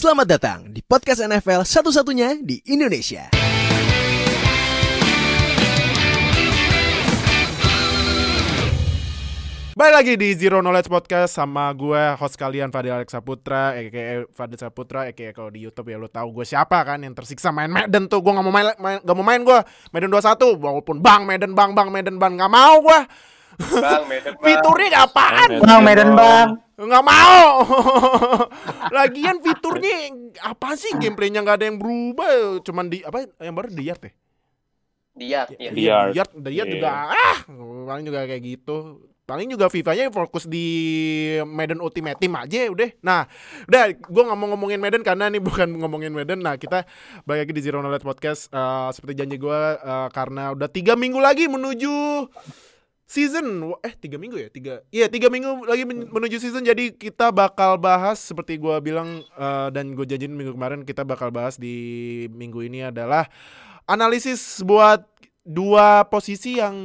Selamat 0.00 0.32
datang 0.32 0.72
di 0.72 0.80
podcast 0.80 1.20
NFL 1.20 1.60
satu-satunya 1.60 2.40
di 2.40 2.56
Indonesia. 2.72 3.28
Balik 9.76 9.92
lagi 10.00 10.12
di 10.16 10.32
Zero 10.40 10.64
Knowledge 10.64 10.88
Podcast 10.88 11.36
sama 11.36 11.68
gue 11.76 12.16
host 12.16 12.40
kalian 12.40 12.72
Fadil 12.72 12.96
Alexa 12.96 13.20
Putra 13.20 13.76
aka 13.76 14.24
Fadil 14.32 14.56
Saputra 14.56 15.12
aka 15.12 15.36
kalau 15.36 15.52
di 15.52 15.68
YouTube 15.68 15.92
ya 15.92 16.00
lo 16.00 16.08
tahu 16.08 16.32
gue 16.32 16.48
siapa 16.48 16.80
kan 16.80 17.04
yang 17.04 17.12
tersiksa 17.12 17.52
main 17.52 17.68
Madden 17.68 18.08
tuh 18.08 18.24
gue 18.24 18.32
nggak 18.32 18.46
mau 18.48 18.54
main, 18.56 18.72
main 18.80 19.04
gak 19.04 19.16
mau 19.20 19.26
main 19.28 19.44
gue 19.44 19.58
Madden 19.92 20.08
21 20.16 20.64
walaupun 20.64 20.96
bang 21.04 21.28
Madden 21.28 21.52
bang 21.52 21.76
bang 21.76 21.88
Madden 21.92 22.16
bang 22.16 22.40
nggak 22.40 22.48
mau 22.48 22.80
gue 22.80 23.00
Bang, 23.60 24.08
Medan 24.08 24.32
bang. 24.40 24.44
fiturnya 24.48 25.04
apaan 25.04 25.48
Bang 25.60 25.80
Medan 25.84 26.10
Bang. 26.16 26.48
Nggak 26.80 27.04
mau 27.04 27.60
lagian 28.96 29.36
fiturnya 29.38 30.16
apa 30.40 30.72
sih 30.74 30.96
gameplaynya 30.96 31.44
nggak 31.44 31.56
ada 31.60 31.66
yang 31.68 31.76
berubah 31.76 32.64
cuman 32.64 32.88
di 32.88 33.04
apa 33.04 33.28
yang 33.36 33.52
baru 33.52 33.68
di 33.68 33.84
yard 33.84 34.02
ya 34.02 34.12
Dia, 35.10 35.42
ya. 35.58 35.70
Yard. 35.74 36.12
Yard, 36.16 36.30
the 36.38 36.50
Yard 36.54 36.68
Iya. 36.70 36.74
juga 36.80 36.90
ah, 37.12 37.38
paling 37.84 38.04
juga 38.08 38.20
kayak 38.24 38.42
gitu. 38.46 38.76
Paling 39.26 39.46
juga 39.46 39.66
FIFA-nya 39.68 40.10
fokus 40.10 40.46
di 40.46 40.66
Madden 41.44 41.78
Ultimate 41.78 42.16
Team 42.18 42.34
aja 42.34 42.66
udah. 42.66 42.90
Nah, 42.98 43.20
udah 43.68 43.94
gue 43.94 44.22
nggak 44.26 44.38
mau 44.38 44.48
ngomongin 44.54 44.80
Madden 44.80 45.02
karena 45.04 45.28
ini 45.28 45.38
bukan 45.50 45.70
ngomongin 45.76 46.14
Madden. 46.14 46.40
Nah, 46.40 46.56
kita 46.56 46.82
balik 47.22 47.46
lagi 47.46 47.52
di 47.52 47.62
Zero 47.62 47.78
Knowledge 47.78 48.06
Podcast 48.06 48.48
eh, 48.50 48.88
seperti 48.90 49.20
janji 49.20 49.36
gue 49.36 49.60
eh, 49.76 50.08
karena 50.14 50.50
udah 50.50 50.66
tiga 50.66 50.94
minggu 50.94 51.18
lagi 51.20 51.46
menuju 51.46 52.26
season 53.10 53.74
eh 53.82 53.90
tiga 53.98 54.22
minggu 54.22 54.38
ya? 54.38 54.48
Tiga 54.54 54.74
iya 54.94 55.10
tiga 55.10 55.26
minggu 55.26 55.66
lagi 55.66 55.82
men- 55.82 56.06
menuju 56.06 56.38
season. 56.38 56.62
Jadi 56.62 56.94
kita 56.94 57.34
bakal 57.34 57.74
bahas 57.74 58.22
seperti 58.22 58.54
gua 58.54 58.78
bilang 58.78 59.26
eh, 59.34 59.68
dan 59.74 59.98
gue 59.98 60.06
janjiin 60.06 60.30
minggu 60.30 60.54
kemarin 60.54 60.86
kita 60.86 61.02
bakal 61.02 61.34
bahas 61.34 61.58
di 61.58 61.74
minggu 62.30 62.62
ini 62.62 62.86
adalah 62.86 63.26
analisis 63.90 64.62
buat 64.62 65.02
dua 65.42 66.06
posisi 66.06 66.62
yang 66.62 66.76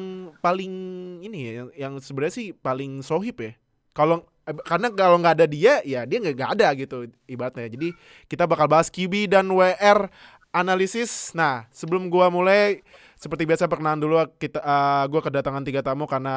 paling 0.42 0.74
ini 1.22 1.38
ya 1.46 1.52
yang, 1.62 1.70
yang 1.78 1.94
sebenarnya 2.02 2.34
sih 2.34 2.48
paling 2.58 3.06
sohib 3.06 3.38
ya. 3.38 3.54
Kalau 3.94 4.26
eh, 4.50 4.58
karena 4.66 4.90
kalau 4.98 5.22
nggak 5.22 5.38
ada 5.38 5.46
dia 5.46 5.86
ya 5.86 6.10
dia 6.10 6.18
nggak 6.18 6.58
ada 6.58 6.74
gitu 6.74 7.06
ibaratnya. 7.30 7.70
Jadi 7.70 7.94
kita 8.26 8.50
bakal 8.50 8.66
bahas 8.66 8.90
QB 8.90 9.30
dan 9.30 9.46
WR 9.54 10.10
analisis. 10.50 11.38
Nah 11.38 11.70
sebelum 11.70 12.10
gua 12.10 12.34
mulai 12.34 12.82
seperti 13.26 13.50
biasa 13.50 13.66
perkenalan 13.66 13.98
dulu. 13.98 14.22
Kita 14.38 14.62
eh, 14.62 15.04
gua 15.10 15.22
kedatangan 15.26 15.66
tiga 15.66 15.82
tamu 15.82 16.06
karena 16.06 16.36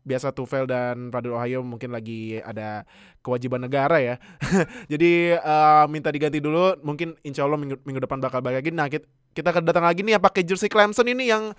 biasa 0.00 0.32
Tufel 0.32 0.64
dan 0.64 1.12
Fadil 1.12 1.36
Ohio 1.36 1.60
mungkin 1.60 1.92
lagi 1.92 2.40
ada 2.40 2.88
kewajiban 3.20 3.60
negara 3.60 4.00
ya. 4.00 4.16
Jadi 4.92 5.36
eh, 5.36 5.84
minta 5.92 6.08
diganti 6.08 6.40
dulu. 6.40 6.80
Mungkin 6.80 7.20
insya 7.20 7.44
Allah 7.44 7.60
minggu, 7.60 7.84
minggu 7.84 8.00
depan 8.00 8.16
bakal 8.24 8.40
balik 8.40 8.64
lagi. 8.64 8.72
Nah 8.72 8.88
kita, 8.88 9.04
kita 9.36 9.52
kedatangan 9.52 9.92
lagi 9.92 10.00
nih 10.00 10.16
yang 10.16 10.24
pakai 10.24 10.40
jersey 10.48 10.72
Clemson 10.72 11.04
ini 11.12 11.28
yang 11.28 11.52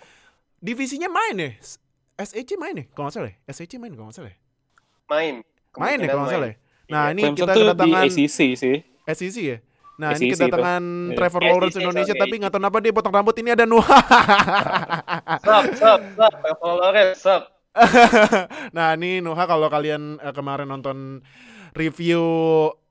divisinya 0.58 1.12
main 1.12 1.38
ya 1.38 1.52
SEC 2.24 2.56
main 2.56 2.74
nih 2.74 2.86
kalau 2.96 3.10
nggak 3.10 3.16
salah 3.20 3.30
ya? 3.30 3.54
SEC 3.54 3.78
main 3.78 3.94
kalau 3.94 4.10
nggak 4.10 4.18
salah 4.18 4.32
ya? 4.34 4.38
Main. 5.12 5.34
main 5.78 5.98
ya 6.02 6.08
Kemungkinan 6.08 6.08
kalau 6.10 6.22
nggak 6.26 6.34
salah 6.34 6.50
ya? 6.50 6.56
Nah 6.90 7.04
ini 7.14 7.22
Clemson 7.22 7.38
kita 7.38 7.52
tuh 7.54 7.62
di 7.62 7.66
kedatangan 7.70 8.06
ACC 8.10 8.40
sih. 8.58 8.78
SEC 9.06 9.38
ya 9.38 9.58
Nah 9.94 10.10
ini 10.18 10.34
SEC 10.34 10.50
kedatangan 10.50 10.84
itu. 10.84 11.12
Iya. 11.14 11.18
Trevor 11.22 11.42
SEC, 11.42 11.50
Lawrence 11.54 11.78
Indonesia 11.78 12.14
tapi 12.18 12.34
nggak 12.42 12.52
tahu 12.52 12.60
kenapa 12.62 12.78
dia 12.82 12.94
potong 12.94 13.14
rambut 13.14 13.36
ini 13.38 13.50
ada 13.54 13.66
Nuha. 13.70 14.00
Sup, 15.46 15.66
sup, 15.78 16.02
sup. 16.18 16.34
Trevor 16.42 16.74
Lawrence, 16.82 17.20
sup. 17.22 17.44
nah 18.78 18.94
ini 18.94 19.22
Nuha 19.22 19.44
kalau 19.46 19.66
kalian 19.70 20.18
eh, 20.18 20.34
kemarin 20.34 20.70
nonton 20.70 21.22
review 21.74 22.22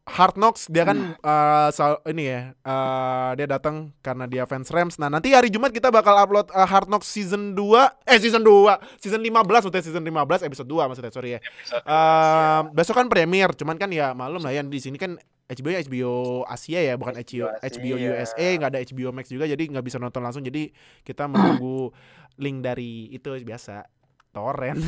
Hard 0.02 0.34
Knocks 0.34 0.66
dia 0.66 0.82
kan 0.82 1.14
eh, 1.14 1.68
sal- 1.70 2.02
ini 2.10 2.26
ya 2.26 2.50
eh, 2.50 3.30
dia 3.38 3.46
datang 3.46 3.94
karena 4.02 4.26
dia 4.26 4.42
fans 4.46 4.66
Rams. 4.70 4.98
Nah 4.98 5.06
nanti 5.06 5.30
hari 5.30 5.46
Jumat 5.46 5.70
kita 5.70 5.94
bakal 5.94 6.18
upload 6.18 6.50
eh, 6.50 6.66
Hard 6.66 6.90
Knocks 6.90 7.06
season 7.06 7.54
2 7.54 8.10
eh 8.10 8.18
season 8.18 8.42
2 8.42 8.98
season 8.98 9.22
15 9.22 9.46
maksudnya 9.46 9.82
season 9.82 10.02
15 10.02 10.42
episode 10.42 10.66
2 10.66 10.90
maksudnya 10.90 11.12
sorry 11.14 11.38
ya. 11.38 11.40
Eh, 11.70 12.60
besok 12.74 12.98
kan 12.98 13.06
premier, 13.06 13.54
cuman 13.54 13.78
kan 13.78 13.90
ya 13.94 14.10
malum 14.14 14.42
lah 14.42 14.50
ya 14.50 14.66
di 14.66 14.78
sini 14.82 14.98
kan 14.98 15.14
HBO 15.52 15.70
ya 15.70 15.80
HBO 15.80 16.12
Asia 16.44 16.80
ya, 16.80 16.94
bukan 16.96 17.14
HBO 17.14 17.46
Asia. 17.52 17.68
HBO 17.68 17.94
USA, 18.00 18.46
nggak 18.56 18.70
ada 18.72 18.80
HBO 18.82 19.08
Max 19.12 19.28
juga, 19.28 19.44
jadi 19.44 19.62
nggak 19.68 19.84
bisa 19.84 20.00
nonton 20.00 20.20
langsung. 20.20 20.42
Jadi 20.42 20.72
kita 21.02 21.28
menunggu 21.28 21.92
link 22.36 22.64
dari 22.64 23.12
itu 23.12 23.28
biasa 23.44 23.84
torrent 24.32 24.80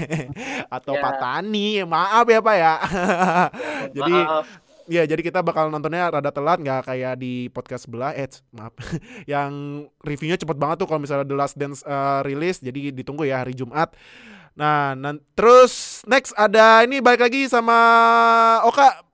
atau 0.76 0.96
Ya. 0.96 1.02
Patani, 1.04 1.84
maaf 1.84 2.24
ya 2.24 2.40
pak 2.40 2.56
ya. 2.56 2.74
jadi 4.00 4.14
Maaf. 4.24 4.46
ya 4.88 5.02
jadi 5.04 5.20
kita 5.20 5.44
bakal 5.44 5.68
nontonnya 5.68 6.08
rada 6.08 6.32
telat, 6.32 6.56
nggak 6.58 6.88
kayak 6.88 7.14
di 7.20 7.52
podcast 7.52 7.84
sebelah. 7.84 8.16
Eh 8.16 8.24
maaf, 8.56 8.72
yang 9.30 9.84
reviewnya 10.00 10.40
cepet 10.40 10.56
banget 10.56 10.80
tuh 10.80 10.88
kalau 10.88 11.04
misalnya 11.04 11.28
The 11.28 11.36
Last 11.36 11.56
Dance 11.60 11.84
eh, 11.84 12.20
rilis, 12.24 12.64
jadi 12.64 12.90
ditunggu 12.96 13.28
ya 13.28 13.44
hari 13.44 13.52
Jumat. 13.52 13.92
Nah, 14.58 14.98
nan- 14.98 15.22
terus 15.38 16.02
next 16.10 16.34
ada 16.34 16.82
ini 16.82 16.98
balik 16.98 17.22
lagi 17.22 17.46
sama 17.46 17.78
Oka. 18.66 19.06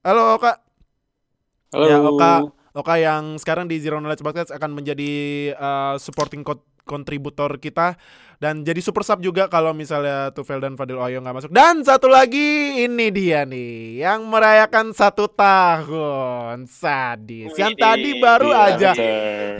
Halo 0.00 0.40
Oka. 0.40 0.56
Halo. 1.76 1.84
Ya, 1.84 2.00
Oka. 2.00 2.32
Oka 2.72 2.94
yang 2.96 3.36
sekarang 3.36 3.68
di 3.68 3.76
Zero 3.76 4.00
Knowledge 4.00 4.24
Podcast 4.24 4.48
akan 4.48 4.72
menjadi 4.72 5.12
uh, 5.52 6.00
supporting 6.00 6.40
co- 6.40 6.64
kontributor 6.88 7.60
kita 7.60 8.00
dan 8.40 8.64
jadi 8.64 8.80
super 8.80 9.04
sub 9.04 9.20
juga 9.20 9.52
kalau 9.52 9.76
misalnya 9.76 10.32
Tufel 10.32 10.64
dan 10.64 10.80
Fadil 10.80 10.96
Oyo 10.96 11.20
nggak 11.20 11.36
masuk. 11.36 11.52
Dan 11.52 11.84
satu 11.84 12.08
lagi 12.08 12.80
ini 12.80 13.12
dia 13.12 13.44
nih 13.44 14.00
yang 14.00 14.24
merayakan 14.24 14.96
satu 14.96 15.28
tahun 15.28 16.64
sadis. 16.64 17.52
Yang 17.60 17.76
tadi 17.76 18.10
baru 18.24 18.56
aja 18.56 18.96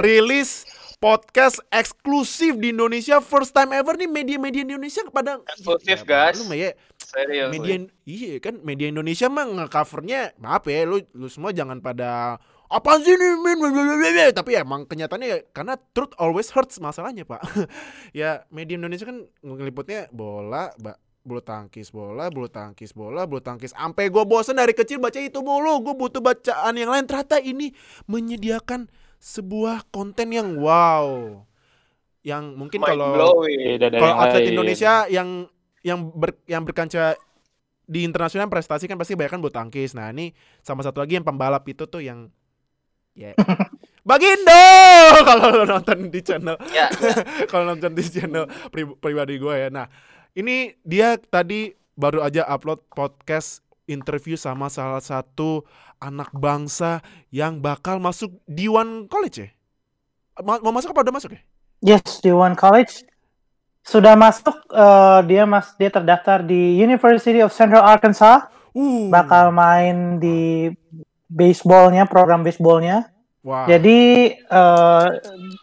rilis 0.01 0.65
podcast 1.01 1.65
eksklusif 1.73 2.61
di 2.61 2.77
Indonesia 2.77 3.25
first 3.25 3.57
time 3.57 3.73
ever 3.73 3.97
nih 3.97 4.05
media-media 4.05 4.69
Indonesia 4.69 5.01
kepada 5.01 5.41
Eksklusif, 5.49 6.05
guys. 6.05 6.37
Lu 6.37 6.53
ya 6.53 6.77
Serius. 7.01 7.49
media 7.49 7.89
iya 8.05 8.37
kan 8.37 8.61
media 8.61 8.93
Indonesia 8.93 9.33
mah 9.33 9.49
nge-covernya 9.49 10.37
maaf 10.37 10.69
ya 10.69 10.85
lu 10.85 11.01
lu 11.17 11.27
semua 11.33 11.57
jangan 11.57 11.81
pada 11.81 12.37
apa 12.71 12.91
sih 13.01 13.17
ini 13.17 13.27
blablabla." 13.41 14.31
tapi 14.37 14.55
ya 14.55 14.63
emang 14.63 14.85
kenyataannya 14.85 15.27
ya, 15.27 15.39
karena 15.57 15.75
truth 15.97 16.13
always 16.21 16.53
hurts 16.53 16.77
masalahnya 16.79 17.25
pak 17.25 17.41
ya 18.21 18.45
media 18.53 18.77
Indonesia 18.77 19.09
kan 19.09 19.25
ngeliputnya 19.41 20.07
bola 20.13 20.71
ba- 20.77 21.01
bulu 21.25 21.41
tangkis 21.41 21.89
bola 21.89 22.29
bulu 22.29 22.49
tangkis 22.53 22.93
bola 22.93 23.25
bulu 23.25 23.41
tangkis 23.41 23.73
sampai 23.73 24.13
gue 24.13 24.25
bosen 24.29 24.57
dari 24.57 24.77
kecil 24.77 25.01
baca 25.01 25.17
itu 25.17 25.41
mulu 25.41 25.81
gue 25.81 25.95
butuh 25.97 26.21
bacaan 26.21 26.77
yang 26.77 26.93
lain 26.93 27.05
ternyata 27.09 27.41
ini 27.41 27.73
menyediakan 28.05 28.89
sebuah 29.21 29.85
konten 29.93 30.33
yang 30.33 30.57
wow 30.57 31.45
yang 32.25 32.57
mungkin 32.57 32.81
Mind 32.81 32.91
kalau 32.97 33.45
dari 33.45 34.01
kalau 34.01 34.17
atlet. 34.17 34.49
Indonesia 34.53 35.05
yang 35.09 35.49
yang 35.81 36.13
ber, 36.13 36.37
yang 36.45 36.65
berkaca 36.65 37.17
di 37.91 38.01
internasional 38.05 38.49
prestasi 38.49 38.89
kan 38.89 39.01
pasti 39.01 39.17
banyak 39.17 39.33
kan 39.33 39.41
bulu 39.41 39.53
tangkis. 39.53 39.97
Nah, 39.97 40.13
ini 40.13 40.33
sama 40.61 40.85
satu 40.85 41.01
lagi 41.01 41.17
yang 41.17 41.25
pembalap 41.25 41.65
itu 41.69 41.89
tuh 41.89 42.05
yang 42.05 42.29
ya 43.17 43.35
Bagindo 44.09 44.65
kalau 45.29 45.53
lo 45.53 45.65
nonton 45.69 46.09
di 46.09 46.21
channel 46.25 46.57
Ya, 46.73 46.89
kalau 47.53 47.77
nonton 47.77 47.93
di 47.93 48.05
channel 48.05 48.49
pri- 48.73 48.97
pribadi 48.97 49.37
gue 49.37 49.55
ya. 49.57 49.69
Nah, 49.69 49.87
ini 50.33 50.73
dia 50.85 51.21
tadi 51.21 51.73
baru 51.97 52.25
aja 52.25 52.49
upload 52.49 52.81
podcast 52.93 53.61
interview 53.85 54.39
sama 54.39 54.73
salah 54.73 55.03
satu 55.03 55.67
anak 56.01 56.33
bangsa 56.33 57.05
yang 57.29 57.61
bakal 57.61 58.01
masuk 58.01 58.33
D1 58.49 59.07
College 59.07 59.37
ya? 59.39 59.49
Ma- 60.41 60.59
Mau 60.59 60.73
masuk 60.73 60.91
apa 60.91 61.05
udah 61.05 61.15
masuk 61.15 61.37
ya? 61.37 61.41
Yes, 61.81 62.21
di 62.21 62.33
One 62.33 62.57
College 62.57 63.05
sudah 63.81 64.13
masuk. 64.17 64.53
eh, 64.71 65.21
dia 65.25 65.45
mas 65.49 65.73
dia 65.77 65.89
terdaftar 65.89 66.45
di 66.45 66.77
University 66.77 67.41
of 67.41 67.53
Central 67.53 67.85
Arkansas. 67.85 68.49
Uh. 68.71 69.11
Bakal 69.11 69.51
main 69.51 70.21
di 70.23 70.71
baseballnya, 71.27 72.07
program 72.07 72.45
baseballnya. 72.45 73.11
Wah. 73.41 73.65
Jadi 73.67 74.31
eh, 74.37 75.09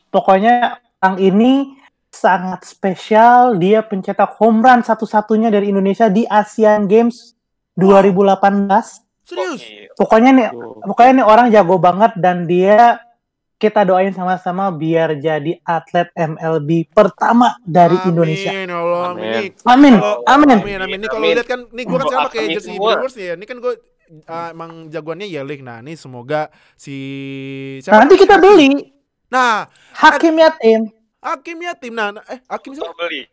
pokoknya 0.09 0.77
orang 0.99 1.17
ini 1.21 1.77
sangat 2.09 2.65
spesial. 2.65 3.55
Dia 3.55 3.85
pencetak 3.85 4.35
home 4.41 4.59
run 4.59 4.81
satu-satunya 4.81 5.53
dari 5.53 5.69
Indonesia 5.69 6.09
di 6.09 6.25
Asian 6.25 6.89
Games 6.89 7.37
2018. 7.77 9.06
Serius? 9.27 9.59
Pokoknya 9.93 10.31
nih, 10.31 10.47
pokoknya 10.87 11.11
nih 11.19 11.25
orang 11.27 11.47
jago 11.51 11.75
banget 11.75 12.15
dan 12.15 12.47
dia 12.47 13.03
kita 13.57 13.83
doain 13.83 14.13
sama-sama 14.13 14.69
biar 14.71 15.17
jadi 15.17 15.57
atlet 15.65 16.07
MLB 16.15 16.87
pertama 16.93 17.57
dari 17.65 17.97
Amin, 17.99 18.09
Indonesia. 18.13 18.51
ya 18.53 18.69
Allah, 18.71 19.01
Amin. 19.11 19.49
Amin, 19.65 19.93
kalau- 19.97 20.23
amin. 20.23 20.57
Amin, 20.61 20.79
amin. 20.79 20.97
Ini 21.01 21.07
kalau 21.09 21.27
lihat 21.27 21.47
kan, 21.49 21.59
nih 21.73 21.83
gue 21.83 21.97
kan 21.97 22.05
sekarang 22.07 22.27
pakai 22.29 22.43
jersey. 22.53 22.77
Brewers 22.77 23.15
ya. 23.17 23.33
Ini 23.35 23.45
kan 23.49 23.57
gue 23.59 23.73
uh, 24.23 24.47
emang 24.53 24.71
jagoannya 24.87 25.27
Yelich. 25.27 25.59
Nah, 25.59 25.81
ini 25.81 25.97
semoga 25.97 26.47
si 26.77 26.95
Nah, 27.83 28.05
nanti 28.05 28.15
kita 28.15 28.39
beli 28.39 28.93
Nah, 29.27 29.67
Hakim 29.91 30.39
Yatim. 30.39 30.81
Hakim 31.19 31.57
Yatim. 31.59 31.91
Nah, 31.91 32.15
eh 32.31 32.39
Hakim 32.47 32.71
siapa? 32.71 32.95
Beli. 32.95 33.27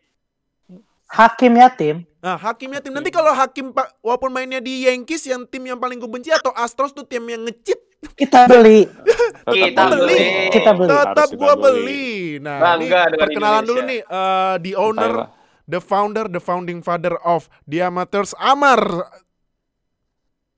Hakim 1.07 1.53
Yatim. 1.55 1.95
Nah, 2.25 2.41
Hakim 2.41 2.73
Yatim. 2.73 2.89
Nanti 2.89 3.13
kalau 3.13 3.29
Hakim 3.37 3.69
Pak 3.69 4.01
walaupun 4.01 4.33
mainnya 4.33 4.57
di 4.57 4.89
Yankees 4.89 5.29
yang 5.29 5.45
tim 5.45 5.61
yang 5.69 5.77
paling 5.77 6.01
gue 6.01 6.09
benci 6.09 6.33
atau 6.33 6.49
Astros 6.57 6.89
tuh 6.89 7.05
tim 7.05 7.21
yang 7.29 7.45
ngecit. 7.45 7.77
Kita 8.17 8.49
beli. 8.49 8.89
Kita 9.45 9.93
beli. 9.93 10.49
Kita 10.49 10.71
beli. 10.73 10.89
Tetap 10.89 11.29
kita 11.29 11.53
beli. 11.53 12.41
Nah, 12.41 12.57
Bangga 12.57 13.13
ini 13.13 13.17
perkenalan 13.21 13.61
dulu 13.61 13.81
nih 13.85 14.01
eh, 14.01 14.55
the 14.57 14.73
owner, 14.73 15.29
the 15.69 15.77
founder, 15.77 16.25
the 16.25 16.41
founding 16.41 16.81
father 16.81 17.13
of 17.21 17.45
Diamateurs 17.69 18.33
Amar. 18.41 18.81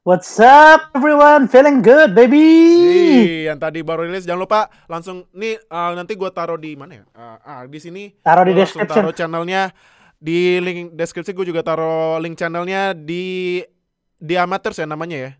What's 0.07 0.39
up 0.39 0.87
everyone? 0.95 1.51
Feeling 1.51 1.83
good, 1.83 2.15
baby. 2.15 3.43
Yang 3.43 3.59
tadi 3.59 3.79
baru 3.83 4.07
rilis 4.07 4.23
jangan 4.23 4.47
lupa 4.47 4.71
langsung 4.87 5.27
nih 5.35 5.59
eh, 5.59 5.91
nanti 5.99 6.15
gua 6.15 6.31
taruh 6.31 6.55
di 6.55 6.79
mana 6.79 7.03
ya? 7.03 7.05
Eh, 7.11 7.37
ah, 7.43 7.61
di 7.67 7.79
sini 7.83 8.15
Taruh 8.23 8.47
di 8.47 8.55
description. 8.55 9.03
taruh 9.03 9.11
channelnya 9.11 9.75
di 10.17 10.57
link 10.57 10.97
deskripsi 10.97 11.31
gue 11.31 11.45
juga 11.45 11.61
taruh 11.61 12.17
link 12.17 12.33
channelnya 12.35 12.97
di 12.97 13.61
di 14.17 14.33
amateurs 14.33 14.81
ya 14.81 14.89
namanya 14.89 15.17
ya 15.17 15.31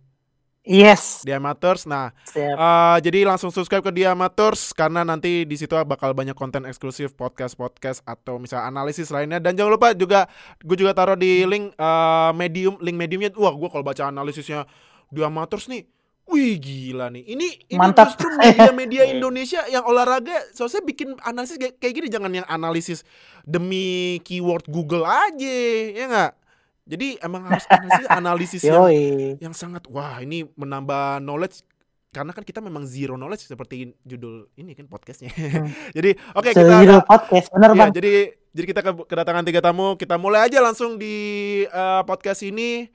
Yes. 0.67 1.23
di 1.23 1.31
amateurs 1.31 1.87
nah 1.87 2.11
Siap. 2.27 2.55
eh, 2.59 2.97
jadi 2.99 3.23
langsung 3.23 3.55
subscribe 3.55 3.79
ke 3.79 3.91
di 3.95 4.03
amateurs 4.03 4.75
karena 4.75 5.07
nanti 5.07 5.47
di 5.47 5.55
situ 5.55 5.71
bakal 5.87 6.11
banyak 6.11 6.35
konten 6.35 6.67
eksklusif 6.67 7.15
podcast 7.15 7.55
podcast 7.55 8.03
atau 8.03 8.35
misal 8.35 8.67
analisis 8.67 9.07
lainnya 9.07 9.39
dan 9.39 9.55
jangan 9.55 9.79
lupa 9.79 9.95
juga 9.95 10.27
gue 10.59 10.75
juga 10.75 10.91
taruh 10.91 11.15
di 11.15 11.47
link 11.47 11.71
eh, 11.71 12.31
medium 12.35 12.75
link 12.83 12.99
mediumnya 12.99 13.31
wah 13.39 13.55
gue 13.55 13.69
kalau 13.71 13.79
baca 13.79 14.11
analisisnya 14.11 14.67
di 15.07 15.23
amateurs 15.23 15.71
nih 15.71 15.87
Wih 16.27 16.59
gila 16.59 17.07
nih. 17.07 17.23
Ini 17.23 17.47
ini 17.71 17.79
Mantap. 17.79 18.11
justru 18.11 18.27
media-media 18.35 19.07
Indonesia 19.15 19.63
yang 19.67 19.87
olahraga 19.87 20.35
soalnya 20.51 20.83
bikin 20.83 21.15
analisis 21.23 21.55
kayak 21.55 21.93
gini 21.95 22.07
jangan 22.07 22.29
yang 22.29 22.43
analisis 22.45 23.07
demi 23.41 24.19
keyword 24.21 24.67
Google 24.67 25.07
aja, 25.07 25.57
ya 25.87 26.05
nggak? 26.05 26.31
Jadi 26.87 27.07
emang 27.19 27.47
harus 27.47 27.63
analisis 27.67 28.07
analisis 28.19 28.61
yang 28.63 28.83
yang 29.39 29.53
sangat 29.55 29.87
wah 29.87 30.19
ini 30.19 30.47
menambah 30.53 31.19
knowledge 31.19 31.63
karena 32.11 32.31
kan 32.31 32.41
kita 32.41 32.59
memang 32.59 32.83
zero 32.83 33.15
knowledge 33.15 33.43
seperti 33.43 33.91
judul 34.03 34.47
ini 34.55 34.71
kan 34.71 34.87
podcastnya. 34.87 35.31
Hmm. 35.31 35.71
jadi 35.95 36.15
oke 36.31 36.49
So, 36.51 36.59
kita 36.63 37.03
podcast, 37.03 37.47
bener 37.51 37.71
Iya, 37.71 37.79
bang. 37.79 37.91
jadi 37.95 38.13
jadi 38.51 38.65
kita 38.67 38.81
ke- 38.81 39.05
kedatangan 39.05 39.43
tiga 39.45 39.61
tamu. 39.61 39.95
Kita 39.95 40.15
mulai 40.17 40.47
aja 40.47 40.59
langsung 40.59 40.95
di 40.95 41.15
eh, 41.63 42.01
podcast 42.03 42.41
ini. 42.41 42.87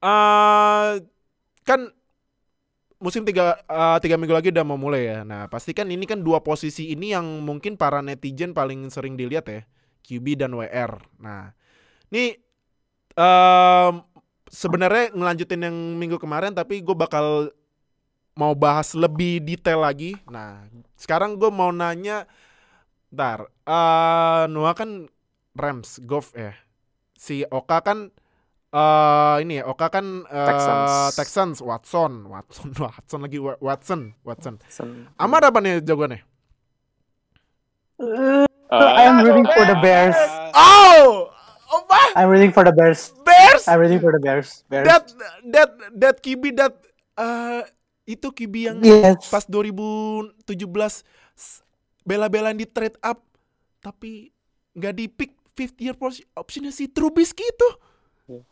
eh 0.00 0.90
kan 1.62 1.80
musim 3.02 3.26
tiga 3.26 3.58
eh, 3.66 3.98
tiga 3.98 4.14
minggu 4.14 4.30
lagi 4.32 4.48
udah 4.54 4.62
mau 4.62 4.78
mulai 4.78 5.10
ya. 5.10 5.18
Nah 5.26 5.50
pasti 5.50 5.74
kan 5.74 5.90
ini 5.90 6.06
kan 6.06 6.22
dua 6.22 6.40
posisi 6.40 6.94
ini 6.94 7.10
yang 7.10 7.42
mungkin 7.42 7.74
para 7.74 7.98
netizen 8.00 8.54
paling 8.54 8.86
sering 8.88 9.18
dilihat 9.18 9.50
ya, 9.50 9.60
QB 10.06 10.38
dan 10.38 10.54
WR. 10.54 11.02
Nah 11.18 11.50
ini 12.14 12.38
em, 13.18 13.94
sebenarnya 14.46 15.10
ngelanjutin 15.12 15.66
yang 15.66 15.76
minggu 15.98 16.22
kemarin, 16.22 16.54
tapi 16.54 16.78
gue 16.80 16.94
bakal 16.94 17.50
mau 18.38 18.54
bahas 18.54 18.94
lebih 18.94 19.42
detail 19.42 19.82
lagi. 19.82 20.14
Nah 20.30 20.70
sekarang 20.94 21.34
gue 21.36 21.50
mau 21.50 21.74
nanya 21.74 22.30
Ntar, 23.12 23.44
eh 23.68 24.44
Noah 24.48 24.72
kan 24.72 25.10
Rams, 25.52 26.00
Golf 26.08 26.32
ya. 26.32 26.56
Si 27.12 27.44
Oka 27.52 27.84
kan 27.84 28.08
eh 28.72 29.36
ini 29.40 29.60
ya, 29.60 29.68
Oka 29.68 29.86
kan 29.88 30.24
eh, 30.24 30.48
Texans. 30.48 30.92
Texans, 31.14 31.56
Watson, 31.60 32.12
Watson, 32.26 32.72
Watson 32.80 33.20
lagi 33.20 33.36
Wa- 33.36 33.60
Watson, 33.60 34.00
Watson. 34.22 34.56
Sen- 34.66 35.12
Amar 35.14 35.44
apa 35.44 35.60
nih 35.60 35.78
jagoannya? 35.80 36.24
Uh, 37.98 38.48
Ah, 38.66 39.04
I'm 39.04 39.20
rooting 39.20 39.44
for 39.44 39.68
the 39.68 39.76
Bears. 39.78 40.16
Oh, 40.56 41.28
apa? 41.68 42.16
I'm 42.16 42.32
rooting 42.32 42.48
for 42.50 42.64
the 42.64 42.72
Bears. 42.72 43.12
Bears? 43.20 43.68
I'm 43.68 43.76
rooting 43.78 44.00
for 44.00 44.10
the 44.10 44.18
Bears. 44.18 44.64
Bears. 44.64 44.88
That 44.88 45.04
that 45.52 45.70
that 45.92 46.16
QB 46.18 46.56
that 46.56 46.72
eh 47.14 47.68
itu 48.08 48.32
QB 48.32 48.54
yang 48.56 48.76
Yes. 48.80 49.28
pas 49.28 49.44
2017 49.44 51.04
s- 51.36 51.60
bela-belain 52.00 52.56
di 52.56 52.64
trade 52.64 52.96
up 52.98 53.20
tapi 53.78 54.32
nggak 54.72 54.94
di 54.96 55.04
pick 55.06 55.36
fifth 55.52 55.76
year 55.76 55.92
optionnya 56.32 56.72
si 56.72 56.88
Trubisky 56.88 57.44
itu. 57.44 57.68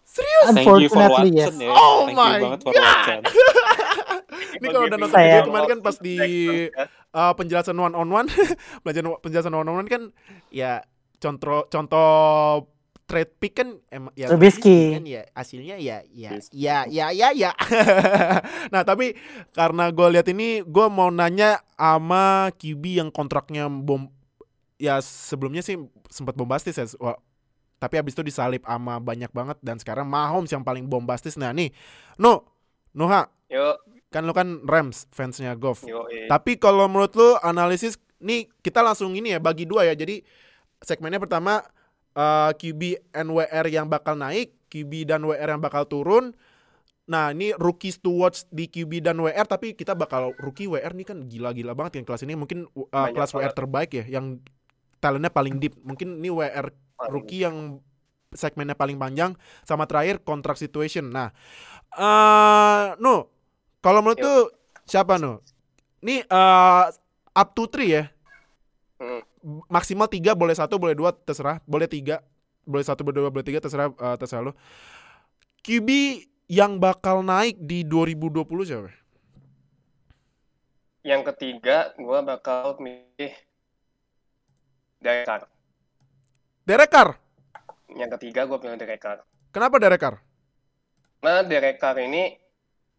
Serius? 0.05 0.45
Thank 0.51 0.67
you 0.83 0.91
for 0.91 0.99
Unfortunately, 0.99 1.31
Watson 1.31 1.61
yes. 1.61 1.71
ya. 1.71 1.71
Oh 1.71 1.99
Thank 2.07 2.19
my 2.19 2.31
you 2.35 2.43
banget 2.45 2.61
for 2.61 2.73
God. 2.75 2.83
Watson. 2.83 3.21
Ini 4.61 4.67
kalau 4.71 4.87
udah 4.87 4.99
nonton 4.99 5.19
video 5.21 5.43
kemarin 5.47 5.69
kan 5.69 5.81
pas 5.81 5.97
di 6.03 6.17
uh, 7.15 7.33
penjelasan 7.35 7.77
one 7.79 7.95
on 7.95 8.09
one, 8.11 8.29
penjelasan 8.85 9.17
penjelasan 9.23 9.53
one 9.55 9.69
on 9.69 9.77
one 9.87 9.89
kan 9.89 10.03
ya 10.51 10.83
contoh 11.21 11.69
contoh 11.69 12.11
trade 13.11 13.33
pick 13.43 13.59
kan 13.59 13.75
emang 13.91 14.15
ya 14.15 14.31
Trubisky. 14.31 14.95
kan 14.95 15.03
ya 15.03 15.27
hasilnya 15.35 15.77
ya 15.83 16.07
ya 16.15 16.31
ya 16.55 16.77
ya 16.87 17.07
ya 17.11 17.29
ya. 17.35 17.51
nah 18.73 18.87
tapi 18.87 19.19
karena 19.51 19.91
gue 19.91 20.07
lihat 20.15 20.31
ini 20.31 20.63
gue 20.63 20.87
mau 20.87 21.11
nanya 21.11 21.59
sama 21.75 22.55
QB 22.55 22.85
yang 23.03 23.11
kontraknya 23.11 23.67
bom 23.67 24.07
ya 24.79 25.03
sebelumnya 25.03 25.67
sih 25.67 25.75
sempat 26.07 26.39
bombastis 26.39 26.79
ya. 26.79 26.87
Tapi 27.81 27.97
abis 27.97 28.13
itu 28.13 28.21
disalip 28.21 28.69
sama 28.69 29.01
banyak 29.01 29.33
banget 29.33 29.57
dan 29.65 29.81
sekarang 29.81 30.05
Mahomes 30.05 30.53
yang 30.53 30.61
paling 30.61 30.85
bombastis. 30.85 31.41
Nah 31.41 31.49
nih, 31.57 31.73
no, 32.21 32.45
Noha, 32.93 33.33
Yuk, 33.49 33.77
kan 34.13 34.23
lu 34.27 34.37
kan 34.37 34.61
Rams 34.69 35.09
fansnya 35.11 35.57
Goff. 35.57 35.87
yuk. 35.89 36.05
Tapi 36.29 36.61
kalau 36.61 36.85
menurut 36.87 37.17
lu 37.17 37.35
analisis 37.41 37.97
nih 38.21 38.47
kita 38.61 38.85
langsung 38.85 39.17
ini 39.17 39.33
ya 39.33 39.41
bagi 39.41 39.65
dua 39.65 39.89
ya. 39.89 39.97
Jadi 39.97 40.21
segmennya 40.85 41.19
pertama 41.19 41.65
eh, 42.13 42.51
QB 42.53 43.11
NWR 43.17 43.67
yang 43.73 43.89
bakal 43.89 44.15
naik, 44.19 44.55
QB 44.69 45.09
dan 45.09 45.25
WR 45.25 45.57
yang 45.57 45.63
bakal 45.63 45.89
turun. 45.89 46.37
Nah 47.11 47.35
ini 47.35 47.51
rookies 47.59 47.99
to 47.99 48.15
watch 48.15 48.47
di 48.55 48.71
QB 48.71 49.03
dan 49.03 49.19
WR 49.19 49.43
tapi 49.43 49.75
kita 49.75 49.99
bakal 49.99 50.31
rookie 50.39 50.71
WR 50.71 50.95
nih 50.95 51.07
kan 51.11 51.19
gila-gila 51.27 51.75
banget 51.75 51.99
yang 51.99 52.07
kelas 52.07 52.23
ini 52.23 52.39
mungkin 52.39 52.71
uh, 52.71 52.87
Banyak 52.87 53.19
kelas 53.19 53.31
WR 53.35 53.51
terbaik 53.51 53.91
ya 53.99 54.05
yang 54.07 54.39
talentnya 55.03 55.33
paling 55.35 55.59
deep. 55.59 55.75
Mungkin 55.83 56.23
ini 56.23 56.31
WR 56.31 56.71
rookie 57.09 57.47
yang 57.47 57.81
segmennya 58.35 58.77
paling 58.77 59.01
panjang 59.01 59.35
sama 59.65 59.89
terakhir 59.89 60.23
kontrak 60.23 60.61
situation. 60.61 61.09
Nah, 61.09 61.33
eh 61.97 62.95
no, 63.01 63.31
kalau 63.81 64.05
menurut 64.05 64.21
tuh 64.21 64.41
siapa 64.85 65.17
no? 65.17 65.41
Ini 66.05 66.27
eh 66.27 66.85
up 67.33 67.49
to 67.57 67.65
three 67.71 67.97
ya. 67.97 68.05
Hmm. 69.01 69.25
Maksimal 69.73 70.05
tiga 70.13 70.37
boleh 70.37 70.53
satu 70.53 70.77
boleh 70.77 70.93
dua 70.93 71.17
terserah. 71.17 71.65
Boleh 71.65 71.89
tiga 71.89 72.21
boleh 72.69 72.85
satu 72.85 73.01
boleh 73.01 73.25
dua 73.25 73.31
boleh 73.33 73.47
tiga 73.47 73.65
terserah 73.65 73.89
eh, 73.89 74.17
terserah 74.21 74.53
lo. 74.53 74.53
QB 75.61 75.89
yang 76.51 76.83
bakal 76.83 77.23
naik 77.23 77.61
di 77.63 77.87
2020 77.87 78.43
siapa? 78.67 78.91
Yang 81.07 81.23
ketiga, 81.33 81.95
gua 81.97 82.27
bakal 82.27 82.77
milih 82.83 83.33
Derek 85.01 85.25
Carr. 85.25 85.49
Derek 86.71 86.95
Carr. 86.95 87.19
Yang 87.91 88.11
ketiga, 88.15 88.47
gua 88.47 88.63
pilih 88.63 88.79
Derek 88.79 89.03
Carr. 89.03 89.27
Kenapa 89.51 89.83
Derek 89.83 89.99
Carr? 89.99 90.23
Nah, 91.19 91.43
Derek 91.43 91.83
Carr 91.83 91.99
ini 91.99 92.39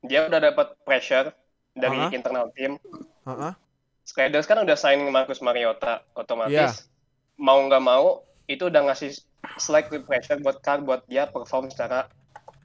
dia 0.04 0.28
udah 0.28 0.44
dapat 0.44 0.76
pressure 0.84 1.32
dari 1.72 1.96
Aha. 1.96 2.12
internal 2.12 2.52
tim. 2.52 2.76
Heeh. 3.24 3.54
Raiders 4.12 4.44
kan 4.44 4.60
udah 4.60 4.76
signing 4.76 5.08
Marcus 5.08 5.40
Mariota, 5.40 6.04
otomatis 6.20 6.52
Iya. 6.52 6.68
mau 7.40 7.64
nggak 7.64 7.80
mau 7.80 8.28
itu 8.44 8.68
udah 8.68 8.92
ngasih 8.92 9.16
slightly 9.56 10.04
pressure 10.04 10.36
buat 10.44 10.60
Carr 10.60 10.84
buat 10.84 11.08
dia 11.08 11.32
perform 11.32 11.72
secara 11.72 12.12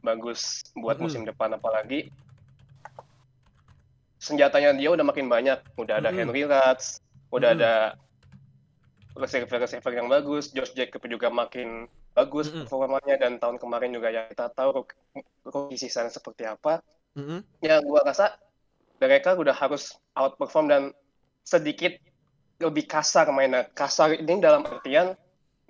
bagus 0.03 0.67
buat 0.75 0.99
musim 0.99 1.23
depan 1.23 1.55
apalagi 1.55 2.11
senjatanya 4.19 4.75
dia 4.75 4.91
udah 4.91 5.07
makin 5.07 5.31
banyak, 5.31 5.63
udah 5.79 6.03
ada 6.03 6.11
Mm-mm. 6.11 6.19
Henry 6.19 6.43
Ruggs, 6.51 6.99
udah 7.31 7.55
Mm-mm. 7.55 7.63
ada 7.63 7.73
receiver-receiver 9.17 9.93
yang 9.93 10.07
bagus, 10.07 10.53
Josh 10.53 10.73
Jacob 10.73 11.01
juga 11.05 11.29
makin 11.29 11.89
bagus 12.13 12.49
Mm-mm. 12.49 12.65
performanya 12.65 13.17
dan 13.17 13.37
tahun 13.37 13.57
kemarin 13.57 13.91
juga 13.91 14.09
ya 14.09 14.29
kita 14.29 14.53
tahu 14.53 14.85
rookie- 14.85 15.25
rookie 15.43 15.77
season 15.77 16.09
seperti 16.09 16.45
apa 16.45 16.81
Mm-mm. 17.17 17.41
ya 17.61 17.81
gua 17.81 18.05
rasa 18.05 18.37
mereka 18.97 19.37
udah 19.37 19.53
harus 19.53 19.93
outperform 20.13 20.67
dan 20.69 20.83
sedikit 21.43 21.93
lebih 22.57 22.89
kasar 22.89 23.29
mainnya 23.29 23.69
kasar 23.69 24.17
ini 24.17 24.41
dalam 24.41 24.65
artian 24.65 25.13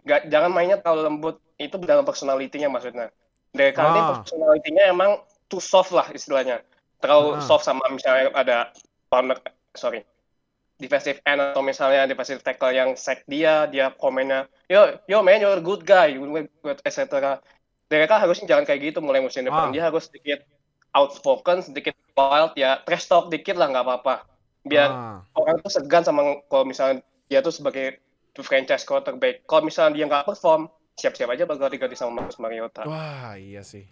nggak 0.07 0.31
jangan 0.31 0.51
mainnya 0.55 0.79
terlalu 0.79 1.03
lembut 1.11 1.37
itu 1.59 1.75
dalam 1.83 2.07
personalitinya 2.07 2.71
maksudnya 2.71 3.11
mereka 3.51 3.81
ini 3.83 3.99
Ah. 3.99 4.09
personalitinya 4.23 4.83
emang 4.87 5.11
too 5.51 5.59
soft 5.59 5.91
lah 5.91 6.07
istilahnya 6.15 6.63
terlalu 7.03 7.35
Ah. 7.35 7.43
soft 7.43 7.67
sama 7.67 7.83
misalnya 7.91 8.31
ada 8.31 8.71
corner 9.11 9.35
sorry 9.75 10.07
defensive 10.77 11.19
end 11.25 11.41
atau 11.41 11.61
misalnya 11.61 12.05
defensive 12.05 12.45
tackle 12.45 12.71
yang 12.71 12.93
sack 12.95 13.25
dia 13.25 13.65
dia 13.67 13.89
komennya 13.97 14.45
yo 14.69 15.01
yo 15.09 15.25
man 15.25 15.41
you're 15.41 15.57
a 15.57 15.65
good 15.65 15.83
guy 15.83 16.13
etc 16.85 17.41
mereka 17.89 18.21
harusnya 18.21 18.45
jangan 18.51 18.65
kayak 18.69 18.93
gitu 18.93 18.99
mulai 19.01 19.21
musim 19.21 19.45
Ah. 19.45 19.49
depan 19.49 19.73
dia 19.73 19.83
harus 19.89 20.05
sedikit 20.09 20.45
outspoken 20.93 21.65
sedikit 21.65 21.97
wild 22.13 22.53
ya 22.57 22.81
trash 22.85 23.09
talk 23.09 23.29
dikit 23.29 23.57
lah 23.57 23.69
nggak 23.69 23.85
apa-apa 23.85 24.15
biar 24.63 24.89
Ah. 24.91 25.19
orang 25.33 25.61
tuh 25.61 25.73
segan 25.73 26.05
sama 26.05 26.41
kalau 26.49 26.65
misalnya 26.65 27.01
dia 27.27 27.41
tuh 27.41 27.55
sebagai 27.55 28.01
franchise 28.37 28.85
quarterback 28.85 29.49
kalau 29.49 29.65
misalnya 29.65 29.97
dia 29.97 30.05
nggak 30.05 30.29
perform 30.29 30.69
siap-siap 30.97 31.33
aja 31.33 31.45
bakal 31.45 31.69
diganti 31.69 31.97
sama 31.97 32.21
Marcus 32.21 32.37
Mariota 32.37 32.85
Wah, 32.89 33.37
iya 33.37 33.61
sih. 33.61 33.85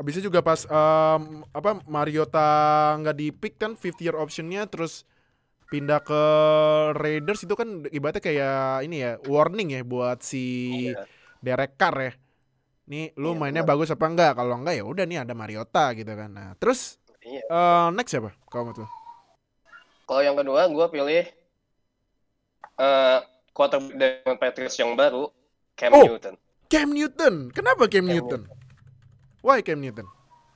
Itu 0.00 0.20
juga 0.24 0.40
pas 0.40 0.64
em, 0.64 1.22
apa 1.52 1.78
Mariota 1.84 2.42
nggak 2.98 3.16
di 3.16 3.28
pick 3.30 3.60
kan 3.60 3.76
fifth 3.76 4.00
year 4.00 4.16
optionnya 4.16 4.66
terus 4.66 5.04
pindah 5.70 6.00
ke 6.02 6.22
Raiders 6.98 7.46
itu 7.46 7.54
kan 7.54 7.68
ibaratnya 7.88 8.22
kayak 8.22 8.58
ini 8.86 8.96
ya 9.04 9.12
warning 9.24 9.68
ya 9.76 9.80
buat 9.86 10.18
si 10.20 10.44
Iya. 10.90 11.06
Derek 11.40 11.78
Carr 11.80 11.96
ya. 12.02 12.12
Nih 12.90 13.14
lu 13.16 13.32
Iya, 13.32 13.38
mainnya 13.38 13.62
benar. 13.64 13.70
bagus 13.78 13.88
apa 13.94 14.06
enggak? 14.10 14.32
Kalau 14.38 14.54
enggak 14.58 14.74
ya 14.78 14.84
udah 14.84 15.04
nih 15.06 15.18
ada 15.22 15.34
Mariota 15.34 15.84
gitu 15.94 16.12
kan. 16.12 16.30
Nah, 16.30 16.48
terus 16.58 16.98
Iya. 17.22 17.42
eh, 17.48 17.86
next 17.96 18.10
siapa? 18.12 18.30
Kalau 18.50 18.62
menurut 18.68 18.84
lu? 18.84 18.88
Kalau 20.08 20.22
yang 20.26 20.36
kedua 20.36 20.66
gue 20.66 20.86
pilih 20.90 21.24
eh 22.80 23.18
quarterback 23.52 23.94
dari 23.94 24.36
Patriots 24.40 24.76
yang 24.80 24.96
baru, 24.96 25.28
Cam 25.76 25.90
Oh. 25.92 26.04
Newton. 26.06 26.34
Cam 26.70 26.88
Newton. 26.94 27.34
Kenapa 27.50 27.86
Cam, 27.90 28.06
Cam 28.06 28.14
Newton? 28.14 28.42
Why 29.42 29.60
Cam 29.62 29.80
Newton? 29.82 30.06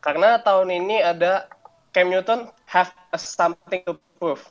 Karena 0.01 0.39
tahun 0.41 0.69
ini 0.71 1.01
ada 1.03 1.49
Cam 1.91 2.11
Newton 2.11 2.51
have 2.69 2.93
a 3.11 3.19
something 3.19 3.83
to 3.87 3.99
prove. 4.19 4.43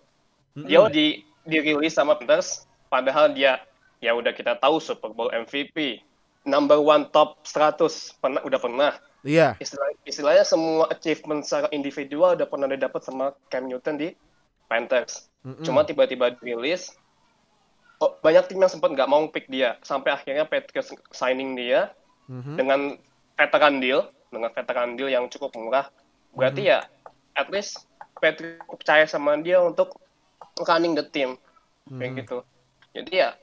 Dia 0.54 0.86
di 0.90 1.26
dirilis 1.44 1.98
sama 1.98 2.16
Panthers, 2.16 2.70
padahal 2.88 3.34
dia 3.34 3.60
ya 4.00 4.14
udah 4.14 4.32
kita 4.32 4.60
tahu 4.62 4.78
Super 4.78 5.12
Bowl 5.12 5.34
MVP, 5.34 6.04
number 6.46 6.78
one 6.80 7.10
top 7.10 7.42
100 7.48 8.20
pernah 8.20 8.42
udah 8.44 8.60
pernah. 8.60 8.92
Iya. 9.24 9.56
Istilah, 9.58 9.90
istilahnya 10.04 10.44
semua 10.44 10.92
achievement 10.92 11.48
secara 11.48 11.72
individual 11.72 12.36
udah 12.36 12.48
pernah 12.48 12.68
didapat 12.68 13.02
sama 13.02 13.32
Cam 13.48 13.72
Newton 13.72 13.96
di 13.96 14.10
Panthers. 14.68 15.32
Mm-mm. 15.48 15.64
Cuma 15.64 15.88
tiba-tiba 15.88 16.36
dirilis, 16.36 16.92
oh, 18.04 18.20
banyak 18.20 18.52
tim 18.52 18.60
yang 18.60 18.72
sempat 18.72 18.92
nggak 18.92 19.08
mau 19.08 19.24
pick 19.32 19.48
dia, 19.48 19.80
sampai 19.80 20.12
akhirnya 20.12 20.44
Patriots 20.44 20.92
signing 21.16 21.56
dia 21.56 21.96
Mhm. 22.28 22.56
dengan 22.56 22.80
veteran 23.36 23.80
deal, 23.84 24.08
dengan 24.32 24.52
veteran 24.52 24.96
deal 24.96 25.12
yang 25.12 25.28
cukup 25.28 25.56
murah. 25.56 25.88
Berarti 26.36 26.68
ya, 26.72 26.88
at 27.36 27.48
least 27.52 27.88
Patriots 28.20 28.64
percaya 28.68 29.08
sama 29.08 29.40
dia 29.40 29.60
untuk 29.64 30.03
running 30.62 30.94
the 30.94 31.06
team, 31.06 31.38
kayak 31.90 32.12
Mhm. 32.14 32.18
gitu. 32.22 32.38
Jadi 32.94 33.12
ya, 33.18 33.34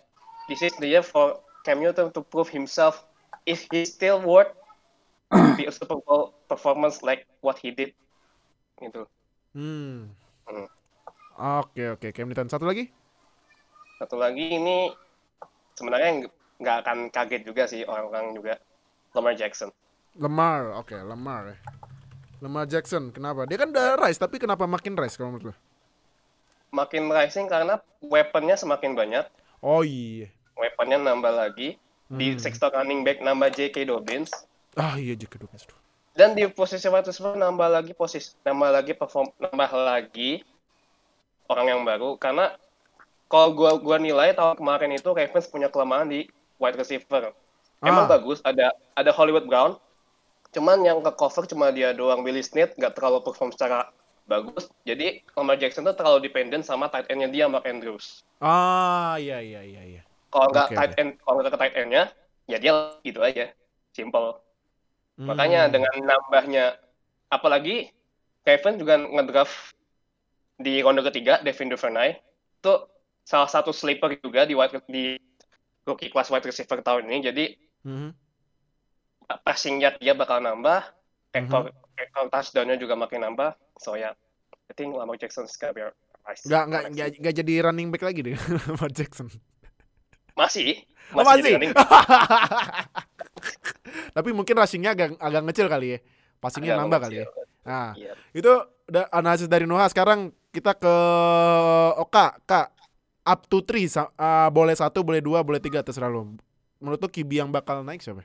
this 0.47 0.63
is 0.63 0.75
the 0.79 0.87
year 0.87 1.03
for 1.03 1.43
Cam 1.67 1.83
Newton 1.83 2.15
to 2.15 2.23
prove 2.23 2.47
himself 2.47 3.03
if 3.45 3.67
he 3.69 3.83
still 3.83 4.23
worth 4.23 4.55
be 5.59 5.67
a 5.67 5.75
Super 5.75 5.99
Bowl 6.03 6.35
performance 6.47 7.03
like 7.03 7.27
what 7.43 7.59
he 7.59 7.75
did, 7.75 7.91
gitu. 8.79 9.07
Hmm. 9.51 10.15
Hmm. 10.47 10.67
Oke 11.37 11.99
oke 11.99 12.09
Cam 12.15 12.31
Newton. 12.31 12.47
Satu 12.47 12.67
lagi? 12.67 12.87
Satu 13.99 14.17
lagi 14.17 14.57
ini 14.57 14.95
sebenarnya 15.75 16.31
nggak- 16.61 16.79
akan 16.87 16.99
kaget 17.11 17.43
juga 17.43 17.65
sih 17.67 17.83
orang-orang 17.85 18.33
juga 18.37 18.55
Lamar 19.13 19.35
Jackson. 19.35 19.75
Lemar. 20.19 20.75
Oke, 20.79 20.95
Lemar 20.95 21.55
ya. 21.55 21.57
Lemar 22.41 22.65
Jackson. 22.67 23.11
Kenapa? 23.11 23.47
Dia 23.47 23.59
kan 23.59 23.71
udah 23.71 23.99
rise, 24.01 24.19
tapi 24.19 24.39
kenapa 24.39 24.65
makin 24.67 24.97
rise 24.97 25.15
kalau 25.19 25.35
menurut 25.35 25.51
lu? 25.51 25.55
Makin 26.71 27.07
rising 27.07 27.47
karena 27.47 27.77
weaponnya 28.01 28.55
semakin 28.55 28.95
banyak, 28.95 29.27
Oh 29.59 29.83
iya. 29.83 30.31
weaponnya 30.55 30.97
nambah 30.97 31.31
lagi. 31.31 31.75
Di 32.07 32.27
Hmm. 32.29 32.39
sektor 32.39 32.69
running 32.69 33.01
back 33.01 33.19
nambah 33.19 33.51
J.K. 33.51 33.87
Dobbins 33.87 34.35
Ah 34.73 34.95
iya 34.95 35.15
juga 35.15 35.39
dong. 35.39 35.51
Aduh. 35.51 35.79
dan 36.11 36.35
di 36.35 36.43
posisi 36.45 36.83
wide 36.85 37.07
receiver 37.07 37.33
nambah 37.33 37.71
lagi 37.71 37.93
posisi 37.93 38.35
nambah 38.41 38.71
lagi 38.73 38.93
perform 38.93 39.31
nambah 39.37 39.71
lagi 39.73 40.43
orang 41.47 41.67
yang 41.69 41.81
baru 41.81 42.15
karena 42.17 42.51
kalau 43.27 43.51
gua 43.53 43.79
gua 43.79 43.95
nilai 43.97 44.31
tahun 44.33 44.59
kemarin 44.59 44.91
itu 44.93 45.07
Ravens 45.09 45.47
punya 45.47 45.67
kelemahan 45.67 46.07
di 46.07 46.27
wide 46.57 46.75
receiver. 46.77 47.31
Emang 47.81 48.05
Ah. 48.05 48.11
bagus 48.11 48.43
ada 48.43 48.71
ada 48.93 49.11
Hollywood 49.11 49.47
Brown 49.47 49.79
cuman 50.51 50.83
yang 50.83 50.99
ke 50.99 51.13
cover 51.13 51.47
cuma 51.47 51.71
dia 51.71 51.91
doang 51.91 52.21
Willie 52.21 52.43
Snead 52.43 52.75
nggak 52.75 52.91
terlalu 52.93 53.23
perform 53.23 53.51
secara 53.51 53.87
bagus 54.31 54.71
jadi 54.87 55.27
Lamar 55.35 55.59
Jackson 55.59 55.83
tuh 55.83 55.97
terlalu 55.99 56.31
dependent 56.31 56.63
sama 56.63 56.87
tight 56.87 57.11
endnya 57.11 57.27
dia 57.27 57.51
Mark 57.51 57.67
Andrews 57.67 58.23
Ah 58.41 59.19
iya 59.19 59.43
iya 59.43 59.61
iya 59.67 59.83
iya. 59.83 60.03
kalau 60.31 60.47
nggak 60.55 60.69
Oke, 60.71 60.77
tight 60.79 60.93
end 61.03 61.11
kalau 61.21 61.35
nggak 61.43 61.53
ke 61.53 61.59
tight 61.59 61.75
endnya 61.75 62.05
ya 62.47 62.57
dia 62.63 62.73
gitu 63.03 63.21
aja 63.21 63.51
simple 63.91 64.39
makanya 65.21 65.67
Hmm. 65.69 65.75
dengan 65.75 65.95
nambahnya 66.01 66.65
apalagi 67.29 67.91
Kevin 68.47 68.81
juga 68.81 68.97
ngedraft 68.97 69.75
di 70.57 70.81
ronde 70.81 71.03
ketiga 71.05 71.43
Devin 71.45 71.69
Duvernay 71.73 72.17
itu 72.61 72.75
salah 73.27 73.51
satu 73.51 73.73
sleeper 73.75 74.17
juga 74.21 74.47
di 74.49 74.55
wide 74.57 74.81
di 74.89 75.17
rookie 75.85 76.09
class 76.13 76.31
wide 76.33 76.47
receiver 76.47 76.81
tahun 76.81 77.09
ini 77.11 77.19
jadi 77.27 77.45
Mhm. 77.85 78.11
passing 79.45 79.81
yard 79.81 79.97
dia 80.01 80.13
bakal 80.17 80.41
nambah 80.41 80.81
Mhm. 81.33 81.35
rekor 81.37 81.63
rekor 81.97 82.25
touchdown-nya 82.33 82.77
juga 82.81 82.95
makin 82.97 83.21
nambah 83.29 83.55
so 83.81 83.97
ya 83.97 84.13
I 84.69 84.73
think 84.77 84.93
Lamar 84.93 85.17
Jackson 85.17 85.49
gonna 85.49 85.73
be. 85.73 85.83
Nggak, 86.47 86.65
nggak, 86.69 86.83
nggak, 86.95 87.09
nggak 87.19 87.35
jadi 87.43 87.53
running 87.65 87.89
back 87.91 88.05
lagi 88.07 88.21
deh 88.23 88.37
Lamar 88.69 88.93
Jackson. 88.93 89.27
masih 90.39 90.85
Oh, 91.11 91.27
masih, 91.27 91.27
masih? 91.27 91.43
jadi 91.43 91.55
running 91.59 91.73
Tapi 94.17 94.31
mungkin 94.31 94.55
rushingnya 94.55 94.93
agak 94.95 95.17
agak 95.19 95.43
ngecil 95.49 95.67
kali 95.67 95.87
ya. 95.97 95.99
Passingnya 96.39 96.77
agak 96.77 96.81
nambah 96.87 96.99
kali 97.09 97.17
ya. 97.21 97.27
Nah, 97.67 97.91
Iya. 97.97 98.13
itu 98.33 98.53
udah 98.89 99.05
analisis 99.13 99.49
dari 99.51 99.65
Noah. 99.69 99.89
Sekarang 99.91 100.31
kita 100.51 100.77
ke 100.77 100.95
Oka, 101.99 102.39
Kak. 102.47 102.69
Up 103.21 103.45
to 103.47 103.61
three, 103.63 103.85
ah, 104.17 104.49
boleh 104.49 104.73
satu, 104.73 105.05
boleh 105.05 105.21
dua, 105.21 105.45
boleh 105.45 105.61
tiga, 105.61 105.85
terserah 105.85 106.09
lu. 106.09 106.35
Menurut 106.81 106.99
lu 106.99 107.09
Kibi 107.13 107.39
yang 107.39 107.53
bakal 107.53 107.85
naik 107.85 108.01
siapa? 108.01 108.25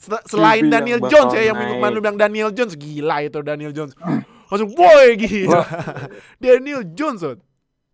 Sel- 0.00 0.24
Selain 0.26 0.64
Daniel 0.64 0.98
Jones 1.04 1.30
ya, 1.30 1.44
yang 1.44 1.54
minggu 1.54 1.76
kemarin 1.76 1.92
lu 1.92 2.00
bilang 2.00 2.16
Daniel 2.16 2.50
Jones, 2.50 2.72
gila 2.72 3.20
itu 3.20 3.38
Daniel 3.40 3.70
Jones. 3.70 3.92
Langsung 4.48 4.72
boy 4.72 5.06
gila. 5.14 5.60
Daniel 6.42 6.82
Jones. 6.90 7.20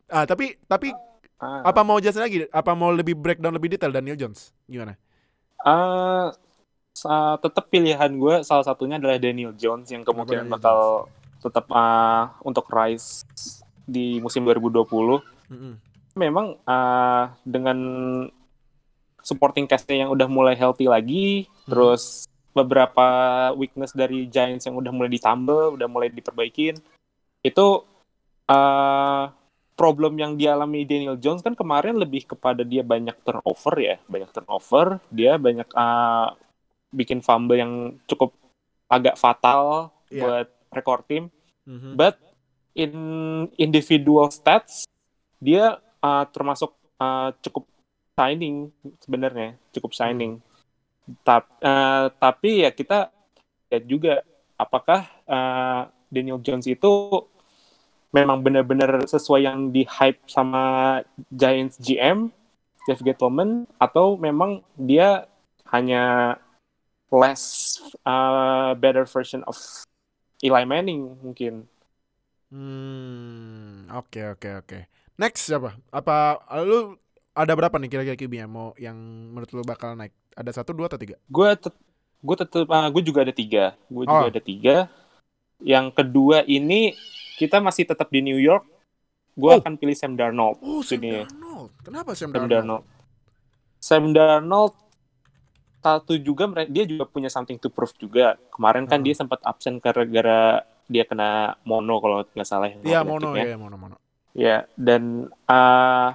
Ah, 0.06 0.22
tapi 0.22 0.54
tapi 0.64 0.94
Ah, 1.36 1.60
apa 1.66 1.84
mau 1.84 1.98
jelasin 1.98 2.22
lagi? 2.22 2.48
Apa 2.48 2.72
mau 2.72 2.88
lebih 2.88 3.12
breakdown 3.12 3.52
lebih 3.52 3.68
detail 3.68 3.92
Daniel 3.92 4.16
Jones? 4.16 4.56
Gimana? 4.64 4.96
ah, 5.58 6.32
sa- 6.90 7.36
tetap 7.36 7.68
pilihan 7.68 8.08
gue 8.08 8.40
salah 8.40 8.64
satunya 8.64 8.96
adalah 8.96 9.18
Daniel 9.18 9.52
Jones 9.52 9.84
yang 9.86 10.00
kemungkinan 10.00 10.46
Daniel 10.46 10.54
bakal 10.54 10.78
tetap 11.38 11.68
ah, 11.70 12.32
untuk 12.40 12.64
rise 12.66 13.26
di 13.82 14.16
musim 14.16 14.48
2020. 14.48 14.88
Mm-mm. 15.50 15.74
Memang 16.14 16.56
ah, 16.64 17.36
dengan 17.42 17.76
supporting 19.26 19.66
cast-nya 19.66 20.06
yang 20.06 20.14
udah 20.14 20.30
mulai 20.30 20.54
healthy 20.54 20.86
lagi, 20.86 21.50
Hmm. 21.66 21.74
terus 21.74 22.30
beberapa 22.54 23.06
weakness 23.58 23.90
dari 23.90 24.30
Giants 24.30 24.64
yang 24.70 24.78
udah 24.78 24.94
mulai 24.94 25.10
ditambah, 25.10 25.74
udah 25.74 25.88
mulai 25.90 26.08
diperbaikin, 26.08 26.78
itu 27.42 27.66
ah, 28.46 29.34
problem 29.74 30.14
yang 30.16 30.38
dialami 30.38 30.86
Daniel 30.86 31.18
Jones 31.18 31.42
kan 31.42 31.58
kemarin 31.58 31.98
lebih 31.98 32.24
kepada 32.30 32.62
dia 32.62 32.86
banyak 32.86 33.18
turnover 33.26 33.74
ya, 33.76 33.98
banyak 34.06 34.30
turnover, 34.30 35.02
dia 35.10 35.34
banyak 35.36 35.66
ah, 35.74 36.32
bikin 36.94 37.18
fumble 37.20 37.58
yang 37.58 37.72
cukup 38.06 38.30
agak 38.86 39.18
fatal 39.18 39.90
Iya. 40.06 40.22
buat 40.22 40.48
rekor 40.70 41.02
tim. 41.02 41.26
Mhm. 41.66 41.98
But 41.98 42.14
in 42.78 42.92
individual 43.58 44.30
stats 44.30 44.86
dia 45.42 45.82
uh, 45.98 46.24
termasuk 46.30 46.70
uh, 47.02 47.34
cukup 47.42 47.66
shining 48.16 48.72
sebenarnya, 49.04 49.60
cukup 49.76 49.92
shining. 49.92 50.40
Tap- 51.22 51.60
uh, 51.62 52.10
tapi 52.16 52.66
ya 52.66 52.72
kita 52.72 53.12
lihat 53.70 53.84
juga 53.86 54.14
apakah 54.58 55.06
uh, 55.28 55.86
Daniel 56.10 56.40
Jones 56.40 56.66
itu 56.66 57.22
memang 58.10 58.40
benar-benar 58.40 59.04
sesuai 59.04 59.44
yang 59.44 59.58
di 59.70 59.84
hype 59.84 60.24
sama 60.26 60.98
Giants 61.28 61.76
GM 61.76 62.32
Jeff 62.88 63.02
Gettleman 63.02 63.66
atau 63.76 64.14
memang 64.16 64.62
dia 64.78 65.26
hanya 65.68 66.34
less 67.10 67.76
uh, 68.06 68.72
better 68.78 69.04
version 69.04 69.42
of 69.44 69.58
Eli 70.38 70.62
Manning 70.62 71.18
mungkin. 71.18 71.66
Hmm, 72.54 73.90
oke 73.90 74.38
oke 74.38 74.48
oke. 74.62 74.78
Next 75.18 75.50
siapa? 75.50 75.74
Apa 75.90 76.38
lu 76.62 76.94
ada 77.36 77.52
berapa 77.52 77.76
nih 77.76 77.88
kira-kira 77.88 78.16
QB 78.16 78.32
yang 78.34 78.50
mau 78.50 78.72
yang 78.80 78.96
menurut 79.30 79.50
lu 79.52 79.62
bakal 79.62 79.92
naik? 79.92 80.10
Ada 80.32 80.60
satu, 80.60 80.72
dua 80.72 80.88
atau 80.88 80.96
tiga? 80.96 81.20
gue 81.28 81.48
tet 81.54 81.74
gue 82.16 82.36
tetep 82.36 82.64
gue 82.66 83.02
juga 83.04 83.20
ada 83.22 83.30
tiga 83.30 83.64
gue 83.86 84.04
juga 84.04 84.24
Oh. 84.24 84.32
ada 84.32 84.40
tiga 84.40 84.88
yang 85.60 85.92
kedua 85.92 86.42
ini 86.42 86.96
kita 87.36 87.60
masih 87.60 87.84
tetap 87.84 88.08
di 88.08 88.24
New 88.24 88.40
York 88.40 88.64
gue 89.36 89.50
Oh. 89.52 89.60
akan 89.60 89.76
pilih 89.76 89.92
Sam 89.92 90.16
Darnold 90.16 90.56
Oh, 90.64 90.80
Sam 90.80 90.98
Ini. 90.98 91.22
Darnold. 91.22 91.70
Kenapa 91.84 92.16
Sam 92.16 92.32
Sam 92.32 92.48
Darnold? 92.48 92.50
Darnold 92.50 92.84
Sam 93.78 94.04
Darnold 94.10 94.74
satu 95.78 96.18
juga 96.18 96.50
dia 96.66 96.82
juga 96.82 97.06
punya 97.06 97.30
something 97.30 97.60
to 97.62 97.70
prove 97.70 97.94
juga 97.94 98.34
kemarin 98.50 98.88
kan 98.88 98.98
Hmm. 98.98 99.06
dia 99.06 99.14
sempat 99.14 99.38
absen 99.46 99.78
gara-gara 99.78 100.66
dia 100.86 101.06
kena 101.06 101.54
mono 101.62 101.98
kalau 101.98 102.22
nggak 102.24 102.46
salah 102.48 102.66
ya, 102.66 102.78
Iya, 102.80 102.98
nama 103.02 103.10
mono 103.10 103.28
ya, 103.34 103.56
mono 103.56 103.76
mono. 103.76 103.96
Ya, 104.34 104.56
dan 104.74 105.26
uh, 105.46 106.10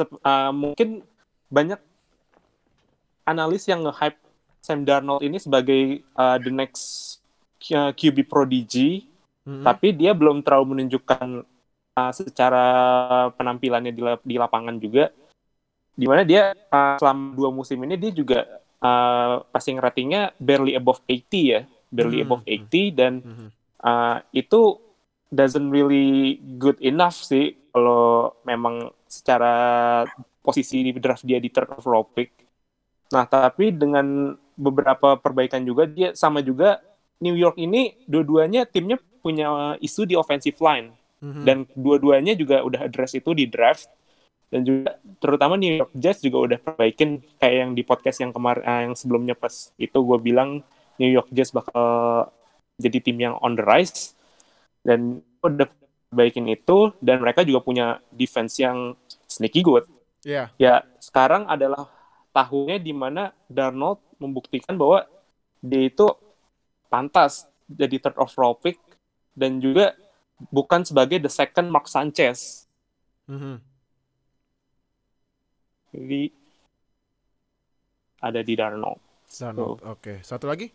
uh, 0.00 0.50
mungkin 0.50 1.04
banyak 1.48 1.76
analis 3.24 3.68
yang 3.68 3.84
nge-hype 3.84 4.18
Sam 4.62 4.86
Darnold 4.86 5.22
ini 5.22 5.36
sebagai 5.36 6.00
uh, 6.14 6.38
the 6.38 6.50
next 6.50 7.18
uh, 7.74 7.90
QB 7.92 8.26
prodigy, 8.26 9.10
Mhm. 9.42 9.66
tapi 9.66 9.90
dia 9.90 10.14
belum 10.14 10.38
terlalu 10.38 10.78
menunjukkan 10.78 11.42
uh, 11.98 12.12
secara 12.14 12.64
penampilannya 13.34 13.90
di, 13.90 13.98
lap- 13.98 14.22
di 14.22 14.38
lapangan 14.38 14.78
juga. 14.78 15.10
Di 15.92 16.06
mana 16.06 16.22
dia 16.22 16.54
uh, 16.54 16.94
selama 17.02 17.34
dua 17.34 17.50
musim 17.50 17.82
ini 17.82 17.98
dia 17.98 18.14
juga 18.14 18.46
uh, 18.78 19.42
passing 19.50 19.82
ratingnya 19.82 20.30
barely 20.38 20.78
above 20.78 21.02
80 21.10 21.42
ya, 21.42 21.60
barely 21.90 22.22
Hmm. 22.22 22.26
above 22.30 22.42
80 22.46 22.94
dan 22.94 23.12
Mhm. 23.18 23.48
uh, 23.82 24.22
itu 24.30 24.78
doesn't 25.26 25.66
really 25.66 26.38
good 26.54 26.78
enough 26.78 27.18
sih 27.18 27.58
kalau 27.74 28.38
memang 28.46 28.94
secara 29.12 29.52
posisi 30.40 30.80
di 30.80 30.96
draft 30.96 31.28
dia 31.28 31.36
di 31.36 31.52
third 31.52 31.76
overall 31.76 32.08
pick. 32.08 32.32
Nah, 33.12 33.28
tapi 33.28 33.68
dengan 33.76 34.32
beberapa 34.56 35.20
perbaikan 35.20 35.60
juga 35.68 35.84
dia 35.84 36.16
sama 36.16 36.40
juga 36.40 36.80
New 37.20 37.36
York 37.36 37.60
ini 37.60 37.92
dua-duanya 38.08 38.64
timnya 38.64 38.96
punya 39.20 39.76
isu 39.78 40.08
di 40.08 40.16
offensive 40.16 40.56
line 40.58 40.96
Mhm. 41.22 41.42
dan 41.46 41.56
dua-duanya 41.78 42.34
juga 42.34 42.66
udah 42.66 42.82
address 42.90 43.14
itu 43.14 43.30
di 43.30 43.46
draft 43.46 43.86
dan 44.50 44.66
juga 44.66 44.98
terutama 45.22 45.54
New 45.54 45.70
York 45.70 45.94
Jets 45.94 46.18
juga 46.18 46.38
udah 46.42 46.58
perbaikin 46.58 47.22
kayak 47.38 47.56
yang 47.62 47.70
di 47.78 47.86
podcast 47.86 48.18
yang 48.18 48.34
kemarin 48.34 48.64
ah, 48.66 48.80
yang 48.82 48.98
sebelumnya 48.98 49.38
pas 49.38 49.70
itu 49.78 49.94
gue 49.94 50.18
bilang 50.18 50.66
New 50.98 51.06
York 51.06 51.30
Jets 51.30 51.54
bakal 51.54 52.26
jadi 52.74 52.98
tim 52.98 53.22
yang 53.22 53.34
on 53.38 53.54
the 53.54 53.62
rise 53.62 54.18
dan 54.82 55.22
udah 55.46 55.70
perbaikin 56.10 56.50
itu 56.50 56.90
dan 56.98 57.22
mereka 57.22 57.46
juga 57.46 57.62
punya 57.62 57.86
defense 58.10 58.58
yang 58.58 58.98
sneaky 59.32 59.64
good 59.64 59.84
Iya. 60.22 60.54
ya 60.54 60.86
sekarang 61.02 61.50
adalah 61.50 61.90
tahunnya 62.30 62.78
di 62.78 62.94
mana 62.94 63.34
Darnold 63.50 63.98
membuktikan 64.22 64.78
bahwa 64.78 65.02
dia 65.58 65.90
itu 65.90 66.06
pantas 66.86 67.50
jadi 67.66 67.98
third 67.98 68.16
overall 68.20 68.54
pick 68.54 68.78
dan 69.34 69.58
juga 69.58 69.96
bukan 70.52 70.82
sebagai 70.86 71.18
the 71.22 71.30
second 71.32 71.70
Mark 71.70 71.86
Sanchez. 71.90 72.66
Mhm. 73.26 73.58
Jadi 75.92 76.22
ada 78.22 78.40
di 78.40 78.54
Darnold. 78.54 79.00
Darnold. 79.28 79.78
Oke, 79.84 80.22
satu 80.22 80.46
lagi? 80.48 80.70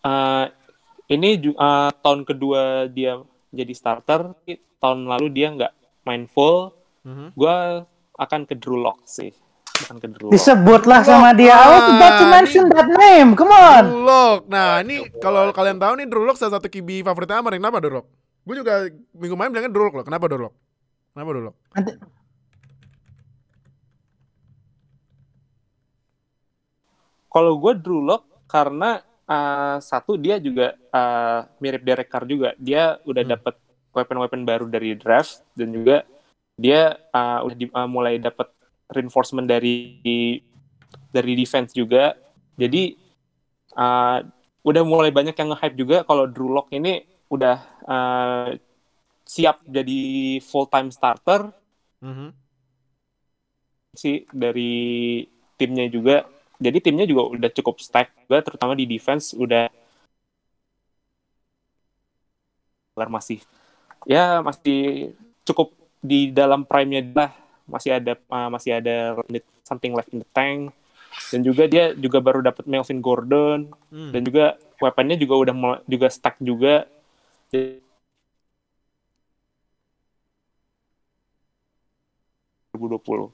Eh, 0.00 0.46
ini 1.12 1.30
eh, 1.36 1.90
tahun 2.00 2.20
kedua 2.24 2.88
dia 2.88 3.20
jadi 3.50 3.72
starter. 3.72 4.34
Tahun 4.78 5.00
lalu 5.04 5.26
dia 5.30 5.50
nggak 5.50 5.72
main 6.02 6.24
full. 6.26 6.72
Mhm. 7.02 7.34
Gua 7.34 7.84
akan 8.14 8.40
ke 8.44 8.54
Drew 8.54 8.76
Lock 8.76 9.04
sih. 9.04 9.32
Akan 9.80 9.96
ke 9.96 10.08
Drew 10.08 10.28
Lock. 10.28 10.34
Disebutlah 10.34 11.00
sama 11.00 11.32
dia. 11.32 11.52
I 11.52 11.68
was 11.70 11.86
about 11.90 12.14
to 12.16 12.26
mention 12.28 12.64
ini- 12.64 12.74
that 12.74 12.88
name. 12.88 13.32
Come 13.32 13.50
on. 13.50 13.84
Drew 13.86 14.04
Lock. 14.04 14.40
Nah, 14.46 14.80
ini 14.80 15.04
kalau 15.18 15.48
kalian 15.50 15.76
tahu 15.76 15.92
nih 15.96 16.06
Drew 16.06 16.24
Lock 16.24 16.36
salah 16.36 16.56
satu 16.56 16.68
QB 16.68 17.00
favoritnya 17.00 17.40
Amar. 17.40 17.56
Kenapa 17.56 17.80
Drew 17.80 17.96
Lock? 17.96 18.06
Gue 18.40 18.56
juga 18.56 18.88
minggu 19.12 19.36
main 19.36 19.48
bilangnya 19.48 19.72
Drew 19.72 19.84
Lock 19.84 19.96
loh. 20.00 20.04
Kenapa 20.04 20.24
Drew 20.28 20.42
Lock? 20.42 20.54
Kenapa 21.12 21.28
Drew 21.32 21.44
Lock? 21.44 21.56
Nanti- 21.72 21.96
Kalau 27.30 27.52
gue 27.56 27.72
Drew 27.78 28.02
Lock 28.02 28.26
karena 28.50 28.98
uh, 29.30 29.78
satu 29.78 30.18
dia 30.18 30.42
juga 30.42 30.74
uh, 30.90 31.46
mirip 31.62 31.86
Derek 31.86 32.10
Carr 32.10 32.26
juga. 32.26 32.52
Dia 32.58 32.98
udah 33.06 33.22
Hmm. 33.22 33.32
dapat 33.38 33.54
weapon-weapon 33.94 34.42
baru 34.42 34.66
dari 34.66 34.98
draft 34.98 35.46
dan 35.54 35.70
juga 35.70 36.02
dia 36.58 36.98
uh, 37.14 37.46
udah 37.46 37.56
di- 37.56 37.72
uh, 37.72 37.88
mulai 37.88 38.18
dapat 38.18 38.50
reinforcement 38.90 39.46
dari 39.46 40.02
dari 41.14 41.32
defense 41.38 41.70
juga. 41.70 42.18
Jadi 42.58 42.98
uh, 43.78 44.18
udah 44.60 44.82
mulai 44.84 45.08
banyak 45.14 45.32
yang 45.32 45.54
nge-hype 45.54 45.78
juga 45.78 45.96
kalau 46.04 46.28
Drew 46.28 46.50
Lock 46.52 46.68
ini 46.74 47.06
udah 47.30 47.56
uh, 47.86 48.50
siap 49.24 49.62
jadi 49.62 50.00
full 50.42 50.66
time 50.66 50.90
starter 50.90 51.54
Mhm. 52.02 52.32
sih 53.92 54.24
dari 54.32 55.22
timnya 55.60 55.86
juga. 55.90 56.24
Jadi 56.60 56.78
timnya 56.84 57.06
juga 57.08 57.22
udah 57.34 57.50
cukup 57.56 57.80
stack 57.80 58.12
juga, 58.28 58.38
terutama 58.44 58.72
di 58.76 58.84
defense 58.84 59.32
udah 59.32 59.72
masih 63.08 63.40
ya 64.04 64.44
masih 64.44 65.12
cukup 65.48 65.72
di 66.00 66.28
dalam 66.32 66.64
prime-nya 66.68 67.00
lah 67.16 67.32
masih 67.64 67.96
ada 67.96 68.12
uh, 68.28 68.48
masih 68.52 68.76
ada 68.80 69.16
something 69.64 69.92
left 69.96 70.12
in 70.12 70.20
the 70.20 70.28
tank 70.36 70.72
dan 71.30 71.40
juga 71.44 71.64
dia 71.70 71.92
juga 71.96 72.18
baru 72.20 72.40
dapat 72.44 72.64
Melvin 72.68 73.00
Gordon 73.00 73.60
Hmm. 73.90 74.14
dan 74.14 74.22
juga 74.22 74.54
weaponnya 74.78 75.18
juga 75.18 75.34
udah 75.42 75.54
juga 75.90 76.06
stack 76.06 76.38
juga 76.38 76.86
Jadi, 77.50 77.82
2020 82.72 83.28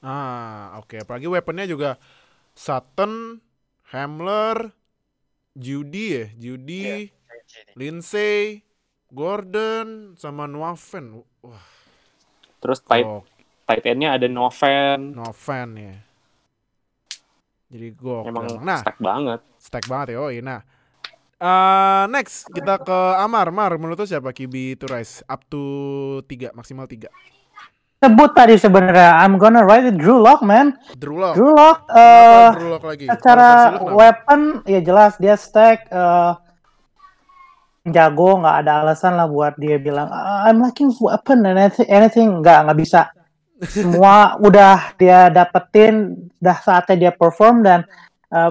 Ah, 0.00 0.80
oke. 0.80 0.96
Apalagi 1.04 1.28
weaponnya 1.28 1.68
juga 1.68 2.00
Sutton, 2.60 3.40
Hamler, 3.88 4.76
Judy 5.56 6.06
ya, 6.12 6.24
Judy, 6.36 7.08
Lindsay, 7.72 8.60
Gordon, 9.08 10.12
sama 10.20 10.44
Noaven. 10.44 11.24
Wah, 11.40 11.64
terus 12.60 12.84
tight 12.84 13.08
oh, 13.08 13.24
tight 13.64 13.80
end-nya 13.88 14.20
ada 14.20 14.28
Novan 14.28 15.16
Novan 15.16 15.68
ya. 15.80 15.96
Jadi 17.72 17.96
gokil. 17.96 18.28
emang 18.28 18.60
Nah, 18.60 18.84
stack 18.84 19.00
banget 19.00 19.40
stack 19.56 19.84
banget 19.88 20.06
ya. 20.12 20.18
Oh, 20.20 20.28
iya. 20.28 20.44
Nah, 20.44 20.60
eh, 21.40 22.04
next 22.12 22.44
kita 22.52 22.76
ke 22.76 22.98
Amar. 23.24 23.48
Mar, 23.56 23.72
menurut 23.80 23.96
lu 23.96 24.04
siapa 24.04 24.36
QB 24.36 24.76
to 24.76 24.84
rise 24.84 25.24
up 25.24 25.48
to 25.48 26.20
3 26.28 26.52
maksimal 26.52 26.84
3? 26.84 27.08
Sebut 28.00 28.32
tadi 28.32 28.56
sebenarnya. 28.56 29.20
I'm 29.20 29.36
gonna 29.36 29.60
write 29.60 29.84
it 29.84 30.00
Drew 30.00 30.24
Lock, 30.24 30.40
man. 30.40 30.72
Drew 30.96 31.20
Lock. 31.20 31.36
Drew 31.36 31.52
Lock. 31.52 31.84
Eh 31.92 32.48
Drew 32.56 32.70
Lock 32.72 32.84
lagi? 32.88 33.04
secara 33.12 33.76
weapon 33.92 34.64
ya 34.64 34.80
jelas 34.80 35.20
dia 35.20 35.36
stack 35.36 35.84
eh 35.92 36.32
jago 37.92 38.40
nggak 38.40 38.56
ada 38.64 38.72
alasan 38.84 39.16
lah 39.20 39.28
buat 39.28 39.56
dia 39.60 39.76
bilang 39.80 40.08
"Ah, 40.08 40.48
I'm 40.48 40.60
lacking 40.60 40.92
weapon 41.00 41.44
and 41.44 41.56
anything, 41.60 41.88
anything 41.88 42.28
nggak 42.40 42.68
nggak 42.68 42.78
bisa 42.80 43.08
semua 43.68 44.32
udah 44.46 44.96
dia 45.00 45.28
dapetin 45.32 46.28
udah 46.40 46.56
saatnya 46.60 46.96
dia 47.08 47.12
perform 47.12 47.64
dan 47.64 47.84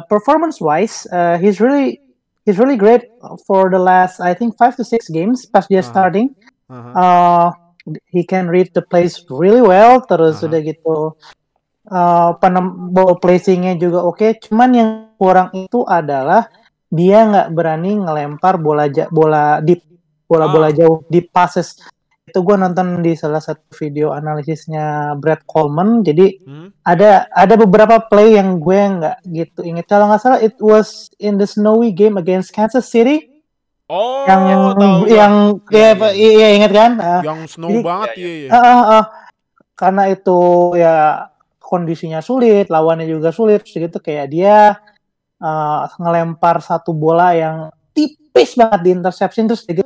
performance 0.09 0.57
wise 0.57 1.05
he's 1.41 1.61
really 1.61 2.01
he's 2.45 2.57
really 2.57 2.77
great 2.77 3.05
for 3.45 3.69
the 3.69 3.77
last 3.79 4.17
I 4.17 4.33
think 4.33 4.57
five 4.57 4.73
to 4.77 4.83
six 4.85 5.09
games 5.09 5.45
pas 5.45 5.69
dia 5.69 5.85
Aha. 5.85 5.89
starting 5.89 6.33
Aha. 6.69 6.89
uh, 6.93 7.47
he 8.07 8.21
can 8.21 8.45
read 8.47 8.69
the 8.71 8.81
plays 8.81 9.17
really 9.29 9.61
well 9.61 10.01
terus 10.01 10.39
Aha. 10.39 10.47
udah 10.47 10.59
gitu 10.61 10.95
uh, 11.87 12.29
penem 12.37 12.91
ball 12.91 13.17
placingnya 13.17 13.75
juga 13.75 14.03
oke 14.03 14.27
cuman 14.43 14.69
yang 14.71 14.89
kurang 15.15 15.49
itu 15.53 15.83
adalah 15.83 16.47
dia 16.87 17.21
nggak 17.23 17.47
berani 17.53 17.97
ngelempar 17.97 18.57
bola 18.57 18.85
ja- 18.87 19.09
bola 19.09 19.61
deep 19.61 19.85
bola-bola 20.25 20.69
Ah. 20.69 20.75
jauh 20.75 21.01
deep 21.05 21.29
passes 21.29 21.77
itu 22.23 22.39
gue 22.39 22.55
nonton 22.55 23.01
di 23.01 23.17
salah 23.17 23.41
satu 23.41 23.73
video 23.73 24.13
analisisnya 24.13 25.17
Brad 25.17 25.41
Coleman 25.43 26.05
jadi 26.05 26.37
Hmm? 26.39 26.69
ada 26.85 27.25
ada 27.27 27.57
beberapa 27.57 27.97
play 28.05 28.37
yang 28.37 28.61
gue 28.61 28.77
nggak 28.77 29.17
gitu 29.27 29.65
inget 29.65 29.85
kalau 29.85 30.05
nggak 30.05 30.21
salah 30.21 30.37
it 30.37 30.53
was 30.61 31.09
in 31.17 31.41
the 31.41 31.45
snowy 31.45 31.89
game 31.89 32.15
against 32.15 32.53
Kansas 32.53 32.85
City 32.85 33.38
Oh, 33.89 34.21
yang 34.29 34.41
tahu 34.77 35.09
yang 35.09 35.33
Iya, 35.73 35.97
ya, 35.97 36.09
iya. 36.13 36.29
iya, 36.29 36.47
inget 36.61 36.71
kan 36.71 36.91
Ah, 37.01 37.21
yang 37.25 37.49
snow 37.49 37.73
Jadi- 37.73 37.81
banget 37.81 38.09
Iya, 38.15 38.29
iya, 38.29 38.37
iya. 38.45 38.49
Ah, 38.53 38.61
ah, 38.61 38.83
ah. 39.01 39.03
karena 39.73 40.03
itu 40.13 40.39
ya 40.77 40.95
kondisinya 41.57 42.21
sulit, 42.21 42.69
lawannya 42.69 43.09
juga 43.09 43.33
sulit, 43.33 43.65
terus 43.65 43.89
gitu 43.89 43.97
kayak 43.97 44.27
dia 44.29 44.77
uh, 45.37 45.89
ngelempar 45.97 46.61
satu 46.61 46.93
bola 46.93 47.33
yang 47.33 47.69
tipis 47.93 48.53
banget 48.53 48.79
di 48.85 48.89
interception 48.93 49.45
terus 49.49 49.65
dia, 49.65 49.85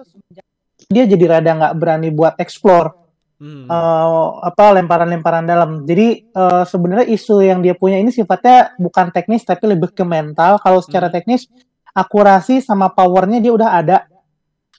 dia 0.88 1.04
jadi 1.08 1.26
rada 1.40 1.52
nggak 1.56 1.76
berani 1.80 2.10
buat 2.12 2.36
explore 2.40 3.00
Hmm. 3.44 3.68
uh, 3.68 4.40
apa 4.40 4.72
lemparan-lemparan 4.80 5.44
dalam. 5.44 5.84
Jadi 5.84 6.32
uh, 6.32 6.64
sebenarnya 6.64 7.12
isu 7.12 7.44
yang 7.44 7.60
dia 7.60 7.76
punya 7.76 8.00
ini 8.00 8.08
sifatnya 8.08 8.72
bukan 8.80 9.12
teknis 9.12 9.44
tapi 9.44 9.68
lebih 9.68 9.92
ke 9.92 10.08
mental. 10.08 10.64
Kalau 10.64 10.80
secara 10.80 11.12
Hmm. 11.12 11.16
teknis 11.20 11.52
akurasi 11.94 12.60
sama 12.60 12.90
powernya 12.90 13.40
dia 13.40 13.54
udah 13.54 13.70
ada. 13.80 13.98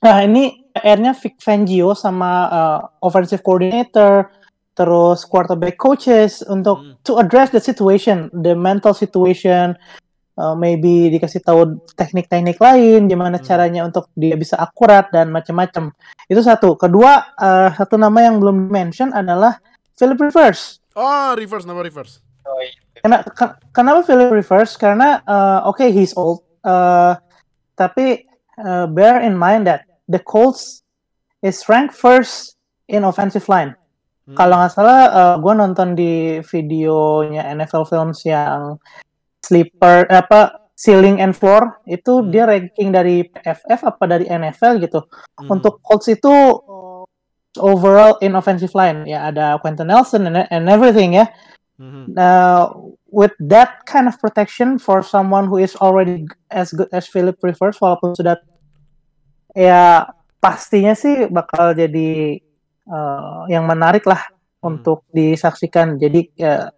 Nah 0.02 0.20
ini 0.20 0.68
PR-nya 0.74 1.14
Vic 1.14 1.38
Fangio 1.38 1.94
sama 1.94 2.30
uh, 2.50 2.78
offensive 3.00 3.40
coordinator, 3.40 4.28
terus 4.74 5.22
quarterback 5.24 5.78
coaches 5.78 6.42
untuk 6.44 6.82
Hmm. 6.82 6.92
to 7.06 7.16
address 7.16 7.54
the 7.54 7.62
situation, 7.62 8.26
the 8.34 8.58
mental 8.58 8.90
situation, 8.90 9.78
uh, 10.34 10.52
maybe 10.52 11.14
dikasih 11.14 11.40
tahu 11.40 11.78
teknik-teknik 11.94 12.58
lain, 12.58 13.06
gimana 13.06 13.38
Hmm. 13.38 13.46
caranya 13.46 13.86
untuk 13.86 14.10
dia 14.18 14.34
bisa 14.34 14.58
akurat 14.58 15.08
dan 15.14 15.30
macam-macam. 15.30 15.94
Itu 16.26 16.42
satu. 16.42 16.74
Kedua, 16.74 17.32
uh, 17.38 17.70
satu 17.72 17.94
nama 17.94 18.18
yang 18.26 18.42
belum 18.42 18.68
mention 18.68 19.14
adalah 19.14 19.62
Philip 19.94 20.18
Rivers. 20.18 20.82
Oh, 20.98 21.32
reverse 21.38 21.64
nama 21.64 21.80
reverse. 21.80 22.18
Oh, 22.44 22.58
iya. 22.60 22.76
Kena- 23.00 23.24
ke- 23.24 23.56
kenapa 23.72 24.04
Philip 24.04 24.30
Rivers? 24.30 24.76
Karena 24.76 25.22
uh, 25.24 25.64
oke 25.64 25.86
he's 25.88 26.12
old, 26.12 26.43
uh, 26.64 27.14
tapi 27.78 28.26
uh, 28.58 28.88
bear 28.90 29.20
in 29.20 29.36
mind 29.36 29.68
that 29.68 29.86
the 30.08 30.18
Colts 30.20 30.82
is 31.44 31.64
ranked 31.68 31.94
first 31.94 32.56
in 32.88 33.04
offensive 33.04 33.46
line. 33.48 33.76
Hmm. 34.24 34.36
Kalau 34.36 34.56
nggak 34.56 34.72
salah, 34.72 35.00
uh, 35.12 35.34
gue 35.40 35.52
nonton 35.52 35.92
di 35.92 36.40
videonya 36.48 37.44
NFL 37.52 37.84
Films 37.88 38.24
yang 38.24 38.80
sleeper 39.44 40.08
apa 40.08 40.64
ceiling 40.74 41.20
and 41.20 41.36
floor 41.36 41.78
itu 41.86 42.24
Hmm. 42.24 42.32
dia 42.32 42.44
ranking 42.48 42.90
dari 42.90 43.28
PFF 43.28 43.80
apa 43.94 44.04
dari 44.08 44.24
NFL 44.26 44.80
gitu. 44.80 45.04
Hmm. 45.38 45.60
Untuk 45.60 45.84
Colts 45.84 46.08
itu 46.08 46.32
overall 47.60 48.18
in 48.18 48.34
offensive 48.34 48.74
line 48.74 49.06
ya 49.06 49.30
ada 49.30 49.58
Quentin 49.62 49.86
Nelson 49.86 50.26
and, 50.26 50.48
and 50.50 50.66
everything 50.66 51.14
ya. 51.14 51.30
Mhm. 51.78 52.14
Now, 52.14 52.94
with 53.14 53.34
that 53.38 53.86
kind 53.86 54.10
of 54.10 54.18
protection 54.18 54.82
for 54.82 55.06
someone 55.06 55.46
who 55.46 55.62
is 55.62 55.78
already 55.78 56.26
as 56.50 56.74
good 56.74 56.90
as 56.90 57.06
Philip 57.06 57.38
Rivers, 57.38 57.78
walaupun 57.78 58.18
sudah 58.18 58.42
ya 59.54 60.10
pastinya 60.42 60.98
sih 60.98 61.30
bakal 61.30 61.78
jadi 61.78 62.42
uh, 62.90 63.46
yang 63.46 63.70
menarik 63.70 64.02
lah 64.02 64.34
Hmm. 64.64 64.80
untuk 64.80 65.04
disaksikan. 65.12 66.00
Jadi 66.00 66.32
ya, 66.32 66.72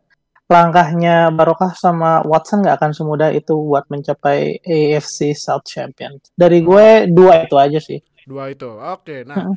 langkahnya 0.51 1.31
Barokah 1.31 1.71
sama 1.79 2.27
Watson 2.27 2.67
nggak 2.67 2.83
akan 2.83 2.93
semudah 2.93 3.31
itu 3.31 3.55
buat 3.55 3.87
mencapai 3.87 4.59
AFC 4.67 5.39
South 5.39 5.63
Champion. 5.71 6.19
Dari 6.35 6.67
gue 6.67 7.07
dua 7.07 7.47
itu 7.47 7.55
aja 7.55 7.79
sih. 7.79 8.03
Dua 8.27 8.51
itu. 8.51 8.67
Oke, 8.67 9.23
nah. 9.23 9.39
Mm-mm. 9.39 9.55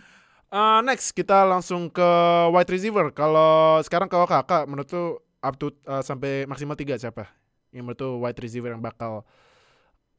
uh, 0.53 0.79
next 0.85 1.17
kita 1.17 1.41
langsung 1.49 1.89
ke 1.89 2.09
wide 2.53 2.69
receiver. 2.69 3.09
Kalau 3.17 3.81
sekarang 3.81 4.05
kalau 4.05 4.29
kakak 4.29 4.69
menurut 4.69 4.85
tuh 4.85 5.25
up 5.39 5.55
to 5.55 5.71
uh, 5.87 6.03
sampai 6.03 6.43
maksimal 6.45 6.75
tiga 6.75 6.95
siapa? 6.95 7.27
Yang 7.71 7.83
menurut 7.85 7.99
tuh 7.99 8.13
wide 8.19 8.39
receiver 8.39 8.71
yang 8.73 8.83
bakal 8.83 9.23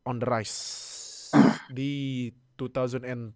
on 0.07 0.17
the 0.21 0.27
rise 0.29 0.57
di 1.77 2.29
2020. 2.57 3.35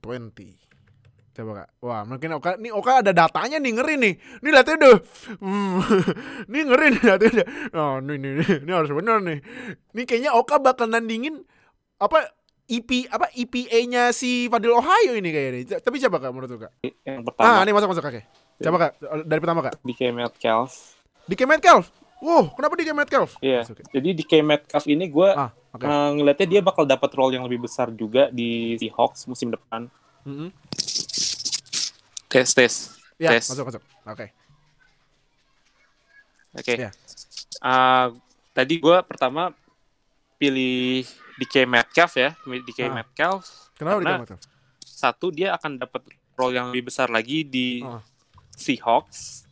Coba 1.35 1.51
kak. 1.66 1.68
Wah 1.83 2.07
mungkin 2.07 2.38
Oka, 2.38 2.55
nih 2.62 2.70
Oka 2.70 3.03
ada 3.03 3.11
datanya 3.11 3.59
nih 3.59 3.73
ngeri 3.75 3.94
nih. 3.99 4.14
Nih 4.38 4.51
lihatnya 4.55 4.75
udah, 4.79 4.97
hmm, 5.42 5.73
nih 6.53 6.62
ngeri 6.62 6.87
nih 6.94 7.03
datanya. 7.03 7.44
Oh 7.75 7.99
nih 7.99 8.16
nih, 8.23 8.33
nih, 8.38 8.51
ini 8.62 8.70
harus 8.70 8.90
bener 8.94 9.18
nih. 9.18 9.38
Nih 9.99 10.05
kayaknya 10.07 10.31
Oka 10.31 10.62
bakal 10.62 10.87
nandingin 10.87 11.42
apa 11.99 12.31
EP 12.70 13.11
apa 13.11 13.29
EPA-nya 13.35 14.14
si 14.14 14.47
Fadil 14.47 14.79
Ohio 14.79 15.18
ini 15.18 15.35
kayaknya. 15.35 15.83
Tapi 15.83 15.97
siapa 15.99 16.23
kak 16.23 16.31
menurut 16.31 16.55
lu, 16.55 16.59
kak? 16.62 16.73
Yang 17.03 17.18
Ah, 17.18 17.61
pertama 17.61 17.62
ini 17.66 17.73
masuk 17.75 17.88
masuk 17.92 18.05
kakek. 18.07 18.25
Siapa 18.62 18.77
kak? 18.79 18.92
Dari 19.27 19.40
pertama 19.42 19.61
kak. 19.66 19.75
DK 19.83 20.14
Metcalf. 20.14 20.94
DK 21.27 21.43
Metcalf. 21.45 21.89
Wow, 22.19 22.53
kenapa 22.53 22.73
DK 22.75 22.91
Metcalf? 22.93 23.31
Iya. 23.39 23.63
Masuk, 23.63 23.77
Kak. 23.79 23.93
Jadi 23.93 24.09
DK 24.15 24.33
Metcalf 24.41 24.85
ini 24.87 25.05
gue 25.07 25.29
Ah, 25.31 25.53
oke. 25.71 25.85
ngelihatnya 26.15 26.47
dia 26.49 26.61
bakal 26.61 26.85
dapat 26.85 27.11
role 27.13 27.33
yang 27.33 27.45
lebih 27.45 27.61
besar 27.63 27.89
juga 27.91 28.29
di 28.29 28.77
Seahawks 28.77 29.25
musim 29.27 29.49
depan. 29.49 29.89
Mhm. 30.25 30.49
Tes 32.27 32.49
tes. 32.51 32.75
Ya, 33.15 33.31
Tes. 33.31 33.47
masuk 33.47 33.65
masuk. 33.69 33.83
Oke. 34.05 34.27
Oke. 36.55 36.73
Iya. 36.77 36.91
Ah, 37.61 38.09
tadi 38.53 38.79
gue 38.79 38.97
pertama 39.05 39.53
pilih 40.37 41.05
DK 41.37 41.65
Metcalf 41.65 42.13
ya, 42.15 42.33
DK 42.41 42.89
Ah. 42.89 42.95
Metcalf. 42.95 43.43
Kenapa 43.77 44.01
DK 44.01 44.13
Metcalf? 44.19 44.41
Satu 44.81 45.29
dia 45.29 45.53
akan 45.53 45.77
dapat 45.77 46.03
role 46.35 46.55
yang 46.55 46.67
lebih 46.71 46.89
besar 46.89 47.07
lagi 47.07 47.45
di 47.45 47.81
Ah. 47.81 48.01
Seahawks. 48.55 49.44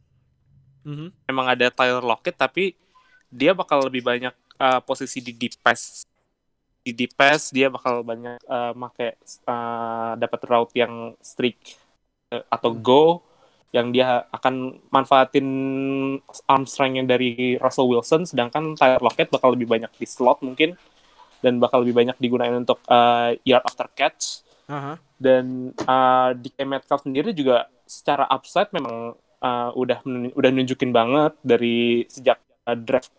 Mhm. 0.83 1.09
Emang 1.27 1.47
ada 1.47 1.67
Tyler 1.71 2.03
Lockett 2.03 2.37
tapi 2.37 2.75
dia 3.33 3.57
bakal 3.57 3.87
lebih 3.89 4.05
banyak 4.05 4.35
uh, 4.61 4.81
posisi 4.85 5.23
di 5.25 5.33
deep 5.33 5.57
pass. 5.63 6.05
Di 6.83 6.91
deep 6.91 7.15
pass 7.15 7.55
dia 7.55 7.71
bakal 7.71 8.03
banyak 8.03 8.43
uh, 8.45 8.75
make 8.75 9.17
uh, 9.47 10.13
dapat 10.19 10.41
route 10.51 10.75
yang 10.77 11.17
streak 11.23 11.79
uh, 12.35 12.43
atau 12.51 12.75
Hmm. 12.75 12.83
go 12.83 13.05
yang 13.73 13.89
dia 13.89 14.29
akan 14.29 14.85
manfaatin 14.93 15.49
arm 16.45 16.69
strength 16.69 16.97
yang 17.01 17.09
dari 17.09 17.57
Russell 17.57 17.89
Wilson 17.89 18.29
sedangkan 18.29 18.77
Tyler 18.77 19.01
Lockett 19.01 19.33
bakal 19.33 19.57
lebih 19.57 19.65
banyak 19.65 19.89
di 19.97 20.05
slot 20.05 20.45
mungkin 20.45 20.77
dan 21.41 21.57
bakal 21.57 21.81
lebih 21.81 21.97
banyak 21.97 22.17
digunakan 22.21 22.53
untuk 22.53 22.85
uh, 22.93 23.33
yard 23.49 23.65
after 23.65 23.89
catch 23.97 24.45
Aha. 24.69 25.01
dan 25.17 25.73
uh, 25.89 26.37
DK 26.37 26.69
Metcalf 26.69 27.09
sendiri 27.09 27.33
juga 27.33 27.65
secara 27.89 28.29
upside 28.29 28.69
memang 28.77 29.17
uh, 29.43 29.75
udah 29.75 30.01
udah 30.33 30.51
nunjukin 30.51 30.91
banget 30.91 31.35
dari 31.43 31.77
sejak 32.07 32.39
uh, 32.65 32.73
draft 32.73 33.11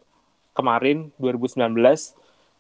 kemarin 0.52 1.12
2019 1.18 1.76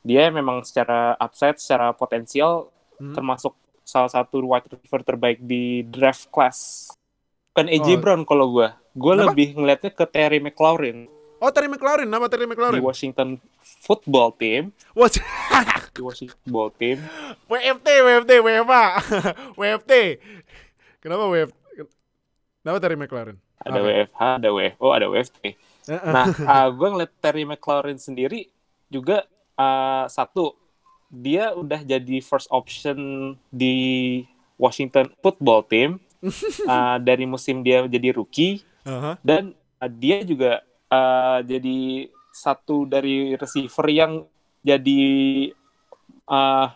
dia 0.03 0.27
memang 0.27 0.61
secara 0.61 1.15
upside 1.17 1.57
secara 1.57 1.91
potensial 1.91 2.69
Hmm. 2.93 3.09
termasuk 3.11 3.57
salah 3.81 4.07
satu 4.07 4.37
wide 4.45 4.69
receiver 4.69 5.01
terbaik 5.01 5.41
di 5.41 5.81
draft 5.83 6.29
class 6.29 6.87
bukan 7.49 7.65
AJ 7.67 7.87
Oh. 7.89 7.99
Brown 7.99 8.21
kalau 8.21 8.45
gua 8.47 8.77
gua 8.93 9.17
Kenapa? 9.17 9.33
lebih 9.33 9.57
ngeliatnya 9.57 9.89
ke 9.89 10.05
Terry 10.05 10.37
McLaurin 10.37 11.09
Oh, 11.41 11.51
Terry 11.51 11.67
McLaurin, 11.67 12.07
nama 12.07 12.31
Terry 12.31 12.47
di 12.47 12.55
McLaurin. 12.55 12.79
Washington 12.79 13.35
Football 13.59 14.31
Team 14.37 14.71
Wah, 14.93 15.11
di 15.11 15.19
Washington 15.99 16.37
Football 16.39 16.69
Team 16.77 16.97
WFT, 17.49 17.87
WFT, 17.99 18.31
WFA. 18.39 18.83
WFT. 19.51 19.91
Kenapa 21.01 21.23
WFT? 21.27 21.55
Kenapa 22.63 22.77
Terry 22.79 22.95
McLaurin? 22.95 23.37
Ada 23.63 23.79
Oke. 23.79 23.87
WFH 23.89 24.21
ada 24.39 24.49
WFO 24.51 24.87
ada 24.91 25.05
WFT 25.07 25.39
Nah, 25.87 26.31
uh, 26.51 26.69
gue 26.71 26.87
ngeliat 26.87 27.13
Terry 27.19 27.43
McLaurin 27.43 27.99
sendiri 27.99 28.47
juga 28.87 29.27
uh, 29.59 30.07
satu 30.07 30.55
dia 31.13 31.53
udah 31.53 31.83
jadi 31.85 32.23
first 32.23 32.49
option 32.49 33.33
di 33.53 34.21
Washington 34.57 35.11
Football 35.21 35.67
Team 35.67 35.99
uh, 36.65 36.97
dari 37.07 37.27
musim 37.27 37.61
dia 37.61 37.85
jadi 37.85 38.15
rookie 38.15 38.63
Aha. 38.87 39.19
dan 39.21 39.53
uh, 39.77 39.91
dia 39.91 40.23
juga 40.23 40.63
uh, 40.89 41.43
jadi 41.43 42.09
satu 42.33 42.89
dari 42.89 43.37
receiver 43.37 43.85
yang 43.93 44.25
jadi 44.63 45.03
uh, 46.25 46.67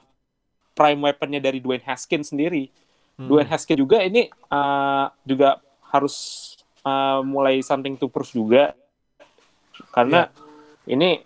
prime 0.78 1.02
weaponnya 1.02 1.42
dari 1.42 1.58
Dwayne 1.58 1.82
Haskins 1.82 2.30
sendiri. 2.30 2.70
Hmm. 3.18 3.26
Dwayne 3.26 3.50
Haskins 3.50 3.82
juga 3.82 4.06
ini 4.06 4.30
uh, 4.54 5.10
juga 5.26 5.58
harus 5.90 6.54
uh, 6.88 7.20
mulai 7.20 7.60
something 7.60 8.00
to 8.00 8.08
prove 8.08 8.32
juga 8.32 8.72
karena 9.92 10.32
ini 10.88 11.22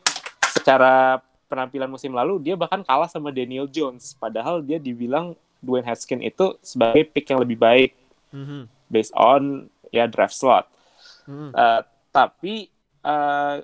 secara 0.52 1.22
penampilan 1.46 1.88
musim 1.88 2.12
lalu 2.12 2.42
dia 2.42 2.56
bahkan 2.58 2.82
kalah 2.82 3.08
sama 3.08 3.30
Daniel 3.30 3.70
Jones 3.70 4.18
padahal 4.18 4.60
dia 4.60 4.82
dibilang 4.82 5.38
Dwayne 5.62 5.86
Haskins 5.86 6.26
itu 6.26 6.58
sebagai 6.60 7.06
pick 7.06 7.30
yang 7.30 7.40
lebih 7.40 7.56
baik 7.56 7.92
Mhm. 8.32 8.66
based 8.88 9.12
on 9.14 9.68
ya 9.92 10.08
draft 10.08 10.34
slot. 10.34 10.66
Mhm. 11.28 11.52
Uh, 11.52 11.82
tapi 12.10 12.72
uh, 13.04 13.60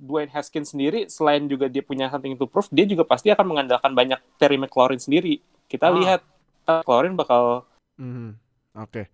Dwayne 0.00 0.32
Haskins 0.32 0.72
sendiri 0.72 1.04
selain 1.12 1.44
juga 1.44 1.68
dia 1.68 1.84
punya 1.84 2.08
something 2.08 2.32
to 2.32 2.48
prove, 2.48 2.72
dia 2.72 2.88
juga 2.88 3.04
pasti 3.04 3.28
akan 3.28 3.44
mengandalkan 3.44 3.92
banyak 3.92 4.16
Terry 4.40 4.56
McLaurin 4.56 4.96
sendiri. 4.96 5.44
Kita 5.68 5.92
Ah. 5.92 5.94
lihat 5.94 6.20
McLaurin 6.64 7.12
bakal 7.12 7.68
Mhm. 8.00 8.32
Oke. 8.80 9.12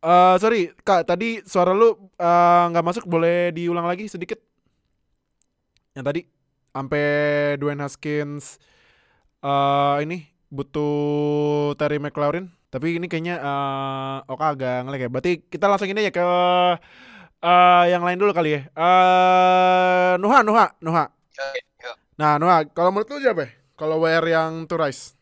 Eh, 0.00 0.34
sorry, 0.40 0.72
Kak, 0.80 1.04
tadi 1.04 1.44
suara 1.44 1.76
lu 1.76 1.92
eh, 2.16 2.62
nggak 2.72 2.84
masuk, 2.88 3.04
boleh 3.04 3.52
diulang 3.52 3.84
lagi 3.84 4.08
sedikit? 4.08 4.40
Yang 5.96 6.04
tadi 6.06 6.20
sampai 6.70 7.04
Dwayne 7.58 7.82
Haskins 7.82 8.62
eh 9.44 9.96
ini 10.04 10.16
butuh 10.52 10.92
Terry 11.80 11.98
McLaurin, 12.02 12.50
tapi 12.72 12.98
ini 12.98 13.06
kayaknya 13.10 13.36
eh 13.42 14.16
Oka 14.32 14.46
agak 14.54 14.74
ngelag 14.86 15.02
ya. 15.06 15.10
Berarti 15.12 15.32
kita 15.52 15.66
langsung 15.70 15.90
ini 15.92 16.08
ya 16.08 16.12
ke 16.14 16.22
eh 17.40 17.82
yang 17.92 18.02
lain 18.04 18.18
dulu 18.20 18.32
kali 18.36 18.48
ya. 18.56 18.60
Eh 18.76 20.12
Nuha, 20.20 20.38
Nuha, 20.44 20.66
Nuha. 20.84 21.04
Nah, 22.20 22.36
Nuha, 22.40 22.68
kalau 22.76 22.90
menurut 22.92 23.08
lu 23.16 23.18
siapa? 23.24 23.42
ya? 23.48 23.50
Kalau 23.78 23.96
WR 24.04 24.24
yang 24.28 24.52
to 24.68 24.76
rise? 24.76 25.16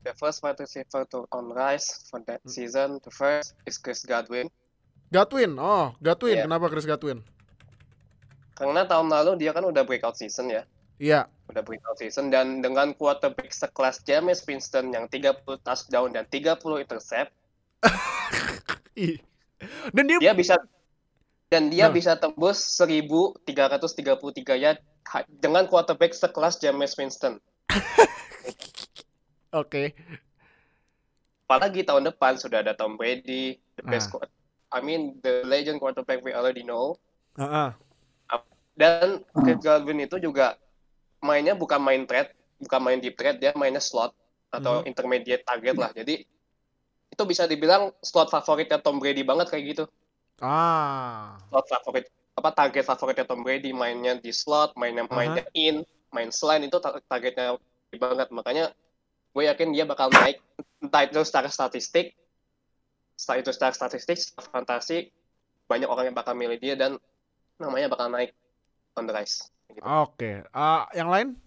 The 0.00 0.16
first 0.16 0.40
wide 0.40 0.56
receiver 0.56 1.04
to 1.12 1.28
on 1.28 1.52
rise 1.52 2.08
for 2.08 2.24
that 2.24 2.40
season, 2.48 3.04
the 3.04 3.12
first 3.12 3.52
is 3.68 3.76
Chris 3.76 4.00
Godwin. 4.08 4.48
Gatwin. 5.12 5.60
Oh, 5.60 5.92
Gatwin. 6.00 6.40
Iya. 6.40 6.44
Kenapa 6.48 6.72
Chris 6.72 6.88
Gatwin? 6.88 7.20
Karena 8.56 8.88
tahun 8.88 9.12
lalu 9.12 9.36
dia 9.44 9.52
kan 9.52 9.64
udah 9.64 9.84
breakout 9.84 10.16
season 10.16 10.48
ya. 10.48 10.64
Iya. 10.96 11.28
Udah 11.52 11.60
breakout 11.60 12.00
season 12.00 12.32
dan 12.32 12.64
dengan 12.64 12.96
quarterback 12.96 13.52
sekelas 13.52 14.00
James 14.08 14.40
Winston 14.48 14.92
yang 14.92 15.04
30 15.08 15.44
touchdown 15.60 16.12
dan 16.16 16.24
30 16.28 16.56
intercept. 16.80 17.32
Dan 19.92 20.04
dia, 20.08 20.18
dia 20.20 20.32
bisa 20.36 20.56
dan 21.48 21.68
dia 21.72 21.88
Nah. 21.88 21.92
bisa 21.92 22.16
tembus 22.16 22.60
1333 22.78 24.56
yard 24.56 24.78
dengan 25.40 25.64
quarterback 25.68 26.12
sekelas 26.12 26.60
James 26.60 26.92
Winston. 26.96 27.40
oke. 29.52 29.94
Apalagi 31.50 31.82
tahun 31.82 32.06
depan 32.06 32.38
sudah 32.38 32.62
ada 32.62 32.78
Tom 32.78 32.94
Brady, 32.94 33.58
the 33.74 33.82
best 33.82 34.14
Ah. 34.14 34.26
I 34.70 34.78
mean 34.78 35.18
the 35.26 35.42
legend 35.42 35.82
quarterback 35.82 36.22
we 36.22 36.30
already 36.30 36.62
know. 36.62 36.94
Heeh. 37.34 37.74
Dan 38.78 39.26
Hmm. 39.34 39.42
Chris 39.44 39.58
Godwin 39.60 40.06
itu 40.06 40.16
juga 40.22 40.54
mainnya 41.20 41.58
bukan 41.58 41.82
main 41.82 42.06
trade, 42.06 42.32
bukan 42.62 42.80
main 42.80 43.02
deep 43.02 43.18
trade, 43.18 43.42
dia 43.42 43.52
mainnya 43.58 43.82
slot 43.82 44.14
atau 44.54 44.80
Mhm. 44.80 44.88
intermediate 44.88 45.44
target 45.44 45.76
lah. 45.76 45.90
Jadi 45.92 46.22
itu 47.10 47.22
bisa 47.26 47.44
dibilang 47.50 47.90
slot 48.00 48.30
favoritnya 48.30 48.78
Tom 48.78 49.02
Brady 49.02 49.26
banget 49.26 49.50
kayak 49.50 49.64
gitu. 49.74 49.84
Ah. 50.40 51.36
Slot 51.50 51.66
favorit 51.66 52.06
apa 52.38 52.50
target 52.56 52.86
favoritnya 52.86 53.26
Tom 53.26 53.42
Brady 53.44 53.74
mainnya 53.74 54.16
di 54.16 54.32
slot, 54.32 54.72
mainnya 54.78 55.04
mainnya 55.10 55.44
in, 55.52 55.84
main 56.14 56.30
selain 56.32 56.64
itu 56.64 56.78
tar- 56.80 57.02
targetnya 57.04 57.58
banget. 57.98 58.30
Makanya 58.32 58.72
gue 59.30 59.42
yakin 59.46 59.70
dia 59.70 59.86
bakal 59.86 60.10
naik 60.10 60.42
entah 60.80 61.02
itu 61.06 61.20
secara 61.22 61.46
statistik, 61.46 62.16
setelah 63.14 63.38
itu 63.44 63.50
secara 63.54 63.72
statistik, 63.76 64.16
secara 64.18 64.48
fantasi, 64.50 65.12
banyak 65.70 65.86
orang 65.86 66.10
yang 66.10 66.16
bakal 66.16 66.34
milih 66.34 66.58
dia 66.58 66.74
dan 66.74 66.98
namanya 67.60 67.92
bakal 67.92 68.10
naik 68.10 68.34
on 68.98 69.06
the 69.06 69.14
rise. 69.14 69.46
Gitu. 69.70 69.84
Oke. 69.86 70.42
Ah, 70.50 70.90
yang 70.96 71.12
lain? 71.12 71.38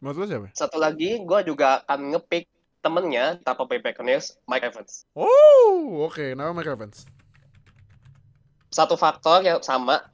Lu 0.00 0.14
siapa? 0.24 0.48
Satu 0.54 0.78
lagi, 0.78 1.20
gue 1.20 1.40
juga 1.44 1.82
akan 1.84 2.14
ngepick 2.16 2.46
temennya 2.80 3.42
Bay 3.42 3.82
Buccaneers, 3.82 4.38
Mike 4.46 4.64
Evans. 4.64 5.04
Oh, 5.12 6.06
oke. 6.06 6.32
Nama 6.38 6.54
Mike 6.54 6.70
Evans. 6.70 7.04
Satu 8.70 8.94
faktor 8.94 9.42
yang 9.42 9.58
sama, 9.60 10.06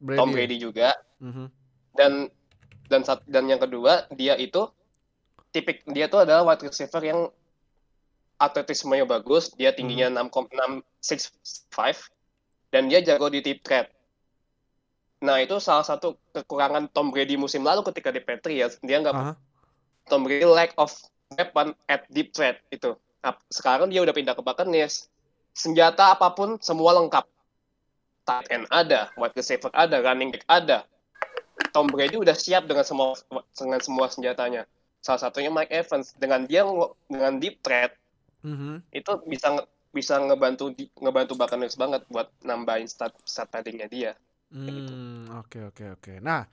Brady. 0.00 0.18
Tom 0.18 0.30
Brady 0.32 0.56
juga, 0.56 0.96
Mhm. 1.20 1.46
dan 1.94 2.12
dan 2.86 3.02
sat- 3.02 3.26
dan 3.26 3.50
yang 3.50 3.58
kedua 3.58 4.06
dia 4.14 4.38
itu 4.38 4.70
tipik 5.56 5.80
dia 5.88 6.12
tuh 6.12 6.28
adalah 6.28 6.44
wide 6.44 6.68
receiver 6.68 7.00
yang 7.00 7.32
atletismenya 8.36 9.08
bagus, 9.08 9.48
dia 9.56 9.72
tingginya 9.72 10.12
6,665 10.28 12.12
dan 12.68 12.92
dia 12.92 13.00
jago 13.00 13.32
di 13.32 13.40
deep 13.40 13.64
threat. 13.64 13.88
Nah, 15.24 15.40
itu 15.40 15.56
salah 15.56 15.80
satu 15.80 16.20
kekurangan 16.36 16.92
Tom 16.92 17.08
Brady 17.08 17.40
musim 17.40 17.64
lalu 17.64 17.80
ketika 17.88 18.12
di 18.12 18.20
Patriots, 18.20 18.76
dia 18.84 19.00
nggak 19.00 19.16
Aha. 19.16 19.32
Tom 20.12 20.28
Brady 20.28 20.44
lack 20.44 20.76
of 20.76 20.92
weapon 21.32 21.72
at 21.88 22.04
deep 22.12 22.36
threat 22.36 22.60
itu. 22.68 22.92
Nah, 23.24 23.32
sekarang 23.48 23.88
dia 23.88 24.04
udah 24.04 24.12
pindah 24.12 24.36
ke 24.36 24.42
Buccaneers. 24.44 25.08
Senjata 25.56 26.12
apa 26.12 26.36
pun 26.36 26.60
semua 26.60 26.92
lengkap. 27.00 27.24
Tight 28.28 28.46
end 28.52 28.68
ada, 28.68 29.08
wide 29.16 29.32
receiver 29.32 29.72
ada, 29.72 30.04
running 30.04 30.28
back 30.28 30.44
ada. 30.52 30.84
Tom 31.72 31.88
Brady 31.88 32.20
udah 32.20 32.36
siap 32.36 32.68
dengan 32.68 32.84
semua 32.84 33.16
dengan 33.56 33.80
semua 33.80 34.12
senjatanya. 34.12 34.68
Salah 35.06 35.22
satunya 35.22 35.54
Mike 35.54 35.70
Evans 35.70 36.18
dengan 36.18 36.50
dia 36.50 36.66
dengan 37.06 37.38
deep 37.38 37.62
threat 37.62 37.94
Mhm. 38.42 38.82
itu 38.90 39.12
bisa 39.30 39.62
bisa 39.94 40.18
ngebantu 40.18 40.74
ngebantu 40.98 41.38
Buccaneers 41.38 41.78
banget 41.78 42.02
buat 42.10 42.26
nambahin 42.42 42.90
stat 42.90 43.14
stat 43.22 43.46
paddingnya 43.46 43.86
dia. 43.86 44.12
Hmm, 44.50 45.30
oke 45.42 45.70
oke 45.70 45.84
oke. 45.98 46.12
Nah, 46.18 46.46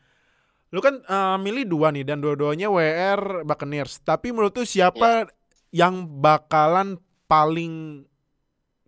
lu 0.69 0.79
kan 0.85 1.01
eh, 1.01 1.37
milih 1.41 1.65
dua 1.65 1.89
nih 1.89 2.05
dan 2.05 2.21
dua-duanya 2.21 2.69
WR 2.69 3.41
Buccaneers. 3.41 4.01
Tapi 4.05 4.29
menurut 4.29 4.53
lu 4.53 4.65
siapa 4.69 5.33
yang 5.73 6.05
bakalan 6.05 7.01
paling 7.25 8.05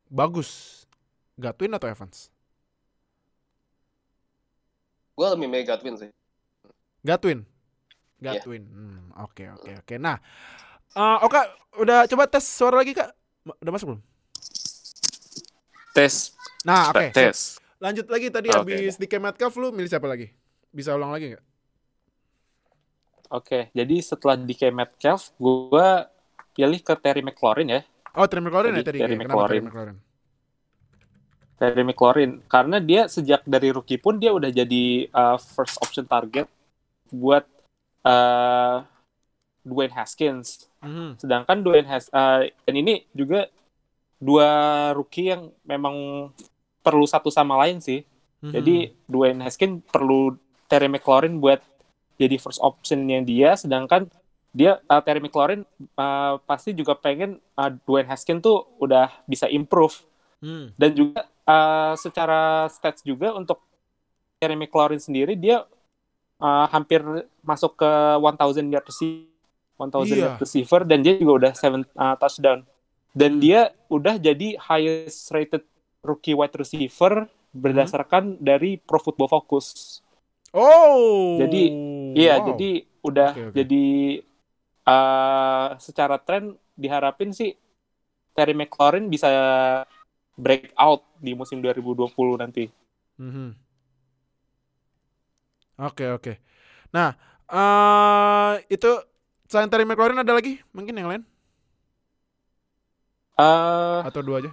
bagus? 0.05 0.85
Gatwin 1.41 1.73
atau 1.73 1.89
Evans? 1.89 2.29
Gue 5.15 5.27
lebih 5.31 5.47
milih 5.47 5.65
Godwin 5.67 5.95
sih. 5.95 6.11
Gatwin. 7.01 7.47
Iya. 8.17 8.39
Gatwin. 8.39 8.63
Hmm, 8.65 9.01
oke 9.19 9.43
oke 9.59 9.71
oke. 9.83 9.95
Nah, 9.99 10.17
eh 10.93 11.17
Oka 11.21 11.41
udah 11.77 12.07
coba 12.07 12.23
tes 12.25 12.45
suara 12.45 12.79
lagi 12.79 12.95
Kak? 12.95 13.11
Udah 13.59 13.71
masuk 13.71 13.87
belum? 13.95 14.01
Tes, 15.95 16.35
Nah, 16.67 16.91
oke. 16.91 17.11
sip. 17.11 17.15
tes. 17.15 17.39
Lanjut 17.79 18.07
lagi 18.09 18.27
tadi 18.27 18.51
Oke. 18.51 18.57
habis 18.67 18.95
di 18.95 19.07
Metcalf 19.07 19.53
lu 19.55 19.71
milih 19.71 19.87
siapa 19.87 20.07
lagi? 20.07 20.27
Bisa 20.67 20.91
ulang 20.91 21.11
lagi 21.11 21.31
nggak? 21.31 21.43
Oke, 23.31 23.71
jadi 23.71 23.95
setelah 23.99 24.37
DK 24.37 24.69
Metcalf, 24.69 25.33
gue 25.35 25.87
pilih 26.55 26.79
ke 26.79 26.93
Terry 26.99 27.19
McLaurin 27.23 27.67
ya. 27.67 27.81
Oh, 28.15 28.27
Terry 28.27 28.43
McLaurin 28.43 28.75
ya 28.75 28.83
Tadi 28.83 28.89
tadi. 28.95 28.99
Terry 29.03 29.15
Kenapa 29.17 29.47
Terry 29.47 29.59
McLaurin. 29.59 29.63
McLaurin? 29.65 29.97
Terry 31.55 31.83
McLaurin 31.87 32.31
karena 32.51 32.77
dia 32.83 33.07
sejak 33.07 33.43
dari 33.47 33.71
rookie 33.71 33.95
pun 33.99 34.19
dia 34.19 34.35
udah 34.35 34.51
jadi 34.51 35.07
uh, 35.07 35.39
first 35.39 35.79
option 35.79 36.03
target 36.03 36.47
buat 37.07 37.47
uh, 38.05 38.85
Dwayne 39.65 39.93
Haskins. 39.97 40.69
Mhm. 40.79 41.17
Sedangkan 41.17 41.65
Dwayne 41.65 41.89
Has 41.89 42.07
uh, 42.13 42.45
dan 42.45 42.75
ini 42.77 43.09
juga 43.17 43.49
dua 44.21 44.49
rookie 44.93 45.33
yang 45.33 45.49
memang 45.65 46.29
perlu 46.85 47.09
satu 47.09 47.33
sama 47.33 47.57
lain 47.65 47.81
sih. 47.81 48.05
Mhm. 48.45 48.53
Jadi 48.53 48.75
Dwayne 49.09 49.41
Haskins 49.41 49.81
perlu 49.89 50.37
Terry 50.69 50.87
McLaurin 50.87 51.41
buat 51.41 51.59
jadi 52.15 52.39
first 52.39 52.63
optionnya 52.63 53.19
dia, 53.25 53.59
sedangkan 53.59 54.07
dia 54.55 54.79
uh, 54.87 55.01
Terry 55.03 55.19
McLaurin 55.19 55.67
uh, 55.99 56.39
pasti 56.47 56.71
juga 56.71 56.95
pengen 56.95 57.43
uh, 57.59 57.73
Dwayne 57.83 58.07
Haskins 58.07 58.39
tuh 58.39 58.69
udah 58.79 59.11
bisa 59.27 59.49
improve 59.51 59.99
Hmm. 60.43 60.69
dan 60.75 60.91
juga 60.93 61.25
uh, 61.47 61.95
secara 61.97 62.67
stats 62.69 63.01
juga 63.01 63.31
untuk 63.33 63.57
Terry 64.37 64.53
McLaurin 64.53 64.99
sendiri 64.99 65.33
dia 65.33 65.63
uh, 66.37 66.65
hampir 66.69 67.01
masuk 67.41 67.75
ke 67.75 67.91
1000 68.17 68.67
yard 68.67 68.85
receiver, 68.85 69.27
1000 69.77 70.07
Iya. 70.07 70.15
yard 70.25 70.39
receiver 70.39 70.81
dan 70.83 70.99
dia 71.01 71.13
juga 71.15 71.33
udah 71.39 71.51
7 71.53 71.83
uh, 71.95 72.15
touchdown. 72.17 72.59
Dan 73.15 73.39
dia 73.39 73.71
udah 73.87 74.19
jadi 74.19 74.59
highest 74.59 75.31
rated 75.31 75.63
rookie 76.03 76.35
wide 76.35 76.51
receiver 76.53 77.31
berdasarkan 77.55 78.35
dari 78.37 78.75
Pro 78.75 78.99
Football 78.99 79.31
Focus. 79.31 79.99
Oh. 80.51 81.39
Jadi, 81.39 81.71
Iya, 82.11 82.39
wow. 82.39 82.45
jadi 82.51 82.69
udah 83.03 83.29
Oke, 83.31 83.43
oke. 83.47 83.55
jadi 83.55 83.85
uh, 84.83 85.67
secara 85.77 86.15
tren 86.17 86.55
diharapin 86.75 87.31
sih 87.31 87.55
Terry 88.35 88.51
McLaurin 88.51 89.07
bisa 89.07 89.31
break 90.35 90.75
out 90.75 91.07
di 91.15 91.31
musim 91.31 91.63
2020 91.63 92.11
nanti. 92.35 92.67
Mhm. 93.15 93.55
Oke 95.79 96.05
oke. 96.15 96.33
Nah, 96.95 97.13
eh 97.51 98.53
itu 98.71 98.89
selain 99.51 99.69
Terry 99.69 99.83
McLaurin 99.83 100.19
ada 100.23 100.33
lagi? 100.33 100.59
Mungkin 100.71 100.95
yang 100.95 101.09
lain 101.11 101.23
Eh 103.35 103.99
atau 104.07 104.21
dua 104.23 104.39
aja? 104.39 104.51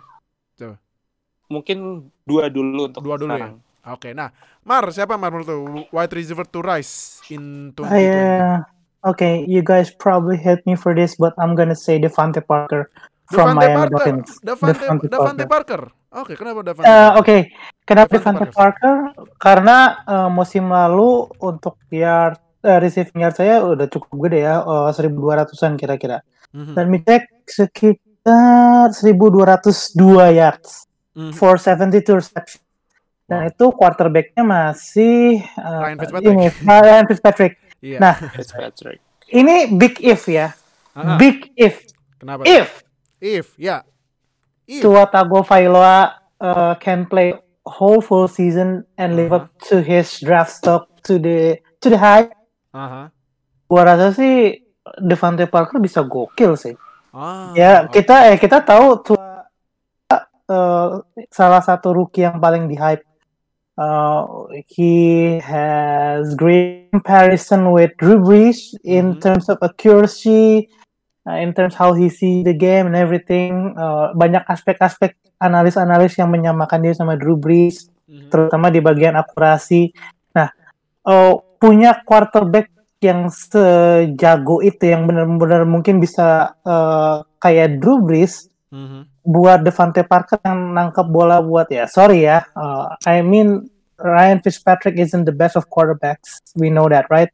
mungkin 1.53 2.09
dua 2.25 2.49
dulu 2.49 2.89
untuk 2.89 3.05
Dua 3.05 3.17
dulu 3.21 3.31
ya? 3.37 3.53
sekarang. 3.53 3.55
Oke. 3.93 4.09
Nah, 4.17 4.31
Mar 4.65 4.85
siapa 4.95 5.15
Mar 5.21 5.31
menurut 5.31 5.49
lu 5.51 5.85
wide 5.93 6.15
receiver 6.15 6.47
to 6.49 6.63
rise 6.63 7.21
in 7.31 7.75
2020? 7.77 7.83
I, 7.93 8.05
uh, 8.09 8.59
okay, 9.11 9.35
you 9.47 9.61
guys 9.63 9.91
probably 9.91 10.39
hate 10.39 10.63
me 10.65 10.75
for 10.75 10.95
this, 10.95 11.15
but 11.19 11.35
I'm 11.39 11.55
gonna 11.55 11.77
say 11.77 11.99
Devante 11.99 12.41
Parker 12.43 12.91
from 13.29 13.47
Devante 13.49 13.59
Miami 13.59 13.75
Parker. 13.77 13.91
Dolphins. 13.93 14.31
Davante, 14.41 14.73
Devante 14.73 15.07
Davante 15.09 15.45
Parker. 15.47 15.83
Parker. 15.83 15.83
Oke, 16.13 16.33
kenapa 16.37 16.61
Davante? 16.63 16.87
Eh, 16.87 17.11
Oke, 17.17 17.37
kenapa 17.83 18.11
Devante 18.13 18.45
Devante 18.45 18.53
Parker? 18.53 18.97
Karena 19.37 19.77
eh, 20.03 20.29
musim 20.29 20.65
lalu 20.67 21.11
untuk 21.39 21.77
yard 21.89 22.37
eh, 22.61 22.79
receiving 22.79 23.21
yard 23.21 23.35
saya 23.35 23.59
udah 23.61 23.87
cukup 23.87 24.29
gede 24.29 24.45
ya, 24.45 24.61
eh, 24.61 24.91
1200-an 24.91 25.73
kira-kira. 25.75 26.19
Mhm. 26.53 26.75
Dan 26.75 26.87
mid 26.89 27.03
sekitar 27.47 28.93
1202 28.93 30.31
yards 30.31 30.87
Mhm. 31.13 31.33
for 31.33 31.57
72 31.57 32.15
reception. 32.15 32.63
Dan 33.25 33.49
itu 33.49 33.73
quarterbacknya 33.73 34.45
masih 34.45 35.41
eh, 35.41 35.79
Ryan 35.81 35.97
Fitzpatrick. 35.99 36.29
ini 36.29 36.47
Ryan 36.63 37.07
Fitzpatrick. 37.07 37.53
Iya. 37.83 37.99
Nah, 37.99 38.15
Fitzpatrick. 38.31 38.99
ini 39.29 39.57
big 39.73 39.97
if 39.99 40.29
ya, 40.29 40.53
Ah, 40.93 41.17
big 41.17 41.51
if. 41.57 41.89
kenapa? 42.17 42.45
If 42.45 42.85
If, 43.23 43.55
ya. 43.55 43.87
If. 44.67 44.83
Tua 44.83 45.07
Tagovailoa 45.07 45.99
uh, 46.43 46.75
can 46.83 47.07
play 47.07 47.39
whole 47.63 48.03
full 48.03 48.27
season 48.27 48.83
and 48.99 49.15
live 49.15 49.31
up 49.31 49.47
to 49.71 49.79
his 49.79 50.19
draft 50.19 50.51
stock 50.51 50.91
to 51.07 51.23
the 51.23 51.63
to 51.79 51.87
the 51.87 51.99
high, 51.99 52.27
Aha. 52.75 53.15
gua 53.71 53.83
rasa 53.87 54.11
sih 54.11 54.59
Devante 54.99 55.47
Parker 55.47 55.79
bisa 55.79 56.03
gokil 56.03 56.59
sih. 56.59 56.75
Ah, 57.15 57.55
ya 57.55 57.87
oke. 57.87 57.95
kita 57.95 58.35
eh 58.35 58.37
kita 58.43 58.59
tahu 58.67 58.99
Tua 59.07 59.47
uh, 60.51 60.99
salah 61.31 61.63
satu 61.63 61.95
rookie 61.95 62.27
yang 62.27 62.43
paling 62.43 62.67
di 62.67 62.75
hype. 62.75 63.07
Uh, 63.79 64.51
he 64.69 65.39
has 65.41 66.35
great 66.35 66.91
comparison 66.91 67.71
with 67.71 67.95
Drew 68.03 68.19
Brees 68.19 68.75
in 68.83 69.17
Mhm. 69.17 69.23
terms 69.23 69.47
of 69.49 69.63
accuracy, 69.63 70.67
uh, 71.27 71.39
in 71.39 71.51
terms 71.55 71.75
how 71.75 71.93
he 71.95 72.09
see 72.09 72.43
the 72.43 72.55
game 72.55 72.91
and 72.91 72.97
everything. 72.99 73.75
Uh, 73.75 74.13
banyak 74.15 74.43
aspek-aspek 74.47 75.19
analis-analis 75.43 76.15
yang 76.19 76.31
menyamakan 76.31 76.83
dia 76.87 76.95
sama 76.95 77.19
Drew 77.19 77.39
Brees, 77.39 77.91
Mhm. 78.07 78.31
terutama 78.31 78.71
di 78.71 78.79
bagian 78.79 79.19
akurasi. 79.19 79.91
Nah, 80.35 80.49
uh, 81.07 81.35
punya 81.59 82.03
quarterback 82.07 82.71
yang 83.03 83.27
sejago 83.35 84.63
itu, 84.63 84.87
yang 84.87 85.11
benar-benar 85.11 85.67
mungkin 85.67 85.99
bisa 85.99 86.55
uh, 86.63 87.27
kayak 87.43 87.83
Drew 87.83 87.99
Brees, 87.99 88.47
Mhm. 88.73 89.13
buat 89.23 89.63
Devante 89.63 90.03
Parker 90.03 90.43
yang 90.43 90.75
nangkep 90.75 91.07
bola 91.07 91.39
buat 91.39 91.71
ya 91.71 91.87
sorry 91.87 92.27
ya 92.27 92.43
uh, 92.59 92.91
I 93.07 93.23
mean 93.23 93.71
Ryan 94.01 94.43
Fitzpatrick 94.43 94.99
isn't 94.99 95.31
the 95.31 95.35
best 95.35 95.55
of 95.55 95.71
quarterbacks 95.71 96.43
we 96.59 96.75
know 96.75 96.91
that 96.91 97.07
right 97.07 97.31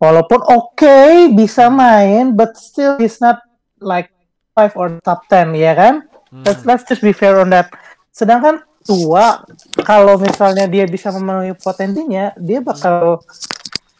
walaupun 0.00 0.40
oke 0.42 0.96
bisa 1.32 1.68
main 1.68 2.32
but 2.32 2.56
still 2.56 2.96
he's 2.96 3.20
not 3.20 3.38
like 3.78 4.08
five 4.50 4.72
or 4.74 4.96
top 5.00 5.22
10 5.28 5.52
ya 5.54 5.72
kan 5.72 5.94
Hmm. 6.30 6.46
let's 6.46 6.62
let's 6.62 6.86
just 6.86 7.02
be 7.02 7.10
fair 7.10 7.34
on 7.36 7.50
that 7.50 7.66
sedangkan 8.10 8.62
tua 8.80 9.42
kalau 9.82 10.14
misalnya 10.14 10.64
dia 10.64 10.86
bisa 10.86 11.10
memenuhi 11.10 11.52
potensinya 11.54 12.30
dia 12.38 12.62
bakal 12.62 13.18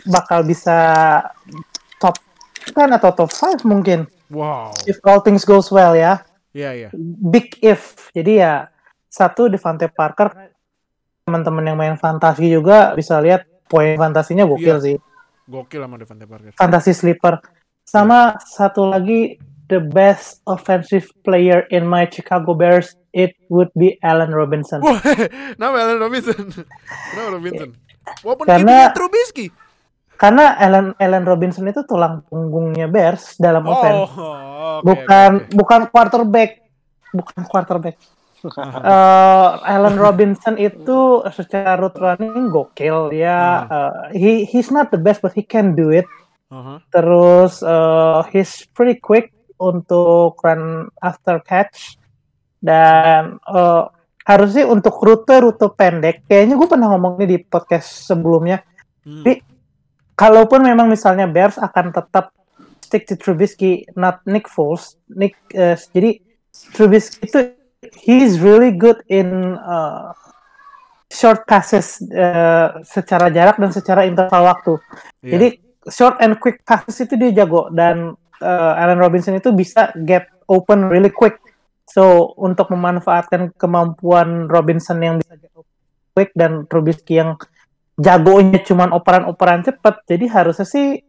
bakal 0.06 0.40
bisa 0.40 0.78
top 1.98 2.14
10 2.70 2.86
atau 2.94 3.10
top 3.12 3.30
5 3.30 3.66
mungkin 3.66 4.06
Wow. 4.30 4.70
if 4.86 5.02
all 5.02 5.18
things 5.18 5.42
goes 5.42 5.68
well 5.68 5.90
ya 5.92 6.22
Iya 6.50 6.70
iya. 6.72 6.88
big 7.18 7.58
if. 7.58 8.10
Jadi 8.10 8.38
ya 8.38 8.70
satu 9.06 9.46
Devante 9.46 9.86
Parker 9.86 10.30
teman-teman 11.22 11.62
yang 11.62 11.74
main 11.74 11.94
fantasi 11.94 12.46
juga 12.46 12.94
bisa 12.94 13.18
lihat 13.18 13.46
poin 13.66 13.94
fantasinya 13.94 14.46
gokil 14.46 14.78
Iya. 14.78 14.84
sih. 14.86 14.96
Gokil 15.50 15.82
sama 15.82 15.98
Devante 15.98 16.24
Parker. 16.24 16.54
Fantasi 16.54 16.94
sleeper. 16.94 17.42
Sama 17.82 18.38
satu 18.46 18.86
lagi 18.86 19.34
the 19.66 19.82
best 19.82 20.38
offensive 20.46 21.10
player 21.26 21.66
in 21.74 21.82
my 21.82 22.06
Chicago 22.06 22.54
Bears 22.54 22.94
it 23.10 23.34
would 23.50 23.70
be 23.74 23.98
Allen 24.00 24.30
Robinson. 24.30 24.78
Wah, 24.78 25.02
nama 25.58 25.76
Allen 25.82 25.98
Robinson. 25.98 26.54
Nama 27.18 27.28
Robinson. 27.34 27.68
Walaupun 28.22 28.44
Karena-. 28.46 28.94
Trubisky. 28.94 29.50
Karena 30.14 30.52
Allen 30.54 30.92
Allen 31.00 31.24
Robinson 31.24 31.64
itu 31.66 31.80
tulang 31.82 32.22
punggungnya 32.28 32.86
Bears 32.86 33.40
dalam 33.40 33.64
Oh, 33.64 33.72
offense. 33.72 33.98
oke, 34.12 34.84
bukan 34.84 35.30
oke. 35.40 35.48
bukan 35.56 35.80
quarterback. 35.88 36.50
Bukan 37.10 37.40
quarterback. 37.48 37.96
Eh, 38.40 39.50
Allen 39.68 40.00
Robinson 40.00 40.56
itu 40.56 41.20
secara 41.28 41.76
route 41.76 42.00
running 42.00 42.48
gokil 42.48 43.12
ya. 43.12 43.68
Eh, 43.68 43.92
he 44.16 44.32
he's 44.48 44.72
not 44.72 44.88
the 44.88 45.00
best 45.00 45.20
but 45.20 45.36
he 45.36 45.44
can 45.44 45.76
do 45.76 45.92
it. 45.92 46.08
Aha. 46.48 46.80
Terus 46.88 47.60
eh, 47.60 48.20
he's 48.32 48.64
pretty 48.72 48.96
quick 48.96 49.30
untuk 49.60 50.40
run 50.40 50.88
after 51.04 51.44
catch 51.44 52.00
dan 52.64 53.36
eh, 53.44 53.84
harusnya 54.24 54.64
untuk 54.68 54.96
rute-rute 55.00 55.68
pendek. 55.76 56.24
Kayaknya 56.24 56.54
gue 56.56 56.68
pernah 56.68 56.88
ngomong 56.96 57.20
ini 57.20 57.36
di 57.36 57.38
podcast 57.44 58.08
sebelumnya. 58.08 58.64
Hmm. 59.04 59.24
Tapi 59.24 59.42
kalaupun 60.16 60.64
memang 60.64 60.88
misalnya 60.88 61.28
Bears 61.28 61.56
akan 61.56 61.92
tetap 61.92 62.32
stick 62.80 63.06
to 63.06 63.14
Trubisky, 63.14 63.86
not 63.94 64.24
Nick 64.26 64.48
Foles. 64.48 64.96
Nick, 65.12 65.36
eh, 65.54 65.76
jadi 65.92 66.20
Trubisky 66.74 67.28
itu 67.28 67.59
he's 67.96 68.40
really 68.40 68.72
good 68.72 69.00
in 69.08 69.56
uh, 69.56 70.12
short 71.10 71.42
passes 71.48 71.98
eh, 72.06 72.68
secara 72.86 73.32
jarak 73.34 73.58
dan 73.58 73.70
secara 73.74 74.06
interval 74.06 74.46
waktu. 74.46 74.72
Iya. 75.24 75.30
Jadi 75.36 75.48
short 75.90 76.16
and 76.22 76.38
quick 76.38 76.62
passes 76.62 77.02
itu 77.02 77.18
dia 77.18 77.42
jago 77.42 77.66
dan 77.74 78.14
eh, 78.38 78.80
Allen 78.80 79.00
Robinson 79.00 79.34
itu 79.34 79.50
bisa 79.50 79.90
get 80.06 80.30
open 80.46 80.86
really 80.86 81.10
quick. 81.10 81.40
So 81.90 82.36
untuk 82.38 82.70
memanfaatkan 82.70 83.58
kemampuan 83.58 84.46
Robinson 84.46 85.02
yang 85.02 85.18
bisa 85.18 85.34
get 85.34 85.50
open 85.58 85.74
quick 86.14 86.30
dan 86.38 86.70
Trubisky 86.70 87.18
yang 87.18 87.34
jagonya 88.00 88.62
cuman 88.64 88.96
operan-operan 88.96 89.60
cepat, 89.66 90.06
jadi 90.08 90.24
harusnya 90.30 90.68
sih 90.68 91.00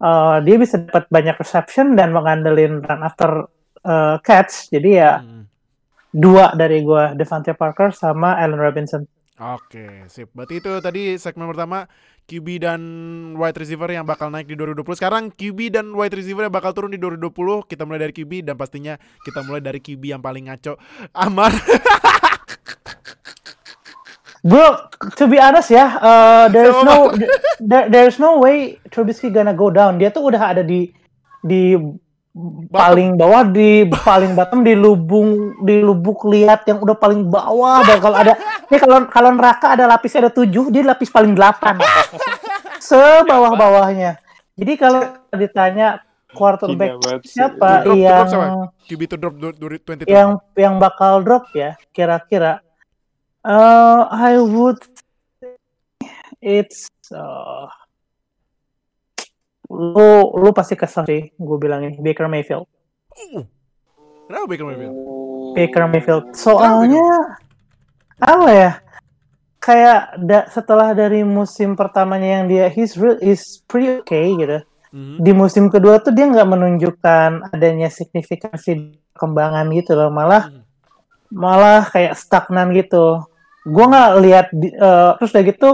eh, 0.00 0.36
dia 0.46 0.56
bisa 0.56 0.80
dapat 0.80 1.12
banyak 1.12 1.36
reception 1.36 1.92
dan 1.92 2.14
mengandelin 2.16 2.80
run 2.80 3.02
after 3.04 3.52
eh, 3.84 4.16
catch. 4.24 4.72
Jadi 4.72 4.90
ya 4.96 5.20
Hmm. 5.20 5.41
Dua 6.12 6.52
dari 6.54 6.84
gua 6.84 7.16
Devante 7.16 7.56
Parker 7.56 7.90
sama 7.96 8.36
Allen 8.36 8.60
Robinson. 8.60 9.02
Oke, 9.42 10.06
sip. 10.06 10.30
Berarti 10.36 10.62
itu 10.62 10.70
tadi 10.78 11.18
segmen 11.18 11.50
pertama 11.50 11.88
QB 12.30 12.62
dan 12.62 12.80
wide 13.34 13.58
receiver 13.58 13.90
yang 13.90 14.06
bakal 14.06 14.30
naik 14.30 14.46
di 14.46 14.54
2020. 14.54 14.94
Sekarang 14.94 15.34
QB 15.34 15.74
dan 15.74 15.90
wide 15.90 16.14
receiver 16.14 16.46
yang 16.46 16.54
bakal 16.54 16.70
turun 16.70 16.94
di 16.94 17.00
2020. 17.00 17.66
Kita 17.66 17.82
mulai 17.82 18.06
dari 18.06 18.14
QB 18.14 18.46
dan 18.46 18.54
pastinya 18.54 18.94
kita 19.26 19.42
mulai 19.42 19.58
dari 19.58 19.82
QB 19.82 20.02
yang 20.14 20.22
paling 20.22 20.46
ngaco. 20.46 20.78
Amar. 21.16 21.50
Bro, 24.42 24.90
to 25.18 25.30
be 25.30 25.38
honest 25.38 25.70
ya, 25.70 26.02
uh, 26.02 26.46
there's 26.50 26.74
Sama. 26.74 26.86
no 26.86 26.96
there, 27.62 27.86
there's 27.86 28.18
no 28.18 28.42
way 28.42 28.74
Trubisky 28.90 29.30
gonna 29.30 29.54
go 29.54 29.70
down. 29.70 30.02
Dia 30.02 30.10
tuh 30.10 30.26
udah 30.30 30.54
ada 30.54 30.62
di 30.66 30.90
di 31.46 31.78
paling 32.72 33.20
bawah 33.20 33.44
di 33.44 33.84
paling 33.92 34.32
bottom 34.32 34.64
di 34.64 34.72
lubung 34.72 35.52
di 35.60 35.84
lubuk 35.84 36.24
liat 36.28 36.64
yang 36.64 36.80
udah 36.80 36.96
paling 36.96 37.28
bawah. 37.28 37.84
Dan 37.84 37.98
kalau 38.00 38.16
ada 38.16 38.32
ini 38.68 38.76
kalau 38.80 38.98
kalau 39.12 39.30
neraka 39.36 39.76
ada 39.76 39.84
lapisnya 39.84 40.28
ada 40.28 40.32
tujuh 40.32 40.72
dia 40.72 40.82
lapis 40.84 41.12
paling 41.12 41.36
delapan. 41.36 41.76
Sebawah 42.80 43.52
bawahnya 43.54 44.22
jadi 44.52 44.72
kalau 44.76 45.02
ditanya 45.32 46.04
quarterback 46.36 47.00
siapa 47.24 47.84
drop, 47.84 47.96
drop 47.96 47.96
yang 47.96 48.28
siapa? 48.28 48.46
QB 48.88 49.00
to 49.08 49.16
drop 49.16 49.34
du- 49.40 49.56
du- 49.56 49.80
2020. 49.80 50.08
yang 50.08 50.36
yang 50.56 50.74
bakal 50.76 51.24
drop 51.24 51.48
ya 51.56 51.76
kira-kira. 51.92 52.60
Eh 53.42 54.00
I 54.12 54.38
would 54.38 54.78
it's 56.38 56.86
uh, 57.10 57.66
lu 59.72 60.04
lu 60.34 60.52
pasti 60.52 60.74
kesel 60.74 61.04
sih 61.04 61.22
gue 61.32 61.56
bilang 61.56 61.80
ini 61.82 61.96
Baker 61.98 62.28
Mayfield 62.28 62.68
Uh. 63.12 63.44
Kenapa 64.24 64.44
Baker 64.46 64.64
Mayfield? 64.64 64.94
Baker 65.52 65.84
Mayfield 65.86 66.24
soalnya 66.32 67.04
apa 68.16 68.48
ya 68.48 68.70
kayak 69.58 70.00
da- 70.18 70.48
setelah 70.48 70.92
dari 70.92 71.22
musim 71.22 71.72
pertamanya 71.72 72.40
yang 72.40 72.44
dia 72.46 72.66
he's 72.66 72.94
real 72.94 73.16
is 73.18 73.40
pretty 73.64 73.98
okay 73.98 74.32
gitu 74.34 74.58
Mhm. 74.88 75.16
di 75.18 75.32
musim 75.32 75.68
kedua 75.68 75.98
tuh 75.98 76.12
dia 76.12 76.24
nggak 76.24 76.44
menunjukkan 76.46 77.30
adanya 77.48 77.88
signifikansi 77.88 78.76
perkembangan 79.10 79.68
gitu 79.72 79.92
loh 79.92 80.08
malah 80.08 80.48
Hmm. 80.48 80.64
malah 81.28 81.84
kayak 81.86 82.12
stagnan 82.12 82.72
gitu 82.72 83.24
gue 83.62 83.84
nggak 83.84 84.10
lihat 84.20 84.46
eh, 84.52 85.10
terus 85.16 85.32
udah 85.32 85.44
gitu 85.44 85.68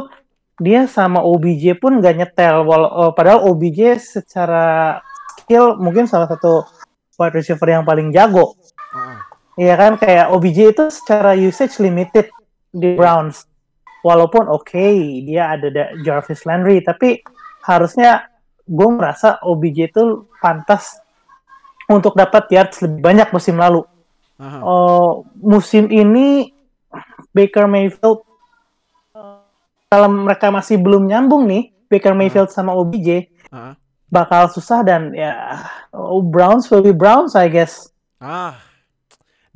dia 0.59 0.85
sama 0.87 1.23
OBJ 1.23 1.79
pun 1.79 1.99
nggak 1.99 2.15
nyetel 2.15 2.63
wal- 2.63 2.93
eh, 2.93 3.13
padahal 3.15 3.47
OBJ 3.47 3.97
secara 3.97 4.99
skill 5.39 5.79
mungkin 5.79 6.05
salah 6.05 6.27
satu 6.27 6.67
wide 7.15 7.35
receiver 7.35 7.69
yang 7.69 7.83
paling 7.83 8.11
jago 8.11 8.55
Ah. 8.89 9.21
Iya 9.53 9.75
kan 9.75 9.93
kayak 9.95 10.33
OBJ 10.33 10.59
itu 10.73 10.85
secara 10.89 11.35
usage 11.35 11.77
limited 11.77 12.31
di 12.71 12.95
Browns. 12.95 13.45
Walaupun 14.01 14.47
oke 14.47 14.87
dia 15.27 15.51
ada 15.53 15.67
da- 15.69 15.93
Jarvis 16.01 16.47
Landry 16.47 16.79
tapi 16.81 17.19
harusnya 17.67 18.31
gue 18.65 18.89
merasa 18.89 19.37
OBJ 19.43 19.91
itu 19.91 20.05
pantas 20.39 20.97
untuk 21.85 22.15
dapat 22.15 22.49
yards 22.49 22.81
lebih 22.81 23.01
banyak 23.03 23.29
musim 23.29 23.59
lalu. 23.59 23.83
Aha. 24.39 24.63
Oh, 24.63 25.27
musim 25.37 25.91
ini 25.91 26.49
Baker 27.35 27.67
Mayfield 27.67 28.25
kalau 29.89 30.09
mereka 30.13 30.53
masih 30.53 30.77
belum 30.77 31.09
nyambung 31.09 31.49
nih 31.49 31.73
Baker 31.89 32.13
Mayfield 32.13 32.53
sama 32.53 32.77
OBJ 32.77 33.33
Ah, 33.49 33.73
ah. 33.73 33.75
bakal 34.13 34.53
susah 34.53 34.85
dan 34.85 35.17
ya 35.17 35.65
oh, 35.91 36.21
Browns 36.21 36.69
will 36.69 36.85
be 36.85 36.93
Browns 36.93 37.33
I 37.33 37.49
guess. 37.49 37.89
Ah, 38.21 38.61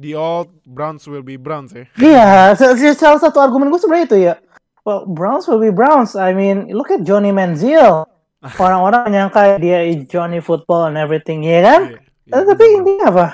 the 0.01 0.17
old 0.17 0.49
Browns 0.65 1.05
will 1.05 1.21
be 1.21 1.37
Browns 1.37 1.77
ya. 1.77 1.85
Iya, 2.01 2.57
sa- 2.57 2.73
sa- 2.73 2.97
salah 2.97 3.21
satu 3.21 3.37
argumen 3.37 3.69
gue 3.69 3.77
sebenarnya 3.77 4.07
itu 4.09 4.19
ya. 4.23 4.35
Well, 4.83 5.05
Browns 5.07 5.45
will 5.47 5.61
be 5.61 5.71
Browns. 5.71 6.17
I 6.17 6.33
mean, 6.33 6.73
look 6.73 6.89
at 6.89 7.05
Johnny 7.05 7.31
Manziel. 7.31 8.07
Orang-orang 8.63 9.07
menyangka 9.07 9.61
dia 9.63 9.85
Johnny 10.09 10.43
Football 10.43 10.91
and 10.91 10.97
everything, 10.99 11.47
ya 11.47 11.63
kan? 11.63 11.81
Iya, 11.93 11.99
iya, 12.03 12.33
Eh, 12.33 12.45
tapi 12.49 12.65
intinya 12.73 13.07
apa? 13.13 13.27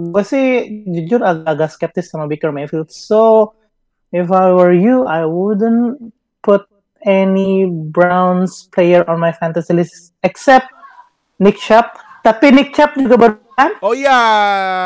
gue 0.00 0.24
sih 0.24 0.44
jujur 0.88 1.20
agak-agak 1.20 1.68
skeptis 1.68 2.08
sama 2.08 2.24
Baker 2.24 2.48
Mayfield. 2.48 2.88
So, 2.88 3.52
if 4.08 4.32
I 4.32 4.48
were 4.48 4.72
you, 4.72 5.04
I 5.04 5.28
wouldn't 5.28 6.12
put 6.42 6.66
any 7.06 7.66
Browns 7.68 8.66
player 8.74 9.06
on 9.06 9.22
my 9.22 9.30
fantasy 9.30 9.74
list 9.74 10.14
except 10.26 10.70
Nick 11.38 11.58
Chubb. 11.62 11.86
Tapi 12.26 12.50
Nick 12.50 12.74
Chubb 12.74 12.98
juga 12.98 13.14
baru 13.16 13.34
kan? 13.54 13.70
Oh 13.82 13.94
iya, 13.94 14.18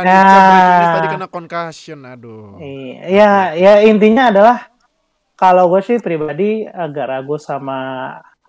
Nah. 0.04 0.12
Nick 0.12 0.24
Chubb 0.28 0.96
tadi 0.96 1.08
kena 1.12 1.28
concussion, 1.28 1.98
aduh. 2.04 2.60
Iya, 2.60 3.02
ya, 3.02 3.32
ya 3.56 3.72
intinya 3.88 4.28
adalah 4.28 4.72
kalau 5.36 5.66
gue 5.72 5.80
sih 5.82 5.98
pribadi 5.98 6.68
agak 6.68 7.08
ragu 7.08 7.34
sama 7.40 7.78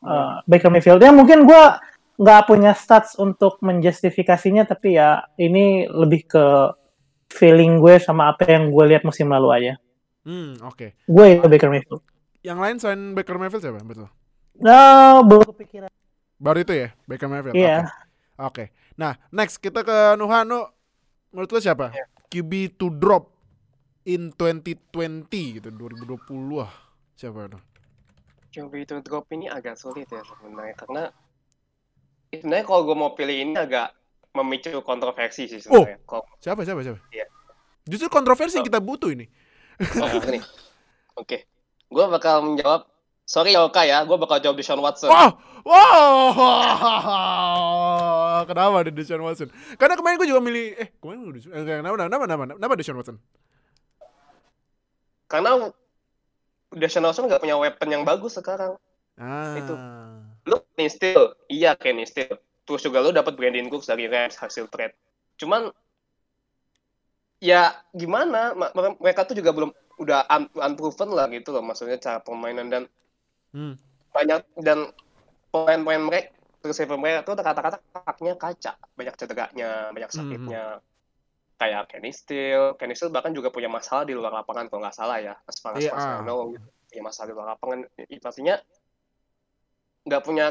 uh, 0.04 0.44
Baker 0.46 0.70
Mayfield. 0.70 1.02
Ya 1.02 1.10
mungkin 1.10 1.48
gue 1.48 1.64
nggak 2.22 2.46
punya 2.46 2.78
stats 2.78 3.18
untuk 3.18 3.58
menjustifikasinya, 3.66 4.68
tapi 4.70 5.00
ya 5.00 5.26
ini 5.42 5.90
lebih 5.90 6.30
ke 6.30 6.46
feeling 7.34 7.82
gue 7.82 7.98
sama 7.98 8.30
apa 8.36 8.46
yang 8.46 8.70
gue 8.70 8.86
lihat 8.94 9.02
musim 9.02 9.32
lalu 9.32 9.50
aja. 9.50 9.74
Hmm, 10.24 10.56
oke. 10.62 10.94
Gue 11.10 11.26
itu 11.40 11.48
Baker 11.50 11.72
Mayfield. 11.74 12.13
Yang 12.44 12.60
lain 12.60 12.76
selain 12.78 13.02
Baker 13.16 13.40
Mayfield 13.40 13.64
siapa? 13.64 13.80
Betul. 13.82 14.12
Nah, 14.60 15.24
belum 15.24 15.48
kepikiran. 15.56 15.90
Baru 16.38 16.60
itu 16.60 16.74
ya, 16.76 16.92
Baker 17.08 17.32
Mayfield. 17.32 17.56
Iya. 17.56 17.88
Oke. 18.38 18.68
Oke. 18.70 18.76
Nah, 19.00 19.16
next 19.32 19.58
kita 19.64 19.82
ke 19.82 20.20
Nuha. 20.20 20.44
Nu, 20.44 20.68
menurut 21.32 21.50
lu 21.50 21.60
siapa? 21.64 21.96
QB 22.30 22.78
to 22.78 22.92
drop 22.92 23.32
in 24.04 24.36
2020 24.36 25.60
gitu 25.60 25.70
2020 25.72 26.60
ah. 26.60 26.74
Siapa 27.16 27.48
itu? 27.48 27.60
QB 28.54 28.74
itu 28.86 28.96
drop 29.02 29.26
ini 29.34 29.50
agak 29.50 29.80
sulit 29.80 30.06
ya 30.12 30.22
sebenarnya 30.22 30.76
karena 30.78 31.04
sebenarnya 32.30 32.66
kalau 32.70 32.82
gue 32.86 32.98
mau 32.98 33.18
pilih 33.18 33.34
ini 33.34 33.58
agak 33.58 33.98
memicu 34.34 34.78
kontroversi 34.86 35.50
sih 35.50 35.62
sebenarnya. 35.62 36.02
Kalau 36.06 36.26
Siapa 36.42 36.62
siapa 36.66 36.82
siapa? 36.86 37.00
Iya. 37.10 37.26
Justru 37.86 38.08
kontroversi 38.10 38.62
yang 38.62 38.68
kita 38.68 38.82
butuh 38.82 39.10
ini. 39.10 39.26
oh, 40.02 40.10
ini. 40.30 40.40
Oke. 41.22 41.53
Gue 41.90 42.06
bakal 42.08 42.44
menjawab 42.44 42.88
Sorry 43.24 43.56
ya 43.56 43.64
Oka 43.64 43.88
ya, 43.88 44.04
gue 44.04 44.18
bakal 44.20 44.44
jawab 44.44 44.60
Deshaun 44.60 44.84
Watson. 44.84 45.08
Wah, 45.08 45.32
wah, 46.84 48.44
kenapa 48.44 48.84
ada 48.84 48.92
Deshaun 48.92 49.24
Watson? 49.24 49.48
Karena 49.80 49.96
kemarin 49.96 50.20
gue 50.20 50.28
juga 50.28 50.44
milih, 50.44 50.76
eh 50.76 50.92
kemarin 51.00 51.24
gue 51.24 51.40
Deshaun, 51.40 51.56
eh, 51.56 51.64
kenapa, 51.64 51.96
kenapa, 52.04 52.24
kenapa, 52.28 52.44
kenapa 52.60 52.76
Deshaun 52.76 53.00
Watson? 53.00 53.18
Karena 55.32 55.72
Deshaun 56.76 57.08
Watson 57.08 57.32
gak 57.32 57.40
punya 57.40 57.56
weapon 57.56 57.88
yang 57.88 58.04
bagus 58.04 58.36
sekarang. 58.36 58.76
Ah, 59.16 59.56
Itu. 59.56 59.72
Lu 60.44 60.60
Kenny 60.76 60.92
Steele, 60.92 61.32
iya 61.48 61.80
Kenny 61.80 62.04
Steele. 62.04 62.36
Terus 62.68 62.84
juga 62.84 63.00
lu 63.00 63.16
dapat 63.16 63.40
Brandon 63.40 63.72
Cooks 63.72 63.88
dari 63.88 64.12
Rams 64.12 64.36
hasil 64.36 64.68
trade. 64.68 64.96
Cuman 65.40 65.72
ya 67.40 67.72
gimana? 67.96 68.52
Ma- 68.52 68.72
ma- 68.76 69.00
Mereka 69.00 69.24
tuh 69.28 69.36
juga 69.40 69.56
belum 69.56 69.72
udah 70.02 70.26
un- 70.30 70.54
unproven 70.58 71.10
lah 71.14 71.30
gitu 71.30 71.54
loh 71.54 71.62
maksudnya 71.62 72.02
cara 72.02 72.20
permainan 72.24 72.68
dan 72.70 72.84
Hmm. 73.54 73.78
banyak 74.10 74.42
dan 74.66 74.90
pemain-pemain 75.54 76.02
mereka 76.02 76.34
receiver 76.66 76.98
mereka 76.98 77.22
tuh 77.22 77.38
kata-kata 77.38 77.78
kaknya 77.94 78.34
kaca 78.34 78.74
banyak 78.98 79.14
cederanya 79.14 79.94
banyak 79.94 80.10
sakitnya 80.10 80.82
kayak 81.62 81.86
Kenny 81.94 82.10
Steele 82.10 82.74
Kenny 82.82 82.98
Steele 82.98 83.14
bahkan 83.14 83.30
juga 83.30 83.54
punya 83.54 83.70
masalah 83.70 84.10
di 84.10 84.18
luar 84.18 84.34
lapangan 84.34 84.74
kalau 84.74 84.82
nggak 84.82 84.98
salah 84.98 85.22
ya 85.22 85.38
as 85.46 85.62
far 85.62 85.78
as 85.78 85.86
Iya, 85.86 85.94
far 85.94 86.02
as 86.02 86.06
I 86.10 86.14
ah. 86.18 86.22
know, 86.26 86.50
gitu. 86.50 86.66
punya 86.90 87.04
masalah 87.06 87.28
di 87.30 87.34
luar 87.38 87.48
lapangan 87.54 87.80
pastinya 88.20 88.56
nggak 90.04 90.22
punya 90.26 90.46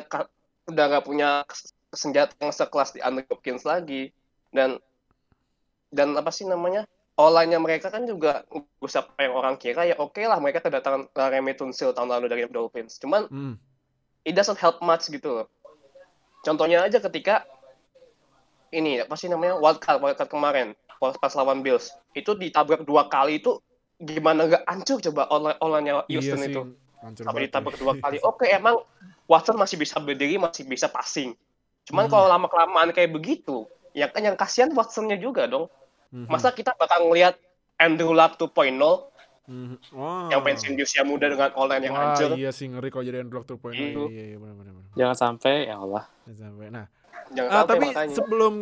udah 0.71 0.85
nggak 0.89 1.05
punya 1.05 1.31
senjata 1.93 2.33
yang 2.39 2.55
sekelas 2.55 2.95
di 2.97 3.01
Andrew 3.03 3.27
Hopkins 3.29 3.67
lagi 3.67 4.15
dan 4.55 4.79
dan 5.93 6.17
apa 6.17 6.31
sih 6.33 6.49
namanya 6.49 6.89
online-nya 7.23 7.59
mereka 7.59 7.87
kan 7.89 8.03
juga 8.03 8.43
usah 8.79 9.03
apa 9.03 9.23
yang 9.23 9.35
orang 9.35 9.55
kira 9.55 9.85
ya 9.85 9.95
oke 9.97 10.19
lah 10.19 10.39
mereka 10.39 10.59
kedatangan 10.59 11.07
Remy 11.09 11.55
Tunsil 11.55 11.93
tahun 11.93 12.11
lalu 12.11 12.27
dari 12.27 12.43
Dolphins. 12.47 12.99
Cuman 12.99 13.29
Hmm. 13.29 13.55
it 14.23 14.35
doesn't 14.35 14.59
help 14.59 14.83
much 14.83 15.07
gitu 15.07 15.43
loh. 15.43 15.47
Contohnya 16.43 16.83
aja 16.83 16.99
ketika 16.99 17.47
ini 18.73 18.99
apa 18.99 19.15
sih 19.15 19.29
namanya 19.29 19.55
wildcard 19.57 20.01
wildcard 20.01 20.29
kemarin 20.29 20.69
pas 20.97 21.15
pas 21.15 21.33
lawan 21.35 21.61
Bills. 21.61 21.91
Itu 22.13 22.35
ditabrak 22.35 22.83
dua 22.83 23.07
kali 23.07 23.39
itu 23.39 23.59
gimana 23.99 24.51
gak 24.51 24.65
hancur 24.67 24.99
coba 25.01 25.31
online 25.31 25.59
online 25.59 25.87
Houston 26.09 26.39
Iya 26.41 26.47
sih, 26.47 26.51
itu. 26.51 26.63
hancur 26.99 27.23
banget. 27.27 27.43
ditabrak 27.47 27.77
dua 27.79 27.93
kali. 27.99 28.17
Oke 28.31 28.47
emang 28.49 28.83
Watson 29.27 29.55
masih 29.55 29.79
bisa 29.79 29.99
berdiri 29.99 30.39
masih 30.39 30.67
bisa 30.67 30.87
passing. 30.87 31.35
Cuman 31.85 32.07
Hmm. 32.07 32.13
kalau 32.13 32.27
lama 32.27 32.47
kelamaan 32.47 32.91
kayak 32.91 33.11
begitu 33.11 33.67
ya 33.93 34.09
kan 34.09 34.25
yang 34.25 34.35
kasihan 34.35 34.73
Watsonnya 34.73 35.21
juga 35.21 35.45
dong 35.45 35.69
Mhm. 36.13 36.29
masa 36.29 36.53
kita 36.53 36.77
bakal 36.77 37.09
ngelihat 37.09 37.41
Andrew 37.77 38.13
Luck 38.13 38.37
2.0 38.37 39.09
Mhm. 39.43 39.75
Wah. 39.93 40.31
yang 40.31 40.39
pensiun 40.41 40.79
di 40.79 40.87
usia 40.87 41.03
muda 41.03 41.27
dengan 41.27 41.51
online 41.57 41.91
yang 41.91 41.97
hancur 41.99 42.39
iya 42.39 42.55
sih 42.55 42.71
ngeri 42.71 42.89
kalau 42.89 43.03
jadi 43.03 43.21
Android 43.21 43.43
2.0. 43.43 43.75
Iya, 43.75 43.91
Iya. 43.91 44.07
iya, 44.07 44.25
iya, 44.31 44.37
benar 44.39 44.55
benar. 44.55 44.73
benar. 44.73 44.93
Jangan 44.95 45.17
sampai 45.19 45.55
ya 45.67 45.77
Allah. 45.77 46.05
Jangan 46.25 46.39
Sampai. 46.39 46.67
Nah, 46.71 46.87
jangan 47.33 47.49
ah, 47.49 47.55
sampai 47.59 47.71
tapi 47.75 47.87
makanya 47.91 48.15
sebelum 48.15 48.53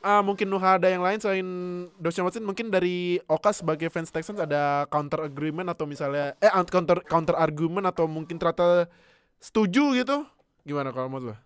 ah, 0.00 0.22
mungkin 0.22 0.46
Nuha 0.48 0.70
ada 0.74 0.88
yang 0.88 1.02
lain 1.02 1.18
selain 1.18 1.48
Deshaun 1.96 2.26
Watson 2.26 2.42
mungkin 2.42 2.66
dari 2.66 3.22
Oka 3.26 3.52
sebagai 3.52 3.86
fans 3.88 4.10
Texans 4.10 4.38
ada 4.38 4.88
counter 4.88 5.22
agreement 5.22 5.68
atau 5.68 5.86
misalnya 5.86 6.34
eh 6.38 6.50
counter 6.66 6.98
counter 7.04 7.36
argument 7.36 7.86
atau 7.86 8.10
mungkin 8.10 8.42
ternyata 8.42 8.90
setuju 9.38 9.94
gitu 9.94 10.26
gimana 10.64 10.90
kalau 10.90 11.06
menurut 11.06 11.32
lo? 11.32 11.36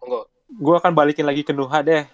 Monggo. 0.00 0.20
Gue 0.50 0.74
akan 0.76 0.92
balikin 0.94 1.26
lagi 1.26 1.42
ke 1.42 1.50
Nuha 1.50 1.82
deh. 1.82 2.06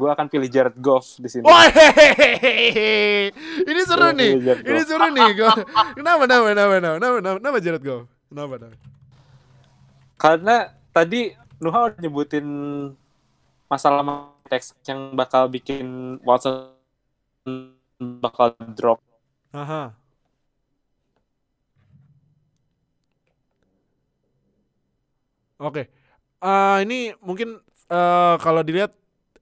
Gue 0.00 0.08
akan 0.08 0.26
pilih 0.32 0.48
Jared 0.48 0.80
Goff 0.80 1.20
di 1.20 1.28
sini. 1.28 1.44
Wah, 1.44 1.68
hehehe. 1.68 3.28
ini 3.68 3.80
seru 3.84 4.08
Gua 4.08 4.16
nih. 4.16 4.32
Ini 4.64 4.80
seru 4.88 5.06
nih. 5.12 5.28
Gua- 5.36 5.60
Kenapa, 5.92 6.24
kenapa, 6.24 6.44
kenapa, 6.48 6.72
kenapa, 6.80 6.94
kenapa, 6.96 7.16
kenapa, 7.20 7.36
kenapa 7.36 7.58
Jared 7.60 7.84
Goff? 7.84 8.08
Kenapa, 8.32 8.52
kenapa? 8.56 8.76
Karena 10.16 10.56
tadi 10.88 11.20
Nuha 11.60 11.92
udah 11.92 12.00
nyebutin 12.00 12.46
masalah 13.68 14.32
teks 14.48 14.72
yang 14.88 15.12
bakal 15.12 15.52
bikin 15.52 16.16
Watson 16.24 16.72
bakal 18.24 18.56
drop. 18.72 19.04
Aha. 19.52 19.92
Oke. 25.60 25.92
Eh, 26.40 26.76
ini 26.88 27.12
mungkin 27.20 27.60
eh, 27.92 28.34
kalau 28.40 28.64
dilihat 28.64 28.96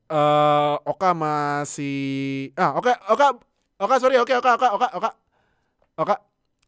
eh 0.08 0.74
Oka 0.82 1.12
masih 1.12 2.50
ah 2.56 2.74
oke 2.74 2.92
Oka 3.08 3.26
Oka 3.76 3.94
sorry 4.00 4.16
oke 4.16 4.32
Oka 4.32 4.56
Oka 4.56 4.68
Oka 4.72 4.88
Oka 4.96 5.10
Oka 5.98 6.16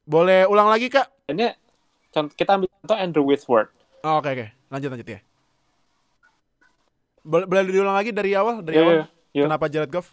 boleh 0.04 0.42
ulang 0.44 0.66
lagi 0.66 0.90
kak? 0.90 1.06
Ini 1.30 1.54
kita 2.10 2.58
ambil 2.58 2.66
contoh 2.82 2.98
Andrew 2.98 3.22
Whitworth. 3.22 3.70
Oh, 4.02 4.18
oke 4.18 4.26
oke 4.26 4.46
lanjut 4.68 4.90
lanjut 4.90 5.08
ya. 5.08 5.20
Boleh, 7.22 7.46
boleh 7.46 7.62
diulang 7.68 7.94
lagi 7.94 8.10
dari 8.10 8.34
awal 8.34 8.58
dari 8.60 8.76
Iya, 8.76 8.82
awal. 8.82 8.94
iya, 8.96 9.04
iya. 9.30 9.42
Kenapa 9.46 9.66
Jared 9.70 9.90
Goff? 9.92 10.08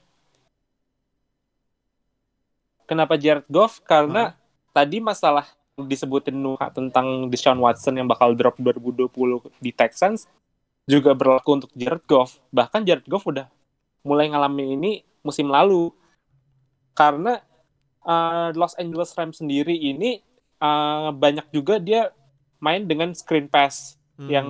Kenapa 2.85 3.13
Jared 3.17 3.47
Goff? 3.49 3.81
Karena 3.83 4.37
tadi 4.71 5.01
masalah 5.01 5.49
disebutin 5.77 6.33
Nuha 6.33 6.69
tentang 6.69 7.27
Deshaun 7.27 7.57
Watson 7.57 7.97
yang 7.97 8.07
bakal 8.07 8.33
drop 8.33 8.55
2020 8.57 9.09
di 9.57 9.71
Texans 9.71 10.25
juga 10.87 11.11
berlaku 11.11 11.61
untuk 11.61 11.71
Jared 11.75 12.07
Goff. 12.07 12.39
Bahkan 12.49 12.87
Jared 12.87 13.05
Goff 13.05 13.27
udah 13.27 13.51
mulai 14.01 14.31
ngalamin 14.31 14.79
ini 14.79 14.91
musim 15.21 15.51
lalu. 15.51 15.91
Karena 16.95 17.43
uh, 18.01 18.49
Los 18.55 18.73
Angeles 18.79 19.13
Rams 19.13 19.37
sendiri 19.37 19.75
ini 19.75 20.23
uh, 20.57 21.11
banyak 21.13 21.51
juga 21.51 21.77
dia 21.77 22.09
main 22.57 22.87
dengan 22.87 23.13
screen 23.13 23.45
pass 23.45 23.93
Hmm. 24.17 24.33
yang 24.33 24.47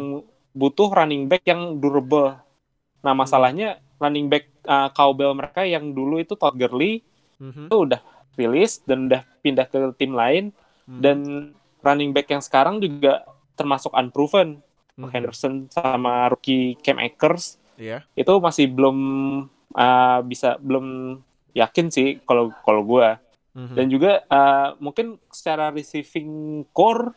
butuh 0.56 0.88
running 0.96 1.28
back 1.28 1.44
yang 1.44 1.76
durable. 1.76 2.40
Nah, 3.04 3.12
masalahnya 3.12 3.84
running 4.00 4.32
back 4.32 4.48
uh, 4.64 4.88
cowbell 4.96 5.36
mereka 5.36 5.68
yang 5.68 5.92
dulu 5.92 6.24
itu 6.24 6.40
Todd 6.40 6.56
Gurley 6.56 7.04
Mhm. 7.36 7.68
itu 7.68 7.76
udah 7.76 8.00
rilis 8.40 8.80
dan 8.88 9.12
udah 9.12 9.28
pindah 9.44 9.68
ke 9.68 9.92
tim 10.00 10.16
lain 10.16 10.56
Mhm. 10.88 11.00
dan 11.04 11.18
running 11.84 12.16
back 12.16 12.32
yang 12.32 12.40
sekarang 12.40 12.80
juga 12.80 13.28
termasuk 13.60 13.92
unproven 13.92 14.64
Mhm. 14.98 15.10
Henderson 15.14 15.54
sama 15.70 16.26
rookie 16.28 16.74
Cam 16.82 16.98
Akers 16.98 17.62
Iya. 17.78 18.02
itu 18.14 18.34
masih 18.42 18.66
belum 18.68 18.98
uh, 19.72 20.20
bisa 20.26 20.58
belum 20.58 21.18
yakin 21.54 21.88
sih 21.88 22.18
kalau 22.26 22.50
kalau 22.66 22.82
gua 22.82 23.22
Mhm. 23.54 23.74
dan 23.74 23.86
juga 23.88 24.12
uh, 24.28 24.74
mungkin 24.78 25.18
secara 25.30 25.70
receiving 25.70 26.62
core 26.72 27.14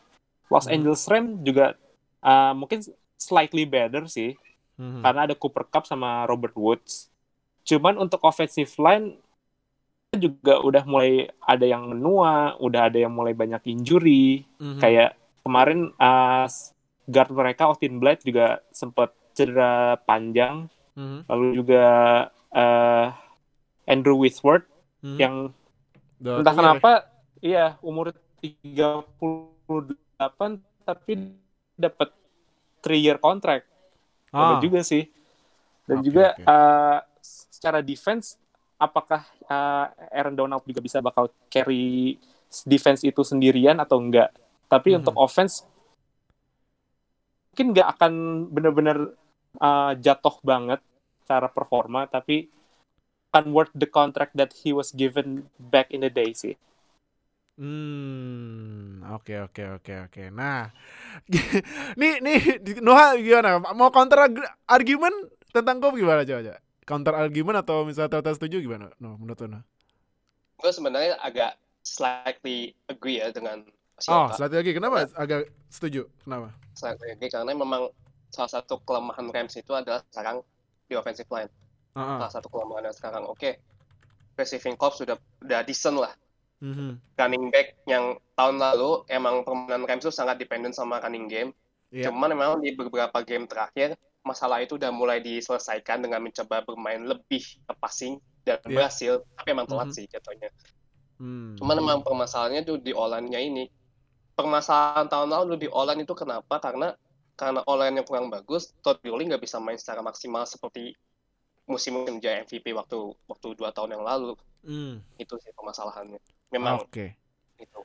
Los 0.47 0.65
Hmm. 0.65 0.75
Angeles 0.75 1.05
Rams 1.05 1.41
juga 1.41 1.73
uh, 2.19 2.53
mungkin 2.53 2.81
slightly 3.15 3.63
better 3.63 4.05
sih 4.05 4.37
Mhm. 4.77 5.01
karena 5.01 5.19
ada 5.23 5.33
Cooper 5.33 5.65
Cup 5.65 5.85
sama 5.85 6.25
Robert 6.25 6.53
Woods. 6.53 7.09
Cuman 7.61 7.95
untuk 7.95 8.21
offensive 8.21 8.73
line 8.75 9.15
juga 10.11 10.59
udah 10.59 10.83
mulai 10.83 11.23
ada 11.39 11.63
yang 11.63 11.87
menua, 11.87 12.57
udah 12.57 12.89
ada 12.89 12.97
yang 12.97 13.13
mulai 13.13 13.31
banyak 13.31 13.63
injury. 13.65 14.43
Mhm. 14.59 14.77
Kayak 14.77 15.13
kemarin 15.39 15.93
uh, 15.95 16.49
guard 17.05 17.29
mereka 17.31 17.65
Austin 17.65 17.97
Blythe 17.97 18.23
juga 18.23 18.61
sempat 18.69 19.13
cedera 19.31 19.97
panjang. 20.03 20.67
Mhm. 20.93 21.19
Lalu 21.25 21.45
juga 21.55 21.83
uh, 22.51 23.07
Andrew 23.85 24.17
Whitworth 24.17 24.65
Mhm. 25.01 25.17
yang 25.17 25.35
Udah 26.21 26.37
entah 26.39 26.53
ya. 26.53 26.59
kenapa 26.59 26.91
iya 27.41 27.65
umur 27.81 28.13
38 28.37 30.61
tapi 30.83 31.11
dapat 31.73 32.09
3 32.81 32.97
year 32.97 33.17
contract. 33.17 33.65
Ah. 34.29 34.57
Ada 34.57 34.61
juga 34.61 34.79
sih. 34.81 35.09
Dan 35.85 35.99
Oke, 35.99 36.05
juga 36.07 36.25
oke. 36.31 36.43
uh, 36.45 36.97
secara 37.21 37.79
defense 37.81 38.37
apakah 38.77 39.21
uh, 39.45 39.85
Aaron 40.09 40.33
Donald 40.33 40.63
juga 40.63 40.79
bisa 40.79 40.97
bakal 40.99 41.29
carry 41.47 42.15
defense 42.63 43.01
itu 43.01 43.21
sendirian 43.21 43.77
atau 43.77 43.97
enggak? 43.97 44.29
Tapi 44.65 44.93
Mhm. 44.93 44.97
untuk 45.03 45.15
offense 45.17 45.65
mungkin 47.51 47.67
nggak 47.75 47.87
akan 47.99 48.13
benar-benar 48.51 48.97
uh, 49.59 49.93
jatuh 49.99 50.35
banget 50.41 50.79
cara 51.27 51.47
performa 51.51 52.07
tapi 52.07 52.47
akan 53.31 53.55
worth 53.55 53.71
the 53.75 53.87
contract 53.87 54.35
that 54.35 54.51
he 54.63 54.75
was 54.75 54.91
given 54.91 55.47
back 55.59 55.91
in 55.91 56.03
the 56.03 56.11
day 56.11 56.35
sih. 56.35 56.55
Hmm, 57.59 59.03
oke 59.11 59.33
oke 59.51 59.63
oke 59.77 59.93
oke. 60.09 60.23
Nah, 60.33 60.71
nih 61.99 62.23
nih 62.23 62.39
Noah 62.81 63.19
gimana? 63.19 63.61
Mau 63.75 63.91
counter 63.93 64.31
argument 64.65 65.13
tentang 65.53 65.77
Goff 65.83 65.93
gimana 65.99 66.25
coba 66.25 66.41
coba? 66.41 66.59
counter 66.91 67.15
argument 67.15 67.61
atau 67.63 67.87
misalnya 67.87 68.19
Tata 68.19 68.35
setuju 68.35 68.59
gimana? 68.59 68.91
No, 68.99 69.15
menurut 69.15 69.39
lo? 69.45 69.47
No? 69.47 69.59
Gue 70.59 70.71
sebenarnya 70.75 71.17
agak 71.23 71.57
slightly 71.81 72.75
agree 72.91 73.23
ya 73.23 73.31
dengan 73.33 73.65
Oh, 74.09 74.33
satu 74.33 74.57
lagi 74.57 74.73
kenapa 74.73 75.05
agak 75.13 75.53
setuju? 75.69 76.09
Kenapa? 76.25 76.49
Agree 76.79 77.29
karena 77.29 77.51
memang 77.51 77.91
salah 78.31 78.51
satu 78.59 78.79
kelemahan 78.87 79.27
Rams 79.27 79.59
itu 79.59 79.75
adalah 79.75 80.01
sekarang 80.07 80.39
di 80.87 80.95
offensive 80.95 81.27
line. 81.27 81.51
Ah. 81.93 82.23
Salah 82.23 82.31
satu 82.39 82.47
kelemahannya 82.47 82.95
sekarang. 82.95 83.27
Oke, 83.27 83.59
receiving 84.39 84.79
corps 84.79 84.95
sudah 84.95 85.19
udah 85.43 85.61
decent 85.67 85.99
lah. 85.99 86.15
Mhm. 86.61 87.17
Running 87.17 87.45
back 87.49 87.67
yang 87.89 88.15
tahun 88.37 88.61
lalu 88.61 89.03
emang 89.09 89.43
permainan 89.43 89.83
Rams 89.83 90.05
itu 90.05 90.13
sangat 90.13 90.39
dependent 90.39 90.77
sama 90.77 91.01
running 91.01 91.27
game. 91.27 91.51
Iya. 91.91 92.07
Cuman 92.07 92.31
memang 92.31 92.63
di 92.63 92.71
beberapa 92.71 93.19
game 93.25 93.49
terakhir 93.49 93.99
masalah 94.21 94.61
itu 94.61 94.77
udah 94.77 94.93
mulai 94.93 95.19
diselesaikan 95.19 95.99
dengan 96.05 96.21
mencoba 96.21 96.61
bermain 96.63 97.01
lebih 97.01 97.41
ke 97.41 97.73
passing 97.81 98.21
dan 98.45 98.61
Iya. 98.63 98.71
berhasil. 98.77 99.13
Tapi 99.35 99.47
emang 99.51 99.67
telat 99.67 99.89
Mhm. 99.91 99.95
sih 99.97 100.05
jatuhnya. 100.07 100.49
Hmm. 101.21 101.53
Cuman 101.57 101.75
memang 101.77 101.99
permasalahannya 102.05 102.61
tuh 102.65 102.77
di 102.81 102.93
online-nya 102.93 103.41
ini. 103.41 103.65
Permasalahan 104.41 105.05
tahun 105.05 105.29
lalu 105.29 105.53
di 105.61 105.67
online 105.69 106.01
itu 106.01 106.17
kenapa? 106.17 106.57
Karena 106.57 106.97
karena 107.37 107.61
online 107.69 108.01
yang 108.01 108.07
kurang 108.09 108.33
bagus, 108.33 108.73
Todd 108.81 108.97
Gurley 109.05 109.29
nggak 109.29 109.45
bisa 109.45 109.61
main 109.61 109.77
secara 109.77 110.01
maksimal 110.01 110.49
seperti 110.49 110.97
musim-musim 111.69 112.17
dia 112.17 112.41
MVP 112.41 112.73
waktu 112.73 113.13
waktu 113.29 113.47
dua 113.53 113.69
tahun 113.69 114.01
yang 114.01 114.03
lalu. 114.05 114.33
Hmm. 114.65 115.05
Itu 115.21 115.37
sih 115.37 115.53
permasalahannya. 115.53 116.17
Memang 116.49 116.85
Oke. 116.85 117.13
itu. 117.61 117.81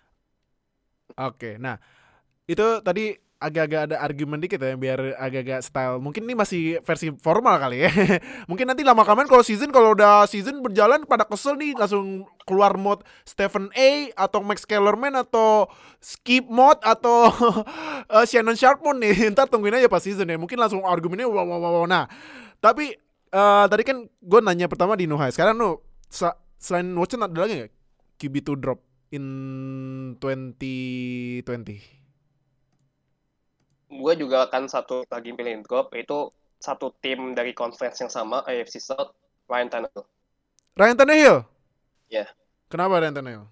Oke, 1.16 1.60
nah 1.60 1.76
itu 2.48 2.80
tadi 2.80 3.16
agak-agak 3.36 3.92
ada 3.92 3.96
argumen 4.00 4.40
dikit 4.40 4.56
ya 4.56 4.80
biar 4.80 5.12
agak-agak 5.20 5.60
style. 5.60 6.00
Mungkin 6.00 6.24
ini 6.24 6.32
masih 6.32 6.80
versi 6.80 7.12
formal 7.20 7.60
kali 7.60 7.84
ya. 7.84 7.92
Mungkin 8.50 8.64
nanti 8.64 8.80
lama 8.80 9.04
kelamaan 9.04 9.28
kalau 9.28 9.44
season 9.44 9.68
kalau 9.68 9.92
udah 9.92 10.24
season 10.24 10.64
berjalan 10.64 11.04
pada 11.04 11.28
kesel 11.28 11.60
nih 11.60 11.76
langsung 11.76 12.24
keluar 12.48 12.80
mode 12.80 13.04
Stephen 13.28 13.68
A 13.76 14.08
atau 14.16 14.40
Max 14.40 14.64
Kellerman 14.64 15.12
atau 15.20 15.68
skip 16.00 16.48
mode 16.48 16.80
atau 16.80 17.28
eh, 18.16 18.24
Shannon 18.24 18.56
Sharpmon 18.56 19.04
nih. 19.04 19.28
Ntar 19.36 19.52
tungguin 19.52 19.76
aja 19.76 19.92
pas 19.92 20.00
season 20.00 20.32
ya. 20.32 20.40
Mungkin 20.40 20.56
langsung 20.56 20.80
argumennya 20.88 21.28
wow 21.28 21.44
wow 21.44 21.60
wow. 21.60 21.84
Nah, 21.84 22.08
tapi 22.64 22.96
eh, 23.32 23.64
tadi 23.68 23.82
kan 23.84 24.08
gue 24.08 24.40
nanya 24.40 24.64
pertama 24.64 24.96
di 24.96 25.04
Nuhai. 25.04 25.28
Sekarang 25.28 25.60
sa- 26.08 26.40
selain 26.56 26.88
Watson 26.96 27.20
ada 27.20 27.36
lagi 27.36 27.60
nggak 27.60 27.72
QB2 28.16 28.48
drop 28.64 28.80
in 29.12 29.24
2020? 30.24 31.95
Gue 33.86 34.12
juga 34.18 34.50
akan 34.50 34.66
satu 34.66 35.06
lagi 35.06 35.30
pilih 35.30 35.62
drop 35.62 35.94
itu 35.94 36.30
satu 36.58 36.90
tim 36.98 37.36
dari 37.36 37.52
conference 37.52 38.00
yang 38.00 38.10
sama 38.10 38.42
AFC 38.42 38.80
South 38.80 39.14
Ryan 39.46 39.68
Tannehill 39.70 40.04
Ryan 40.76 40.96
Tannehill? 40.96 41.38
Iya. 42.08 42.26
Kenapa 42.68 42.98
Ryan 42.98 43.16
Tannehill? 43.16 43.46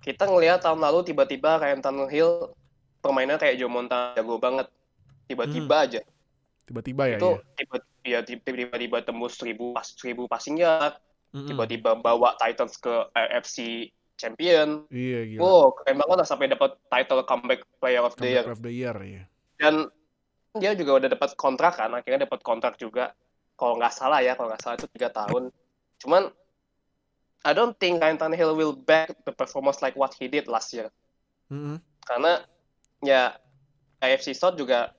kita 0.00 0.24
ngelihat 0.24 0.64
tahun 0.64 0.80
lalu 0.80 1.12
tiba-tiba 1.12 1.60
Ryan 1.60 1.84
Tannehill 1.84 2.56
permainannya 3.04 3.36
kayak 3.36 3.56
Joe 3.60 3.68
Montana 3.68 4.16
jago 4.16 4.40
banget 4.40 4.66
tiba-tiba 5.28 5.76
aja 5.84 6.00
Tiba-tiba 6.64 7.02
ya. 7.10 7.16
itu 7.20 7.30
tiba 7.58 7.76
ya 8.06 8.20
tiba-tiba 8.24 9.04
tembus 9.04 9.36
1000 9.36 9.76
pas 9.76 9.84
1000 9.84 10.24
passing 10.24 10.56
yard 10.56 10.96
Mm-mm. 11.36 11.46
tiba-tiba 11.52 12.00
bawa 12.00 12.32
Titans 12.40 12.80
ke 12.80 12.90
AFC 13.12 13.90
champion 14.20 14.84
Iya 14.92 15.20
gila. 15.24 15.40
wow 15.40 15.64
keren 15.72 15.96
banget 15.96 16.16
lah 16.20 16.28
sampai 16.28 16.46
dapat 16.52 16.76
title 16.92 17.24
comeback 17.24 17.64
player 17.80 18.04
of 18.04 18.12
the 18.20 18.28
year 18.28 18.44
Comeback 18.44 18.60
of 18.60 18.60
the 18.60 18.72
year 18.76 18.96
ya. 19.00 19.22
dan 19.56 19.74
dia 20.60 20.76
juga 20.76 21.00
udah 21.00 21.08
dapat 21.08 21.30
kontrak 21.40 21.80
kan 21.80 21.88
akhirnya 21.96 22.28
dapat 22.28 22.44
kontrak 22.44 22.76
juga 22.76 23.16
kalau 23.56 23.80
nggak 23.80 23.94
salah 23.96 24.20
ya 24.20 24.36
kalau 24.36 24.52
nggak 24.52 24.60
salah 24.60 24.76
itu 24.76 24.88
tiga 24.92 25.08
tahun 25.08 25.48
cuman 25.96 26.28
I 27.40 27.56
don't 27.56 27.72
think 27.80 28.04
Ryan 28.04 28.20
Tannehill 28.20 28.52
will 28.52 28.76
back 28.76 29.16
the 29.24 29.32
performance 29.32 29.80
like 29.80 29.96
what 29.96 30.12
he 30.12 30.28
did 30.28 30.44
last 30.44 30.76
year 30.76 30.92
Mm-mm. 31.48 31.80
karena 32.04 32.44
ya 33.00 33.32
AFC 34.04 34.36
South 34.36 34.60
juga 34.60 34.92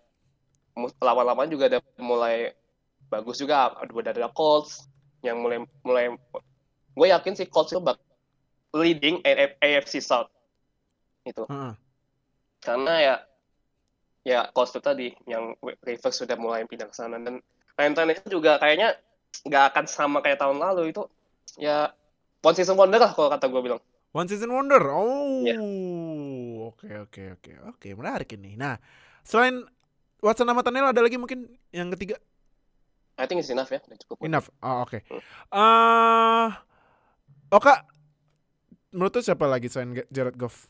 lawan-lawan 1.03 1.51
juga 1.51 1.67
udah 1.67 1.81
mulai 2.01 2.55
bagus 3.11 3.43
juga 3.43 3.75
udah 3.77 4.11
ada 4.15 4.31
Colts 4.31 4.87
yang 5.21 5.43
mulai 5.43 5.61
mulai 5.83 6.15
gue 6.95 7.07
yakin 7.11 7.33
sih 7.35 7.45
Colts 7.51 7.75
itu 7.75 7.81
bak 7.83 7.99
leading 8.71 9.19
AFC 9.23 9.99
South 9.99 10.31
itu 11.27 11.43
Heeh. 11.45 11.73
karena 12.63 12.93
ya 12.97 13.15
ya 14.21 14.39
Colts 14.53 14.73
itu 14.73 14.81
tadi 14.81 15.07
yang 15.25 15.57
Ravens 15.61 16.15
sudah 16.15 16.37
mulai 16.37 16.65
pindah 16.65 16.89
ke 16.89 16.95
sana 16.95 17.17
dan 17.17 17.41
Ryan 17.77 17.93
Tannehill 17.97 18.29
juga 18.29 18.61
kayaknya 18.61 18.97
nggak 19.47 19.63
akan 19.73 19.85
sama 19.89 20.17
kayak 20.21 20.37
tahun 20.41 20.61
lalu 20.61 20.93
itu 20.93 21.03
ya 21.57 21.89
one 22.45 22.55
season 22.57 22.77
wonder 22.77 23.01
lah 23.01 23.11
kalau 23.13 23.29
kata 23.29 23.49
gue 23.49 23.61
bilang 23.61 23.81
One 24.11 24.27
season 24.27 24.51
wonder. 24.51 24.91
Oh. 24.91 25.39
Iya. 25.47 25.55
Oke 26.67 26.91
oke 26.99 27.39
oke 27.39 27.51
oke 27.71 27.87
menarik 27.95 28.27
ini. 28.35 28.59
Nah 28.59 28.75
selain 29.23 29.63
Watson 30.19 30.51
sama 30.51 30.59
Tannehill 30.67 30.91
ada 30.91 30.99
lagi 30.99 31.15
mungkin 31.15 31.47
yang 31.71 31.87
ketiga 31.95 32.19
I 33.15 33.29
think 33.29 33.39
it's 33.39 33.53
enough 33.53 33.71
ya 33.71 33.79
udah 33.79 33.97
cukup 34.03 34.15
enough. 34.25 34.51
Oh, 34.59 34.83
oke. 34.83 34.99
Hmm. 35.05 35.21
Ah, 35.53 36.49
Oka, 37.51 37.85
menurut 38.91 39.11
lu 39.15 39.21
siapa 39.23 39.47
lagi 39.47 39.71
selain 39.71 39.95
Jared 40.11 40.35
Goff? 40.35 40.67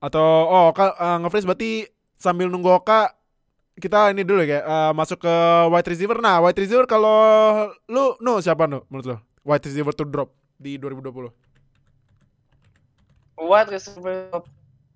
Atau 0.00 0.20
oh 0.24 0.72
Oka 0.72 0.92
uh, 0.96 1.16
nge-freeze 1.24 1.48
berarti 1.48 1.88
sambil 2.20 2.48
nunggu 2.48 2.72
Oka 2.72 3.12
kita 3.74 4.14
ini 4.14 4.22
dulu 4.22 4.46
ya 4.46 4.62
eh, 4.62 4.92
masuk 4.94 5.26
ke 5.26 5.34
wide 5.70 5.88
receiver. 5.90 6.18
Nah, 6.22 6.38
wide 6.38 6.58
receiver 6.58 6.86
kalau 6.86 7.18
lu 7.90 8.14
no 8.22 8.38
siapa 8.38 8.70
no 8.70 8.86
menurut 8.86 9.06
lu? 9.06 9.16
Wide 9.42 9.66
receiver 9.66 9.90
to 9.92 10.06
drop 10.06 10.30
di 10.62 10.78
2020. 10.78 11.30
Wide 13.34 13.70
receiver 13.74 14.30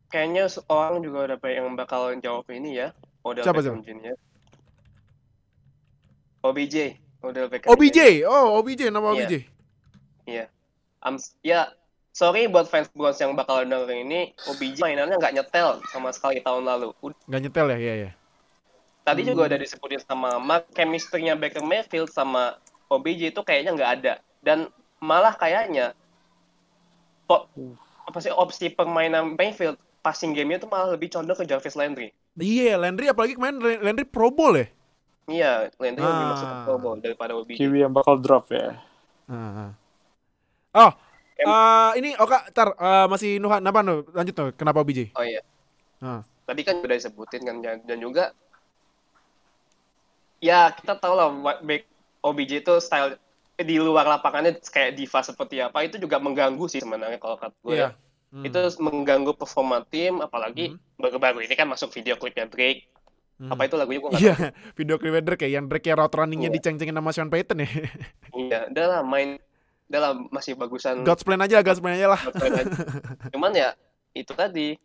kayaknya 0.08 0.46
orang 0.70 1.02
juga 1.02 1.18
udah 1.26 1.36
banyak 1.42 1.58
yang 1.58 1.74
bakal 1.74 2.14
jawab 2.22 2.46
ini 2.54 2.78
ya. 2.78 2.94
Odell 3.26 3.44
Siapa, 3.44 3.60
Beckham 3.60 3.82
Jr. 3.82 4.14
OBJ, 6.46 6.76
Odell 7.20 7.50
Beckham 7.50 7.68
OBJ. 7.74 7.98
Oh, 8.24 8.62
OBJ 8.62 8.94
nama 8.94 9.10
Iya. 9.12 9.26
OBJ. 9.26 9.34
Um, 10.98 11.14
ya, 11.40 11.70
sorry 12.10 12.46
buat 12.46 12.66
fans 12.66 12.90
Browns 12.90 13.16
yang 13.16 13.32
bakal 13.32 13.62
dengerin 13.62 14.04
ini, 14.04 14.20
OBJ 14.44 14.78
mainannya 14.78 15.14
nggak 15.14 15.34
nyetel 15.34 15.78
sama 15.88 16.10
sekali 16.10 16.40
tahun 16.40 16.64
lalu. 16.64 16.90
Ud- 16.98 17.18
Gak 17.24 17.40
nyetel 17.40 17.66
ya, 17.70 17.78
iya 17.78 17.94
ya. 17.94 18.10
Tadi 19.02 19.22
Hmm. 19.22 19.30
juga 19.30 19.40
udah 19.48 19.58
disebutin 19.58 20.02
sama 20.02 20.36
Mark, 20.36 20.68
chemistry-nya 20.70 21.32
Baker 21.32 21.62
Mayfield 21.62 22.08
sama 22.08 22.58
OBJ 22.86 23.30
itu 23.30 23.40
kayaknya 23.40 23.72
nggak 23.72 23.92
ada. 23.96 24.14
Dan 24.40 24.68
malah 24.98 25.32
kayaknya 25.32 25.94
kok 27.24 27.48
apa 28.04 28.18
sih 28.18 28.28
opsi 28.28 28.68
permainan 28.68 29.32
Mayfield 29.32 29.76
passing 30.00 30.32
game-nya 30.32 30.58
tuh 30.58 30.68
malah 30.68 30.92
lebih 30.92 31.08
condong 31.08 31.36
ke 31.36 31.44
Jarvis 31.44 31.72
Landry. 31.72 32.10
Iya, 32.34 32.76
Landry 32.76 33.06
apalagi 33.06 33.34
kemarin 33.34 33.58
Landry 33.60 34.04
Pro 34.04 34.28
Bowl 34.28 34.56
ya. 34.56 34.66
Iya, 35.26 35.52
Landry 35.76 36.00
lebih 36.00 36.24
Ah. 36.24 36.30
masuk 36.32 36.46
ke 36.46 36.56
Pro 36.64 36.76
Bowl 36.78 36.96
daripada 36.98 37.32
OBJ. 37.32 37.56
Kiwi 37.56 37.78
yang 37.80 37.92
bakal 37.92 38.16
drop 38.16 38.48
ya. 38.48 38.80
Ah, 39.28 39.36
ah. 39.68 39.70
Oh, 40.74 40.90
Em- 41.38 41.46
eh, 41.46 41.90
ini 42.02 42.10
Oka, 42.18 42.50
tar 42.50 42.74
eh, 42.74 43.06
masih 43.06 43.38
Nuhan, 43.38 43.62
apa 43.62 43.80
nu? 43.80 44.02
Lanjut 44.10 44.34
tuh, 44.34 44.48
kenapa 44.52 44.82
OBJ? 44.82 45.14
Oh 45.14 45.24
iya. 45.24 45.40
Ah. 45.98 46.22
Tadi 46.44 46.62
kan 46.64 46.80
udah 46.80 46.96
disebutin 46.96 47.42
kan 47.44 47.56
dan 47.62 47.98
juga 47.98 48.32
ya 50.38 50.70
kita 50.70 50.94
tahu 50.96 51.12
lah 51.18 51.28
OBJ 52.22 52.62
itu 52.62 52.74
style 52.78 53.18
eh, 53.58 53.66
di 53.66 53.76
luar 53.76 54.06
lapangannya 54.06 54.56
kayak 54.62 54.94
diva 54.94 55.20
seperti 55.20 55.58
apa 55.58 55.82
itu 55.82 55.98
juga 55.98 56.22
mengganggu 56.22 56.62
sih 56.70 56.78
sebenarnya 56.78 57.18
kalau 57.18 57.36
kata 57.36 57.54
gue. 57.60 57.74
Iya. 57.74 57.90
ya. 57.90 58.44
Itu 58.44 58.58
mengganggu 58.78 59.34
performa 59.34 59.82
tim 59.88 60.20
apalagi 60.20 60.72
Hmm. 60.72 60.78
baru-baru 61.00 61.42
ini 61.42 61.54
kan 61.54 61.66
masuk 61.66 61.90
video 61.90 62.14
klipnya 62.16 62.46
Drake. 62.46 62.86
Hmm. 63.38 63.54
Apa 63.54 63.70
itu 63.70 63.74
lagunya 63.78 63.98
gue 64.02 64.10
nggak 64.10 64.22
Iya, 64.22 64.34
video 64.78 64.96
klip 64.98 65.14
Drake 65.22 65.42
ya, 65.46 65.58
yang 65.58 65.66
Drake 65.66 65.86
yang 65.86 65.98
route 65.98 66.14
runningnya 66.14 66.50
Iya. 66.50 66.56
diceng-cengin 66.58 66.96
sama 66.96 67.10
Sean 67.10 67.30
Payton 67.30 67.62
ya. 67.62 67.70
Iya, 68.34 68.58
udah 68.70 68.84
lah 68.86 69.00
main 69.02 69.38
udah 69.88 70.00
lah 70.00 70.12
masih 70.32 70.52
bagusan 70.54 71.00
God's 71.04 71.24
plan 71.24 71.40
aja, 71.40 71.64
God's 71.64 71.80
plan 71.80 71.96
aja 71.96 72.08
lah. 72.12 72.20
Cuman 73.32 73.52
ya 73.56 73.72
itu 74.12 74.32
tadi 74.36 74.76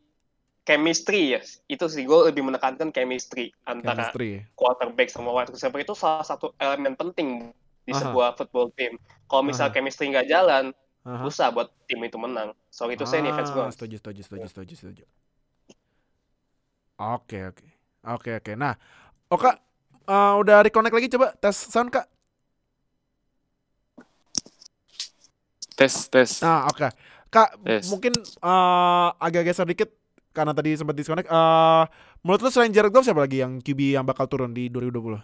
chemistry 0.67 1.35
ya. 1.37 1.41
Itu 1.67 1.85
sih 1.91 2.03
gue 2.07 2.19
lebih 2.31 2.43
menekankan 2.47 2.89
chemistry 2.95 3.51
antara 3.67 4.15
Chemistry 4.15 4.29
quarterback 4.55 5.09
sama 5.11 5.33
wide 5.33 5.51
receiver 5.51 5.79
itu 5.81 5.93
salah 5.97 6.23
satu 6.23 6.53
elemen 6.61 6.93
penting 6.95 7.51
di 7.83 7.91
Aha. 7.91 7.99
sebuah 8.01 8.37
football 8.39 8.71
team. 8.77 8.95
Kalau 9.27 9.43
misal 9.43 9.67
Aha. 9.67 9.75
chemistry 9.75 10.07
nggak 10.13 10.29
jalan, 10.29 10.71
Aha. 11.05 11.27
susah 11.27 11.51
buat 11.51 11.67
tim 11.89 11.99
itu 12.05 12.15
menang. 12.15 12.55
Sorry 12.71 12.95
itu 12.95 13.03
saya 13.03 13.25
nih 13.25 13.33
fans 13.35 13.51
Ah, 13.51 13.55
Browns. 13.55 13.75
Setuju, 13.75 13.95
setuju, 13.99 14.21
setuju, 14.23 14.47
setuju, 14.47 14.73
setuju. 14.79 15.03
Oke, 16.99 17.37
oke. 17.49 17.65
Oke, 18.03 18.29
oke. 18.39 18.51
Nah, 18.59 18.75
Oka, 19.31 19.57
eh, 20.07 20.33
udah 20.41 20.57
reconnect 20.63 20.95
lagi 20.95 21.09
coba 21.11 21.33
tes 21.41 21.57
sound 21.57 21.89
Kak. 21.91 22.07
Tes 25.83 26.07
tes. 26.07 26.31
Nah, 26.39 26.71
oke. 26.71 26.87
Kak, 27.27 27.59
Yes. 27.67 27.91
mungkin 27.91 28.15
eh, 28.23 29.07
agak 29.19 29.43
geser 29.43 29.67
dikit 29.67 29.91
karena 30.31 30.55
tadi 30.55 30.79
sempat 30.79 30.95
disconnect. 30.95 31.27
Eh, 31.27 31.83
menurut 32.23 32.39
lu 32.39 32.49
selain 32.49 32.71
Jared 32.71 32.95
Goff 32.95 33.03
siapa 33.03 33.27
lagi 33.27 33.43
yang 33.43 33.59
QB 33.59 33.99
yang 33.99 34.07
bakal 34.07 34.31
turun 34.31 34.55
di 34.55 34.71
2020? 34.71 35.19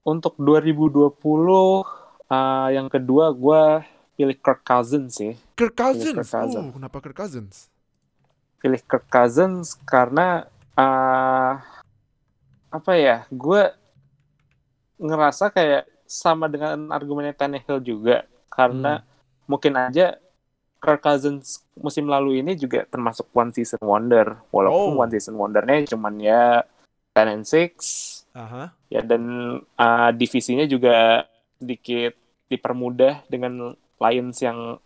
untuk 0.00 0.32
2020 0.40 1.12
uh, 1.12 2.68
yang 2.72 2.88
kedua 2.88 3.36
gue 3.36 3.62
pilih 4.16 4.36
Kirk 4.40 4.64
Cousins 4.64 5.16
sih. 5.16 5.36
Kirk 5.56 5.76
Cousins. 5.76 6.16
Kirk 6.16 6.24
Cousins. 6.24 6.56
Oh, 6.56 6.72
kenapa 6.72 6.96
Kirk 7.04 7.16
Cousins? 7.16 7.68
Pilih 8.60 8.80
Kirk 8.84 9.08
Cousins 9.12 9.76
karena 9.84 10.48
uh, 10.72 11.60
apa 12.72 12.92
ya? 12.96 13.28
Gue 13.28 13.72
ngerasa 15.00 15.48
kayak 15.52 15.88
sama 16.04 16.48
dengan 16.48 16.92
argumennya 16.92 17.36
Tannehill 17.36 17.80
juga 17.80 18.24
karena 18.50 19.04
mungkin 19.50 19.74
aja 19.74 20.14
Kirk 20.78 21.02
Cousins 21.02 21.60
musim 21.74 22.06
lalu 22.06 22.38
ini 22.38 22.54
juga 22.54 22.86
termasuk 22.86 23.26
one 23.32 23.50
season 23.50 23.82
wonder 23.82 24.38
walaupun 24.48 24.94
Oh. 24.94 25.02
one 25.02 25.10
season 25.10 25.34
wondernya 25.34 25.90
cuman 25.90 26.14
ya 26.16 26.62
10 27.12 27.26
and 27.28 27.44
6 27.44 28.30
Aha. 28.32 28.70
ya 28.86 29.02
dan 29.02 29.22
uh, 29.74 30.10
divisinya 30.12 30.62
juga 30.64 31.26
sedikit 31.58 32.14
dipermudah 32.46 33.26
dengan 33.26 33.74
Lions 33.98 34.38
yang 34.38 34.78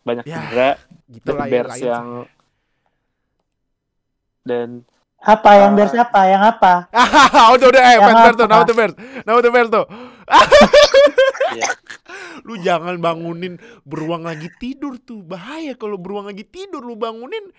banyak 0.00 0.22
Ya, 0.22 0.36
cedera 0.38 0.70
Gitu 1.08 1.26
dan 1.26 1.36
ya, 1.36 1.44
Bears 1.48 1.72
Lions. 1.72 1.82
yang 1.82 2.06
dan 4.42 4.68
Apa 5.20 5.50
yang 5.54 5.72
Ah. 5.72 5.76
Bears 5.76 5.92
apa? 5.92 6.20
Yang 6.24 6.42
apa? 6.48 6.72
Ah, 7.36 7.52
udah 7.52 7.66
udah 7.68 7.82
eh 7.84 7.98
Bears 8.00 8.36
tuh, 8.36 8.48
nama 8.48 8.64
tuh 8.64 8.72
Bears. 8.72 8.94
Nama 9.20 9.36
tuh 9.36 9.52
Bears 9.52 9.68
tuh. 9.68 9.84
Iya. 11.50 11.66
lu 12.40 12.54
jangan 12.58 12.96
bangunin 12.96 13.54
beruang 13.82 14.22
lagi 14.22 14.46
tidur 14.54 14.96
tuh. 14.98 15.20
Bahaya 15.20 15.74
kalau 15.74 15.96
beruang 15.96 16.26
lagi 16.26 16.42
tidur 16.42 16.80
lu 16.80 16.94
bangunin. 16.94 17.50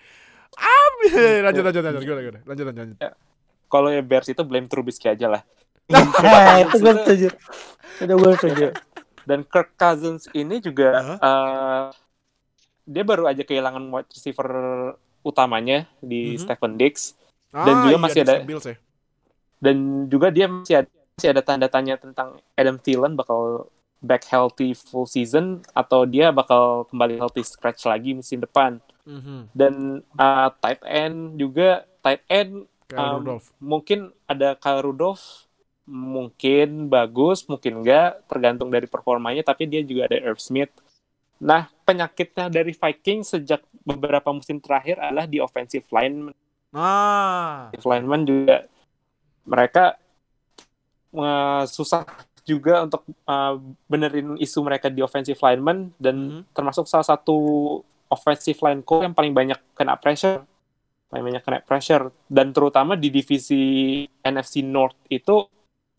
Abis. 0.52 1.12
Lanjut 1.42 1.62
lanjut 1.62 1.82
lanjut. 1.82 2.00
Gimana, 2.02 2.20
gimana? 2.22 2.40
Lanjut 2.44 2.64
lanjut. 2.66 2.82
lanjut. 2.82 2.98
kalau 3.66 3.88
ya 3.88 4.00
Bears 4.00 4.28
itu 4.28 4.42
blame 4.42 4.66
Trubisky 4.66 5.08
aja 5.08 5.24
lah 5.26 5.40
Eh, 5.88 5.96
itu 6.62 6.76
gue 6.78 6.92
setuju. 6.94 7.28
Itu 7.98 8.12
gue 8.14 8.32
setuju. 8.34 8.66
dan 9.22 9.40
Kirk 9.42 9.72
Cousins 9.74 10.28
ini 10.30 10.58
juga 10.58 10.88
Hah? 10.92 11.16
uh, 11.16 11.84
dia 12.84 13.00
baru 13.00 13.24
aja 13.24 13.40
kehilangan 13.40 13.80
wide 13.86 14.10
receiver 14.10 14.48
utamanya 15.22 15.88
di 15.98 16.34
Mhm. 16.34 16.38
Stephen 16.38 16.74
Diggs 16.74 17.14
Ah, 17.48 17.62
Dan 17.62 17.74
juga 17.82 17.90
iya, 17.90 18.00
masih 18.02 18.20
ada- 18.22 18.42
Bills 18.42 18.66
ya. 18.66 18.76
dan 19.58 19.76
juga 20.06 20.28
dia 20.28 20.46
masih 20.48 20.74
ada, 20.78 20.90
masih 21.14 21.28
ada 21.30 21.42
tanda 21.42 21.68
tanya 21.68 21.94
tentang 21.94 22.40
Adam 22.54 22.76
Thielen 22.76 23.12
bakal 23.12 23.68
back 23.98 24.26
healthy 24.26 24.72
full 24.72 25.04
season 25.04 25.62
atau 25.70 26.02
dia 26.02 26.30
bakal 26.30 26.88
kembali 26.88 27.16
healthy 27.16 27.42
scratch 27.42 27.84
lagi 27.84 28.12
musim 28.12 28.40
depan 28.40 28.80
Mhm. 29.02 29.50
dan 29.52 29.74
uh, 30.14 30.48
tight 30.56 30.78
end 30.82 31.36
juga 31.36 31.82
tight 32.00 32.22
end 32.28 32.66
Um, 32.92 33.24
Rudolph. 33.24 33.48
mungkin 33.56 33.98
ada 34.26 34.52
Kyle 34.52 34.84
Rudolph 34.84 35.48
mungkin 35.86 36.86
bagus 36.86 37.48
mungkin 37.48 37.80
enggak 37.80 38.20
tergantung 38.26 38.68
dari 38.68 38.84
performanya 38.84 39.40
tapi 39.42 39.64
dia 39.64 39.80
juga 39.80 40.04
ada 40.06 40.20
Irv 40.20 40.36
Smith 40.36 40.68
nah 41.38 41.72
penyakitnya 41.82 42.46
dari 42.46 42.70
Vikings 42.70 43.32
sejak 43.32 43.64
beberapa 43.80 44.28
musim 44.28 44.60
terakhir 44.60 45.00
adalah 45.00 45.24
di 45.24 45.40
offensive 45.40 45.88
line 45.88 46.36
Ah. 46.70 47.72
offensive 47.72 47.88
lineman 47.88 48.22
juga 48.22 48.56
mereka 49.42 49.96
eh, 51.12 51.64
susah 51.66 52.02
juga 52.42 52.82
untuk 52.82 53.04
eh, 53.06 53.54
benerin 53.86 54.34
isu 54.36 54.58
mereka 54.60 54.88
di 54.88 54.98
offensive 54.98 55.38
lineman 55.38 55.92
dan 55.96 56.16
Mhm. 56.42 56.42
termasuk 56.50 56.84
salah 56.84 57.06
satu 57.06 57.36
offensive 58.08 58.58
line 58.60 58.80
coach 58.80 59.02
yang 59.02 59.12
paling 59.12 59.32
banyak 59.32 59.56
kena 59.72 59.94
pressure 59.94 60.42
paling 61.06 61.24
banyak 61.24 61.42
kena 61.42 61.60
pressure 61.60 62.08
dan 62.26 62.50
terutama 62.50 62.92
di 62.92 63.08
divisi 63.08 63.62
NFC 64.20 64.60
North 64.60 64.96
itu 65.06 65.44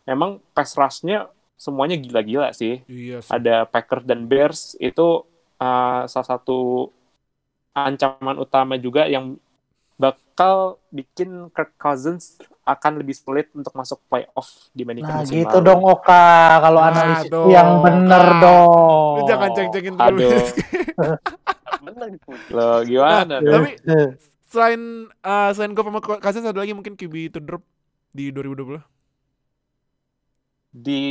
memang 0.04 0.42
pass 0.52 0.74
rush-nya 0.74 1.30
semuanya 1.56 1.96
gila-gila 1.96 2.50
sih 2.52 2.82
Iya 2.84 3.22
sih. 3.22 3.30
ada 3.32 3.64
Packers 3.64 4.04
dan 4.04 4.26
Bears 4.26 4.62
itu 4.78 5.24
uh, 5.58 6.02
salah 6.04 6.28
satu 6.28 6.90
ancaman 7.74 8.36
utama 8.36 8.76
juga 8.76 9.06
yang 9.06 9.38
bakal 9.96 10.78
bikin 10.90 11.50
Kirk 11.50 11.74
Cousins 11.78 12.38
akan 12.64 12.92
lebih 13.00 13.16
sulit 13.16 13.52
untuk 13.52 13.72
masuk 13.74 14.00
playoff 14.08 14.72
dibandingkan 14.72 15.14
Nah 15.14 15.20
musim 15.20 15.36
gitu 15.36 15.58
lalu. 15.60 15.66
dong 15.68 15.82
Oka 15.84 16.26
kalau 16.64 16.80
Nah, 16.80 16.88
analisis 16.90 17.28
tuh, 17.28 17.48
yang 17.52 17.84
bener 17.84 18.24
Oka. 18.24 18.40
dong. 18.40 19.16
Lu 19.16 19.22
jangan 19.24 19.50
ceng-cengin 19.52 19.96
Aduh. 20.00 20.20
terus. 20.32 20.50
Loh, 22.50 22.80
gimana? 22.86 23.40
Nah, 23.40 23.40
dong? 23.42 23.64
tapi 23.66 23.72
selain 24.48 24.82
uh, 25.22 25.50
selain 25.52 25.72
gue 25.74 25.84
sama 25.84 26.00
Cousins 26.00 26.46
ada 26.46 26.60
lagi 26.62 26.72
mungkin 26.72 26.96
QB 26.96 27.16
to 27.32 27.40
drop 27.42 27.64
di 28.12 28.30
2020. 28.32 28.80
Di 30.74 31.02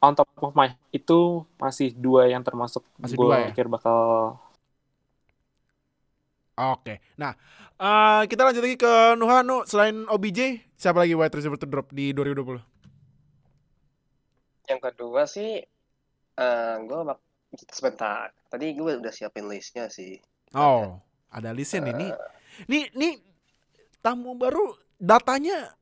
on 0.00 0.12
top 0.16 0.28
of 0.40 0.52
my 0.56 0.72
itu 0.90 1.18
masih 1.56 1.92
dua 1.94 2.26
yang 2.26 2.42
termasuk 2.42 2.82
Masih 2.98 3.16
gue 3.16 3.26
dua 3.26 3.36
ya? 3.38 3.46
pikir 3.52 3.66
bakal 3.68 3.98
Oke. 6.52 7.00
Nah, 7.16 7.32
uh, 7.80 8.22
kita 8.28 8.44
lanjut 8.44 8.60
lagi 8.60 8.76
ke 8.76 9.16
Nuha. 9.16 9.40
Nu, 9.40 9.64
selain 9.64 10.04
OBJ, 10.04 10.60
siapa 10.76 11.00
lagi 11.00 11.16
wide 11.16 11.32
receiver 11.32 11.56
to 11.56 11.64
drop 11.64 11.88
di 11.90 12.12
2020? 12.12 12.60
Yang 14.68 14.80
kedua 14.92 15.22
sih, 15.24 15.64
eh 16.36 16.74
gue 16.84 17.00
bak 17.08 17.18
sebentar. 17.72 18.32
Tadi 18.52 18.76
gue 18.76 19.00
udah 19.00 19.12
siapin 19.12 19.48
listnya 19.48 19.88
sih. 19.88 20.20
Oh, 20.52 21.00
ada 21.32 21.56
listnya 21.56 21.88
nih. 21.88 21.94
Nih, 21.96 22.12
nih, 22.68 22.84
nih 22.92 23.14
tamu 24.04 24.36
baru 24.36 24.76
datanya 25.00 25.72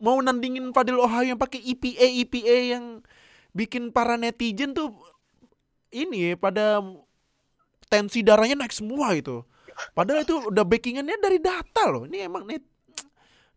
mau 0.00 0.16
nandingin 0.20 0.72
Fadil 0.72 1.00
Ohio 1.00 1.36
yang 1.36 1.40
pakai 1.40 1.60
EPA 1.60 2.08
EPA 2.24 2.56
yang 2.76 2.84
bikin 3.56 3.92
para 3.92 4.20
netizen 4.20 4.76
tuh 4.76 4.92
ini 5.92 6.36
pada 6.36 6.84
tensi 7.88 8.20
darahnya 8.20 8.56
naik 8.58 8.72
semua 8.72 9.16
itu. 9.16 9.44
Padahal 9.92 10.24
itu 10.24 10.36
udah 10.48 10.64
backingannya 10.64 11.16
dari 11.20 11.38
data 11.40 11.82
loh. 11.88 12.08
Ini 12.08 12.28
emang 12.28 12.48
net 12.48 12.64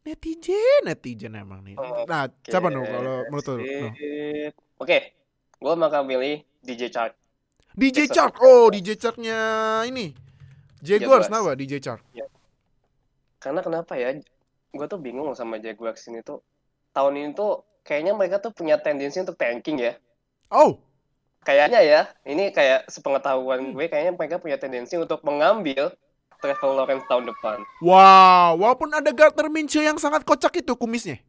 netizen 0.03 0.83
netizen 0.87 1.35
emang 1.35 1.63
nih. 1.63 1.75
Nah, 2.07 2.27
siapa 2.47 2.71
nu 2.71 2.83
kalau 2.83 3.27
menurut 3.29 3.45
lu? 3.47 3.57
Sip. 3.63 4.53
Oke, 4.79 4.97
gue 5.59 5.73
bakal 5.75 6.07
pilih 6.07 6.43
DJ 6.63 6.91
Chark. 6.91 7.13
DJ 7.75 8.07
Chark. 8.11 8.35
Oh, 8.39 8.71
DJ 8.71 8.95
Charknya 8.95 9.39
ini. 9.87 10.15
Jaguars, 10.79 11.27
kenapa 11.27 11.59
DJ 11.59 11.83
Chark? 11.83 12.03
Karena 13.39 13.59
kenapa 13.63 13.95
ya? 13.99 14.15
Gue 14.71 14.87
tuh 14.87 14.99
bingung 14.99 15.31
sama 15.35 15.59
Jaguars 15.59 16.03
ini 16.07 16.23
tuh. 16.23 16.39
Tahun 16.95 17.13
ini 17.15 17.35
tuh 17.35 17.63
kayaknya 17.83 18.15
mereka 18.15 18.39
tuh 18.39 18.51
punya 18.55 18.79
tendensi 18.79 19.19
untuk 19.19 19.35
tanking 19.35 19.79
ya. 19.79 19.93
Oh, 20.49 20.79
Kayaknya 21.39 21.79
ya, 21.79 22.01
ini 22.27 22.51
kayak 22.51 22.83
Hmm. 22.83 22.91
sepengetahuan 22.91 23.71
gue, 23.71 23.85
kayaknya 23.87 24.11
mereka 24.11 24.43
punya 24.43 24.59
tendensi 24.59 24.99
untuk 24.99 25.23
mengambil 25.23 25.95
Trevor 26.41 26.71
Lawrence 26.77 27.05
tahun 27.11 27.25
depan. 27.31 27.57
wow. 27.83 28.55
Walaupun 28.55 28.89
ada 28.95 29.11
Gardner 29.11 29.47
Minshew 29.51 29.83
yang 29.83 29.97
sangat 29.99 30.23
kocak 30.23 30.53
itu 30.59 30.73
kumisnya. 30.75 31.19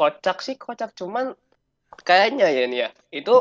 Kocak 0.00 0.38
sih, 0.42 0.56
kocak. 0.58 0.90
Cuman 0.98 1.34
kayaknya 2.08 2.46
ya 2.50 2.64
nih 2.66 2.78
ya, 2.86 2.90
itu 3.14 3.34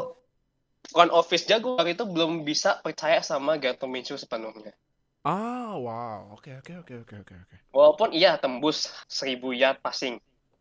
front 0.94 1.12
office 1.14 1.46
Jaguar 1.50 1.86
itu 1.90 2.04
belum 2.06 2.46
bisa 2.50 2.78
percaya 2.86 3.20
sama 3.26 3.58
Gardner 3.62 3.90
Minshew 3.90 4.18
sepenuhnya. 4.20 4.74
Ah, 5.24 5.74
wow. 5.80 6.36
Oke, 6.36 6.52
oke, 6.60 6.74
oke, 6.84 6.94
oke, 7.08 7.16
oke, 7.24 7.34
oke. 7.34 7.56
Walaupun 7.74 8.10
iya 8.14 8.38
tembus 8.38 8.92
1000 9.10 9.56
yard 9.56 9.80
passing, 9.82 10.20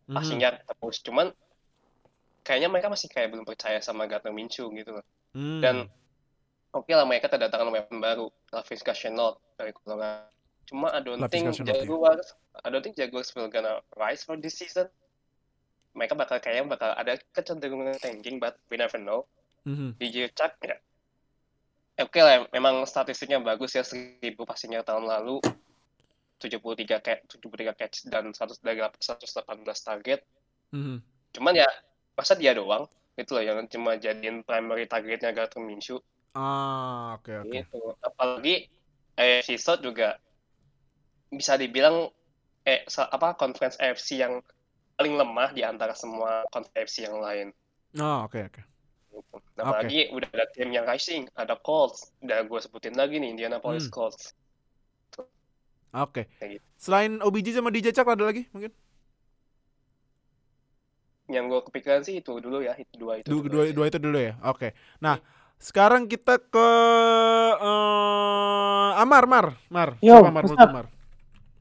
Mhm. 0.09 0.15
passing 0.17 0.39
yard 0.41 0.63
tembus. 0.65 1.03
Cuman 1.03 1.27
kayaknya 2.47 2.69
mereka 2.71 2.89
masih 2.91 3.09
kayak 3.11 3.31
belum 3.35 3.45
percaya 3.47 3.79
sama 3.83 4.07
Gardner 4.07 4.35
Minshew 4.35 4.71
gitu 4.75 4.99
loh. 4.99 5.05
Hmm. 5.35 5.61
Dan 5.63 5.77
oke 6.73 6.91
lah 6.93 7.05
mereka 7.05 7.29
kedatangan 7.29 7.69
weapon 7.69 8.01
baru, 8.01 8.27
Laviska 8.53 8.97
Shenault 8.97 9.39
dari 9.57 9.73
Colorado. 9.77 10.29
Cuma 10.67 10.89
I 10.91 11.01
don't 11.05 11.21
Laviska 11.21 11.31
think 11.31 11.45
Shenault, 11.53 11.77
ya. 11.77 11.85
Jaguars, 11.85 12.29
I 12.65 12.69
don't 12.73 12.83
think 12.83 12.97
Jaguars 12.97 13.31
will 13.37 13.53
gonna 13.53 13.85
rise 13.97 14.25
for 14.25 14.41
this 14.41 14.57
season. 14.57 14.89
Mereka 15.93 16.17
bakal 16.17 16.41
kayaknya 16.41 16.73
bakal 16.73 16.97
ada 16.97 17.21
kecenderungan 17.37 18.01
tanking, 18.01 18.41
but 18.41 18.57
we 18.73 18.81
never 18.81 18.97
know. 18.97 19.29
Mhm. 19.69 20.01
DJ 20.01 20.33
Chuck 20.33 20.57
ya. 20.65 20.81
Eh, 22.01 22.05
Oke 22.09 22.25
lah, 22.25 22.49
memang 22.51 22.89
statistiknya 22.89 23.37
bagus 23.45 23.77
ya 23.77 23.85
1000 23.85 24.49
passingnya 24.49 24.81
tahun 24.81 25.05
lalu. 25.05 25.45
73 26.41 26.99
catch, 26.99 27.39
73 27.39 27.77
catch 27.77 27.97
dan 28.11 28.35
100 28.35 28.59
dari 28.65 28.83
118 28.83 29.85
target. 29.85 30.25
Mhm. 30.75 30.99
Cuman 31.37 31.55
ya 31.55 31.69
masa 32.17 32.35
dia 32.35 32.57
doang 32.57 32.89
itu 33.15 33.31
loh 33.37 33.45
yang 33.45 33.61
cuma 33.69 34.01
jadiin 34.01 34.41
primary 34.43 34.89
targetnya 34.89 35.37
Gardner 35.37 35.61
Minshew 35.61 36.01
Ah, 36.35 37.15
oke, 37.17 37.33
oke. 37.45 37.61
gitu. 37.67 37.79
Apalagi 38.03 38.55
eh 39.19 39.43
South 39.61 39.83
juga 39.87 40.17
bisa 41.33 41.55
dibilang 41.63 41.97
eh 42.73 42.81
apa 43.17 43.29
conference 43.41 43.77
AFC 43.83 44.09
yang 44.23 44.35
paling 44.99 45.15
lemah 45.21 45.51
di 45.57 45.63
antara 45.71 45.95
semua 46.03 46.33
conference 46.53 46.77
AFC 46.79 46.97
yang 47.09 47.19
lain. 47.27 47.49
Ah, 47.99 48.25
oke, 48.25 48.39
oke. 48.45 48.63
Gitu. 49.13 49.37
Apalagi 49.63 50.01
udah 50.17 50.29
ada 50.35 50.47
tim 50.55 50.69
yang 50.77 50.87
rising, 50.93 51.23
ada 51.43 51.55
Colts, 51.67 51.99
udah 52.25 52.39
gue 52.49 52.61
sebutin 52.65 52.95
lagi 53.01 53.17
nih 53.23 53.31
Indianapolis 53.35 53.87
Hmm. 53.87 53.95
Colts. 53.95 54.23
Oke. 55.93 56.23
Kayak 56.39 56.51
gitu. 56.61 56.67
Selain 56.81 57.21
OBJ 57.23 57.55
sama 57.55 57.71
DJ 57.71 57.93
Chark 57.95 58.09
ada 58.17 58.25
lagi 58.27 58.49
mungkin? 58.53 58.73
yang 61.35 61.45
gue 61.51 61.61
kepikiran 61.67 62.03
sih 62.07 62.15
itu 62.21 62.33
dulu 62.45 62.59
ya 62.69 62.75
itu 62.83 62.95
dua 63.03 63.15
itu 63.23 63.31
dulu 63.31 63.47
dua, 63.47 63.65
aja. 63.67 63.75
dua 63.77 63.87
itu 63.91 63.99
dulu 64.03 64.19
ya. 64.19 64.33
Oke. 64.51 64.75
Nah, 65.05 65.17
sekarang 65.63 66.11
kita 66.11 66.43
ke 66.43 66.69
eh, 67.63 68.91
Amar, 68.99 69.25
Mar, 69.31 69.47
Mar. 69.71 69.89
Yo, 70.03 70.19
Siapa 70.19 70.35
Mar 70.35 70.43
menurut 70.43 70.75
Mar? 70.75 70.87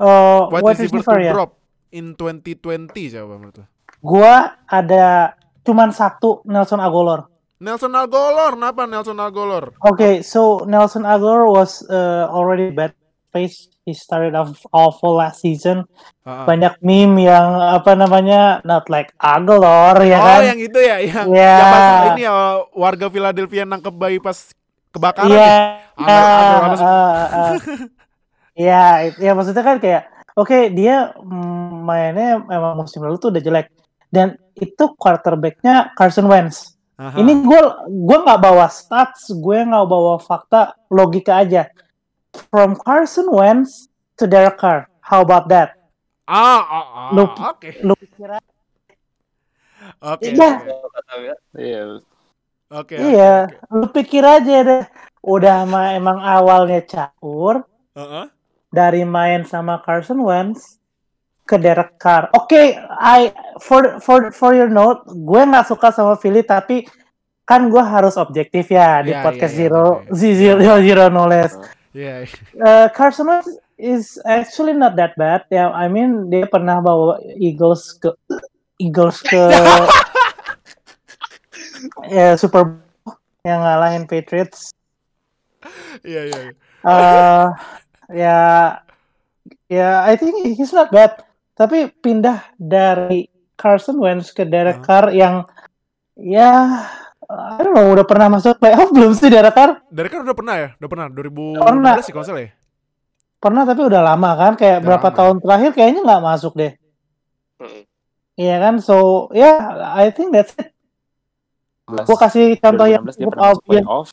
Uh, 0.02 0.50
Wide 0.50 0.66
wide 0.66 0.80
receiver 0.82 0.98
receiver 1.06 1.22
to 1.22 1.28
ya. 1.30 1.34
drop 1.38 1.52
in 1.94 2.18
2020 2.18 2.90
siapa 3.14 3.34
menurut 3.38 3.62
lu? 3.62 3.66
Gua 4.02 4.58
ada 4.66 5.38
cuman 5.62 5.94
satu 5.94 6.42
Nelson 6.50 6.82
Agolor. 6.82 7.30
Nelson 7.62 7.94
Algolor, 7.94 8.58
kenapa 8.58 8.90
Nelson 8.90 9.22
Algolor? 9.22 9.78
Okay, 9.94 10.26
so 10.26 10.66
Nelson 10.66 11.06
Aguilar 11.06 11.46
was 11.46 11.86
uh, 11.86 12.26
already 12.34 12.74
bad 12.74 12.98
face. 13.30 13.70
He 13.82 13.98
started 13.98 14.38
off 14.38 14.62
awful 14.70 15.18
last 15.18 15.42
season. 15.42 15.90
Ah. 16.22 16.46
Banyak 16.46 16.78
meme 16.86 17.26
yang 17.26 17.58
apa 17.58 17.98
namanya 17.98 18.62
not 18.62 18.86
like 18.94 19.10
Aguilar 19.18 19.98
ya 20.06 20.22
oh, 20.22 20.26
kan? 20.26 20.42
yang 20.54 20.60
itu 20.62 20.80
ya, 20.80 21.02
yang, 21.02 21.26
Ya. 21.34 21.56
yang 21.58 21.70
pas 21.74 21.86
ini 22.14 22.22
ya 22.30 22.34
warga 22.78 23.06
Philadelphia 23.10 23.66
nangkep 23.66 23.96
bayi 23.98 24.22
pas 24.22 24.54
kebakaran 24.94 25.34
Iya. 25.34 25.54
ya. 25.98 26.22
Iya, 28.54 28.86
ya 29.26 29.32
maksudnya 29.34 29.66
kan 29.66 29.82
kayak 29.82 30.14
oke 30.38 30.70
dia 30.78 31.18
mm, 31.18 31.82
mainnya 31.82 32.38
emang 32.54 32.86
musim 32.86 33.02
lalu 33.02 33.18
tuh 33.18 33.34
udah 33.34 33.42
jelek 33.42 33.74
dan 34.14 34.38
itu 34.54 34.94
quarterbacknya 34.94 35.96
Carson 35.98 36.30
Wentz. 36.30 36.78
Aha. 37.02 37.18
Ini 37.18 37.34
gue 37.42 37.62
gue 37.90 38.18
nggak 38.30 38.42
bawa 38.46 38.70
stats, 38.70 39.34
gue 39.34 39.58
nggak 39.66 39.88
bawa 39.90 40.22
fakta, 40.22 40.78
logika 40.94 41.42
aja. 41.42 41.66
From 42.32 42.80
Carson 42.80 43.28
Wentz 43.28 43.88
to 44.16 44.24
Derek 44.26 44.56
Carr, 44.58 44.88
how 45.04 45.20
about 45.22 45.52
that? 45.52 45.76
ah, 46.26 46.64
ah, 46.64 46.88
ah, 46.96 47.10
Lu- 47.12 47.28
oke. 47.28 47.70
Lu 47.84 47.92
kira? 48.16 48.40
Oke. 50.00 50.32
Iya. 50.32 50.52
oke. 50.64 51.00
Ya. 51.20 51.36
Iya. 51.58 51.84
Oke. 52.72 52.96
iya, 52.96 53.34
lu 53.68 53.92
pikir 53.92 54.24
aja 54.24 54.64
deh. 54.64 54.84
Udah 55.20 55.68
mah 55.68 55.92
emang 55.92 56.24
awalnya 56.24 56.80
caur 56.88 57.68
Heeh. 58.00 58.26
dari 58.72 59.04
main 59.04 59.44
sama 59.44 59.84
Carson 59.84 60.24
Wentz 60.24 60.80
ke 61.44 61.60
Derek 61.60 62.00
Carr. 62.00 62.32
Oke, 62.32 62.80
I 62.96 63.36
for 63.60 64.00
for 64.00 64.32
for 64.32 64.56
your 64.56 64.72
note, 64.72 65.04
gue 65.12 65.42
nggak 65.44 65.68
suka 65.68 65.92
sama 65.92 66.16
Philly 66.16 66.48
tapi 66.48 66.88
kan 67.44 67.68
gue 67.68 67.84
harus 67.84 68.16
objektif 68.16 68.72
ya 68.72 69.04
di 69.04 69.12
Iya, 69.12 69.20
podcast 69.20 69.52
iya, 69.52 69.60
iya, 69.60 69.68
Zero 69.68 69.84
oke. 70.08 70.16
Zero 70.16 70.74
Zero 70.80 71.04
No 71.12 71.24
Less. 71.28 71.60
Iya. 71.92 72.24
Uh, 72.56 72.88
Carson 72.96 73.28
Wentz 73.28 73.52
is 73.76 74.16
actually 74.24 74.72
not 74.72 74.96
that 74.96 75.18
bad. 75.20 75.44
Ya, 75.52 75.72
I 75.72 75.92
mean 75.92 76.32
dia 76.32 76.48
pernah 76.48 76.80
bawa 76.80 77.20
Eagles 77.36 78.00
ke 78.00 78.16
Eagles 78.80 79.20
ke 79.20 79.42
ya 82.16 82.40
Super 82.40 82.64
Bowl 82.64 83.18
yang 83.44 83.60
ngalahin 83.60 84.06
Patriots. 84.08 84.72
Iya, 86.06 86.22
iya. 86.32 86.40
iya. 86.50 86.54
Uh, 86.82 87.46
ya, 88.10 88.40
ya, 89.70 89.90
I 90.06 90.18
think 90.18 90.42
he's 90.58 90.74
not 90.74 90.90
bad. 90.90 91.22
Tapi 91.54 91.94
pindah 92.02 92.42
dari 92.58 93.30
Carson 93.54 94.02
Wentz 94.02 94.34
ke 94.34 94.48
Derek 94.48 94.82
Huh? 94.82 94.86
Carr 94.86 95.06
yang, 95.14 95.46
ya, 96.18 96.82
I 97.32 97.64
don't 97.64 97.72
know, 97.72 97.88
udah 97.96 98.04
pernah 98.04 98.28
masuk 98.28 98.60
playoff 98.60 98.92
belum 98.96 99.16
sih 99.16 99.32
Derek 99.32 99.56
Carr? 99.56 99.80
Dari 99.88 100.08
kan 100.12 100.20
udah 100.28 100.36
pernah 100.36 100.56
ya? 100.60 100.70
Udah 100.78 100.90
pernah 100.92 101.06
2016 101.08 101.64
Pernah. 101.64 101.96
sih 102.04 102.12
kalau 102.12 102.26
ya? 102.38 102.52
Pernah 103.42 103.64
tapi 103.66 103.82
udah 103.82 104.02
lama 104.04 104.32
kan, 104.38 104.52
kayak 104.54 104.78
Udah 104.80 104.86
berapa 104.86 105.08
lama. 105.10 105.18
tahun 105.18 105.36
terakhir 105.42 105.72
kayaknya 105.74 106.02
nggak 106.06 106.24
masuk 106.24 106.54
deh. 106.54 106.72
Iya 108.36 108.56
kan, 108.60 108.76
so 108.82 109.28
yeah, 109.32 109.58
I 109.96 110.10
think 110.12 110.34
that's 110.34 110.54
it. 110.58 110.72
Gue 111.88 112.18
kasih 112.18 112.56
contoh 112.58 112.88
yang 112.88 113.04
2016 113.04 113.20
dia 113.20 113.26
cukup 113.28 113.36
obvious. 113.42 113.84
playoff. 113.84 114.08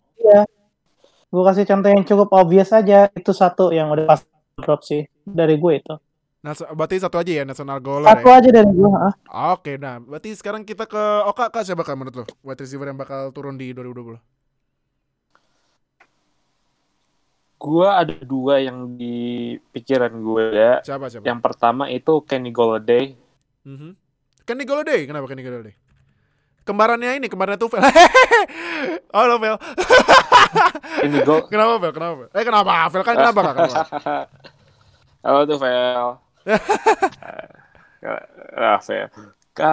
Gue 1.28 1.42
kasih 1.44 1.64
contoh 1.68 1.88
yang 1.92 2.04
cukup 2.08 2.28
obvious 2.32 2.70
aja. 2.72 2.98
Itu 3.12 3.30
satu 3.36 3.70
yang 3.70 3.92
udah 3.92 4.08
pas 4.08 4.24
drop 4.58 4.80
sih 4.82 5.06
dari 5.22 5.54
gue 5.54 5.72
itu. 5.76 5.94
Nah, 6.38 6.54
berarti 6.54 7.02
satu 7.02 7.18
aja 7.18 7.32
ya 7.32 7.42
National 7.42 7.82
Goaler 7.82 8.14
Satu 8.14 8.30
ya? 8.30 8.38
aja 8.38 8.50
dari 8.54 8.70
gue. 8.70 8.86
ah. 8.94 9.14
Oke, 9.52 9.74
nah 9.74 9.98
berarti 9.98 10.30
sekarang 10.32 10.62
kita 10.62 10.86
ke 10.86 11.02
Oka, 11.26 11.50
Kak 11.50 11.66
siapa 11.66 11.82
Kak 11.82 11.98
menurut 11.98 12.22
lo? 12.22 12.24
Wide 12.46 12.62
receiver 12.62 12.86
yang 12.86 12.94
bakal 12.94 13.34
turun 13.34 13.58
di 13.58 13.74
2020? 13.74 14.22
Gua 17.58 17.98
ada 17.98 18.14
dua 18.22 18.62
yang 18.62 18.94
di 18.94 19.58
pikiran 19.74 20.14
gue 20.14 20.44
ya. 20.54 20.78
Siapa 20.86 21.10
siapa? 21.10 21.26
Yang 21.26 21.40
pertama 21.42 21.90
itu 21.90 22.22
Kenny 22.22 22.54
Golladay. 22.54 23.18
Mhm. 23.66 23.98
Kenny 24.46 24.62
Golladay, 24.62 25.10
kenapa 25.10 25.26
Kenny 25.26 25.42
Golladay? 25.42 25.74
Kembarannya 26.62 27.18
ini, 27.18 27.26
kembarannya 27.26 27.58
Tufel. 27.58 27.82
oh, 29.10 29.24
lo 29.26 29.42
Vel. 29.42 29.56
Kenapa 31.50 31.72
Vel? 31.82 31.90
Kenapa 31.90 32.14
Vel? 32.14 32.28
Eh 32.30 32.44
kenapa? 32.46 32.72
Vel 32.94 33.02
kan 33.02 33.14
kenapa 33.18 33.40
Kak? 33.42 33.54
Kenapa? 33.58 33.82
Halo 35.26 35.40
tuh 35.44 35.58
Vel. 35.58 36.08
Ah, 38.54 38.78
Vel. 38.78 39.10
Ka 39.50 39.72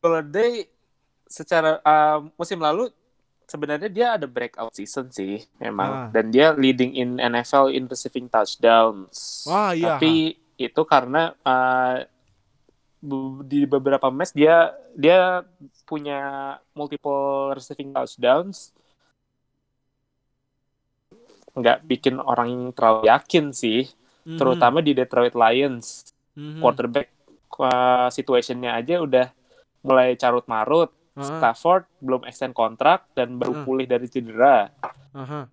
Golladay 0.00 0.68
secara 1.24 1.80
uh, 1.80 2.24
musim 2.36 2.60
lalu 2.60 2.92
sebenarnya 3.46 3.88
dia 3.88 4.06
ada 4.14 4.26
breakout 4.28 4.70
season 4.76 5.08
sih 5.10 5.42
memang 5.58 5.90
Ah. 5.90 6.06
dan 6.12 6.30
dia 6.30 6.52
leading 6.52 6.94
in 6.94 7.10
NFL 7.16 7.72
in 7.72 7.88
receiving 7.88 8.28
touchdowns. 8.28 9.44
Wah, 9.48 9.72
iya. 9.72 9.96
Tapi 9.96 10.36
itu 10.54 10.82
karena 10.84 11.32
uh, 11.40 12.04
di 13.48 13.64
beberapa 13.64 14.12
match 14.12 14.36
dia 14.36 14.76
dia 14.92 15.40
punya 15.88 16.20
multiple 16.76 17.56
receiving 17.56 17.96
touchdowns 17.96 18.76
nggak 21.50 21.82
bikin 21.82 22.20
orang 22.20 22.48
yang 22.52 22.64
terlalu 22.76 23.08
yakin 23.08 23.50
sih 23.50 23.88
Mhm. 24.22 24.36
terutama 24.36 24.78
di 24.80 24.92
Detroit 24.92 25.32
Lions 25.32 26.10
Mhm. 26.34 26.60
quarterback 26.60 27.08
uh, 27.56 28.08
situationnya 28.08 28.72
aja 28.72 29.00
udah 29.00 29.26
mulai 29.80 30.14
carut 30.14 30.44
marut 30.44 30.92
Heeh, 31.10 31.26
Stafford 31.26 31.84
belum 31.98 32.22
extend 32.24 32.54
kontrak 32.54 33.10
dan 33.12 33.34
baru 33.34 33.52
Heeh. 33.52 33.64
pulih 33.64 33.86
dari 33.86 34.06
cedera 34.06 34.70
aha. 35.10 35.50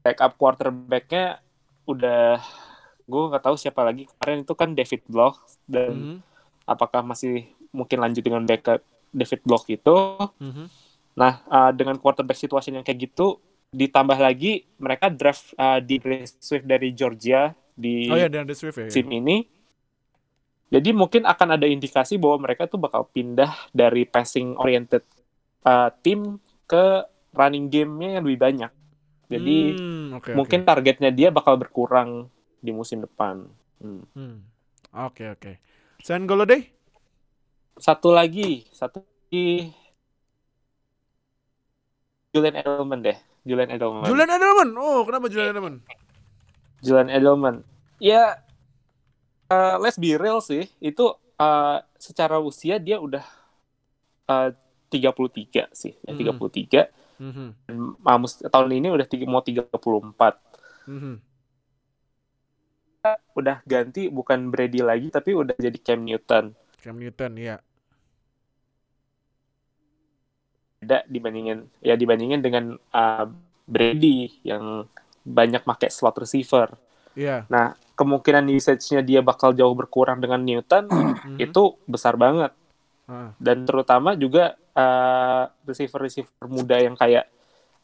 backup 0.00 0.34
quarterbacknya 0.34 1.38
udah 1.84 2.40
gue 3.04 3.22
nggak 3.28 3.44
tahu 3.44 3.54
siapa 3.54 3.84
lagi 3.84 4.08
kemarin 4.08 4.42
itu 4.42 4.54
kan 4.56 4.72
David 4.72 5.02
Block 5.04 5.36
dan 5.68 5.92
Mhm. 5.92 6.16
apakah 6.64 7.04
masih 7.04 7.44
mungkin 7.68 8.00
lanjut 8.00 8.24
dengan 8.24 8.42
backup 8.42 8.80
David 9.12 9.40
Block 9.44 9.68
itu 9.68 9.96
Mhm. 10.40 10.64
nah 11.14 11.44
uh, 11.46 11.70
dengan 11.70 12.00
quarterback 12.00 12.40
situation 12.40 12.74
yang 12.74 12.82
kayak 12.82 13.12
gitu 13.12 13.36
ditambah 13.70 14.16
lagi 14.16 14.64
mereka 14.78 15.10
draft 15.10 15.52
uh, 15.54 15.78
di 15.78 15.98
Swift 16.38 16.64
dari 16.64 16.90
Georgia 16.90 17.52
di 17.74 18.06
Oh 18.08 18.16
ya, 18.18 18.30
dan 18.30 18.46
The 18.46 18.54
Swift 18.54 18.78
ya. 18.78 18.86
musim 18.86 19.06
ini. 19.10 19.46
Jadi 20.70 20.90
mungkin 20.90 21.22
akan 21.22 21.54
ada 21.54 21.66
indikasi 21.70 22.18
bahwa 22.18 22.48
mereka 22.48 22.66
tuh 22.66 22.82
bakal 22.82 23.06
pindah 23.06 23.70
dari 23.70 24.02
passing 24.02 24.58
oriented 24.58 25.06
uh, 25.62 25.92
tim 26.02 26.42
ke 26.66 27.04
running 27.30 27.70
game-nya 27.70 28.18
yang 28.18 28.24
lebih 28.26 28.40
banyak. 28.40 28.72
Jadi 29.30 29.58
Hmm, 29.78 30.18
oke. 30.18 30.30
mungkin 30.34 30.66
targetnya 30.66 31.10
dia 31.14 31.30
bakal 31.30 31.58
berkurang 31.58 32.26
di 32.58 32.70
musim 32.74 33.02
depan. 33.02 33.46
Hmm. 33.78 34.02
Hmm. 34.14 34.36
Oke, 34.94 35.30
oke. 35.30 35.58
Sen 36.02 36.26
Golladay? 36.26 36.66
Satu 37.74 38.14
lagi, 38.14 38.66
satu 38.70 39.02
lagi 39.02 39.74
Julian 42.34 42.54
Edelman 42.58 42.98
deh. 43.02 43.18
Julian 43.46 43.70
Edelman. 43.70 44.06
Julian 44.06 44.30
Edelman. 44.30 44.70
Oh, 44.74 45.02
kenapa 45.06 45.26
Julian 45.30 45.54
Edelman? 45.54 45.76
Julian 46.84 47.08
Edelman. 47.08 47.64
Ya, 47.96 48.44
uh, 49.48 49.80
let's 49.80 49.96
be 49.96 50.14
real 50.14 50.38
sih. 50.38 50.68
Itu 50.78 51.16
uh, 51.40 51.80
secara 51.96 52.36
usia 52.38 52.76
dia 52.76 53.00
udah 53.00 53.24
uh, 54.28 54.52
33 54.92 55.72
sih. 55.72 55.96
Ya, 56.04 56.12
Hmm. 56.12 56.36
33. 56.38 56.92
Mhm. 57.14 57.48
Dan 57.64 57.76
uh, 57.96 58.18
mus- 58.18 58.44
tahun 58.44 58.70
ini 58.74 58.92
udah 58.92 59.06
tiga, 59.08 59.24
mau 59.24 59.40
34. 59.40 60.36
Mhm. 60.84 61.14
Udah 63.36 63.60
ganti 63.64 64.08
bukan 64.08 64.48
Brady 64.48 64.80
lagi, 64.80 65.08
tapi 65.08 65.36
udah 65.36 65.52
jadi 65.56 65.76
Cam 65.76 66.04
Newton. 66.04 66.56
Cam 66.80 66.96
Newton, 66.96 67.32
ya. 67.36 67.60
Beda 70.80 71.00
dibandingin, 71.04 71.68
ya 71.80 71.96
dibandingin 71.96 72.40
dengan 72.40 72.64
uh, 72.92 73.24
Brady 73.64 74.40
yang 74.44 74.84
banyak 75.24 75.64
pakai 75.64 75.88
slot 75.88 76.20
receiver. 76.20 76.76
Iya. 77.16 77.48
Nah, 77.48 77.72
kemungkinan 77.96 78.44
usage-nya 78.52 79.00
dia 79.00 79.20
bakal 79.24 79.56
jauh 79.56 79.72
berkurang 79.72 80.20
dengan 80.20 80.42
Newton, 80.42 80.86
Mhm. 80.90 81.38
itu 81.40 81.74
besar 81.88 82.14
banget. 82.16 82.52
Ah. 83.04 83.36
dan 83.36 83.68
terutama 83.68 84.16
juga 84.16 84.56
uh, 84.72 85.44
receiver-receiver 85.68 86.48
muda 86.48 86.80
yang 86.80 86.96
kayak 86.96 87.28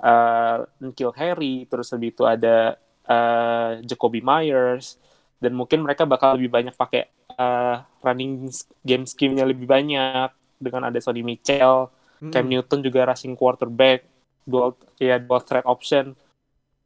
uh, 0.00 0.64
N'Keal 0.80 1.12
Harry, 1.12 1.68
terus 1.68 1.92
lebih 1.92 2.16
itu 2.16 2.24
ada 2.24 2.80
uh, 3.04 3.84
Jacoby 3.84 4.24
Myers, 4.24 4.96
dan 5.36 5.52
mungkin 5.52 5.84
mereka 5.84 6.08
bakal 6.08 6.40
lebih 6.40 6.48
banyak 6.48 6.72
pakai 6.72 7.04
uh, 7.36 7.84
running 8.00 8.48
game 8.80 9.04
scheme-nya 9.04 9.44
lebih 9.44 9.68
banyak. 9.68 10.32
dengan 10.56 10.88
ada 10.88 10.96
Sonny 11.00 11.20
Mitchell, 11.20 11.88
Mm-mm. 12.20 12.32
Cam 12.32 12.44
Newton 12.44 12.80
juga 12.80 13.08
rushing 13.08 13.32
quarterback, 13.32 14.04
dual 14.44 14.76
ya 14.96 15.16
dual 15.16 15.40
threat 15.40 15.64
option. 15.64 16.12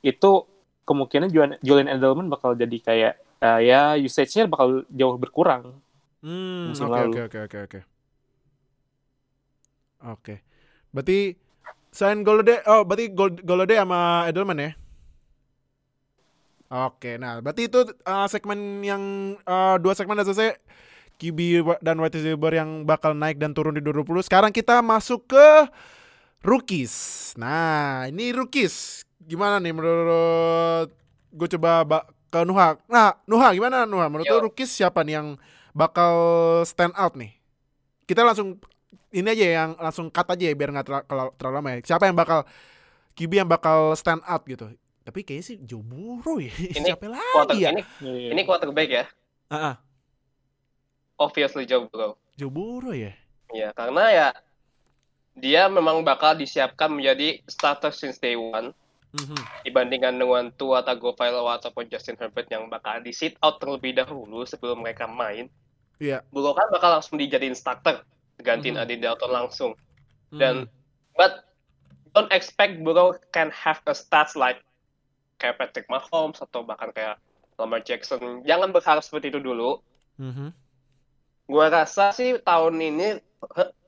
Itu 0.05 0.45
kemungkinan 0.85 1.33
Julian, 1.65 1.89
Edelman 1.89 2.29
bakal 2.29 2.53
jadi 2.53 2.77
kayak 2.77 3.13
eh, 3.41 3.61
ya 3.65 3.97
usage-nya 3.97 4.45
bakal 4.45 4.85
jauh 4.93 5.17
berkurang. 5.17 5.81
Hmm, 6.21 6.77
oke 6.77 7.01
oke 7.09 7.21
oke 7.29 7.39
oke 7.49 7.59
oke. 7.65 7.81
Oke. 10.05 10.35
Berarti 10.93 11.41
selain 11.89 12.21
Golode, 12.21 12.61
oh 12.69 12.85
berarti 12.85 13.09
Gol- 13.17 13.41
Golode 13.41 13.73
sama 13.73 14.29
Edelman 14.29 14.61
ya? 14.61 14.71
Oke, 16.75 17.21
nah 17.21 17.39
berarti 17.39 17.71
itu 17.71 17.87
uh, 17.87 18.27
segmen 18.27 18.83
yang 18.83 19.03
uh, 19.47 19.77
dua 19.79 19.95
segmen 19.95 20.17
udah 20.17 20.27
selesai 20.27 20.59
QB 21.23 21.63
dan 21.85 22.03
wide 22.03 22.19
receiver 22.19 22.51
yang 22.51 22.83
bakal 22.83 23.15
naik 23.15 23.39
dan 23.39 23.55
turun 23.55 23.79
di 23.79 23.83
2020. 23.85 24.27
Sekarang 24.27 24.51
kita 24.51 24.83
masuk 24.83 25.31
ke 25.31 25.47
rookies. 26.43 26.95
Nah, 27.39 28.11
ini 28.11 28.35
rookies. 28.35 29.07
Gimana 29.25 29.57
nih 29.59 29.73
menurut 29.73 30.89
gue 31.31 31.49
coba 31.57 31.71
ba- 31.83 32.07
ke 32.29 32.43
Nuha. 32.43 32.77
Nah, 32.87 33.15
Nuha 33.25 33.49
gimana 33.51 33.85
Nuha? 33.85 34.07
Menurut 34.07 34.27
Yo. 34.27 34.37
lu 34.37 34.51
rookies 34.51 34.69
siapa 34.69 35.01
nih 35.01 35.17
yang 35.17 35.29
bakal 35.71 36.15
stand 36.63 36.93
out 36.95 37.15
nih? 37.15 37.33
Kita 38.05 38.21
langsung 38.21 38.61
ini 39.11 39.27
aja 39.27 39.47
yang 39.65 39.71
langsung 39.79 40.11
cut 40.11 40.27
aja 40.29 40.45
ya 40.45 40.55
biar 40.55 40.71
nggak 40.71 40.87
terla- 40.87 41.07
terlalu, 41.07 41.31
terlalu 41.35 41.55
lama 41.55 41.69
ya. 41.71 41.79
Siapa 41.85 42.05
yang 42.05 42.15
bakal 42.15 42.43
QB 43.15 43.33
yang 43.39 43.49
bakal 43.49 43.95
stand 43.95 44.21
out 44.23 44.43
gitu? 44.45 44.67
Tapi 45.05 45.21
kayaknya 45.21 45.45
sih 45.45 45.57
Joe 45.61 45.81
Burrow 45.81 46.37
ya. 46.37 46.51
Ini 46.75 46.85
Siapa 46.85 47.07
Quarter, 47.07 47.55
lagi 47.55 47.61
ya? 47.61 47.71
ini 47.71 47.83
Iya. 48.01 48.29
ini 48.33 48.41
quarterback 48.43 48.89
ya. 48.91 49.05
Ah, 49.47 49.57
ah, 49.57 49.75
Obviously 51.17 51.65
Joe 51.65 51.87
Burrow. 51.87 52.19
Joe 52.35 52.51
Burrow 52.51 52.91
ya. 52.93 53.15
Ya, 53.55 53.71
karena 53.71 54.05
ya 54.11 54.29
dia 55.35 55.63
memang 55.67 56.03
bakal 56.03 56.35
disiapkan 56.35 56.91
menjadi 56.91 57.39
starter 57.47 57.91
since 57.91 58.19
day 58.19 58.35
one 58.35 58.75
Mhm. 59.15 59.39
dibandingkan 59.63 60.19
dengan 60.19 60.51
Tua 60.59 60.83
Tagovailoa 60.83 61.63
ataupun 61.63 61.87
Justin 61.87 62.19
Herbert 62.19 62.51
yang 62.51 62.67
bakal 62.67 62.99
di 62.99 63.15
sit 63.15 63.39
out 63.47 63.63
terlebih 63.63 63.95
dahulu 63.95 64.43
sebelum 64.43 64.83
mereka 64.83 65.07
main. 65.07 65.47
Iya. 66.03 66.27
Burrow 66.35 66.51
kan 66.51 66.67
bakal 66.75 66.99
langsung 66.99 67.23
dijadiin 67.23 67.55
starter, 67.55 68.03
gantiin 68.43 68.75
Mhm. 68.75 68.83
Adi 68.83 68.97
Dalton 68.99 69.31
langsung. 69.31 69.73
Mhm. 70.35 70.39
Dan 70.43 70.55
but 71.15 71.47
don't 72.11 72.31
expect 72.35 72.83
Burrow 72.83 73.15
can 73.31 73.55
have 73.55 73.79
a 73.87 73.95
stats 73.95 74.35
like 74.35 74.59
kayak 75.39 75.63
Patrick 75.63 75.87
Mahomes 75.87 76.43
atau 76.43 76.67
bahkan 76.67 76.91
kayak 76.91 77.23
Lamar 77.55 77.87
Jackson. 77.87 78.43
Jangan 78.43 78.75
berharap 78.75 79.07
seperti 79.07 79.31
itu 79.31 79.39
dulu. 79.39 79.79
Mhm. 80.19 80.51
Gua 81.47 81.71
rasa 81.71 82.11
sih 82.11 82.35
tahun 82.43 82.83
ini 82.83 83.23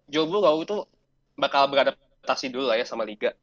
Joe 0.07 0.31
Burrow 0.31 0.63
itu 0.63 0.87
bakal 1.35 1.67
beradaptasi 1.67 2.55
dulu 2.55 2.71
lah 2.71 2.79
ya 2.79 2.87
sama 2.87 3.03
liga 3.03 3.35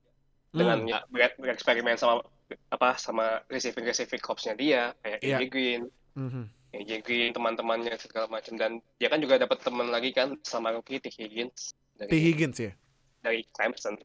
dengan 0.54 0.78
Hmm. 0.80 0.89
ya 0.89 0.99
ber- 1.10 1.36
bereksperimen 1.36 1.97
sama 1.97 2.22
apa 2.70 2.93
sama 2.95 3.41
receiving 3.49 3.84
receiving 3.84 4.22
corpsnya 4.22 4.54
dia 4.54 4.93
kayak 5.01 5.20
Iya. 5.20 5.38
AJ 5.38 5.43
Green, 5.49 5.82
Mhm. 6.14 6.43
AJ 6.72 6.91
Green 7.01 7.30
teman-temannya 7.34 7.97
segala 7.97 8.30
macam 8.30 8.54
dan 8.54 8.78
dia 8.95 9.10
kan 9.10 9.18
juga 9.18 9.41
dapat 9.41 9.58
teman 9.60 9.89
lagi 9.89 10.14
kan 10.14 10.38
sama 10.45 10.70
rookie 10.70 11.01
T 11.01 11.10
Higgins 11.10 11.74
T 11.97 12.06
dari 12.06 12.22
Higgins 12.22 12.58
ya. 12.62 12.72
dari 13.20 13.41
Clemson. 13.49 13.97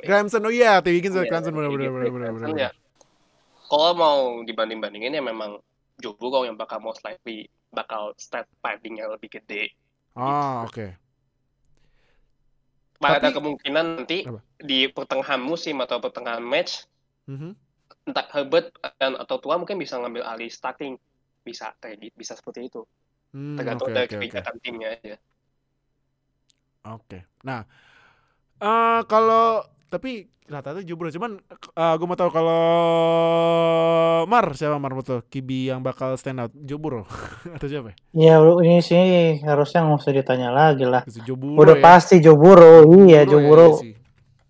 Clemson 0.00 0.42
oh 0.42 0.52
iya, 0.54 0.78
T 0.80 0.88
Higgins 0.88 1.12
dari 1.12 1.26
Iya, 1.26 1.32
Clemson 1.34 1.52
benar 1.52 1.68
T. 1.68 1.70
benar 1.70 1.80
Higgins 1.82 1.92
benar 1.92 2.00
dari 2.00 2.12
benar 2.14 2.28
Clemson, 2.32 2.50
benar. 2.50 2.62
ya. 2.64 2.70
Kalau 3.66 3.90
mau 3.94 4.18
dibanding-bandingin 4.42 5.12
ya 5.12 5.22
memang 5.22 5.58
Joe 5.98 6.16
Burrow 6.16 6.42
yang 6.42 6.56
bakal 6.56 6.80
most 6.80 7.02
likely 7.02 7.44
bakal 7.68 8.14
stat 8.16 8.48
paddingnya 8.58 9.06
lebih 9.06 9.30
gede. 9.30 9.70
Ah, 10.12 10.64
oke. 10.64 10.90
Pada 13.00 13.16
Tapi- 13.18 13.32
kemungkinan 13.32 13.84
nanti 13.96 14.18
Apa? 14.28 14.44
di 14.60 14.84
pertengahan 14.92 15.40
musim 15.40 15.80
atau 15.80 15.96
pertengahan 15.98 16.44
match 16.44 16.84
Mhm. 17.24 17.56
entah 18.04 18.28
Herbert 18.28 18.76
dan 19.00 19.16
atau 19.16 19.40
Tua 19.40 19.56
mungkin 19.56 19.80
bisa 19.80 19.96
ngambil 19.96 20.20
alih 20.20 20.52
starting 20.52 21.00
bisa 21.40 21.72
kayak 21.80 22.12
bisa 22.12 22.36
seperti 22.36 22.68
itu 22.68 22.84
Hmm, 23.32 23.56
tergantung 23.56 23.88
oke 23.88 23.96
dari 23.96 24.04
oke. 24.04 24.14
kebijakan 24.20 24.54
timnya 24.60 24.88
aja 24.92 25.16
Oke. 26.82 27.24
Nah, 27.44 27.64
eh 28.58 29.00
kalau 29.04 29.64
tapi 29.90 30.30
rata-rata 30.46 30.82
Burrow 30.94 31.10
cuman 31.10 31.42
gue 31.98 32.06
mau 32.06 32.18
tahu 32.18 32.30
kalau 32.30 32.62
Mar 34.26 34.46
siapa 34.54 34.78
Mar 34.78 34.94
betul 34.94 35.26
Kibi 35.26 35.70
yang 35.70 35.82
bakal 35.82 36.14
stand 36.14 36.38
out 36.42 36.54
Burrow 36.54 37.06
atau 37.58 37.66
siapa? 37.66 37.98
Ya 38.14 38.38
bro, 38.38 38.62
ini 38.62 38.78
sih 38.80 39.42
harusnya 39.42 39.82
nggak 39.82 39.98
usah 39.98 40.14
ditanya 40.14 40.50
lagi 40.54 40.86
lah. 40.86 41.02
Joe 41.26 41.34
Burrow 41.34 41.58
Udah 41.58 41.76
ya. 41.78 41.82
pasti 41.82 42.22
Joe 42.22 42.38
Burrow, 42.38 42.86
iya 43.06 43.26
Burrow 43.26 43.82
Joe 43.82 43.82
ya, 43.82 43.94
iya. 43.94 43.98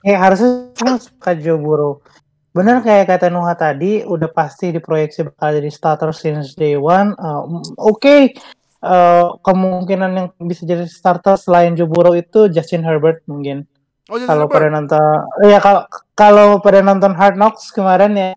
Eh 0.01 0.17
harusnya 0.17 0.77
semua 0.77 0.97
suka 1.01 1.33
Joe 1.37 1.61
Burrow. 1.61 2.05
Bener 2.53 2.83
kayak 2.83 3.07
kata 3.09 3.33
Nuha 3.33 3.55
tadi, 3.55 4.03
udah 4.03 4.29
pasti 4.29 4.75
diproyeksi 4.75 5.23
bakal 5.33 5.57
jadi 5.57 5.71
starter 5.71 6.11
since 6.11 6.53
day 6.59 6.77
one. 6.77 7.17
Uh, 7.17 7.61
Oke, 7.81 8.37
Uh, 8.81 9.37
kemungkinan 9.45 10.11
yang 10.17 10.29
bisa 10.49 10.65
jadi 10.65 10.89
starter 10.89 11.37
selain 11.37 11.77
Joe 11.77 11.85
Burrow 11.85 12.17
itu 12.17 12.49
Justin 12.49 12.81
Herbert 12.81 13.21
mungkin. 13.29 13.69
Oh, 14.11 14.19
Kalau 14.19 14.51
pada 14.51 14.67
nonton, 14.67 14.99
ya 15.47 15.63
kalau 15.63 15.87
kalau 16.19 16.47
pada 16.59 16.83
nonton 16.83 17.15
Hard 17.15 17.39
Knocks 17.39 17.71
kemarin 17.71 18.11
ya, 18.19 18.31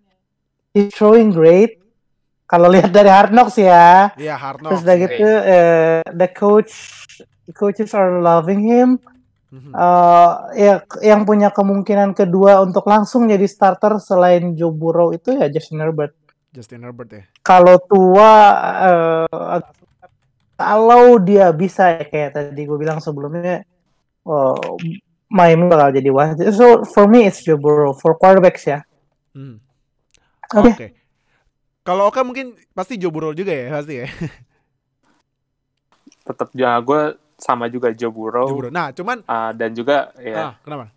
he's 0.70 0.94
throwing 0.94 1.34
great. 1.34 1.82
Kalau 2.46 2.70
lihat 2.70 2.94
dari 2.94 3.10
Hard 3.10 3.34
Knocks 3.34 3.58
ya, 3.58 4.14
Iya, 4.14 4.38
hard 4.38 4.62
terus 4.62 4.80
knocks. 4.80 4.86
udah 4.86 4.96
gitu, 5.02 5.26
eh, 5.26 6.02
the 6.14 6.30
coach, 6.30 6.74
the 7.50 7.54
coaches 7.58 7.98
are 7.98 8.22
loving 8.22 8.62
him. 8.62 9.02
Mhm. 9.50 9.74
Eh, 9.74 10.32
ya 10.62 10.74
yang 11.02 11.26
punya 11.26 11.50
kemungkinan 11.50 12.14
kedua 12.14 12.62
untuk 12.62 12.86
langsung 12.86 13.26
jadi 13.26 13.46
starter 13.50 13.98
selain 13.98 14.54
Joe 14.54 14.70
Burrow 14.70 15.10
itu 15.10 15.34
ya 15.34 15.50
Justin 15.50 15.82
Herbert. 15.82 16.14
Justin 16.54 16.86
Herbert 16.86 17.10
ya. 17.10 17.24
Kalau 17.42 17.82
tua 17.82 18.32
eh, 18.86 19.62
kalau 20.54 21.18
dia 21.18 21.50
bisa 21.50 21.98
ya 21.98 22.06
kayak 22.06 22.32
tadi 22.38 22.62
gue 22.62 22.78
bilang 22.78 23.02
sebelumnya 23.02 23.66
oh, 24.26 24.78
Miami 25.34 25.66
bakal 25.66 25.90
jadi 25.90 26.10
wasit. 26.14 26.54
So 26.54 26.86
for 26.86 27.10
me 27.10 27.26
it's 27.26 27.42
Joe 27.42 27.58
Burrow 27.58 27.98
for 27.98 28.14
quarterbacks 28.14 28.70
ya. 28.70 28.86
Hmm. 29.34 29.58
Oke. 30.54 30.72
Oke. 30.78 30.88
Kalau 31.84 32.08
Oka 32.08 32.22
mungkin 32.24 32.56
pasti 32.72 32.96
Joe 32.96 33.12
Burrow 33.12 33.34
juga 33.36 33.52
ya, 33.52 33.74
pasti 33.74 34.06
ya. 34.06 34.08
tetap 36.24 36.54
ya 36.56 36.80
gue 36.80 37.20
sama 37.36 37.68
juga 37.68 37.92
Joe 37.92 38.14
Burrow, 38.14 38.48
Joe 38.48 38.56
Burrow. 38.56 38.72
Nah, 38.72 38.96
cuman 38.96 39.20
ah, 39.28 39.52
dan 39.52 39.76
juga 39.76 40.16
ya 40.16 40.38
ah, 40.40 40.54
kenapa? 40.64 40.88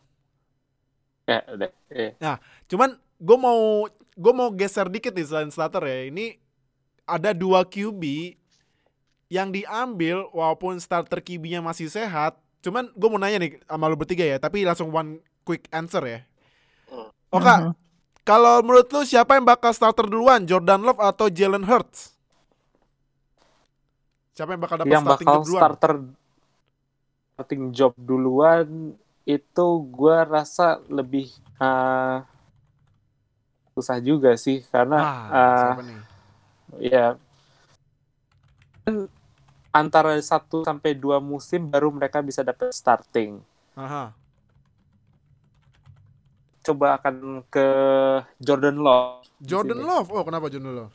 ya 1.27 1.43
udah 1.51 1.71
eh. 1.91 2.15
Cuman 2.71 2.95
gue 3.19 3.39
mau 3.41 3.91
gue 3.91 4.33
mau 4.33 4.49
geser 4.55 4.87
dikit 4.87 5.11
nih 5.11 5.27
selain 5.27 5.51
starter 5.51 5.83
ya. 5.83 6.07
Ini 6.07 6.39
ada 7.03 7.35
dua 7.35 7.67
QB 7.67 8.03
yang 9.27 9.51
diambil 9.51 10.31
walaupun 10.31 10.79
starter 10.79 11.19
QB-nya 11.19 11.59
masih 11.59 11.91
sehat. 11.91 12.39
Cuman 12.67 12.91
gue 12.91 13.09
mau 13.09 13.23
nanya 13.23 13.39
nih 13.39 13.63
sama 13.63 13.87
lu 13.87 13.95
bertiga 13.95 14.27
ya, 14.27 14.43
tapi 14.43 14.67
langsung 14.67 14.91
one 14.91 15.23
quick 15.47 15.71
answer 15.71 16.03
ya. 16.03 16.21
Hmm. 16.91 17.15
Oka, 17.31 17.55
Mhm. 17.63 17.73
kalau 18.27 18.59
menurut 18.67 18.91
lu 18.91 19.07
siapa 19.07 19.39
yang 19.39 19.47
bakal 19.47 19.71
starter 19.71 20.11
duluan, 20.11 20.43
Jordan 20.51 20.83
Love 20.83 20.99
atau 20.99 21.31
Jalen 21.31 21.63
Hurts? 21.63 22.11
Siapa 24.35 24.59
yang 24.59 24.63
bakal 24.67 24.83
dapat 24.83 24.91
yang 24.91 25.07
starting 25.07 25.27
bakal 25.31 25.39
job 25.39 25.47
duluan? 25.47 25.63
starter 25.63 25.93
starting 27.39 27.65
job 27.71 27.93
duluan 27.95 28.99
itu 29.23 29.67
gue 29.95 30.17
rasa 30.27 30.83
lebih 30.91 31.31
ah, 31.63 32.27
susah 33.79 34.03
juga 34.03 34.35
sih 34.35 34.59
karena 34.67 34.99
Ah, 35.07 35.31
ah, 35.31 35.57
siapa 35.63 35.83
nih? 35.87 36.01
Antara 39.77 40.17
satu 40.25 40.65
sampai 40.65 40.97
dua 40.97 41.21
musim 41.21 41.69
baru 41.69 41.93
mereka 41.93 42.25
bisa 42.25 42.41
dapat 42.41 42.73
starting. 42.73 43.41
Aha. 43.77 44.13
Coba 46.65 46.99
akan 46.99 47.47
ke 47.47 47.67
Jordan 48.43 48.81
Love. 48.81 49.23
Jordan. 49.39 49.85
Love. 49.85 50.09
Oh, 50.11 50.25
kenapa 50.25 50.51
Jordan 50.51 50.75
Love? 50.83 50.95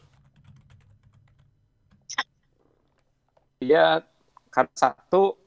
Ya, 3.61 4.01
karena 4.49 4.73
satu 4.73 5.37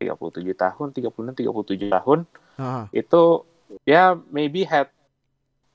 37 0.00 0.56
tahun, 0.56 0.88
36, 0.96 1.36
37 1.36 1.92
tahun 1.92 2.18
Aha. 2.56 2.88
itu 2.94 3.44
ya 3.84 4.16
maybe 4.32 4.64
had 4.64 4.88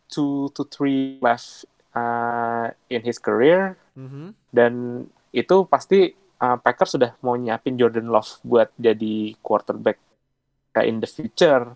two 0.10 0.50
to 0.58 0.66
three 0.66 1.22
left 1.22 1.70
uh, 1.94 2.74
in 2.90 3.06
his 3.06 3.22
career 3.22 3.78
Mhm. 3.96 4.36
dan 4.52 4.74
itu 5.32 5.56
pasti 5.68 6.12
uh, 6.44 6.58
Packers 6.60 7.00
sudah 7.00 7.16
mau 7.24 7.36
nyiapin 7.36 7.80
Jordan 7.80 8.12
Love 8.12 8.44
buat 8.44 8.70
jadi 8.76 9.36
quarterback 9.40 10.00
kayak 10.76 10.88
in 10.88 10.98
the 11.00 11.08
future 11.08 11.76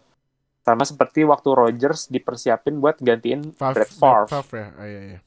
sama 0.64 0.84
seperti 0.84 1.24
waktu 1.24 1.50
Rodgers 1.56 2.12
dipersiapin 2.12 2.84
buat 2.84 3.00
gantiin 3.00 3.56
Favre- 3.56 3.88
Brett 3.88 3.92
Favre 3.96 4.28
Favre 4.28 4.58
ya. 4.60 4.70
Oh, 4.76 4.88
iya, 4.88 5.02
iya. 5.16 5.20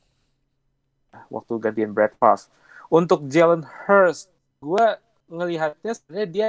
waktu 1.33 1.53
gantiin 1.57 1.93
Brett 1.97 2.13
Favre 2.21 2.49
untuk 2.93 3.25
Jalen 3.33 3.65
Hurst 3.89 4.29
gue 4.61 4.87
ngelihatnya 5.33 5.93
sebenarnya 5.97 6.29
dia 6.29 6.49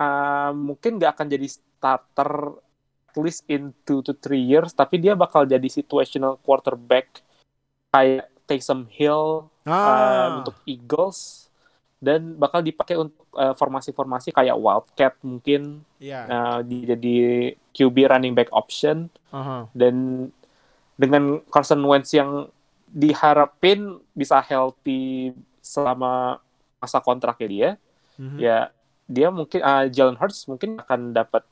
uh, 0.00 0.50
mungkin 0.56 0.96
nggak 0.96 1.20
akan 1.20 1.28
jadi 1.28 1.46
starter 1.52 2.32
at 3.12 3.20
least 3.20 3.44
in 3.44 3.76
two 3.84 4.00
to 4.00 4.16
three 4.16 4.40
years, 4.40 4.72
tapi 4.72 4.96
dia 4.96 5.12
bakal 5.12 5.44
jadi 5.44 5.68
situational 5.68 6.40
quarterback 6.40 7.20
kayak 7.92 8.31
Taysom 8.52 8.84
Hill 8.92 9.48
uh, 9.64 9.70
Ah, 9.72 10.44
untuk 10.44 10.52
Eagles 10.68 11.48
dan 11.96 12.34
bakal 12.34 12.60
dipakai 12.60 12.98
untuk 12.98 13.24
uh, 13.32 13.54
formasi-formasi 13.54 14.34
kayak 14.34 14.58
Wildcat 14.58 15.16
mungkin 15.22 15.80
iya. 15.96 16.26
uh, 16.26 16.60
di- 16.60 16.84
jadi 16.84 17.16
QB 17.72 17.96
running 18.10 18.34
back 18.34 18.50
option 18.52 19.08
Aha. 19.30 19.70
dan 19.72 20.28
dengan 20.98 21.40
Carson 21.48 21.80
Wentz 21.80 22.12
yang 22.12 22.50
diharapin 22.86 23.96
bisa 24.12 24.36
healthy 24.44 25.32
selama 25.64 26.36
masa 26.76 27.00
kontraknya 27.00 27.48
dia, 27.48 27.70
Mhm. 28.20 28.36
ya 28.36 28.58
dia 29.08 29.28
mungkin 29.30 29.60
uh, 29.62 29.88
Jalen 29.88 30.20
Hurts 30.20 30.44
mungkin 30.44 30.76
akan 30.76 31.16
dapat 31.16 31.46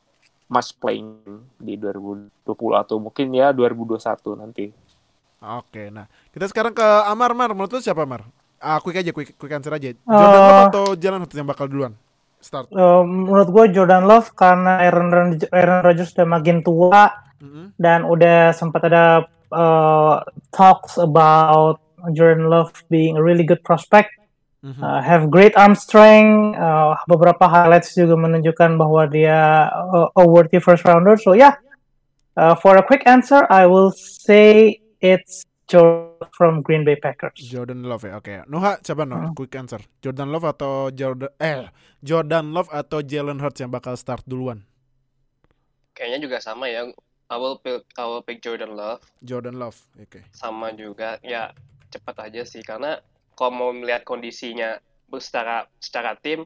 much 0.46 0.74
playing 0.76 1.16
di 1.56 1.78
2020 1.78 2.28
atau 2.74 2.98
mungkin 2.98 3.30
ya 3.32 3.54
2021 3.54 4.34
nanti. 4.36 4.74
Oke, 5.40 5.88
nah 5.88 6.04
kita 6.36 6.52
sekarang 6.52 6.76
ke 6.76 6.84
Amar, 7.08 7.32
Mar. 7.32 7.56
Menurut 7.56 7.72
lu 7.72 7.80
siapa, 7.80 8.04
Mar? 8.04 8.28
Ah, 8.60 8.76
quick 8.76 9.00
aja, 9.00 9.08
quick, 9.08 9.40
quick 9.40 9.52
answer 9.56 9.72
aja. 9.72 9.96
Jordan 10.04 10.40
Love 10.44 10.62
atau 10.68 10.84
Jalen 10.92 11.24
Hurts 11.24 11.32
yang 11.32 11.48
bakal 11.48 11.64
duluan? 11.64 11.96
Start. 12.40 12.68
Eh, 12.68 13.02
menurut 13.04 13.48
gue 13.48 13.64
Jordan 13.72 14.04
Love 14.04 14.36
karena 14.36 14.84
Aaron, 14.84 15.08
Ron- 15.08 15.48
Aaron 15.48 15.80
Rodgers 15.80 16.12
udah 16.12 16.28
makin 16.28 16.60
tua 16.60 17.08
Mhm. 17.40 17.72
dan 17.80 18.04
udah 18.04 18.52
sempat 18.52 18.84
ada 18.84 19.24
uh, 19.50 20.22
talks 20.52 20.94
about 20.94 21.80
Jordan 22.12 22.46
Love 22.46 22.70
being 22.86 23.16
a 23.16 23.22
really 23.24 23.42
good 23.42 23.64
prospect, 23.64 24.12
Mhm. 24.62 24.76
uh, 24.78 25.00
have 25.00 25.26
great 25.26 25.56
arm 25.56 25.72
strength. 25.72 26.54
uh, 26.54 27.00
beberapa 27.08 27.48
highlights 27.48 27.96
juga 27.96 28.12
menunjukkan 28.14 28.76
bahwa 28.76 29.08
dia 29.08 29.66
uh, 29.72 30.12
a 30.12 30.22
worthy 30.22 30.60
first 30.60 30.84
rounder. 30.84 31.16
So 31.16 31.32
yeah, 31.32 31.56
uh, 32.36 32.52
for 32.54 32.76
a 32.76 32.84
quick 32.84 33.08
answer, 33.08 33.42
I 33.48 33.64
will 33.64 33.90
say 33.96 34.76
it's 35.00 35.44
Jordan 35.66 36.28
from 36.36 36.60
Green 36.62 36.84
Bay 36.84 36.96
Packers. 36.96 37.38
Jordan 37.38 37.82
Love 37.86 38.04
ya, 38.08 38.18
oke. 38.18 38.44
Noha, 38.50 38.78
siapa 38.82 39.06
Noha? 39.06 39.30
Hmm. 39.30 39.36
Quick 39.38 39.54
answer. 39.56 39.80
Jordan 40.02 40.28
Love 40.34 40.46
atau 40.50 40.90
Jordan 40.90 41.30
eh 41.38 41.70
Jordan 42.02 42.50
Love 42.52 42.68
atau 42.74 43.00
Jalen 43.00 43.38
Hurts 43.38 43.62
yang 43.62 43.70
bakal 43.70 43.94
start 43.94 44.26
duluan? 44.26 44.66
Kayaknya 45.94 46.18
juga 46.26 46.36
sama 46.42 46.66
ya. 46.70 46.90
I 47.30 47.36
will 47.38 47.62
pick, 47.62 47.86
I 47.94 48.04
will 48.10 48.26
pick 48.26 48.42
Jordan 48.42 48.74
Love. 48.74 49.06
Jordan 49.22 49.54
Love, 49.62 49.78
oke. 50.02 50.18
sama 50.34 50.74
juga 50.74 51.22
ya 51.22 51.54
cepat 51.90 52.26
aja 52.26 52.42
sih 52.42 52.62
karena 52.66 52.98
kalau 53.38 53.50
mau 53.54 53.70
melihat 53.70 54.02
kondisinya 54.02 54.82
secara 55.22 55.66
secara 55.78 56.18
tim 56.18 56.42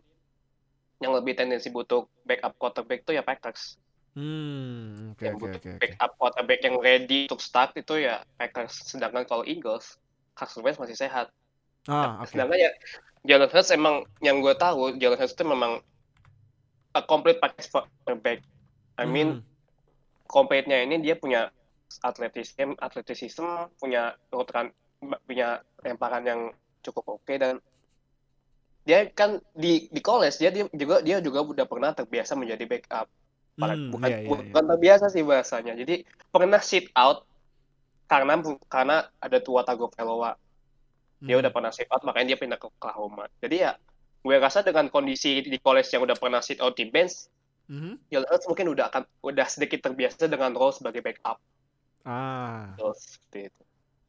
yang 1.01 1.13
lebih 1.17 1.37
tendensi 1.37 1.73
butuh 1.73 2.05
backup 2.25 2.57
quarterback 2.61 3.05
itu 3.05 3.17
ya 3.17 3.25
Packers 3.25 3.77
Hmm, 4.15 5.11
oke 5.11 5.23
yang 5.27 5.35
oke 5.35 5.47
oke. 5.59 5.71
oke. 5.75 5.81
backup 5.83 6.11
quarterback 6.19 6.61
yang 6.63 6.77
ready 6.79 7.27
untuk 7.27 7.43
start 7.43 7.75
itu 7.75 7.99
ya 7.99 8.23
Packers 8.39 8.87
sedangkan 8.87 9.27
kalau 9.27 9.43
Eagles 9.43 9.99
Carson 10.39 10.63
Wentz 10.63 10.79
masih 10.79 10.95
sehat 10.95 11.35
Ah, 11.91 12.23
oke. 12.23 12.31
sedangkan 12.31 12.59
ya 12.59 12.71
Jalen 13.27 13.51
Hurts 13.51 13.75
emang 13.75 14.07
yang 14.23 14.39
gue 14.39 14.55
tahu 14.55 14.95
Jalen 15.03 15.19
Hurts 15.19 15.35
itu 15.35 15.43
memang 15.43 15.83
a 16.95 17.01
complete 17.03 17.43
package 17.43 17.75
quarterback 17.75 18.39
I 18.95 19.05
mean 19.11 19.43
Hmm. 19.43 19.53
complete-nya 20.31 20.87
ini 20.87 21.03
dia 21.05 21.19
punya 21.19 21.53
atletisme, 22.01 22.75
atletisism, 22.81 23.71
punya 23.79 24.17
route 24.33 24.51
run, 24.51 24.67
punya 25.29 25.61
lemparan 25.85 26.25
yang 26.25 26.41
cukup 26.81 27.21
oke 27.21 27.35
dan 27.39 27.61
dia 28.85 29.09
kan 29.13 29.41
di 29.57 29.89
di 29.89 30.01
college 30.05 30.37
dia, 30.41 30.53
dia 30.53 30.69
juga 30.73 31.01
dia 31.01 31.17
juga 31.25 31.41
udah 31.41 31.67
pernah 31.69 31.91
terbiasa 31.97 32.37
menjadi 32.37 32.65
backup. 32.69 33.09
Para- 33.55 33.79
Hmm, 33.79 33.91
bukan 33.95 34.09
iya, 34.11 34.19
iya, 34.19 34.29
bukan 34.29 34.65
terbiasa 34.67 35.07
sih 35.15 35.23
bahasanya. 35.23 35.79
Jadi 35.79 36.03
pernah 36.29 36.59
sit 36.59 36.91
out 36.99 37.23
karena 38.11 38.35
karena 38.67 38.97
ada 39.23 39.39
tua 39.39 39.63
Tagovailoa. 39.63 40.35
Dia 41.25 41.39
Hmm. 41.39 41.43
udah 41.47 41.53
pernah 41.55 41.71
sit 41.71 41.87
out 41.89 42.03
makanya 42.03 42.35
dia 42.35 42.39
pindah 42.43 42.59
ke 42.59 42.67
Oklahoma. 42.67 43.31
Jadi 43.39 43.57
ya 43.63 43.73
gue 44.25 44.37
rasa 44.41 44.65
dengan 44.65 44.89
kondisi 44.91 45.45
di 45.45 45.59
college 45.61 45.89
yang 45.93 46.03
udah 46.03 46.17
pernah 46.19 46.41
sit 46.43 46.59
out 46.59 46.75
di 46.75 46.89
bench, 46.89 47.29
Mhm. 47.65 47.97
Hurts 48.13 48.45
mungkin 48.45 48.69
udah 48.77 48.93
akan 48.93 49.03
udah 49.25 49.47
sedikit 49.49 49.81
terbiasa 49.81 50.29
dengan 50.29 50.53
role 50.53 50.75
sebagai 50.75 51.01
backup. 51.01 51.41
Ah, 52.05 52.77
Terus 52.77 53.17
seperti 53.17 53.49
itu. 53.49 53.63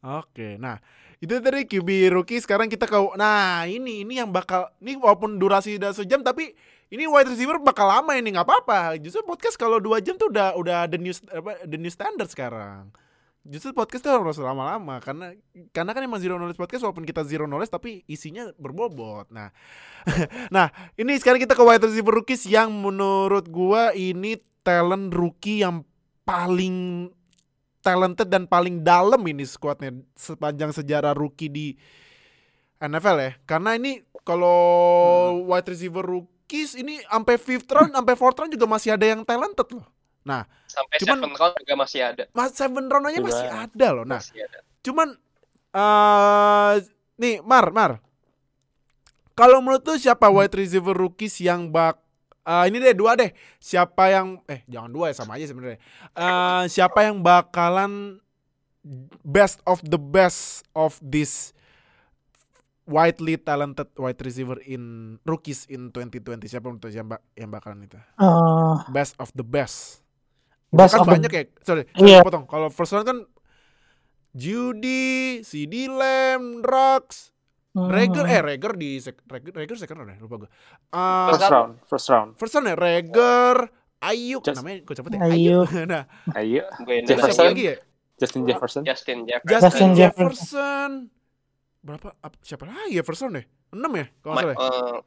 oke. 0.04 0.48
Nah, 0.60 0.78
itu 1.18 1.34
tadi 1.40 1.64
QB 1.64 1.90
rookie 2.12 2.44
sekarang 2.44 2.68
kita 2.68 2.84
ke 2.84 2.98
Nah, 3.16 3.64
ini 3.64 4.04
ini 4.04 4.20
yang 4.20 4.28
bakal 4.28 4.68
ini 4.84 5.00
walaupun 5.00 5.40
durasi 5.40 5.80
udah 5.80 5.96
sejam 5.96 6.20
tapi 6.20 6.52
ini 6.94 7.10
wide 7.10 7.30
receiver 7.34 7.58
bakal 7.58 7.90
lama 7.90 8.14
ini 8.14 8.36
nggak 8.36 8.46
apa-apa. 8.46 8.98
Justru 9.02 9.26
podcast 9.26 9.58
kalau 9.58 9.82
dua 9.82 9.98
jam 10.02 10.16
tuh 10.16 10.30
udah 10.30 10.54
udah 10.54 10.80
the 10.86 11.00
new 11.02 11.14
apa 11.34 11.66
the 11.66 11.78
new 11.78 11.90
standard 11.90 12.30
sekarang. 12.30 12.94
Justru 13.46 13.78
podcast 13.78 14.02
tuh 14.02 14.14
harus 14.14 14.42
lama-lama 14.42 14.98
karena 15.02 15.38
karena 15.70 15.92
kan 15.94 16.02
emang 16.02 16.18
zero 16.18 16.38
knowledge 16.42 16.58
podcast 16.58 16.82
walaupun 16.82 17.06
kita 17.06 17.22
zero 17.26 17.46
knowledge 17.46 17.70
tapi 17.74 18.02
isinya 18.10 18.50
berbobot. 18.58 19.30
Nah, 19.30 19.54
nah 20.56 20.74
ini 20.98 21.14
sekarang 21.18 21.42
kita 21.42 21.54
ke 21.54 21.62
wide 21.62 21.86
receiver 21.86 22.14
rookies 22.14 22.46
yang 22.50 22.74
menurut 22.74 23.46
gua 23.50 23.94
ini 23.94 24.42
talent 24.66 25.14
rookie 25.14 25.62
yang 25.62 25.86
paling 26.26 27.10
talented 27.86 28.34
dan 28.34 28.50
paling 28.50 28.82
dalam 28.82 29.22
ini 29.30 29.46
squadnya 29.46 29.94
sepanjang 30.18 30.74
sejarah 30.74 31.14
rookie 31.14 31.54
di 31.54 31.78
NFL 32.82 33.18
ya. 33.22 33.32
Karena 33.46 33.78
ini 33.78 34.02
kalau 34.26 34.58
wide 35.46 35.70
receiver 35.70 36.02
rookies 36.46 36.78
ini 36.78 37.02
sampai 37.02 37.42
fifth 37.42 37.66
round, 37.74 37.90
sampai 37.90 38.14
fourth 38.14 38.38
round 38.38 38.54
juga 38.54 38.70
masih 38.70 38.94
ada 38.94 39.06
yang 39.10 39.26
talented 39.26 39.66
loh. 39.74 39.86
Sampai 40.70 40.98
Cuman- 41.02 41.18
seven 41.18 41.34
round 41.34 41.56
juga 41.58 41.74
masih 41.76 42.00
ada. 42.06 42.24
Mas 42.32 42.50
seven 42.54 42.86
round 42.86 43.06
aja 43.10 43.18
Juga. 43.18 43.28
masih 43.34 43.50
ada 43.50 43.88
loh. 43.90 44.06
Nah, 44.06 44.22
Masih 44.22 44.38
ada. 44.42 44.60
cuman 44.86 45.08
eh 45.74 46.74
nih 47.18 47.36
Mar, 47.42 47.66
Mar. 47.74 47.92
Kalau 49.36 49.60
menurut 49.60 49.84
lu 49.84 49.98
siapa 49.98 50.30
wide 50.30 50.54
receiver 50.54 50.94
rookies 50.96 51.42
yang 51.42 51.68
bak 51.68 51.98
eh, 52.42 52.64
ini 52.70 52.78
deh 52.80 52.94
dua 52.94 53.18
deh. 53.18 53.34
Siapa 53.58 54.14
yang 54.14 54.38
eh 54.46 54.62
jangan 54.66 54.92
dua 54.92 55.06
ya 55.10 55.16
sama 55.18 55.36
aja 55.36 55.50
sebenarnya. 55.50 55.82
Eh 56.14 56.64
siapa 56.70 57.02
yang 57.04 57.20
bakalan 57.20 58.22
best 59.26 59.66
of 59.66 59.82
the 59.82 59.98
best 59.98 60.62
of 60.78 60.94
this 61.02 61.58
widely 62.86 63.36
talented 63.36 63.90
wide 63.96 64.18
receiver 64.20 64.62
in 64.62 64.82
rookies 65.24 65.66
in 65.68 65.90
2020 65.90 66.46
siapa 66.46 66.70
menurut 66.70 66.86
yang, 66.88 67.06
bak- 67.06 67.26
yang 67.34 67.50
bakalan 67.50 67.82
itu 67.82 67.98
Uh, 68.16 68.78
best 68.90 69.18
of 69.18 69.34
the 69.34 69.42
best 69.42 70.06
best 70.70 70.94
kan 70.94 71.02
of 71.02 71.06
the- 71.06 71.14
banyak 71.18 71.32
ya 71.32 71.44
sorry, 71.62 71.84
sorry 71.92 72.10
Iya. 72.12 72.22
potong 72.22 72.46
kalau 72.46 72.70
first 72.70 72.92
round 72.92 73.06
kan 73.06 73.20
Judy, 74.34 75.40
CD 75.42 75.88
Lamb, 75.88 76.60
Drax, 76.60 77.32
Hmm. 77.72 77.88
Rager, 77.88 78.24
eh 78.26 78.40
Rager 78.42 78.76
di 78.76 79.00
sek, 79.00 79.24
Rager, 79.26 79.52
Rager 79.52 79.76
second 79.76 79.96
round 79.98 80.12
ya 80.12 80.20
lupa 80.20 80.44
gue. 80.44 80.50
Uh, 80.92 81.28
First 81.32 81.48
round, 81.50 81.72
first 81.88 82.08
round. 82.10 82.30
first 82.36 82.54
round 82.54 82.68
ya 82.68 82.76
Rager, 82.76 83.58
Ayuk, 83.98 84.44
Just- 84.44 84.60
namanya 84.60 84.84
gue 84.84 84.92
cepet 84.94 85.10
ya. 85.10 85.20
Ayuk. 85.24 85.68
nah, 85.88 86.04
siapa 86.28 87.02
Jefferson. 87.08 87.46
lagi 87.48 87.64
ya? 87.64 87.76
Justin 88.16 88.42
Jefferson. 88.44 88.82
Justin 88.84 89.18
Jefferson. 89.24 89.50
Justin, 89.50 89.64
Justin 89.64 89.90
Jefferson. 89.96 90.92
Berapa? 91.86 92.18
ap- 92.18 92.42
siapa 92.42 92.66
lagi 92.66 92.98
ya 92.98 93.06
first 93.06 93.22
round 93.22 93.38
ya? 93.38 93.44
6 93.70 93.78
ya 93.94 94.06
kalau 94.20 94.34
nggak 94.34 94.42
Ma- 94.42 94.42
salah. 94.42 94.56
ya? 94.58 94.66
eh, 94.66 94.98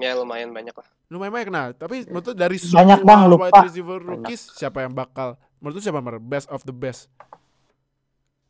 ya 0.00 0.10
lumayan 0.14 0.50
banyak 0.54 0.70
lah. 0.72 0.86
Lumayan 1.10 1.32
banyak 1.34 1.50
nah, 1.50 1.66
tapi 1.74 2.06
menurut 2.06 2.30
lu 2.30 2.34
dari 2.38 2.56
Banyak, 2.56 2.98
Bang, 3.02 3.26
lupa. 3.26 3.50
wide 3.50 3.66
receiver 3.66 3.98
rookies 3.98 4.54
siapa 4.54 4.86
yang 4.86 4.94
bakal 4.94 5.34
menurut 5.58 5.74
lu 5.76 5.82
siapa 5.82 5.98
Mar? 5.98 6.22
Best 6.22 6.46
of 6.48 6.62
the 6.62 6.70
best? 6.70 7.10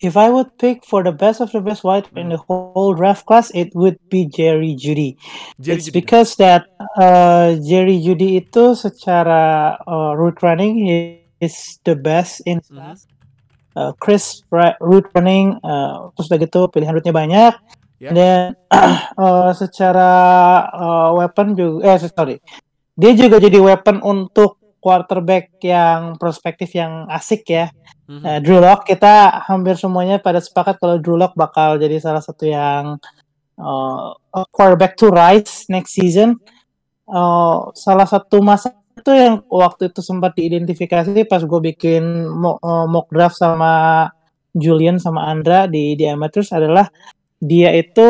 If 0.01 0.17
I 0.17 0.29
would 0.29 0.57
pick 0.57 0.81
for 0.81 1.05
the 1.05 1.13
best 1.13 1.41
of 1.41 1.53
the 1.53 1.61
best 1.61 1.85
wide 1.85 2.09
in 2.17 2.33
the 2.33 2.41
whole 2.41 2.97
draft 2.97 3.29
class, 3.29 3.53
it 3.53 3.77
would 3.77 4.01
be 4.09 4.25
Jerry 4.25 4.73
Judy. 4.73 5.21
Jerry 5.61 5.77
it's 5.77 5.89
Jeudy. 5.89 5.97
because 6.01 6.41
that 6.41 6.65
uh, 6.97 7.61
Jerry 7.61 8.01
Judy 8.01 8.41
itu 8.41 8.73
secara 8.73 9.77
uh, 9.85 10.17
route 10.17 10.41
running 10.41 10.81
he 10.81 10.97
is 11.37 11.53
the 11.85 11.93
best 11.93 12.41
in 12.45 12.65
Mhm. 12.65 12.69
class. 12.73 13.05
Uh, 13.71 13.95
Chris 14.03 14.43
route 14.51 15.07
running, 15.15 15.55
uh, 15.63 16.11
terus 16.19 16.27
udah 16.27 16.41
gitu 16.43 16.61
pilihan 16.75 16.91
route-nya 16.91 17.15
banyak. 17.15 17.55
Ya. 18.01 18.11
Dan 18.11 18.59
uh, 19.15 19.53
secara 19.61 20.11
uh, 20.73 21.11
weapon 21.15 21.55
juga, 21.55 21.95
eh 21.95 21.99
sorry, 22.01 22.37
dia 22.99 23.13
juga 23.15 23.39
jadi 23.39 23.61
weapon 23.63 24.03
untuk 24.03 24.61
quarterback 24.81 25.61
yang 25.61 26.17
prospektif 26.17 26.73
yang 26.73 27.07
asik 27.13 27.45
ya. 27.47 27.69
Mhm. 28.09 28.21
Nah, 28.25 28.37
Drew 28.41 28.59
Lock 28.59 28.89
kita 28.89 29.45
hampir 29.47 29.77
semuanya 29.77 30.19
pada 30.19 30.41
sepakat 30.41 30.81
kalau 30.81 30.97
Drew 30.99 31.21
Lock 31.21 31.37
bakal 31.37 31.77
jadi 31.77 32.01
salah 32.01 32.25
satu 32.25 32.49
yang 32.49 32.99
uh, 33.61 34.17
quarterback 34.51 34.97
to 34.97 35.13
rise 35.13 35.69
next 35.69 35.95
season. 35.95 36.41
Uh, 37.05 37.69
salah 37.77 38.09
satu 38.09 38.41
masa 38.41 38.80
itu 39.01 39.11
yang 39.17 39.41
waktu 39.49 39.89
itu 39.89 40.05
sempat 40.05 40.37
diidentifikasi 40.37 41.25
pas 41.25 41.41
gue 41.41 41.61
bikin 41.73 42.29
mock, 42.29 42.61
uh, 42.61 42.85
mock 42.85 43.09
draft 43.09 43.41
sama 43.41 44.07
Julian 44.53 45.01
sama 45.01 45.27
Andra 45.31 45.65
di 45.65 45.97
di 45.97 46.05
amateurs 46.05 46.53
adalah 46.53 46.87
dia 47.41 47.73
itu 47.73 48.09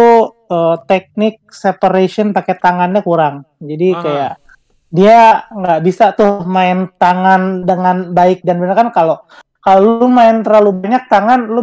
eh, 0.51 0.77
teknik 0.91 1.47
separation 1.47 2.35
pakai 2.35 2.59
tangannya 2.59 3.07
kurang. 3.07 3.47
Jadi 3.63 3.89
Ah. 3.95 4.03
kayak 4.03 4.33
dia 4.91 5.47
nggak 5.47 5.81
bisa 5.87 6.11
tuh 6.19 6.43
main 6.43 6.91
tangan 6.99 7.63
dengan 7.63 8.11
baik 8.11 8.43
dan 8.43 8.59
benar 8.59 8.75
kan 8.75 8.91
kalau 8.91 9.23
kalau 9.63 10.03
lu 10.03 10.09
main 10.11 10.43
terlalu 10.43 10.75
banyak 10.83 11.07
tangan 11.07 11.47
lu 11.47 11.63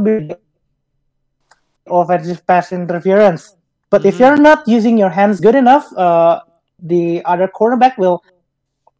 offensive 1.91 2.39
pass 2.47 2.71
interference. 2.71 3.59
But 3.91 4.07
if 4.07 4.15
Mhm. 4.15 4.19
you're 4.23 4.39
not 4.39 4.63
using 4.67 4.95
your 4.95 5.11
hands 5.11 5.43
good 5.43 5.55
enough, 5.55 5.91
uh, 5.99 6.39
the 6.79 7.19
other 7.27 7.51
cornerback 7.51 7.99
will 7.99 8.23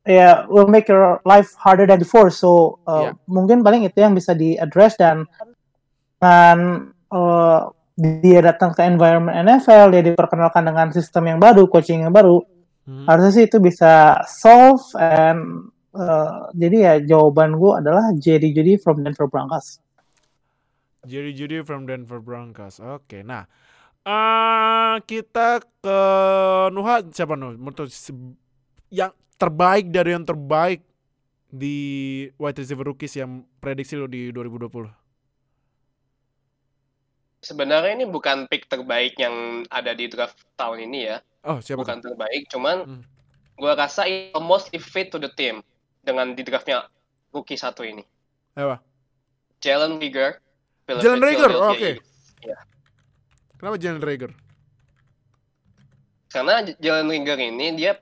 ya 0.07 0.47
will 0.47 0.71
make 0.71 0.87
your 0.87 1.19
life 1.27 1.51
harder 1.59 1.83
than 1.83 1.99
before. 1.99 2.31
So 2.31 2.79
uh, 2.87 3.11
Iya. 3.11 3.19
mungkin 3.27 3.59
paling 3.61 3.83
itu 3.83 3.99
yang 3.99 4.15
bisa 4.15 4.31
di 4.31 4.55
address 4.55 4.95
dan 4.95 5.27
dengan 6.17 6.57
uh, 7.11 7.69
dia 7.97 8.39
datang 8.41 8.71
ke 8.73 8.81
environment 8.85 9.35
NFL, 9.35 9.91
dia 9.93 10.01
diperkenalkan 10.05 10.63
dengan 10.65 10.89
sistem 10.89 11.35
yang 11.35 11.39
baru, 11.43 11.67
coaching 11.67 12.07
yang 12.07 12.13
baru, 12.15 12.39
Hmm. 12.87 13.03
harusnya 13.03 13.31
sih 13.35 13.45
itu 13.51 13.59
bisa 13.59 14.23
solve 14.23 14.79
and 14.95 15.67
uh, 15.91 16.47
jadi 16.55 16.77
ya 16.79 16.93
jawaban 17.03 17.59
gue 17.59 17.71
adalah 17.75 18.15
Jerry 18.15 18.55
Judy 18.55 18.79
from 18.79 19.03
Denver 19.03 19.27
Broncos. 19.27 19.83
Jerry 21.03 21.35
Judy 21.35 21.67
from 21.67 21.83
Denver 21.83 22.23
Broncos. 22.23 22.79
Oke, 22.79 23.27
nah 23.27 23.43
eh 24.07 24.95
kita 25.03 25.59
ke 25.83 25.99
Nuha 26.71 27.03
siapa 27.11 27.35
Nuh? 27.35 27.59
Menurut 27.59 27.91
yang 28.87 29.11
terbaik 29.37 29.93
dari 29.93 30.17
yang 30.17 30.25
terbaik 30.25 30.81
di 31.47 31.77
wide 32.35 32.59
receiver 32.59 32.85
rookies 32.91 33.15
yang 33.15 33.45
prediksi 33.61 33.95
lo 33.95 34.09
di 34.09 34.33
2020. 34.33 34.91
Sebenarnya 37.45 37.93
ini 38.01 38.05
bukan 38.09 38.49
pick 38.49 38.65
terbaik 38.67 39.15
yang 39.21 39.63
ada 39.69 39.93
di 39.93 40.09
draft 40.09 40.41
tahun 40.57 40.89
ini 40.89 40.99
ya. 41.05 41.17
Oh, 41.47 41.61
siapa 41.63 41.85
bukan 41.85 42.01
terbaik, 42.03 42.49
cuman 42.51 42.77
Hmm. 42.83 43.01
gua 43.55 43.77
rasa 43.77 44.03
it 44.09 44.33
almost 44.35 44.73
fit 44.75 45.13
to 45.13 45.21
the 45.21 45.31
team 45.37 45.63
dengan 46.03 46.33
di 46.33 46.43
draftnya 46.43 46.89
rookie 47.31 47.55
satu 47.55 47.85
ini. 47.85 48.03
Apa? 48.57 48.81
Jalen 49.61 50.01
Rieger. 50.01 50.41
Jalen 50.87 51.21
Reagor, 51.21 51.51
oh, 51.53 51.71
oke. 51.71 51.77
Philadelphia 51.77 51.99
Eagles. 51.99 52.15
Kenapa 53.57 53.75
Jalen 53.81 54.01
Rager? 54.01 54.31
Karena 56.29 56.53
Jalen 56.77 57.07
Rieger 57.09 57.39
ini 57.41 57.67
dia 57.73 57.97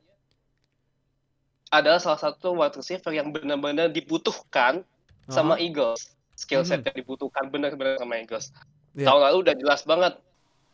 adalah 1.79 1.99
salah 1.99 2.19
satu 2.19 2.55
wide 2.55 2.75
receiver 2.75 3.11
yang 3.11 3.31
benar-benar 3.31 3.89
dibutuhkan 3.89 4.83
sama 5.27 5.57
Eagles. 5.57 6.13
Skill 6.35 6.67
set 6.67 6.83
Mhm. 6.83 6.91
yang 6.91 6.95
dibutuhkan 7.01 7.47
benar-benar 7.47 7.95
sama 7.95 8.19
Eagles. 8.19 8.51
Iya. 8.93 9.07
Tahun 9.07 9.21
lalu 9.23 9.37
udah 9.47 9.55
jelas 9.55 9.81
banget 9.83 10.13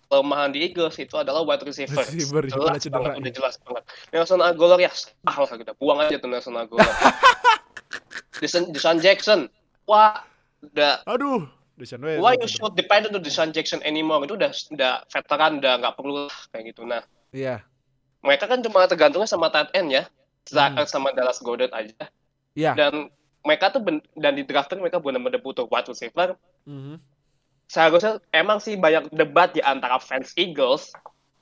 kelemahan 0.07 0.51
di 0.51 0.59
Eagles 0.65 0.97
itu 0.97 1.15
adalah 1.15 1.45
wide 1.45 1.63
receiver. 1.63 2.01
Receiver, 2.03 2.43
jelas 2.43 2.81
cedera, 2.83 2.99
banget, 2.99 3.11
ya. 3.13 3.19
udah 3.21 3.31
jelas 3.31 3.55
banget. 3.61 3.83
Nelson 4.11 4.41
Aguilar 4.41 4.79
ya, 4.81 4.91
ah 5.23 5.35
lah 5.39 5.55
kita 5.55 5.73
buang 5.77 5.99
aja 6.01 6.17
tuh 6.17 6.27
Nelson 6.27 6.57
Aguilar. 6.57 6.83
Deshaun, 8.41 8.73
Deshaun 8.73 8.97
Jackson, 8.99 9.39
wah 9.85 10.25
udah 10.65 11.05
Aduh, 11.05 11.45
Deshaun 11.77 12.01
why 12.19 12.33
you 12.35 12.49
should 12.49 12.73
depend 12.73 13.05
on 13.05 13.13
Deshaun 13.21 13.53
Jackson 13.53 13.79
anymore 13.85 14.25
itu 14.25 14.33
udah 14.33 14.49
udah 14.73 15.05
veteran 15.07 15.61
udah 15.61 15.73
nggak 15.79 15.93
perlu 15.95 16.25
kayak 16.49 16.73
gitu. 16.73 16.83
Nah 16.83 17.05
Iya. 17.31 17.61
mereka 18.19 18.49
kan 18.49 18.59
cuma 18.59 18.85
tergantungnya 18.85 19.29
sama 19.29 19.47
tight 19.49 19.69
end 19.71 19.93
ya, 19.93 20.03
Zach 20.45 20.73
Hmm. 20.73 20.87
sama 20.87 21.11
Dallas 21.11 21.37
Goddard 21.37 21.69
aja. 21.69 22.09
Iya. 22.53 22.73
Dan 22.73 23.09
mereka 23.41 23.69
tuh 23.69 23.81
ben- 23.81 24.05
dan 24.13 24.33
di 24.33 24.43
draft 24.43 24.69
mereka 24.73 24.97
benar-benar 24.97 25.39
butuh 25.39 25.65
wide 25.65 25.87
receiver. 25.87 26.37
Mhm. 26.65 26.97
Seharusnya 27.65 28.19
emang 28.29 28.59
sih 28.59 28.75
banyak 28.75 29.09
debat 29.09 29.51
di 29.51 29.63
antara 29.63 29.95
fans 29.97 30.35
Eagles. 30.35 30.91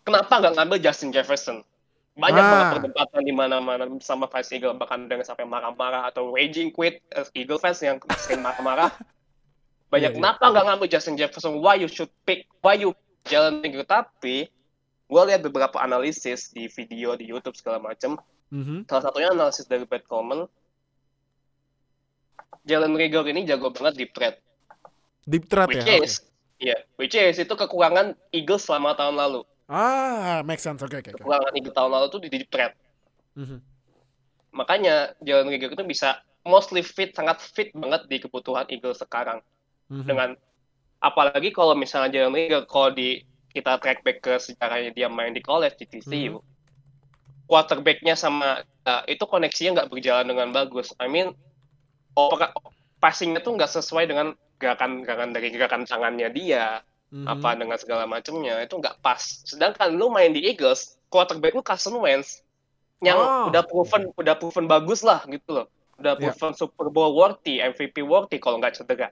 Kenapa 0.03 0.39
nggak 0.39 0.55
ngambil 0.55 0.77
Justin 0.79 1.09
Jefferson? 1.09 1.65
Banyak 2.13 2.37
Ah. 2.37 2.49
banget 2.51 2.67
perdebatan 2.75 3.21
di 3.23 3.33
mana-mana 3.33 3.83
sama 3.99 4.27
fans 4.27 4.51
Eagles 4.51 4.75
bahkan 4.75 5.07
dengan 5.07 5.23
sampai 5.23 5.43
marah-marah 5.43 6.05
atau 6.05 6.29
raging 6.29 6.69
quit 6.69 6.99
eh, 7.09 7.25
Eagle 7.33 7.57
fans 7.57 7.79
yang 7.79 7.97
sering 8.19 8.43
marah-marah. 8.43 8.91
Banyak 9.89 10.13
Iya, 10.13 10.13
iya. 10.13 10.17
kenapa 10.21 10.43
nggak 10.45 10.65
ngambil 10.69 10.87
Justin 10.87 11.17
Jefferson? 11.17 11.57
Why 11.57 11.81
you 11.81 11.89
should 11.89 12.11
pick? 12.21 12.45
Why 12.61 12.77
you 12.77 12.93
Jalen 13.25 13.65
Reagor? 13.65 13.89
Tapi 13.89 14.45
gue 15.09 15.21
lihat 15.25 15.41
beberapa 15.41 15.81
analisis 15.81 16.53
di 16.53 16.69
video 16.69 17.17
di 17.17 17.25
YouTube 17.25 17.57
segala 17.57 17.81
macam. 17.81 18.21
Mhm. 18.49 18.89
Salah 18.89 19.03
satunya 19.09 19.29
analisis 19.29 19.69
dari 19.69 19.85
Pat 19.85 20.05
Coleman. 20.09 20.49
Jalen 22.65 22.93
Reagor 22.97 23.25
ini 23.29 23.45
jago 23.45 23.69
banget 23.73 23.97
deep 23.97 24.11
threat. 24.13 24.41
Deep 25.25 25.45
threat 25.49 25.69
Which 25.69 25.85
ya. 25.85 26.01
Is, 26.01 26.13
iya, 26.61 26.77
which 26.97 27.13
is 27.13 27.37
itu 27.37 27.53
kekurangan 27.53 28.17
Eagles 28.33 28.65
selama 28.65 28.97
tahun 28.97 29.17
lalu. 29.17 29.41
Ah, 29.69 30.41
make 30.41 30.57
sense. 30.57 30.81
Oke, 30.81 30.97
oke, 30.97 31.13
oke. 31.13 31.21
Kekurangan 31.21 31.53
Eagles 31.53 31.75
tahun 31.77 31.91
lalu 31.93 32.05
tuh 32.09 32.21
di 32.25 32.29
deep 32.29 32.49
threat. 32.49 32.73
Mhm. 33.37 33.61
Makanya 34.53 35.13
Jalen 35.21 35.49
Reagor 35.49 35.77
itu 35.77 35.85
bisa 35.85 36.21
mostly 36.41 36.81
fit, 36.81 37.13
sangat 37.13 37.41
fit 37.41 37.69
banget 37.77 38.09
di 38.09 38.17
kebutuhan 38.17 38.65
Eagles 38.69 38.97
sekarang. 38.97 39.45
Mhm. 39.93 40.05
Dengan 40.09 40.29
apalagi 40.99 41.53
kalau 41.53 41.77
misalnya 41.77 42.09
Jalen 42.17 42.33
Reagor 42.33 42.65
kalau 42.65 42.89
di 42.93 43.21
kita 43.49 43.81
track 43.81 44.05
back 44.05 44.21
ke 44.21 44.33
sejarahnya 44.37 44.93
dia 44.93 45.09
main 45.09 45.33
di 45.33 45.41
college 45.41 45.77
di 45.81 45.85
TCU, 45.89 46.37
quarterbacknya 47.49 48.13
sama 48.13 48.61
uh, 48.85 49.03
itu 49.09 49.25
koneksinya 49.25 49.81
nggak 49.81 49.89
berjalan 49.89 50.29
dengan 50.29 50.53
bagus. 50.53 50.93
I 51.01 51.09
mean, 51.09 51.33
opera- 52.13 52.53
passingnya 53.01 53.41
tuh 53.41 53.57
nggak 53.57 53.73
sesuai 53.73 54.05
dengan 54.05 54.37
gerakan-gerakan 54.61 55.33
dari 55.33 55.49
gerakan 55.49 55.83
tangannya 55.83 56.29
dia. 56.29 56.85
Mhm. 57.09 57.25
apa 57.25 57.57
dengan 57.57 57.73
segala 57.73 58.05
macamnya 58.05 58.61
itu 58.61 58.77
nggak 58.77 59.01
pas. 59.01 59.17
Sedangkan 59.41 59.97
lu 59.97 60.13
main 60.13 60.29
di 60.29 60.45
Eagles, 60.45 60.93
quarterback 61.09 61.57
lu 61.57 61.65
Carson 61.65 61.97
Wentz 61.97 62.45
yang 63.01 63.17
Oh. 63.17 63.49
udah 63.49 63.65
proven 63.65 64.13
udah 64.13 64.37
proven 64.37 64.69
bagus 64.69 65.01
lah 65.01 65.25
gitu 65.25 65.57
loh. 65.57 65.65
Udah 65.97 66.13
Iya. 66.13 66.29
proven 66.29 66.53
Super 66.53 66.93
Bowl 66.93 67.17
worthy, 67.17 67.65
MVP 67.65 68.05
worthy 68.05 68.37
kalau 68.37 68.61
nggak 68.61 68.77
cedera. 68.77 69.09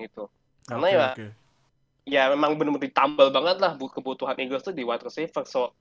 Gitu. 0.00 0.24
Karena 0.64 0.86
Oke, 0.88 0.96
ya 0.96 1.06
oke. 1.12 1.26
ya 2.08 2.22
memang 2.32 2.56
benar-benar 2.56 2.88
ditambal 2.88 3.28
banget 3.28 3.56
lah 3.60 3.76
bu- 3.76 3.92
kebutuhan 3.92 4.40
Eagles 4.40 4.64
tuh 4.64 4.72
di 4.72 4.80
wide 4.80 5.04
receiver. 5.04 5.44
So 5.44 5.76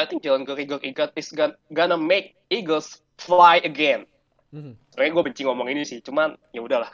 I 0.00 0.08
think 0.08 0.24
Jalen 0.24 0.48
Reagor 0.48 0.80
Eagles 0.80 1.12
is 1.12 1.28
gonna, 1.36 1.52
gonna 1.76 2.00
make 2.00 2.32
Eagles 2.48 3.04
fly 3.20 3.60
again. 3.60 4.08
Mhm. 4.50 4.72
Sebenarnya 4.96 5.12
gue 5.12 5.22
benci 5.28 5.42
ngomong 5.44 5.68
ini 5.68 5.84
sih, 5.84 6.00
cuman 6.00 6.40
ya 6.56 6.64
udahlah. 6.64 6.88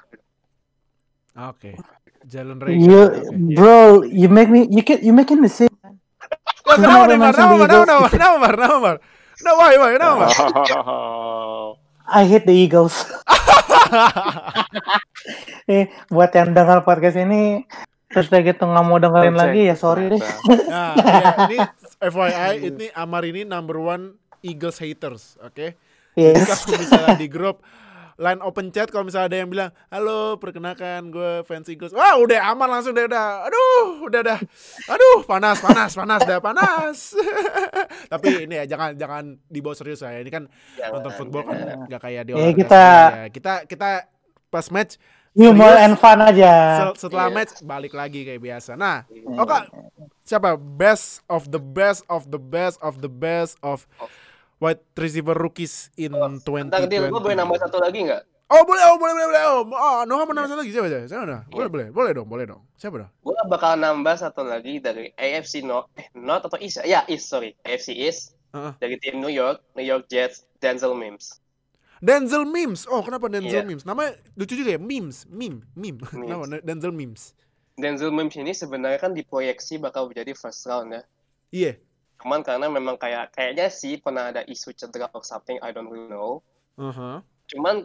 Oke. 1.38 1.78
Jalen 2.26 2.58
You, 2.58 2.66
Rager. 2.66 3.30
oke. 3.30 3.54
bro, 3.54 4.02
you 4.02 4.26
make 4.26 4.50
me, 4.50 4.66
you 4.66 4.82
can, 4.82 4.98
you 4.98 5.14
making 5.14 5.38
the 5.38 5.48
same. 5.48 5.70
Kenapa 6.66 7.06
nih, 7.06 7.14
Mar? 7.14 7.30
mention 7.30 7.46
Kenapa, 7.46 7.54
the 7.54 7.58
Mar? 7.62 7.70
Eagles. 7.70 7.86
Kenapa, 7.86 8.06
kenapa, 8.10 8.36
Mar? 8.42 8.54
Kenapa, 9.38 9.56
Mar? 9.62 9.90
Kenapa, 9.94 10.16
why? 10.26 10.34
I 12.06 12.22
hate 12.26 12.46
the 12.50 12.54
Eagles. 12.54 13.06
Nih, 15.70 15.86
buat 16.14 16.34
yang 16.34 16.50
dengar 16.50 16.82
podcast 16.82 17.14
ini, 17.18 17.62
terus 18.10 18.26
udah 18.30 18.42
gitu 18.42 18.62
nggak 18.66 18.84
mau 18.86 18.98
dengerin 18.98 19.36
lagi 19.38 19.70
ya 19.70 19.74
sorry 19.78 20.10
deh. 20.14 20.22
Nah, 20.66 20.94
ya, 20.98 21.46
ini 21.46 21.58
FYI, 21.98 22.52
ini 22.62 22.86
Amar 22.92 23.24
ini 23.24 23.42
number 23.42 23.76
one 23.76 24.14
Eagles 24.40 24.76
haters, 24.76 25.36
oke? 25.38 25.74
Jadi 26.12 26.32
Yes. 26.38 26.64
kalau 26.64 26.78
misalnya 26.78 27.14
di 27.14 27.28
grup 27.28 27.60
line 28.16 28.40
open 28.40 28.68
chat 28.70 28.88
kalau 28.88 29.04
misalnya 29.04 29.28
ada 29.28 29.38
yang 29.38 29.50
bilang 29.50 29.68
halo 29.86 30.36
perkenalkan 30.36 31.08
gue 31.10 31.44
fans 31.44 31.68
Eagles. 31.68 31.92
Wah 31.92 32.16
udah 32.16 32.48
aman 32.48 32.68
langsung 32.70 32.92
deh 32.92 33.04
udah. 33.04 33.44
Aduh 33.44 34.00
udah 34.02 34.20
dah 34.24 34.40
aduh 34.88 35.20
panas 35.22 35.60
panas 35.60 35.92
panas 35.92 36.24
dah 36.24 36.40
panas. 36.40 37.12
Tapi 38.12 38.48
ini 38.48 38.56
ya 38.56 38.64
jangan 38.66 38.96
jangan 38.96 39.24
dibawa 39.46 39.76
serius 39.76 40.00
ya. 40.00 40.16
Ini 40.16 40.30
kan 40.30 40.48
Jangan, 40.74 40.92
nonton 40.96 41.12
football 41.12 41.44
kan 41.44 41.56
nggak 41.84 42.00
kayak 42.00 42.22
di 42.24 42.32
Ya, 42.32 42.48
kita- 42.54 43.08
ya. 43.12 43.28
kita 43.28 43.52
kita 43.66 43.88
pas 44.48 44.64
match 44.72 44.96
Humor 45.36 45.68
Serius? 45.76 45.84
and 45.84 45.94
fun 46.00 46.18
aja. 46.24 46.52
setelah 46.96 47.28
Iya. 47.28 47.36
match 47.36 47.52
balik 47.60 47.92
lagi 47.92 48.24
kayak 48.24 48.40
biasa 48.40 48.72
nah 48.72 49.04
oke 49.36 49.58
siapa 50.24 50.56
best 50.56 51.20
of 51.28 51.46
the 51.52 51.60
best 51.60 52.02
of 52.08 52.24
the 52.32 52.40
best 52.40 52.80
of 52.80 53.04
the 53.04 53.12
best 53.12 53.60
of 53.60 53.84
wide 54.56 54.80
receiver 54.96 55.36
rookies 55.36 55.92
in 55.94 56.16
2020 56.16 56.72
Ntar 56.72 56.88
dia 56.88 57.04
gue 57.06 57.20
boleh 57.20 57.36
nambah 57.36 57.60
satu 57.60 57.76
lagi 57.76 58.08
nggak? 58.08 58.24
Oh 58.46 58.62
boleh, 58.62 58.78
oh 58.86 58.94
boleh, 58.94 59.10
boleh, 59.10 59.26
boleh. 59.26 59.42
Oh, 59.42 59.62
oh 59.66 59.98
Noah 60.06 60.22
mau 60.22 60.30
nambah 60.30 60.54
satu 60.54 60.62
lagi 60.62 60.70
siapa 60.70 60.86
siapa? 60.86 61.10
Siapa 61.10 61.24
Noah? 61.26 61.42
Boleh, 61.50 61.66
boleh, 61.66 61.86
boleh 61.90 62.10
dong, 62.14 62.28
boleh 62.30 62.44
dong. 62.46 62.62
Siapa 62.78 62.94
dong? 63.02 63.10
Gue 63.26 63.34
bakal 63.50 63.74
nambah 63.74 64.14
satu 64.14 64.46
lagi 64.46 64.78
dari 64.78 65.10
AFC 65.18 65.66
North, 65.66 65.90
eh, 65.98 66.06
North 66.14 66.46
atau 66.46 66.54
East? 66.62 66.78
Ya, 66.86 67.02
East, 67.10 67.26
sorry. 67.26 67.58
AFC 67.66 67.90
East. 67.90 68.38
Heeh. 68.54 68.70
Dari 68.78 68.96
tim 69.02 69.18
New 69.18 69.34
York, 69.34 69.66
New 69.74 69.82
York 69.82 70.06
Jets, 70.06 70.46
Denzel 70.62 70.94
Mims. 70.94 71.42
Denzel 72.04 72.44
Mims. 72.44 72.84
Oh 72.88 73.00
kenapa 73.00 73.28
Denzel 73.32 73.64
Iya. 73.64 73.68
Mims? 73.68 73.84
Namanya 73.88 74.16
lucu 74.36 74.52
juga 74.52 74.76
ya, 74.76 74.80
Mims, 74.80 75.24
meme, 75.28 75.64
meme. 75.72 76.00
Kenapa 76.12 76.60
Denzel 76.60 76.92
Mims? 76.92 77.32
Denzel 77.76 78.12
Mims 78.12 78.36
ini 78.36 78.52
sebenarnya 78.52 79.00
kan 79.00 79.12
diproyeksi 79.16 79.80
bakal 79.80 80.08
menjadi 80.08 80.32
first 80.36 80.64
round 80.68 80.92
ya. 80.92 81.02
Iya. 81.52 81.72
Cuman 82.20 82.40
karena 82.44 82.68
memang 82.68 82.96
kayak 82.96 83.32
kayaknya 83.36 83.68
sih 83.68 84.00
pernah 84.00 84.32
ada 84.32 84.44
isu 84.48 84.72
cedera 84.72 85.08
or 85.12 85.24
something, 85.24 85.60
I 85.60 85.72
don't 85.72 85.88
really 85.88 86.08
know. 86.08 86.40
Uh-huh. 86.76 87.20
Cuman 87.52 87.84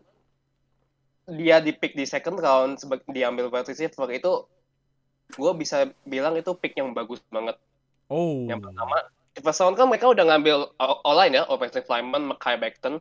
dia 1.32 1.64
di 1.64 1.72
pick 1.72 1.96
di 1.96 2.04
second 2.04 2.40
round 2.40 2.80
sebagai 2.80 3.08
diambil 3.12 3.48
wide 3.48 3.68
receiver 3.68 4.08
itu 4.12 4.44
gue 5.32 5.52
bisa 5.56 5.88
bilang 6.04 6.36
itu 6.36 6.52
pick 6.60 6.76
yang 6.76 6.92
bagus 6.92 7.24
banget 7.32 7.56
Oh. 8.12 8.44
Yang 8.44 8.68
pertama, 8.68 9.08
di 9.32 9.40
first 9.40 9.64
round 9.64 9.80
kan 9.80 9.88
mereka 9.88 10.12
udah 10.12 10.28
ngambil 10.28 10.76
online 11.08 11.40
ya, 11.40 11.44
offensive 11.48 11.88
lineman 11.88 12.28
Mackay 12.28 12.60
Becton. 12.60 13.00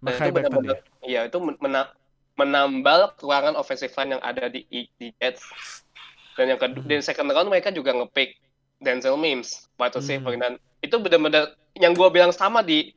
Mackay 0.00 0.28
itu 0.28 0.34
Becton 0.34 0.44
ya. 0.44 0.58
benar-benar- 0.62 0.82
Iya, 1.02 1.20
itu 1.26 1.38
men- 1.38 1.58
mena- 1.58 1.92
menambal 2.34 3.00
kekurangan 3.12 3.54
offensive 3.54 3.90
line 3.92 4.14
yang 4.14 4.22
ada 4.22 4.46
di, 4.46 4.62
di 4.68 5.06
Jets. 5.16 5.42
Dan 6.34 6.54
yang 6.54 6.60
kedua, 6.60 6.78
Hmm. 6.78 6.88
di 6.88 7.02
second 7.02 7.26
round 7.28 7.48
mereka 7.48 7.68
juga 7.68 7.90
ngepick 7.92 8.38
Denzel 8.78 9.18
Mims, 9.18 9.66
wide 9.74 9.90
receiver. 9.92 10.30
Hmm. 10.30 10.40
Dan 10.40 10.52
itu 10.78 10.94
benar-benar 10.96 11.44
yang 11.74 11.92
gua 11.92 12.08
bilang 12.08 12.30
sama 12.30 12.62
di 12.62 12.94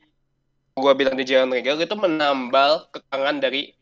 gua 0.72 0.94
bilang 0.94 1.12
di 1.12 1.22
Jalen 1.22 1.50
Reagor 1.50 1.76
itu 1.76 1.92
menambal 1.92 2.86
kekurangan 2.88 3.36
dari 3.38 3.74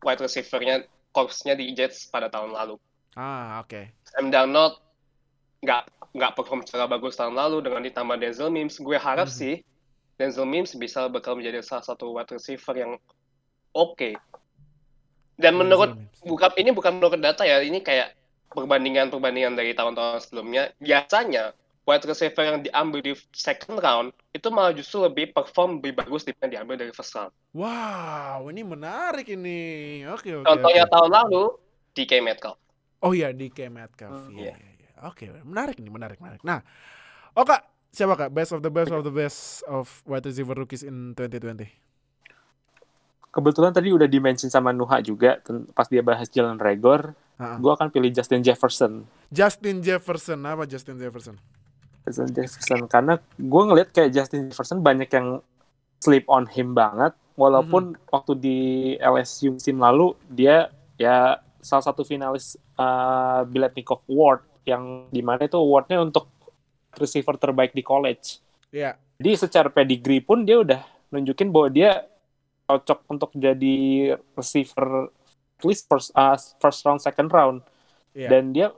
wide 0.00 0.18
receiver-nya 0.18 0.82
corpsnya 1.08 1.54
di 1.54 1.70
Jets 1.72 2.06
pada 2.06 2.26
tahun 2.26 2.50
lalu. 2.50 2.74
Ah, 3.14 3.62
oke. 3.62 3.86
Sam 4.04 4.28
Darnold 4.28 4.82
nggak 5.60 5.82
nggak 6.10 6.32
perform 6.34 6.62
secara 6.62 6.86
bagus 6.86 7.14
tahun 7.14 7.32
lalu 7.32 7.62
dengan 7.62 7.80
ditambah 7.80 8.16
Denzel 8.16 8.50
Mims. 8.50 8.76
Gue 8.76 8.94
harap 8.94 9.26
Mhm. 9.26 9.34
sih 9.36 9.54
Denzel 10.18 10.50
Mims 10.50 10.74
bisa 10.74 11.06
bakal 11.06 11.38
menjadi 11.38 11.62
salah 11.62 11.86
satu 11.86 12.10
wide 12.10 12.34
receiver 12.34 12.74
yang 12.74 12.92
oke. 13.70 14.18
Dan 15.38 15.54
menurut 15.54 15.94
bukan 16.26 16.50
ini 16.58 16.74
bukan 16.74 16.98
menurut 16.98 17.22
data 17.22 17.46
ya, 17.46 17.62
ini 17.62 17.78
kayak 17.78 18.18
perbandingan-perbandingan 18.50 19.54
dari 19.54 19.70
tahun-tahun 19.78 20.26
sebelumnya. 20.26 20.74
Biasanya 20.82 21.54
wide 21.86 22.04
receiver 22.10 22.42
yang 22.42 22.58
diambil 22.66 23.00
di 23.00 23.14
second 23.30 23.78
round 23.78 24.10
itu 24.34 24.50
malah 24.50 24.74
justru 24.74 25.06
lebih 25.06 25.30
perform 25.30 25.78
lebih 25.78 26.02
bagus 26.02 26.26
dibanding 26.26 26.58
diambil 26.58 26.76
dari 26.82 26.90
first 26.90 27.14
round. 27.14 27.30
Wow, 27.54 28.50
ini 28.50 28.66
menarik 28.66 29.30
ini. 29.30 30.02
Oke, 30.10 30.34
oke. 30.34 30.50
Contohnya 30.50 30.84
oke. 30.84 30.92
tahun 30.92 31.10
lalu 31.14 31.44
DK 31.94 32.12
Metcalf. 32.18 32.58
Oh 33.06 33.14
iya, 33.14 33.30
DK 33.30 33.70
Metcalf. 33.70 34.26
Hmm, 34.26 34.34
Iya, 34.34 34.58
iya. 34.58 34.70
iya. 34.82 34.90
Oke, 35.06 35.30
menarik 35.46 35.78
nih, 35.78 35.92
menarik, 35.94 36.18
menarik. 36.18 36.42
Nah, 36.42 36.58
kak, 37.38 37.62
siapa 37.92 38.14
kak? 38.16 38.30
Best 38.32 38.52
of 38.54 38.60
the 38.60 38.72
best 38.72 38.90
of 38.92 39.02
the 39.02 39.14
best 39.14 39.62
of 39.66 39.86
wide 40.04 40.24
receiver 40.24 40.56
rookies 40.56 40.84
in 40.84 41.16
2020. 41.16 41.68
Kebetulan 43.28 43.70
tadi 43.76 43.92
udah 43.92 44.08
dimention 44.08 44.48
sama 44.48 44.72
Nuha 44.72 45.04
juga 45.04 45.38
pas 45.76 45.86
dia 45.86 46.00
bahas 46.00 46.26
Jalen 46.32 46.58
Regor. 46.58 47.12
Gue 47.38 47.70
akan 47.70 47.94
pilih 47.94 48.10
Justin 48.10 48.42
Jefferson. 48.42 49.06
Justin 49.30 49.78
Jefferson, 49.78 50.42
apa 50.42 50.66
Justin 50.66 50.98
Jefferson? 50.98 51.38
Justin 52.02 52.34
Jefferson 52.34 52.80
karena 52.90 53.20
gue 53.36 53.62
ngeliat 53.62 53.94
kayak 53.94 54.10
Justin 54.10 54.50
Jefferson 54.50 54.82
banyak 54.82 55.06
yang 55.12 55.38
sleep 56.02 56.26
on 56.26 56.50
him 56.50 56.74
banget. 56.74 57.14
Walaupun 57.38 57.94
waktu 58.10 58.32
di 58.34 58.58
LSU 58.98 59.54
musim 59.54 59.78
lalu 59.78 60.18
dia 60.26 60.74
ya 60.98 61.38
salah 61.62 61.84
satu 61.86 62.02
finalis 62.02 62.58
uh, 62.74 63.46
Biletnikoff 63.46 64.02
Award 64.10 64.42
yang 64.66 65.06
di 65.14 65.22
mana 65.22 65.46
itu 65.46 65.54
awardnya 65.54 66.02
untuk 66.02 66.26
receiver 66.96 67.36
terbaik 67.36 67.76
di 67.76 67.84
college. 67.84 68.40
Iya. 68.72 68.96
Jadi 69.18 69.30
secara 69.34 69.68
pedigree 69.68 70.22
pun 70.22 70.46
dia 70.46 70.62
udah 70.62 70.80
nunjukin 71.10 71.50
bahwa 71.52 71.68
dia 71.68 72.06
cocok 72.68 72.98
untuk 73.08 73.30
jadi 73.36 73.76
receiver 74.36 75.10
at 75.58 75.62
least 75.66 75.90
first, 75.90 76.14
uh, 76.14 76.38
first 76.62 76.86
round, 76.86 77.02
second 77.02 77.28
round. 77.28 77.58
Iya. 78.14 78.28
Dan 78.30 78.54
dia 78.54 78.70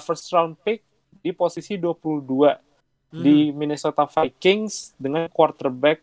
first 0.00 0.30
round 0.32 0.56
pick 0.64 0.80
di 1.20 1.34
posisi 1.34 1.76
22 1.76 2.70
Hmm, 3.10 3.26
di 3.26 3.50
Minnesota 3.50 4.06
Vikings 4.06 4.94
dengan 4.94 5.26
quarterback 5.34 5.98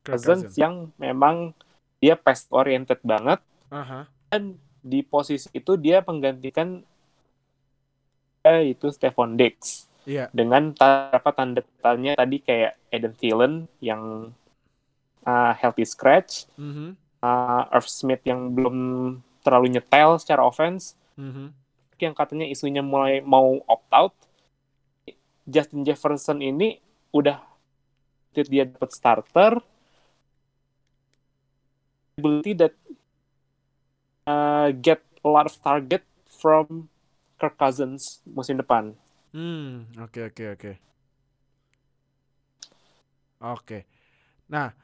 Cousins 0.00 0.48
Cousins. 0.48 0.56
yang 0.56 0.88
memang 0.96 1.52
dia 2.00 2.16
pass 2.16 2.48
oriented 2.48 2.96
banget 3.04 3.44
Aha. 3.68 4.08
dan 4.32 4.56
di 4.80 5.04
posisi 5.04 5.52
itu 5.52 5.76
dia 5.76 6.00
menggantikan 6.00 6.80
eh, 8.40 8.72
itu 8.72 8.88
Stephon 8.88 9.36
Diggs 9.36 9.84
Iya. 10.08 10.32
dengan 10.32 10.72
apa 11.12 11.30
tanda 11.30 11.60
tanya 11.84 12.16
tadi 12.16 12.40
kayak 12.40 12.72
Eden 12.88 13.14
Thielen 13.14 13.54
yang 13.78 14.32
uh, 15.22 15.52
healthy 15.54 15.84
scratch, 15.84 16.48
Mhm. 16.56 16.96
uh, 17.20 17.68
Irv 17.68 17.84
Smith 17.84 18.24
yang 18.24 18.56
belum 18.56 18.76
terlalu 19.44 19.76
nyetel 19.76 20.16
secara 20.16 20.40
offense, 20.40 20.96
Mhm. 21.20 21.52
yang 22.00 22.16
katanya 22.16 22.48
isunya 22.48 22.80
mulai 22.80 23.20
mau 23.20 23.60
opt 23.68 23.90
out. 23.92 24.14
Justin 25.44 25.84
Jefferson 25.84 26.40
ini 26.40 26.80
udah 27.10 27.42
dia 28.32 28.64
dapat 28.64 28.90
starter 28.94 29.58
ability 32.16 32.52
that 32.54 32.72
uh, 34.24 34.70
get 34.70 35.00
a 35.20 35.28
lot 35.28 35.48
of 35.48 35.56
target 35.60 36.04
from 36.30 36.88
Kirk 37.36 37.56
Cousins 37.56 38.20
musim 38.24 38.60
depan. 38.60 38.94
Hmm, 39.30 39.86
oke 39.98 40.20
oke 40.30 40.44
oke. 40.58 40.72
Oke. 43.40 43.88
Nah, 44.50 44.74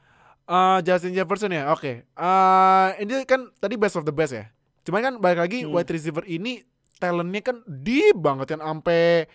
eh, 0.47 0.77
Justin 0.81 1.13
Jefferson 1.13 1.53
ya, 1.53 1.69
oke. 1.71 2.07
Eh, 2.07 2.87
ini 3.03 3.27
kan 3.27 3.51
tadi 3.59 3.75
best 3.77 3.99
of 3.99 4.07
the 4.07 4.15
best 4.15 4.33
ya. 4.33 4.47
Cuman 4.87 5.01
kan 5.03 5.13
balik 5.19 5.39
lagi 5.43 5.59
Hmm. 5.67 5.75
wide 5.75 5.91
receiver 5.91 6.23
ini 6.25 6.63
talentnya 6.97 7.41
kan 7.43 7.57
deep 7.67 8.17
banget 8.17 8.57
kan 8.57 8.61
sampai 8.63 9.27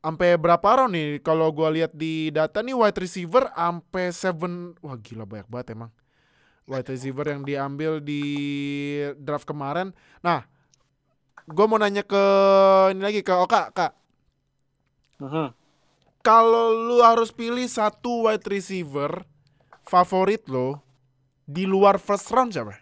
sampai 0.00 0.28
berapa 0.40 0.64
round 0.64 0.92
nih 0.96 1.20
kalau 1.20 1.52
gua 1.52 1.68
lihat 1.68 1.92
di 1.92 2.28
data 2.32 2.64
nih 2.64 2.72
wide 2.76 2.96
receiver 2.96 3.48
sampai 3.52 4.04
seven 4.12 4.72
wah 4.80 4.96
gila 4.96 5.28
banyak 5.28 5.48
banget 5.48 5.76
emang 5.76 5.92
wide 6.64 6.88
receiver 6.88 7.24
yang 7.28 7.44
diambil 7.44 8.00
di 8.00 8.22
draft 9.20 9.44
kemarin 9.44 9.92
nah 10.24 10.44
gua 11.44 11.64
mau 11.68 11.76
nanya 11.76 12.00
ke 12.04 12.24
ini 12.96 13.00
lagi 13.04 13.20
ke 13.20 13.32
Oka 13.36 13.68
kak 13.72 13.92
Mhm. 15.16 15.54
kalau 16.20 16.72
lu 16.72 16.98
harus 16.98 17.28
pilih 17.28 17.64
satu 17.64 18.26
wide 18.26 18.44
receiver 18.44 19.22
favorit 19.82 20.42
lo 20.46 20.80
di 21.44 21.64
luar 21.64 21.98
first 21.98 22.30
round 22.30 22.50
siapa? 22.50 22.80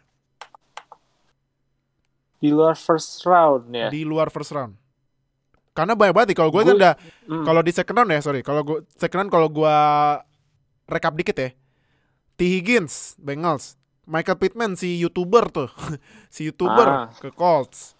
Di 2.38 2.50
luar 2.50 2.74
first 2.74 3.22
round 3.22 3.70
ya. 3.70 3.86
Di 3.88 4.02
luar 4.02 4.26
first 4.28 4.50
round. 4.50 4.74
Karena 5.72 5.94
banyak 5.94 6.12
banget 6.12 6.34
kalau 6.34 6.50
gue 6.50 6.62
kan 6.62 6.76
udah 6.76 6.94
Hmm. 7.24 7.44
kalau 7.44 7.62
di 7.62 7.70
second 7.70 7.96
round 7.96 8.10
ya 8.10 8.20
sorry 8.20 8.42
kalau 8.42 8.60
gue 8.60 8.78
second 8.94 9.24
round 9.24 9.32
kalau 9.32 9.48
gue 9.48 9.76
rekap 10.86 11.14
dikit 11.14 11.36
ya. 11.36 11.50
T 12.32 12.40
Higgins 12.42 13.14
Bengals, 13.16 13.78
Michael 14.04 14.36
Pittman 14.36 14.74
si 14.74 14.98
youtuber 14.98 15.46
tuh, 15.48 15.70
si 16.34 16.44
youtuber 16.44 16.88
Ah. 16.88 17.06
ke 17.14 17.30
Colts, 17.30 17.94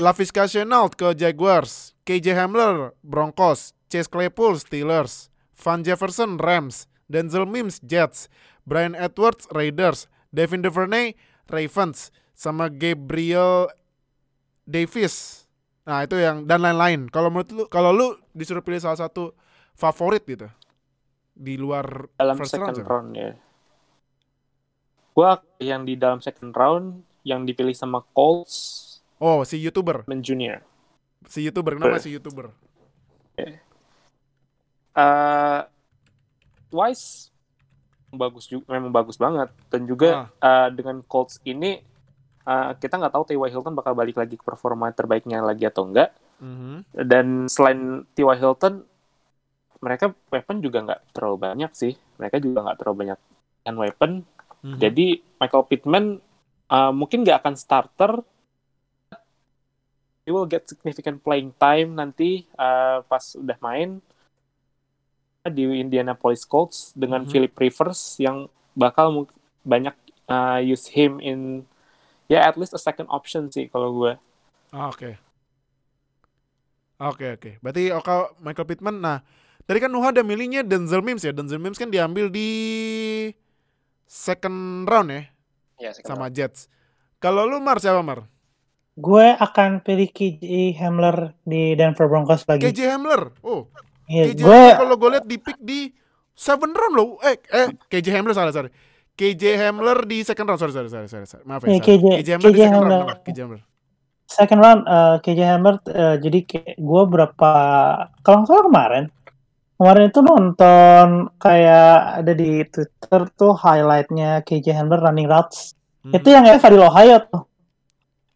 Lavisca 0.00 0.48
Chenault 0.48 0.96
ke 0.96 1.12
Jaguars, 1.14 1.92
KJ 2.08 2.34
Hamler 2.34 2.96
Broncos, 3.04 3.76
Chase 3.92 4.08
Claypool 4.08 4.56
Steelers, 4.56 5.28
Van 5.58 5.84
Jefferson 5.84 6.40
Rams, 6.40 6.88
Denzel 7.06 7.44
Mims 7.44 7.78
Jets, 7.84 8.32
Brian 8.64 8.96
Edwards 8.96 9.44
Raiders, 9.52 10.08
Devin 10.32 10.64
Duvernay 10.64 11.14
Ravens, 11.52 12.08
sama 12.32 12.72
Gabriel 12.72 13.68
Davis. 14.64 15.44
Nah 15.84 16.06
itu 16.06 16.16
yang 16.16 16.46
dan 16.46 16.62
lain-lain. 16.62 17.10
Kalau 17.10 17.28
menurut 17.28 17.50
lu, 17.52 17.64
kalau 17.68 17.90
lu 17.90 18.16
disuruh 18.32 18.62
pilih 18.62 18.80
salah 18.80 18.98
satu 18.98 19.34
favorit 19.74 20.22
gitu 20.24 20.46
di 21.32 21.56
luar 21.58 22.06
dalam 22.20 22.36
first 22.38 22.54
round 22.54 22.70
second 22.70 22.76
siapa? 22.80 22.90
round 22.90 23.08
ya. 23.12 23.30
Gua 25.12 25.30
yang 25.60 25.84
di 25.84 25.94
dalam 25.98 26.24
second 26.24 26.54
round 26.56 27.04
yang 27.26 27.44
dipilih 27.44 27.76
sama 27.76 28.00
Colts 28.16 28.81
Oh 29.22 29.46
si 29.46 29.62
youtuber, 29.62 30.02
Man 30.04 30.18
Junior. 30.18 30.58
si 31.30 31.46
youtuber 31.46 31.78
kenapa 31.78 32.02
si 32.02 32.10
youtuber? 32.10 32.50
Eh 33.38 33.54
Wise 36.72 37.30
bagus 38.10 38.44
juga, 38.44 38.66
memang 38.68 38.90
bagus 38.90 39.16
banget 39.16 39.48
dan 39.70 39.86
juga 39.86 40.26
eh, 40.36 40.68
dengan 40.72 41.00
Colts 41.02 41.38
ini 41.44 41.80
eh, 42.42 42.70
kita 42.74 42.98
nggak 42.98 43.12
tahu 43.12 43.24
T.Y. 43.24 43.48
Hilton 43.48 43.72
bakal 43.72 43.94
balik 43.94 44.18
lagi 44.18 44.34
ke 44.34 44.42
performa 44.42 44.90
terbaiknya 44.90 45.40
lagi 45.40 45.64
atau 45.64 45.86
enggak 45.86 46.10
Mhm. 46.42 47.06
dan 47.06 47.46
selain 47.46 48.02
T.Y. 48.12 48.34
Hilton 48.34 48.82
mereka 49.78 50.10
weapon 50.28 50.58
juga 50.58 50.82
nggak 50.82 51.14
terlalu 51.14 51.36
banyak 51.40 51.70
sih 51.72 51.94
mereka 52.18 52.36
juga 52.36 52.66
nggak 52.66 52.76
terlalu 52.76 52.96
banyak 53.06 53.18
kan 53.62 53.74
weapon 53.78 54.12
Mhm. 54.62 54.78
Jadi 54.78 55.06
Michael 55.38 55.66
Pittman 55.66 56.04
uh, 56.68 56.92
mungkin 56.92 57.26
nggak 57.26 57.42
akan 57.42 57.54
starter. 57.54 58.22
He 60.22 60.30
will 60.30 60.46
get 60.46 60.70
significant 60.70 61.18
playing 61.20 61.50
time 61.58 61.98
nanti 61.98 62.46
uh, 62.54 63.02
pas 63.02 63.34
udah 63.34 63.58
main 63.58 63.98
di 65.42 65.66
Indianapolis 65.66 66.46
Colts 66.46 66.94
dengan 66.94 67.26
Mhm. 67.26 67.30
Philip 67.30 67.54
Rivers 67.58 68.22
yang 68.22 68.46
bakal 68.78 69.26
banyak 69.66 69.94
uh, 70.30 70.62
use 70.62 70.86
him 70.86 71.18
in 71.18 71.66
ya 72.30 72.46
at 72.46 72.54
least 72.54 72.70
a 72.70 72.78
second 72.78 73.10
option 73.10 73.50
sih 73.50 73.66
kalau 73.66 73.90
gue. 73.98 74.12
Ah, 74.70 74.88
Oke. 74.88 75.18
Oke 77.02 77.34
oke. 77.34 77.50
Berarti 77.58 77.90
Oka 77.90 78.30
Michael 78.38 78.68
Pittman. 78.70 79.02
Nah, 79.02 79.18
tadi 79.66 79.82
kan 79.82 79.90
Nuha 79.90 80.14
ada 80.14 80.22
milihnya 80.22 80.62
Denzel 80.62 81.02
Mims 81.02 81.26
ya. 81.26 81.34
Denzel 81.34 81.58
Mims 81.58 81.74
kan 81.74 81.90
diambil 81.90 82.30
di 82.30 82.46
second 84.06 84.86
round 84.86 85.10
ya 85.10 85.22
Ya, 85.82 85.90
second 85.90 86.06
sama 86.06 86.30
Jets. 86.30 86.70
Kalau 87.18 87.42
lu 87.42 87.58
Mar 87.58 87.82
siapa 87.82 87.98
Mar? 88.06 88.22
Gue 88.92 89.32
akan 89.32 89.80
pilih 89.80 90.12
KJ 90.12 90.76
Hamler 90.76 91.32
di 91.42 91.72
Denver 91.72 92.06
Broncos 92.06 92.44
lagi. 92.44 92.68
KJ 92.68 92.80
Hamler. 92.92 93.32
Oh, 93.40 93.68
Iya, 94.04 94.28
KJ 94.34 94.40
gue 94.44 94.62
kalau 94.76 94.94
gue 95.00 95.08
lihat 95.16 95.24
di 95.24 95.36
pick 95.40 95.56
di 95.56 95.88
seven 96.34 96.76
round 96.76 96.94
loh. 96.94 97.16
Eh, 97.24 97.40
eh 97.48 97.72
KJ 97.88 98.06
Hamler 98.12 98.36
salah 98.36 98.52
sorry. 98.52 98.68
KJ 99.12 99.42
Hamler 99.56 100.04
di 100.04 100.20
second 100.20 100.44
round. 100.44 100.60
Sorry, 100.60 100.72
sorry, 100.76 100.88
sorry, 100.92 101.08
sorry. 101.08 101.24
sorry. 101.24 101.44
Maaf 101.48 101.64
ya. 101.64 101.72
Iya, 101.72 101.80
salah. 101.80 101.86
KJ 101.88 102.04
KJ 102.20 102.28
Hamler 102.36 102.50
di 102.50 102.52
KJ 102.52 102.60
second 102.60 102.72
round. 102.76 102.84
Hamler. 102.84 103.00
Kenapa? 103.08 103.24
KJ 103.24 103.38
Hamler. 103.40 103.62
second 104.32 104.60
round 104.60 104.80
eh, 104.88 105.16
KJ 105.20 105.40
Hamler 105.44 105.76
eh, 105.88 106.16
jadi 106.20 106.38
kayak 106.44 106.74
gue 106.80 107.02
berapa 107.04 107.50
kalau 108.20 108.36
nggak 108.40 108.48
salah 108.48 108.64
kemarin 108.64 109.04
kemarin 109.76 110.04
itu 110.08 110.20
nonton 110.22 111.06
kayak 111.36 111.92
ada 112.24 112.32
di 112.32 112.50
Twitter 112.64 113.22
tuh 113.34 113.52
highlightnya 113.52 114.40
KJ 114.40 114.66
Hamler 114.72 115.00
running 115.00 115.28
routes 115.28 115.76
Hmm. 116.02 116.18
itu 116.18 116.34
yang 116.34 116.42
Fadil 116.58 116.82
Ohio 116.82 117.22
tuh 117.30 117.46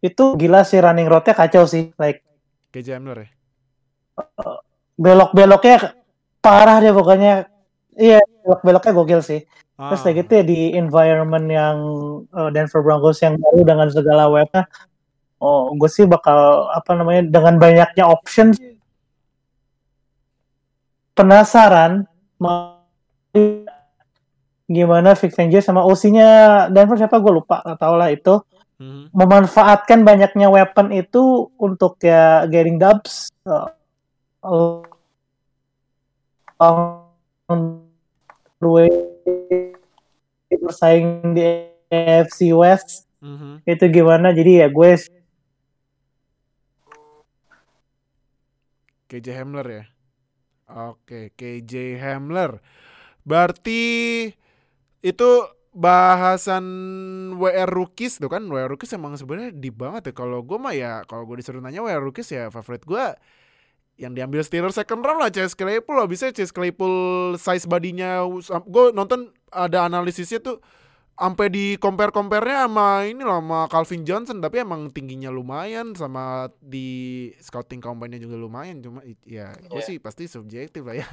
itu 0.04 0.24
gila 0.36 0.62
sih 0.62 0.78
running 0.80 1.08
route-nya 1.08 1.34
kacau 1.34 1.64
sih 1.64 1.92
like 1.96 2.20
KJ 2.72 3.00
Hamler 3.00 3.18
ya. 3.24 3.28
belok-beloknya 4.96 5.96
parah 6.40 6.80
deh 6.80 6.92
pokoknya. 6.92 7.48
Iya 7.96 8.20
belok-beloknya 8.44 8.92
gokil 8.92 9.20
sih. 9.24 9.40
Terus 9.76 10.00
Ah. 10.00 10.04
kayak 10.08 10.16
gitu 10.24 10.32
ya 10.40 10.44
di 10.44 10.58
environment 10.72 11.46
yang 11.52 11.76
eh, 12.32 12.48
Denver 12.52 12.80
Broncos 12.80 13.20
yang 13.20 13.36
baru 13.36 13.60
dengan 13.64 13.88
segala 13.92 14.24
webnya 14.32 14.64
oh 15.40 15.72
gue 15.76 15.90
sih 15.90 16.08
bakal 16.08 16.68
apa 16.72 16.96
namanya 16.96 17.28
dengan 17.28 17.60
banyaknya 17.60 18.04
option 18.08 18.56
penasaran 21.12 22.08
mau 22.40 22.80
gimana 24.66 25.14
Vic 25.14 25.32
Fangio 25.36 25.60
sama 25.62 25.84
OC-nya 25.86 26.28
Denver 26.72 26.96
siapa? 26.98 27.20
Gue 27.20 27.40
lupa 27.40 27.62
nggak 27.62 27.78
tahu 27.78 27.94
lah 27.96 28.08
itu 28.10 28.34
Mhm. 28.76 29.08
memanfaatkan 29.16 30.04
banyaknya 30.04 30.52
weapon 30.52 30.92
itu 30.92 31.48
untuk 31.56 31.96
ya 32.04 32.44
getting 32.52 32.76
dubs 32.76 33.32
uh, 33.48 33.72
along 36.60 37.80
the 38.60 38.68
way 38.68 38.88
bersaing 40.60 41.32
di 41.32 41.72
AFC 41.88 42.52
West 42.52 43.08
Mhm. 43.24 43.64
itu 43.64 43.84
gimana 43.88 44.36
jadi 44.36 44.66
ya 44.66 44.68
gue 44.68 44.92
KJ 49.06 49.38
Hamler 49.38 49.66
ya. 49.70 49.84
Oke, 50.90 51.30
KJ 51.38 51.94
Hamler. 52.02 52.58
Berarti 53.22 53.82
itu 54.98 55.30
bahasan 55.76 56.64
WR 57.36 57.68
Rookies 57.68 58.16
tuh 58.16 58.32
kan 58.32 58.48
WR 58.48 58.72
Rookies 58.72 58.96
emang 58.96 59.12
sebenarnya 59.20 59.52
deep 59.52 59.76
banget 59.76 60.08
ya 60.08 60.12
kalau 60.16 60.40
gue 60.40 60.56
mah 60.56 60.72
ya 60.72 61.04
kalau 61.04 61.28
gue 61.28 61.36
disuruh 61.36 61.60
nanya 61.60 61.84
WR 61.84 62.00
Rookies 62.00 62.32
ya 62.32 62.48
favorit 62.48 62.80
gue 62.88 63.04
yang 63.96 64.12
diambil 64.12 64.44
Steelers 64.44 64.76
second 64.76 65.00
round 65.00 65.20
lah 65.24 65.32
Chase 65.32 65.56
Claypool. 65.56 65.96
Habisnya 65.96 66.28
Chase 66.32 66.52
Claypool 66.52 66.92
size 67.40 67.64
badinya 67.64 68.24
gue 68.64 68.84
nonton 68.92 69.32
ada 69.48 69.88
analisisnya 69.88 70.40
tuh 70.40 70.60
sampai 71.16 71.48
di 71.48 71.80
compare 71.80 72.12
compare-nya 72.12 72.68
sama 72.68 73.08
ini 73.08 73.24
loh 73.24 73.40
sama 73.40 73.64
Calvin 73.72 74.04
Johnson 74.04 74.36
tapi 74.44 74.60
emang 74.60 74.92
tingginya 74.92 75.32
lumayan 75.32 75.96
sama 75.96 76.52
di 76.60 77.32
scouting 77.40 77.80
combine-nya 77.80 78.20
juga 78.20 78.36
lumayan. 78.36 78.84
Cuma 78.84 79.00
ya 79.24 79.56
gue 79.56 79.80
Iya. 79.80 79.88
sih 79.88 79.96
pasti 79.96 80.28
subjektif 80.28 80.84
lah 80.84 81.00
ya. 81.00 81.08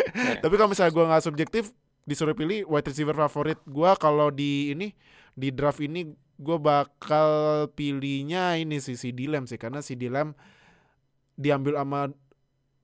Tapi 0.42 0.54
kalau 0.56 0.72
misalnya 0.72 0.92
gue 0.96 1.04
nggak 1.04 1.24
subjektif 1.28 1.68
disuruh 2.02 2.34
pilih 2.34 2.66
wide 2.66 2.88
receiver 2.90 3.14
favorit 3.14 3.58
gue 3.62 3.90
kalau 3.98 4.28
di 4.34 4.74
ini 4.74 4.90
di 5.38 5.54
draft 5.54 5.78
ini 5.78 6.10
gue 6.42 6.58
bakal 6.58 7.28
pilihnya 7.78 8.58
ini 8.58 8.82
sih 8.82 8.98
si 8.98 9.14
Dilem 9.14 9.46
sih 9.46 9.56
karena 9.56 9.78
si 9.78 9.94
Dilem 9.94 10.34
diambil 11.38 11.78
sama 11.78 12.10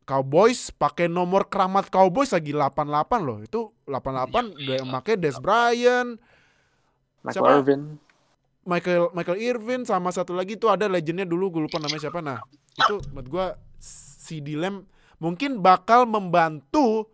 Cowboys 0.09 0.73
pakai 0.73 1.11
nomor 1.11 1.51
keramat 1.51 1.91
Cowboys 1.91 2.33
lagi 2.33 2.55
88 2.55 3.27
loh 3.27 3.39
itu 3.43 3.61
88 3.85 4.57
udah 4.57 4.79
make 4.87 5.15
Des 5.19 5.37
Bryant 5.37 6.17
Michael 7.27 7.45
Siapa? 7.45 7.59
Irvin. 7.61 7.81
Michael 8.69 9.05
Michael 9.17 9.39
Irvin 9.43 9.83
sama 9.83 10.15
satu 10.15 10.37
lagi 10.37 10.55
tuh 10.55 10.71
ada 10.71 10.87
legendnya 10.87 11.27
dulu 11.27 11.59
gue 11.59 11.63
lupa 11.67 11.83
namanya 11.83 12.09
siapa 12.09 12.23
nah 12.23 12.39
itu 12.79 13.03
menurut 13.11 13.29
gue 13.29 13.47
si 13.83 14.39
Dilem 14.39 14.87
mungkin 15.19 15.59
bakal 15.59 16.07
membantu 16.07 17.11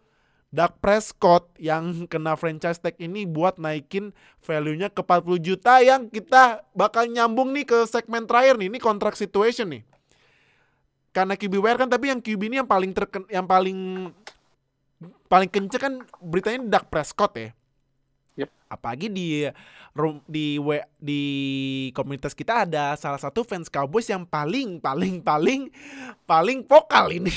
Dak 0.55 0.79
Prescott 0.79 1.51
yang 1.59 2.07
kena 2.07 2.39
franchise 2.39 2.79
tag 2.79 2.95
ini 3.03 3.27
buat 3.27 3.59
naikin 3.59 4.15
value-nya 4.47 4.87
ke 4.87 5.03
40 5.03 5.43
juta 5.43 5.83
yang 5.83 6.07
kita 6.07 6.63
bakal 6.79 7.11
nyambung 7.11 7.51
nih 7.51 7.67
ke 7.67 7.83
segmen 7.91 8.23
terakhir 8.31 8.55
nih. 8.63 8.71
Ini 8.71 8.79
kontrak 8.79 9.19
situation 9.19 9.75
nih. 9.75 9.83
Karena 11.11 11.35
QB 11.35 11.59
wire 11.59 11.79
kan 11.83 11.91
tapi 11.91 12.15
yang 12.15 12.23
QB 12.23 12.55
ini 12.55 12.63
yang 12.63 12.71
paling 12.71 12.95
terken 12.95 13.27
yang 13.27 13.51
paling 13.51 14.11
paling 15.27 15.51
kenceng 15.51 15.83
kan 15.83 15.95
beritanya 16.23 16.79
Dak 16.79 16.87
Prescott 16.87 17.35
ya. 17.35 17.51
Yep. 18.35 18.51
apalagi 18.67 19.07
di 19.15 19.47
di 20.27 20.59
di 20.99 21.23
komunitas 21.95 22.35
kita 22.35 22.67
ada 22.67 22.99
salah 22.99 23.15
satu 23.23 23.47
fans 23.47 23.71
Cowboys 23.71 24.11
yang 24.11 24.27
paling 24.27 24.83
paling 24.83 25.23
paling 25.23 25.71
paling 26.27 26.67
vokal 26.67 27.15
ini. 27.15 27.31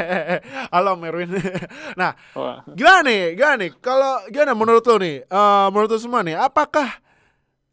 Halo 0.72 0.96
Merwin. 0.96 1.36
nah, 2.00 2.16
Wah. 2.32 2.64
gimana 2.72 3.04
nih? 3.04 3.36
Gimana 3.36 3.56
nih? 3.60 3.70
Kalau 3.84 4.24
gimana 4.32 4.56
menurut 4.56 4.80
lo 4.80 4.96
nih? 4.96 5.28
Eh, 5.28 5.66
menurut 5.68 5.92
lo 5.92 5.98
semua 6.00 6.24
nih, 6.24 6.40
apakah 6.40 6.88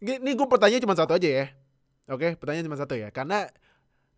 ini 0.03 0.35
gue 0.35 0.47
pertanyaan 0.47 0.83
cuma 0.83 0.99
satu 0.99 1.15
aja 1.15 1.29
ya. 1.31 1.45
Oke, 2.11 2.35
pertanyaan 2.35 2.67
cuma 2.67 2.75
satu 2.75 2.99
ya. 2.99 3.15
Karena 3.15 3.47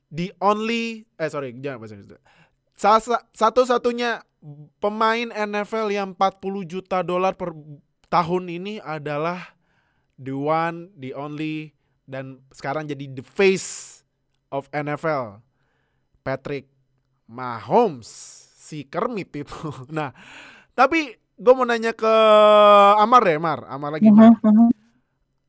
the 0.10 0.34
only 0.42 1.06
eh 1.22 1.30
sorry, 1.30 1.54
jangan 1.62 1.78
bahasa. 1.78 2.18
Salah 2.74 3.22
satu-satunya 3.30 4.26
pemain 4.82 5.30
NFL 5.30 5.94
yang 5.94 6.18
40 6.18 6.66
juta 6.66 7.06
dolar 7.06 7.38
per 7.38 7.54
tahun 8.10 8.50
ini 8.50 8.82
adalah 8.82 9.54
the 10.18 10.36
one, 10.36 10.94
the 10.98 11.14
only 11.14 11.74
dan 12.04 12.44
sekarang 12.52 12.86
jadi 12.90 13.10
the 13.14 13.26
face 13.26 14.02
of 14.54 14.70
NFL. 14.76 15.42
Patrick 16.24 16.72
Mahomes, 17.28 18.08
si 18.56 18.88
Kermit 18.88 19.34
itu. 19.36 19.60
Nah, 19.96 20.16
tapi 20.72 21.20
gue 21.36 21.54
mau 21.54 21.68
nanya 21.68 21.92
ke 21.92 22.14
Amar 23.00 23.22
deh, 23.28 23.36
Amar. 23.36 23.68
Amar 23.68 23.90
lagi, 24.00 24.08
Mar. 24.08 24.32
Mhm. 24.40 24.72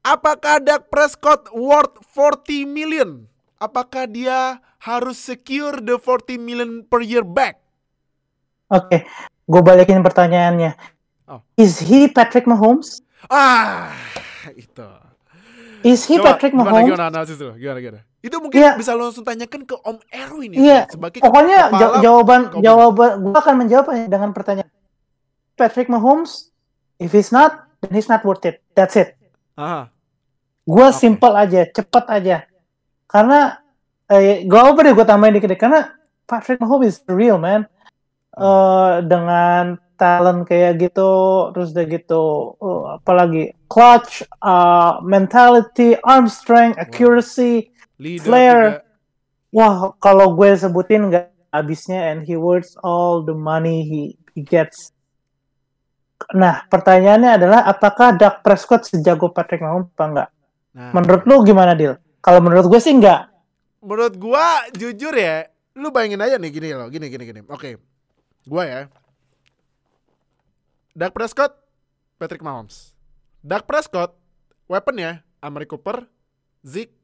Apakah 0.04 0.60
Dak 0.60 0.92
Prescott 0.92 1.48
worth 1.56 1.96
40 2.12 2.68
million? 2.68 3.24
Apakah 3.56 4.04
dia 4.04 4.60
harus 4.76 5.16
secure 5.16 5.80
the 5.80 5.96
40 5.96 6.36
million 6.36 6.70
per 6.84 7.00
year 7.00 7.24
back? 7.24 7.56
Oke, 8.68 9.08
gue 9.48 9.62
balikin 9.64 10.04
pertanyaannya. 10.04 10.76
Oh. 11.24 11.40
Is 11.56 11.80
he 11.80 12.12
Patrick 12.12 12.44
Mahomes? 12.44 13.00
Ah, 13.32 13.96
itu. 14.64 14.88
Is 15.84 16.08
he 16.08 16.16
Coba, 16.16 16.34
Patrick 16.34 16.52
gimana, 16.52 16.70
Mahomes? 16.70 16.88
gimana 16.88 17.04
analisis 17.08 17.36
dulu? 17.36 17.52
Gimana, 17.54 17.78
gimana? 17.78 18.00
Itu 18.18 18.36
mungkin 18.40 18.56
Iya. 18.56 18.72
bisa 18.74 18.96
lo 18.96 19.04
langsung 19.04 19.20
tanyakan 19.20 19.62
ke 19.62 19.76
Om 19.76 19.98
Erwin 20.08 20.50
itu 20.50 20.64
Iya, 20.64 20.88
sebagai 20.88 21.20
Pokoknya 21.20 21.60
kepala 21.68 21.76
ja- 21.76 22.00
jawaban 22.00 22.40
jawaban 22.58 23.10
gue 23.20 23.36
akan 23.36 23.54
menjawabnya 23.58 24.08
dengan 24.08 24.30
pertanyaan 24.32 24.70
Patrick 25.54 25.86
Mahomes. 25.86 26.48
If 26.96 27.12
he's 27.12 27.28
not, 27.28 27.68
then 27.78 27.92
he's 27.92 28.08
not 28.08 28.24
worth 28.24 28.42
it. 28.42 28.64
That's 28.72 28.96
it. 28.96 29.12
Aha. 29.54 29.92
Gue 30.64 30.88
Oke. 30.88 30.96
simple 30.96 31.36
aja, 31.36 31.68
cepet 31.68 32.04
aja. 32.08 32.48
Karena 33.04 33.60
eh, 34.06 34.42
gue 34.42 34.56
apa 34.56 34.80
deh 34.80 34.92
gue 34.92 35.04
tambahin 35.04 35.36
dikit 35.36 35.46
deh. 35.46 35.60
Karena 35.60 35.92
Patrick 36.24 36.56
Mahomes 36.58 36.88
is 36.88 37.04
real 37.04 37.36
man. 37.36 37.68
Eh 38.32 38.94
dengan 39.04 39.76
talent 39.94 40.46
kayak 40.46 40.78
gitu, 40.78 41.12
terus 41.54 41.70
udah 41.74 41.86
gitu, 41.86 42.24
eh, 42.58 42.82
apalagi 42.98 43.44
clutch, 43.66 44.22
eh, 44.22 44.92
mentality, 45.02 45.94
arm 46.02 46.26
strength, 46.26 46.76
accuracy. 46.78 47.70
Leader 47.98 48.26
Flair. 48.26 48.60
Wah, 49.54 49.94
kalau 50.02 50.34
gue 50.34 50.50
sebutin 50.58 51.14
nggak 51.14 51.30
habisnya 51.54 52.10
and 52.10 52.26
he 52.26 52.34
worth 52.34 52.74
all 52.82 53.22
the 53.22 53.30
money 53.30 53.86
he, 53.86 54.00
he 54.34 54.42
gets. 54.42 54.90
Nah, 56.34 56.66
pertanyaannya 56.66 57.30
adalah 57.38 57.60
apakah 57.62 58.18
Dak 58.18 58.42
Prescott 58.42 58.88
sejago 58.88 59.30
Patrick 59.30 59.62
Mahomes 59.62 59.92
apa 59.94 60.04
enggak? 60.10 60.28
Nah, 60.74 60.90
Menurut 60.90 61.22
lu 61.22 61.36
gimana, 61.46 61.78
Dil? 61.78 61.94
Kalau 62.18 62.42
menurut 62.42 62.66
gue 62.66 62.80
sih 62.82 62.94
enggak. 62.96 63.30
menurut 63.84 64.16
gua 64.16 64.64
jujur 64.72 65.12
ya, 65.12 65.44
lu 65.76 65.92
bayangin 65.92 66.24
aja 66.24 66.40
nih 66.40 66.48
gini 66.48 66.72
loh, 66.72 66.88
gini 66.88 67.12
gini 67.12 67.24
gini. 67.28 67.40
Oke. 67.52 67.76
Gua 68.48 68.64
ya. 68.64 68.80
Dak 70.94 71.10
Prescott, 71.10 71.50
Patrick 72.16 72.38
Mahomes. 72.38 72.94
Dak 73.42 73.66
Prescott, 73.66 74.14
weaponnya 74.70 75.26
Amari 75.42 75.66
Cooper, 75.66 76.06
Zeke, 76.62 76.94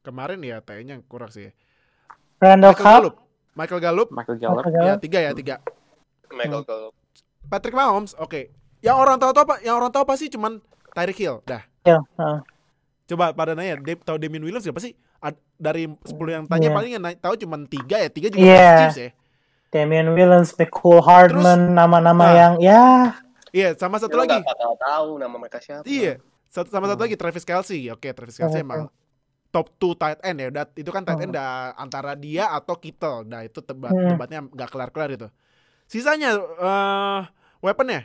kemarin 0.00 0.38
ya 0.40 0.62
kayaknya 0.62 1.02
kurang 1.04 1.34
sih. 1.34 1.50
ya. 1.50 1.52
Randall 2.38 2.72
Michael 2.72 2.78
Cobb, 2.78 2.94
Gallup, 2.94 3.14
Michael 3.56 3.80
Gallup, 3.82 4.08
Michael 4.14 4.38
Gallup. 4.38 4.64
Ya 4.78 4.94
tiga 4.96 5.18
ya 5.18 5.32
tiga. 5.34 5.54
Michael 6.30 6.62
Gallup. 6.62 6.94
Patrick 7.46 7.74
Mahomes, 7.74 8.14
oke. 8.14 8.54
Yang 8.78 8.96
orang 8.96 9.16
tahu 9.18 9.34
apa? 9.34 9.58
Yang 9.58 9.74
orang 9.74 9.90
tahu 9.90 10.02
apa 10.06 10.14
sih? 10.14 10.28
Cuman 10.30 10.62
Tyreek 10.94 11.18
Hill. 11.18 11.42
Dah. 11.42 11.66
ya, 11.82 11.98
uh, 12.18 12.38
Coba 13.06 13.30
pada 13.30 13.54
nanya, 13.54 13.78
Dave 13.78 14.02
tahu 14.02 14.18
Damien 14.18 14.42
Williams 14.42 14.66
siapa 14.66 14.78
sih? 14.78 14.94
Ad- 15.18 15.38
dari 15.54 15.86
10 15.86 16.14
yang 16.30 16.44
tanya 16.46 16.70
Iya. 16.70 16.74
paling 16.74 16.92
yang 16.94 17.02
tahu 17.18 17.34
cuma 17.38 17.58
tiga 17.64 17.96
ya, 18.02 18.08
tiga 18.10 18.28
juga 18.30 18.42
fans 18.44 18.78
Chiefs 18.84 18.98
ya. 18.98 19.10
Damian 19.68 20.08
Williams, 20.10 20.52
McCall 20.52 21.00
Hardman, 21.00 21.72
nama-nama 21.72 22.24
nah. 22.24 22.32
yang 22.32 22.54
ya 22.58 22.84
Iya, 23.50 23.72
sama 23.72 23.96
satu 23.96 24.12
Lu 24.12 24.22
lagi. 24.22 24.36
bakal 24.38 24.76
tahu 24.76 25.08
nama 25.16 25.32
mereka 25.32 25.56
siapa. 25.58 25.80
Iya. 25.82 26.20
Satu 26.46 26.68
sama 26.68 26.84
Hmm. 26.84 26.92
satu 26.92 27.02
lagi 27.02 27.16
Travis 27.16 27.40
Kelsey. 27.40 27.88
Oke, 27.88 28.12
Travis 28.12 28.36
Kelsey 28.36 28.60
emang 28.60 28.92
top 29.48 29.72
2 29.78 29.96
tight 29.96 30.20
end 30.20 30.36
ya. 30.38 30.46
Udah, 30.50 30.64
itu 30.70 30.90
kan 30.90 31.02
tight 31.02 31.16
end 31.18 31.32
Hmm. 31.32 31.40
dah 31.40 31.50
antara 31.74 32.12
dia 32.12 32.48
atau 32.48 32.76
Kittle. 32.76 33.24
Nah, 33.24 33.42
itu 33.42 33.58
debat 33.58 33.90
Hmm. 33.90 34.12
debatnya 34.12 34.44
nggak 34.44 34.68
kelar-kelar 34.68 35.08
itu. 35.10 35.28
Sisanya 35.84 36.36
eh 36.36 37.20
weaponnya 37.58 38.04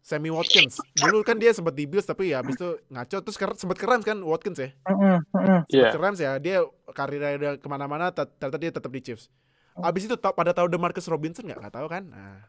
Sammy 0.00 0.34
Watkins. 0.34 0.82
Dulu 0.92 1.22
kan 1.22 1.38
dia 1.38 1.54
sempat 1.54 1.72
di 1.72 1.86
Bills 1.86 2.02
tapi 2.02 2.34
ya 2.34 2.42
habis 2.42 2.58
itu 2.58 2.74
ngaco 2.88 3.16
terus 3.22 3.38
ker- 3.38 3.54
sempat 3.54 3.78
keren 3.78 4.02
kan 4.02 4.18
Watkins 4.18 4.58
ya. 4.58 4.74
mm-mm, 4.82 5.16
mm-mm. 5.30 5.58
Iya. 5.70 5.94
Keren 5.94 6.14
ya. 6.16 6.32
Dia 6.36 6.66
karirnya 6.90 7.38
udah 7.38 7.52
ke 7.54 7.68
mana-mana 7.70 8.10
ternyata 8.10 8.58
dia 8.58 8.74
tetap 8.74 8.90
di 8.90 8.98
Chiefs. 8.98 9.30
Abis 9.74 10.04
itu 10.04 10.14
tau- 10.14 10.32
pada 10.32 10.52
tahu 10.52 10.66
DeMarcus 10.66 11.06
Robinson 11.06 11.44
nggak? 11.44 11.58
Nggak 11.58 11.74
tahu 11.74 11.86
kan? 11.86 12.02
Nah. 12.04 12.40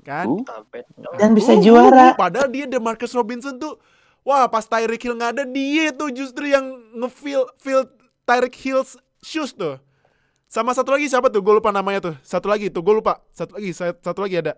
Kan? 0.00 0.26
Uh, 0.30 0.62
dan 1.16 1.34
bisa 1.34 1.50
Uh, 1.50 1.58
juara. 1.58 1.90
uh, 2.04 2.14
padahal 2.14 2.46
dia 2.46 2.64
Demarcus 2.64 3.10
Robinson 3.10 3.56
tuh 3.56 3.82
wah 4.22 4.46
pas 4.46 4.62
Tyreek 4.62 5.02
Hill 5.02 5.18
nggak 5.18 5.32
ada 5.32 5.44
dia 5.44 5.90
tuh 5.90 6.06
justru 6.08 6.46
yang 6.46 6.62
ngefeel 6.94 7.50
feel 7.58 7.82
Tyreek 8.22 8.54
Hill's 8.54 8.94
shoes 9.20 9.50
tuh. 9.50 9.82
Sama 10.46 10.70
satu 10.70 10.94
lagi 10.94 11.10
siapa 11.10 11.26
tuh? 11.26 11.42
Gue 11.42 11.50
lupa 11.52 11.74
namanya 11.74 11.98
tuh. 12.00 12.14
Satu 12.22 12.46
lagi 12.46 12.70
tuh 12.70 12.78
gue 12.80 12.94
lupa. 12.94 13.18
Satu 13.28 13.58
lagi 13.58 13.74
sa- 13.74 13.90
satu 13.92 14.22
lagi 14.22 14.38
ada. 14.38 14.54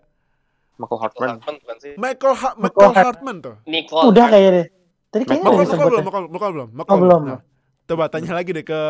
Michael 0.76 1.00
Hartman. 1.00 1.28
Hartman 1.32 1.54
bukan 1.58 1.76
sih? 1.80 1.92
Michael 1.96 2.34
ha 2.34 2.48
Michael 2.50 2.60
Michael 2.60 2.92
Hart- 2.92 3.06
Hartman 3.08 3.36
tuh. 3.40 3.54
Nicole. 3.64 4.04
Udah 4.06 4.24
kayaknya 4.28 4.50
deh. 4.52 4.66
Tadi 5.08 5.22
kayaknya 5.24 5.40
Michael, 5.40 5.40
udah 5.40 5.56
Michael 5.56 5.64
disebut 5.64 5.88
belum, 5.88 5.96
ya. 5.96 6.04
Michael, 6.04 6.24
Michael 6.28 6.52
belum, 6.52 6.68
Michael 6.70 6.92
Oh, 6.92 7.00
belum. 7.00 7.22
Nah, 7.24 7.40
coba 7.88 8.04
tanya 8.12 8.36
lagi 8.36 8.52
deh 8.52 8.60
ke 8.60 8.80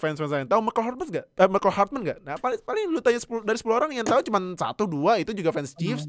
fans-fans 0.00 0.32
lain. 0.32 0.48
Tahu 0.48 0.64
Michael 0.64 0.84
Hartman 0.88 1.08
gak? 1.12 1.26
Eh, 1.36 1.48
Michael 1.52 1.74
Hartman 1.76 2.00
gak? 2.00 2.18
Nah, 2.24 2.34
paling, 2.40 2.60
paling 2.64 2.84
lu 2.88 3.04
tanya 3.04 3.20
10, 3.20 3.44
dari 3.44 3.58
10 3.60 3.68
orang 3.76 3.90
yang 3.92 4.08
tahu 4.08 4.24
cuma 4.24 4.40
satu 4.56 4.88
dua 4.88 5.20
itu 5.20 5.36
juga 5.36 5.52
fans 5.52 5.76
Chiefs. 5.76 6.08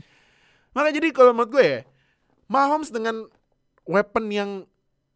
Makanya 0.72 1.04
jadi 1.04 1.08
kalau 1.12 1.36
menurut 1.36 1.52
gue 1.52 1.66
ya, 1.68 1.80
Mahomes 2.48 2.90
dengan 2.90 3.28
weapon 3.84 4.26
yang 4.32 4.50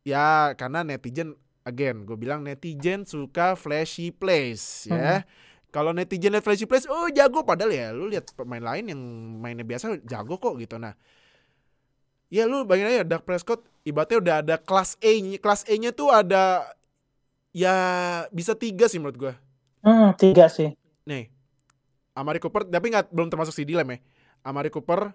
ya 0.04 0.52
karena 0.60 0.84
netizen 0.84 1.34
again 1.64 2.04
gue 2.04 2.18
bilang 2.20 2.44
netizen 2.44 3.08
suka 3.08 3.56
flashy 3.56 4.12
plays 4.12 4.86
ya. 4.92 5.24
Kalau 5.74 5.90
netizen 5.90 6.38
lihat 6.38 6.46
flashy 6.46 6.70
plays, 6.70 6.86
oh 6.86 7.10
jago 7.10 7.42
padahal 7.42 7.74
ya 7.74 7.90
lu 7.90 8.06
lihat 8.06 8.30
pemain 8.38 8.62
lain 8.62 8.94
yang 8.94 9.02
mainnya 9.42 9.66
biasa 9.66 9.98
jago 10.06 10.38
kok 10.38 10.62
gitu. 10.62 10.78
Nah, 10.78 10.94
ya 12.30 12.46
lu 12.46 12.62
bayangin 12.62 13.02
aja 13.02 13.18
Dak 13.18 13.26
Prescott 13.26 13.66
ibaratnya 13.82 14.18
udah 14.22 14.36
ada 14.46 14.56
kelas 14.62 15.02
A, 15.02 15.12
-nya. 15.18 15.42
kelas 15.42 15.66
A-nya 15.66 15.90
tuh 15.90 16.14
ada 16.14 16.70
ya 17.54 17.76
bisa 18.34 18.58
tiga 18.58 18.90
sih 18.90 18.98
menurut 18.98 19.18
gue. 19.18 19.34
Hmm, 19.86 20.12
tiga 20.18 20.50
sih. 20.50 20.74
Nih, 21.06 21.30
Amari 22.18 22.42
Cooper 22.42 22.66
tapi 22.66 22.90
nggak 22.90 23.14
belum 23.14 23.30
termasuk 23.30 23.54
si 23.54 23.64
Dilem 23.64 23.88
ya. 23.94 23.98
Amari 24.44 24.68
Cooper, 24.68 25.14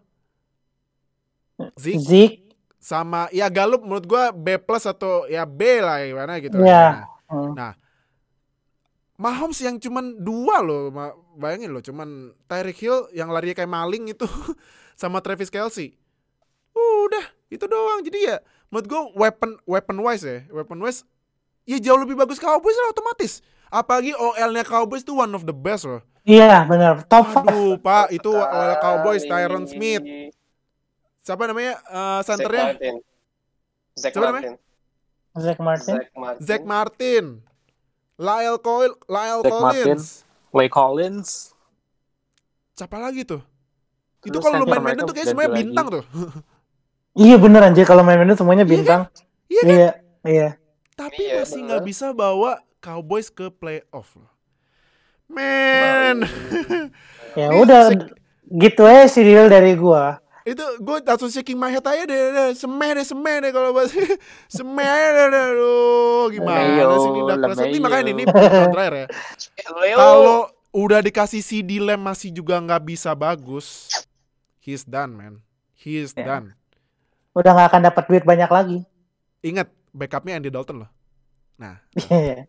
Zeke, 1.76 2.00
Zeke, 2.00 2.48
sama 2.78 3.26
ya 3.34 3.50
Gallup 3.50 3.82
menurut 3.82 4.06
gua 4.06 4.30
B 4.30 4.56
plus 4.56 4.86
atau 4.86 5.26
ya 5.26 5.42
B 5.44 5.82
lah 5.82 6.00
gimana 6.06 6.38
gitu. 6.38 6.62
Iya. 6.62 7.04
Nah, 7.28 7.74
hmm, 7.74 7.86
Mahomes 9.18 9.58
yang 9.58 9.76
cuman 9.82 10.22
dua 10.22 10.62
loh, 10.62 10.94
bayangin 11.34 11.74
loh, 11.74 11.82
cuman 11.82 12.30
Tyreek 12.46 12.78
Hill 12.78 13.10
yang 13.10 13.34
lari 13.34 13.50
kayak 13.50 13.66
maling 13.68 14.14
itu 14.14 14.24
sama 15.00 15.18
Travis 15.18 15.50
Kelsey. 15.50 15.98
Udah, 16.72 17.26
itu 17.50 17.66
doang. 17.66 18.00
Jadi 18.06 18.30
ya 18.30 18.38
menurut 18.70 18.86
gua 18.86 19.02
weapon 19.26 19.58
weapon 19.66 19.98
wise 20.00 20.24
ya, 20.24 20.38
weapon 20.54 20.78
wise 20.78 21.02
ya 21.68 21.76
jauh 21.76 22.00
lebih 22.00 22.16
bagus 22.16 22.40
Cowboys 22.40 22.72
lah 22.80 22.96
otomatis. 22.96 23.44
Apalagi 23.68 24.16
OL-nya 24.16 24.64
Cowboys 24.64 25.04
tuh 25.04 25.20
one 25.20 25.36
of 25.36 25.44
the 25.44 25.52
best 25.52 25.84
loh. 25.84 26.00
iya 26.24 26.64
benar. 26.64 27.04
Top 27.04 27.28
five. 27.28 27.44
Aduh, 27.44 27.76
Pak, 27.76 28.08
itu 28.16 28.32
OL 28.32 28.72
Cowboys. 28.80 29.28
Tyron 29.28 29.68
Smith. 29.68 30.00
Siapa 31.20 31.44
namanya? 31.44 31.76
Eh, 31.76 32.20
Zach 32.24 32.40
centernya 32.40 32.64
Martin. 32.72 32.94
Zach 33.92 34.12
Siapa 34.16 34.26
namanya? 34.32 34.50
Martin. 34.56 35.42
Zach 35.44 35.58
Martin. 35.60 35.92
Zach 35.92 36.08
Martin. 36.16 36.40
Zach 36.40 36.62
Martin. 36.64 37.24
Lyle 38.18 38.58
Coil, 38.58 38.92
Lyle 39.06 39.40
Zach 39.44 39.52
Collins. 39.52 40.04
Clay 40.50 40.68
Collins. 40.72 41.28
Siapa 42.74 42.96
lagi 42.96 43.22
tuh? 43.28 43.44
Itu 44.24 44.40
Terus 44.40 44.44
kalau 44.48 44.64
lu 44.64 44.66
main 44.66 44.72
center 44.72 44.82
Madden 44.82 44.86
mereka 44.88 45.02
tuh 45.06 45.14
kayak 45.14 45.28
semuanya 45.30 45.50
lagi. 45.52 45.60
bintang 45.62 45.86
tuh. 45.92 46.04
Iya 47.18 47.34
bener 47.34 47.60
anjir 47.66 47.84
kalau 47.86 48.02
main 48.06 48.18
Madden 48.18 48.38
semuanya 48.38 48.64
bintang. 48.64 49.10
Iya 49.50 49.60
kan? 49.62 49.68
Iya, 49.68 49.90
iya. 50.24 50.48
Tapi 50.98 51.22
Iya, 51.22 51.46
masih 51.46 51.60
nggak 51.62 51.82
bisa 51.86 52.10
bawa 52.10 52.58
Cowboys 52.78 53.30
ke 53.30 53.46
playoff 53.48 54.18
loh. 54.18 54.30
Man, 55.28 56.24
Ya 57.36 57.52
Ini 57.52 57.60
udah 57.60 57.92
gitu 58.48 58.82
aja 58.82 59.04
sih 59.06 59.22
deal 59.22 59.46
dari 59.46 59.76
gua. 59.76 60.18
itu 60.42 60.64
gue 60.80 60.96
langsung 61.04 61.28
shaking 61.28 61.60
my 61.60 61.68
head 61.68 61.84
aja 61.84 62.08
deh, 62.08 62.20
deh. 62.32 62.50
semeh 62.56 62.96
deh, 62.96 63.04
semeh 63.04 63.36
deh 63.38 63.52
kalau 63.52 63.76
bahas 63.76 63.92
semeh 64.48 64.88
deh, 65.12 65.26
deh. 65.28 65.44
Aduh, 65.52 66.32
gimana 66.32 66.64
Lemeyo, 66.64 66.88
sih 66.96 67.10
ini 67.12 67.20
Dak 67.22 67.36
Prescott? 67.44 67.68
Ini 67.68 67.78
makanya 67.78 68.08
ini 68.08 68.24
terakhir 68.24 68.94
ya. 68.96 69.06
Leo. 69.76 69.96
Kalau 70.00 70.38
udah 70.72 71.00
dikasih 71.04 71.44
CD 71.44 71.76
Lamb 71.76 72.00
masih 72.00 72.32
juga 72.32 72.56
nggak 72.56 72.80
bisa 72.80 73.12
bagus, 73.12 73.92
he's 74.58 74.88
done 74.88 75.12
man, 75.12 75.34
he's 75.76 76.16
Ya. 76.16 76.24
done. 76.24 76.56
Udah 77.36 77.52
nggak 77.52 77.68
akan 77.68 77.82
dapat 77.84 78.04
duit 78.08 78.24
banyak 78.24 78.48
lagi. 78.48 78.78
Ingat 79.44 79.68
backupnya 79.98 80.38
Andy 80.38 80.48
Dalton 80.48 80.86
loh. 80.86 80.90
Nah, 81.58 81.82
Iya. 82.08 82.46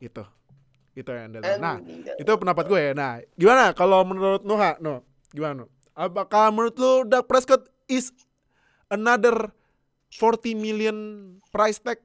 itu, 0.00 0.22
itu 0.96 1.08
yang 1.08 1.28
Andy 1.28 1.38
Dalton. 1.38 1.60
Nah, 1.60 1.76
itu 2.16 2.30
pendapat 2.32 2.64
gue 2.64 2.80
ya. 2.80 2.92
Nah, 2.92 3.12
gimana 3.34 3.70
kalau 3.72 4.00
menurut 4.02 4.40
Noha? 4.42 4.80
No, 4.80 5.04
gimana? 5.30 5.62
No? 5.62 5.66
Apakah 5.92 6.48
menurut 6.48 6.74
lu 6.74 7.04
Dak 7.04 7.28
Prescott 7.28 7.68
is 7.84 8.08
another 8.88 9.52
40 10.10 10.56
million 10.56 10.96
price 11.50 11.76
tag 11.76 12.00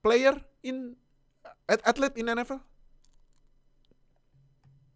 player 0.00 0.32
in 0.62 0.96
at- 1.66 1.84
athlete 1.84 2.16
in 2.16 2.26
NFL? 2.26 2.58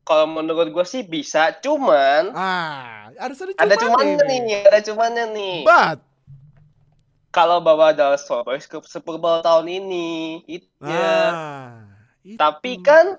Kalau 0.00 0.26
menurut 0.26 0.74
gue 0.74 0.82
sih 0.82 1.04
bisa, 1.04 1.54
cuman 1.54 2.34
Ah, 2.34 3.14
ada 3.14 3.30
ada 3.30 3.52
ada 3.54 3.76
cumannya 3.76 4.18
cumannya 4.18 4.26
ini. 4.26 4.38
nih, 4.42 4.60
ada 4.66 4.80
cumannya 4.82 5.24
nih. 5.30 5.56
But 5.62 5.98
Kalau 7.30 7.62
bawa 7.62 7.94
Dallas 7.94 8.26
Cowboys 8.26 8.66
ke 8.66 8.82
Super 8.82 9.14
Bowl 9.14 9.38
tahun 9.38 9.70
ini, 9.70 10.42
itu 10.50 10.66
ya. 10.82 11.14
ah, 11.30 11.70
itu. 12.26 12.34
Tapi 12.34 12.82
kan 12.82 13.14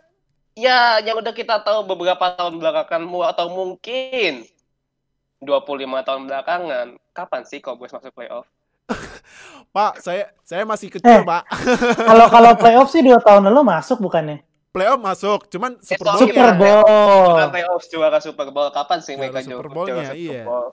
ya 0.51 0.99
yang 0.99 1.15
udah 1.15 1.31
kita 1.31 1.63
tahu 1.63 1.87
beberapa 1.87 2.35
tahun 2.35 2.59
belakangan 2.59 3.07
atau 3.31 3.47
mungkin 3.47 4.43
25 5.39 6.07
tahun 6.07 6.21
belakangan, 6.27 6.87
kapan 7.15 7.41
sih 7.47 7.63
Cowboys 7.63 7.95
masuk 7.95 8.11
playoff? 8.11 8.45
Pak, 9.75 10.03
saya 10.03 10.35
saya 10.43 10.67
masih 10.67 10.91
kecil, 10.91 11.23
Eh. 11.23 11.25
Pak. 11.25 11.47
Kalau 12.11 12.27
kalau 12.27 12.51
playoff 12.59 12.91
sih 12.91 12.99
dua 12.99 13.23
tahun 13.23 13.47
lalu 13.47 13.63
masuk 13.63 14.03
bukannya? 14.03 14.43
Playoff 14.75 14.99
masuk, 14.99 15.39
cuman 15.51 15.79
Super 15.79 16.03
sorry, 16.03 16.19
Bowl 16.19 16.27
Super 16.31 16.47
ya. 16.47 16.55
Bowl. 16.59 17.27
Bukan 17.31 17.49
playoff 17.51 17.83
juara 17.87 18.19
Super 18.19 18.47
Bowl, 18.51 18.67
kapan 18.75 18.99
sih 18.99 19.15
mereka 19.15 19.39
Super 19.39 19.67
juara 19.71 20.11
Super 20.11 20.15
iya. 20.19 20.43
Bowl? 20.43 20.67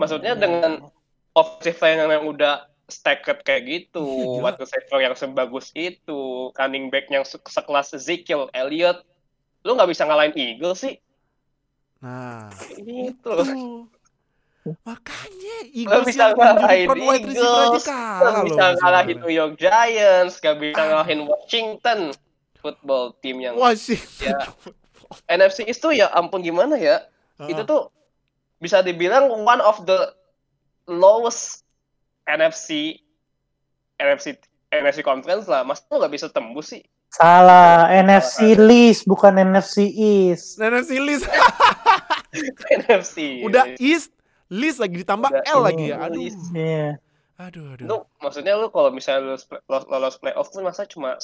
Maksudnya 0.00 0.32
dengan 0.36 0.88
offensive 1.34 1.78
line 1.82 1.98
yang 2.00 2.24
udah 2.24 2.54
stacked 2.86 3.42
kayak 3.42 3.64
gitu, 3.64 4.04
Iya, 4.38 4.40
wide 4.44 4.60
receiver 4.60 4.98
yang 5.00 5.14
sebagus 5.14 5.72
itu, 5.72 6.52
running 6.54 6.92
back 6.92 7.08
yang 7.08 7.24
se- 7.24 7.40
sekelas 7.40 7.90
Ezekiel 7.92 8.52
Elliott, 8.52 9.02
lu 9.64 9.72
nggak 9.72 9.88
bisa 9.88 10.04
ngalahin 10.04 10.36
Eagles 10.36 10.84
sih, 10.84 10.94
Nah, 12.04 12.52
gitu. 12.76 13.32
itu. 13.32 13.88
Makanya 14.84 15.56
Gak 15.60 15.76
Eagles 15.76 16.06
bisa 16.08 16.24
yang 16.24 16.32
injury 16.32 16.44
ngalahin 16.56 16.88
Eagles, 17.28 17.84
kalah 17.84 18.32
Gak 18.32 18.44
bisa 18.48 18.64
ngalahin. 18.80 19.16
New 19.20 19.32
York 19.32 19.54
Giants, 19.56 20.40
gak 20.40 20.56
bisa 20.56 20.80
ngalahin 20.80 21.20
Washington. 21.24 21.98
Football 22.60 23.12
team 23.20 23.44
yang 23.44 23.60
Washington. 23.60 24.32
Ya. 24.32 24.40
NFC 25.28 25.68
tuh 25.74 25.92
ya 25.92 26.08
ampun 26.10 26.40
gimana 26.40 26.80
ya, 26.80 27.04
Ah, 27.36 27.44
itu 27.44 27.60
tuh 27.64 27.92
bisa 28.56 28.80
dibilang 28.80 29.28
one 29.28 29.60
of 29.60 29.84
the 29.84 30.16
lowest 30.88 31.64
NFC 32.28 32.98
NFC 34.00 34.36
NFC 34.72 34.98
conference 35.04 35.46
lah. 35.46 35.62
Mas 35.62 35.84
lu 35.88 36.00
nggak 36.00 36.12
bisa 36.12 36.26
tembus 36.32 36.74
sih? 36.74 36.82
Salah, 37.14 37.86
NFC 37.94 38.58
East 38.58 39.06
bukan 39.06 39.38
NFC 39.38 39.86
East. 39.86 40.58
NFC 40.58 40.98
list 40.98 41.30
NFC. 42.82 43.46
udah 43.46 43.78
East 43.78 44.10
list 44.50 44.82
lagi 44.82 44.98
ditambah 45.06 45.30
Udah 45.30 45.46
L 45.54 45.60
lagi 45.62 45.94
ya. 45.94 46.02
Aduh. 46.02 46.18
list. 46.18 46.42
Iya. 46.50 46.98
Aduh, 47.38 47.74
aduh. 47.74 47.86
Lu 47.86 47.96
maksudnya 48.18 48.54
lu 48.58 48.70
kalau 48.70 48.90
misalnya 48.90 49.34
lu 49.34 49.36
lolos, 49.66 49.84
lolos 49.90 50.14
playoff 50.18 50.50
pun 50.50 50.66
masa 50.66 50.86
cuma 50.86 51.18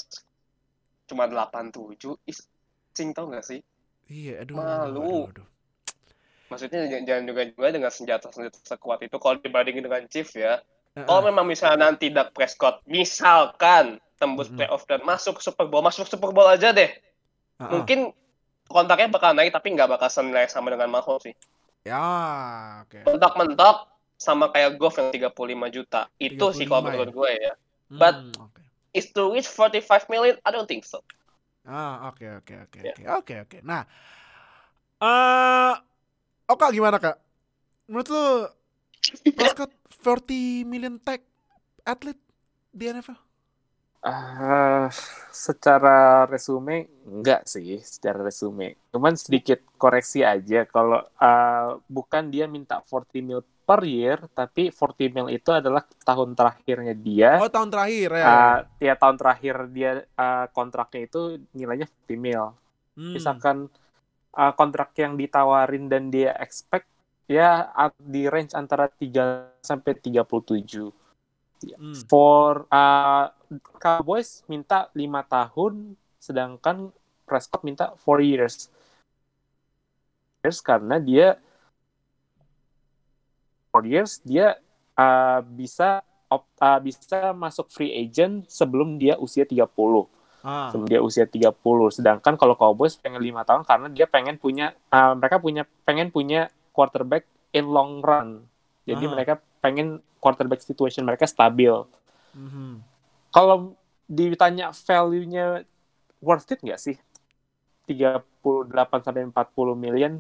cuma 1.11 1.27
87 1.27 1.99
is 2.27 2.47
sing 2.95 3.11
tau 3.11 3.27
gak 3.31 3.43
sih? 3.43 3.63
Iya, 4.11 4.47
aduh. 4.47 4.55
Malu. 4.59 5.03
aduh, 5.03 5.23
aduh. 5.31 5.49
Maksudnya 6.51 6.91
jangan- 6.91 7.07
jangan 7.07 7.25
juga 7.25 7.43
juga 7.47 7.69
dengan 7.71 7.91
senjata-senjata 7.91 8.59
sekuat 8.67 8.99
itu 9.01 9.17
kalau 9.17 9.39
dibandingin 9.39 9.87
dengan 9.87 10.03
Chief 10.11 10.27
ya. 10.35 10.59
Ah, 10.93 11.07
Kalau 11.07 11.23
memang 11.23 11.47
misalnya 11.47 11.87
nanti 11.87 12.11
Dak 12.11 12.35
Prescott 12.35 12.83
misalkan 12.85 14.03
tembus 14.19 14.51
Mm-mm. 14.51 14.59
playoff 14.59 14.83
dan 14.85 15.01
masuk 15.01 15.39
Super 15.39 15.71
Bowl, 15.71 15.81
masuk 15.81 16.05
Super 16.05 16.35
Bowl 16.35 16.45
aja 16.45 16.75
deh. 16.75 16.91
Ah. 17.57 17.71
Mungkin 17.71 18.11
kontraknya 18.67 19.07
bakal 19.09 19.31
naik 19.33 19.55
tapi 19.55 19.71
nggak 19.71 19.87
bakal 19.89 20.11
senilai 20.11 20.51
sama 20.51 20.69
dengan 20.69 20.91
Mahomes 20.91 21.23
sih. 21.23 21.35
Ya, 21.87 22.03
oke. 22.85 23.07
Mentok-mentok 23.07 23.89
sama 24.19 24.51
kayak 24.51 24.77
Goff 24.77 24.99
yang 24.99 25.09
35 25.09 25.33
juta. 25.71 26.11
Itu 26.19 26.51
sih 26.53 26.67
35 26.67 26.69
kalau 26.69 26.83
ya? 26.83 26.91
menurut 26.93 27.15
gue 27.15 27.31
ya. 27.39 27.53
But- 27.89 28.21
Hmm, 28.21 28.51
oke. 28.51 28.61
Is 28.91 29.15
to 29.15 29.31
reach 29.31 29.47
45 29.47 30.11
million? 30.11 30.35
I 30.43 30.51
don't 30.51 30.67
think 30.67 30.83
so. 30.83 31.01
Ah, 31.63 32.11
oke 32.11 32.27
oke 32.43 32.55
oke 32.67 32.79
Ya. 32.83 32.93
oke 32.93 33.15
oke 33.17 33.35
oke. 33.47 33.59
Nah, 33.63 33.87
eh 35.01 35.73
Oka 36.51 36.67
gimana 36.75 36.99
kak? 36.99 37.15
Menurut 37.87 38.09
lu 38.11 38.27
Prescott 39.39 39.71
40 40.03 40.67
million 40.67 40.99
tag 40.99 41.23
atlet 41.87 42.19
di 42.75 42.91
NFL? 42.91 43.15
Ah, 44.03 44.91
secara 45.31 46.27
resume 46.27 46.91
enggak 47.07 47.47
sih, 47.47 47.79
secara 47.79 48.27
resume. 48.27 48.75
Cuman 48.91 49.15
sedikit 49.15 49.63
koreksi 49.79 50.27
aja 50.27 50.67
kalau 50.67 50.99
ah, 51.23 51.79
bukan 51.87 52.35
dia 52.35 52.51
minta 52.51 52.83
40 52.83 53.23
mil 53.23 53.47
per 53.63 53.87
year, 53.87 54.19
tapi 54.35 54.75
40 54.75 55.15
mil 55.15 55.27
itu 55.31 55.55
adalah 55.55 55.87
tahun 56.03 56.35
terakhirnya 56.35 56.95
dia. 56.99 57.39
Oh 57.39 57.47
tahun 57.47 57.71
terakhir 57.71 58.11
ya. 58.11 58.25
Ah, 58.27 58.59
ya 58.83 58.95
tahun 58.99 59.17
terakhir 59.23 59.55
dia 59.71 60.03
ah, 60.19 60.51
kontraknya 60.51 61.07
itu 61.07 61.39
nilainya 61.55 61.87
40 62.11 62.19
mil. 62.19 62.59
Hmm. 62.99 63.15
Misalkan 63.15 63.71
ah, 64.35 64.53
kontrak 64.55 64.95
yang 64.99 65.15
ditawarin 65.19 65.91
dan 65.91 66.09
dia 66.09 66.35
expect 66.39 66.87
ya 67.31 67.71
at- 67.73 67.95
di 67.99 68.27
range 68.27 68.55
antara 68.59 68.91
3 68.91 69.55
sampai 69.63 69.95
37 69.95 70.91
Hmm. 71.61 71.93
for 72.09 72.65
uh, 72.73 73.29
Cowboys 73.77 74.41
minta 74.49 74.89
lima 74.97 75.21
tahun, 75.21 75.93
sedangkan 76.17 76.89
Prescott 77.29 77.61
minta 77.69 77.93
four 78.01 78.25
years. 78.25 78.73
Years 80.41 80.65
karena 80.65 80.97
dia 80.97 81.37
four 83.69 83.85
years 83.85 84.25
dia 84.25 84.57
uh, 84.97 85.45
bisa 85.45 86.01
op- 86.33 86.49
uh, 86.59 86.81
bisa 86.81 87.37
masuk 87.37 87.69
free 87.69 87.93
agent 87.93 88.49
sebelum 88.49 88.97
dia 88.97 89.21
usia 89.21 89.45
30 89.45 89.69
Ah. 90.41 90.73
sebelum 90.73 90.89
dia 90.89 91.01
usia 91.01 91.25
30 91.25 91.53
sedangkan 91.91 92.35
kalau 92.35 92.57
Cowboys 92.57 92.97
pengen 92.97 93.21
lima 93.21 93.45
tahun 93.45 93.63
karena 93.63 93.87
dia 93.89 94.05
pengen 94.05 94.37
punya 94.37 94.73
uh, 94.89 95.13
mereka 95.13 95.37
punya 95.37 95.69
pengen 95.85 96.09
punya 96.09 96.49
quarterback 96.73 97.25
in 97.51 97.67
long 97.67 98.01
run 98.01 98.49
jadi 98.85 99.05
Ah. 99.05 99.11
mereka 99.11 99.33
pengen 99.61 99.89
quarterback 100.17 100.61
situation 100.61 101.05
mereka 101.05 101.25
stabil 101.25 101.73
Mhm. 102.33 102.81
kalau 103.29 103.77
ditanya 104.07 104.73
value-nya 104.73 105.63
worth 106.19 106.49
it 106.49 106.61
nggak 106.61 106.79
sih 106.79 106.97
38 107.87 108.33
sampai 109.03 109.27
40 109.27 109.35
million 109.75 110.13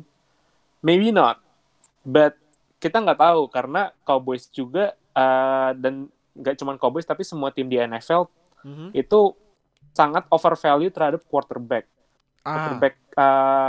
maybe 0.80 1.10
not 1.10 1.38
but 2.02 2.34
kita 2.76 2.96
nggak 2.96 3.20
tahu 3.20 3.46
karena 3.46 3.92
Cowboys 4.02 4.48
juga 4.48 4.96
uh, 5.12 5.70
dan 5.74 6.08
nggak 6.32 6.56
cuma 6.56 6.76
Cowboys 6.76 7.04
tapi 7.04 7.22
semua 7.22 7.50
tim 7.50 7.66
di 7.66 7.76
NFL 7.76 8.26
Mhm. 8.60 8.92
itu 8.92 9.20
sangat 9.92 10.26
overvalue 10.30 10.90
terhadap 10.90 11.22
quarterback 11.26 11.86
Ah. 12.40 12.56
quarterback 12.56 12.96
uh, 13.20 13.68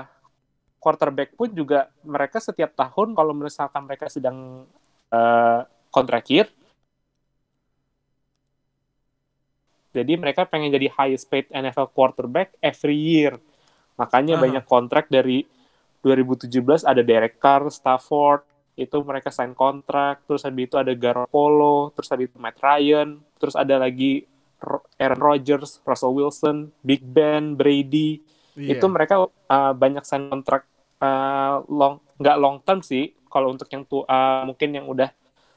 quarterback 0.80 1.30
pun 1.36 1.52
juga 1.52 1.92
mereka 2.08 2.40
setiap 2.40 2.72
tahun 2.74 3.12
kalau 3.14 3.36
misalkan 3.36 3.84
mereka 3.84 4.08
sedang 4.08 4.64
uh, 5.12 5.62
kontrak 5.92 6.24
year 6.32 6.48
jadi 9.92 10.16
mereka 10.16 10.48
pengen 10.48 10.72
jadi 10.72 10.88
highest 10.88 11.28
paid 11.28 11.52
NFL 11.52 11.92
quarterback 11.92 12.56
every 12.64 12.96
year 12.96 13.36
makanya 14.00 14.40
Aha. 14.40 14.44
banyak 14.48 14.64
kontrak 14.64 15.12
dari 15.12 15.44
2017 16.02 16.88
ada 16.88 17.04
Derek 17.04 17.38
Carr, 17.38 17.68
Stafford 17.70 18.48
itu 18.80 18.98
mereka 19.04 19.30
sign 19.36 19.52
kontrak 19.52 20.24
terus 20.26 20.48
habis 20.48 20.72
itu 20.72 20.80
ada 20.80 20.96
Garoppolo 20.96 21.92
terus 21.92 22.08
habis 22.08 22.32
itu 22.32 22.40
Matt 22.40 22.58
Ryan 22.64 23.20
terus 23.36 23.54
ada 23.60 23.76
lagi 23.76 24.31
Aaron 24.96 25.20
Rodgers, 25.20 25.82
Russell 25.82 26.14
Wilson, 26.14 26.70
Big 26.82 27.02
Ben, 27.02 27.54
Brady 27.54 28.22
Iya. 28.52 28.76
itu 28.76 28.86
mereka 28.92 29.16
uh, 29.32 29.72
banyak 29.72 30.04
sign 30.04 30.28
kontrak 30.28 30.68
uh, 31.00 31.64
long 31.72 32.04
nggak 32.20 32.36
long 32.36 32.60
term 32.60 32.84
sih 32.84 33.16
kalau 33.32 33.48
untuk 33.48 33.72
yang 33.72 33.88
tuh 33.88 34.04
uh, 34.04 34.44
mungkin 34.44 34.76
yang 34.76 34.92
udah 34.92 35.08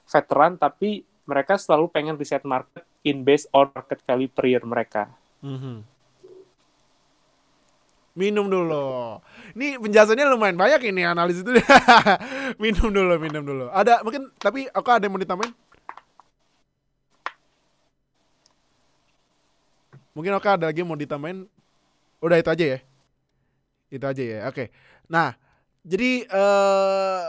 veteran 0.07 0.55
tapi 0.55 1.03
mereka 1.27 1.59
selalu 1.59 1.91
pengen 1.91 2.15
reset 2.15 2.47
market 2.47 2.87
in 3.03 3.27
base 3.27 3.51
on 3.51 3.67
market 3.75 3.99
value 4.07 4.31
per 4.31 4.47
year 4.47 4.63
mereka 4.63 5.11
Mhm. 5.43 5.83
Minum 8.15 8.47
dulu. 8.47 9.19
Ini 9.59 9.75
penjelasannya 9.83 10.31
lumayan 10.31 10.55
banyak 10.55 10.87
ini 10.87 11.03
analis 11.03 11.43
itu. 11.43 11.51
minum 12.63 12.87
dulu, 12.87 13.19
minum 13.19 13.43
dulu. 13.43 13.67
Ada 13.75 14.07
mungkin 14.07 14.31
tapi 14.39 14.71
aku 14.71 14.87
ada 14.87 15.03
yang 15.03 15.11
mau 15.11 15.19
ditambahin? 15.19 15.51
Mungkin 20.15 20.33
oke 20.39 20.49
ada 20.49 20.71
lagi 20.71 20.87
mau 20.87 20.95
ditambahin. 20.95 21.47
Udah 22.23 22.39
itu 22.39 22.51
aja 22.51 22.65
ya. 22.65 22.79
Itu 23.91 24.05
aja 24.07 24.23
ya. 24.23 24.39
Oke. 24.49 24.71
Nah, 25.11 25.35
jadi 25.85 26.25
eh 26.25 27.25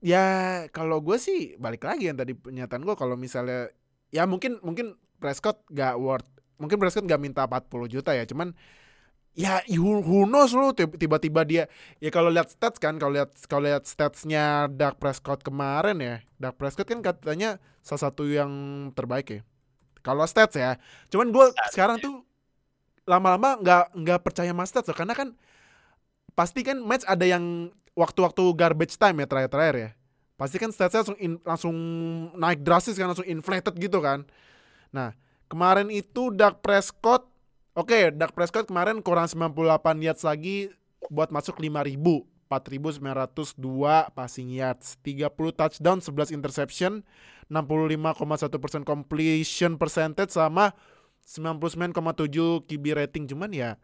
ya 0.00 0.24
kalau 0.72 1.04
gue 1.04 1.20
sih 1.20 1.56
balik 1.60 1.84
lagi 1.84 2.08
yang 2.08 2.16
tadi 2.16 2.32
pernyataan 2.32 2.82
gue 2.84 2.96
kalau 2.96 3.16
misalnya 3.20 3.68
ya 4.08 4.24
mungkin 4.24 4.56
mungkin 4.64 4.96
Prescott 5.20 5.60
gak 5.68 6.00
worth 6.00 6.24
mungkin 6.56 6.80
Prescott 6.80 7.04
gak 7.04 7.20
minta 7.20 7.44
40 7.44 7.68
juta 7.92 8.16
ya 8.16 8.24
cuman 8.24 8.56
ya 9.36 9.60
who, 9.76 10.24
knows 10.26 10.56
lu 10.56 10.72
tib- 10.72 10.96
tiba-tiba 10.96 11.44
dia 11.44 11.64
ya 12.00 12.08
kalau 12.08 12.32
lihat 12.32 12.48
stats 12.48 12.80
kan 12.80 12.96
kalau 12.96 13.12
lihat 13.14 13.30
kalau 13.46 13.68
lihat 13.68 13.84
statsnya 13.84 14.66
Dak 14.72 14.96
Prescott 14.96 15.44
kemarin 15.44 16.00
ya 16.00 16.16
Dak 16.40 16.56
Prescott 16.56 16.88
kan 16.88 17.04
katanya 17.04 17.60
salah 17.84 18.10
satu 18.10 18.24
yang 18.24 18.50
terbaik 18.96 19.28
ya 19.28 19.40
kalau 20.00 20.24
stats 20.24 20.56
ya. 20.56 20.76
Cuman 21.12 21.32
gue 21.32 21.46
sekarang 21.72 22.00
tuh 22.00 22.24
lama-lama 23.04 23.58
nggak 23.58 23.84
nggak 23.96 24.20
percaya 24.22 24.50
sama 24.52 24.64
stats 24.68 24.88
loh, 24.90 24.96
karena 24.96 25.14
kan 25.16 25.28
pasti 26.34 26.60
kan 26.62 26.78
match 26.80 27.04
ada 27.04 27.26
yang 27.26 27.68
waktu-waktu 27.92 28.42
garbage 28.54 28.96
time 28.96 29.22
ya 29.22 29.26
terakhir-terakhir 29.26 29.76
ya. 29.76 29.90
Pasti 30.40 30.56
kan 30.56 30.72
statsnya 30.72 31.04
langsung 31.04 31.18
in- 31.20 31.42
langsung 31.44 31.76
naik 32.38 32.64
drastis 32.64 32.96
kan 32.96 33.12
langsung 33.12 33.28
inflated 33.28 33.76
gitu 33.76 34.00
kan. 34.00 34.24
Nah 34.94 35.12
kemarin 35.50 35.92
itu 35.92 36.32
Dak 36.32 36.64
Prescott 36.64 37.30
Oke, 37.70 38.10
Dak 38.10 38.34
Prescott 38.34 38.66
kemarin 38.66 38.98
kurang 38.98 39.30
98 39.30 40.02
yards 40.02 40.26
lagi 40.26 40.74
buat 41.06 41.30
masuk 41.30 41.62
5000. 41.62 42.26
4902 42.50 44.10
passing 44.10 44.50
yards, 44.50 44.98
30 45.06 45.30
touchdown, 45.54 46.02
11 46.02 46.34
interception, 46.34 47.06
65,1% 47.46 48.82
completion 48.82 49.78
percentage 49.78 50.34
sama 50.34 50.74
99,7 51.22 52.66
QB 52.66 52.84
rating 52.98 53.30
cuman 53.30 53.54
ya. 53.54 53.78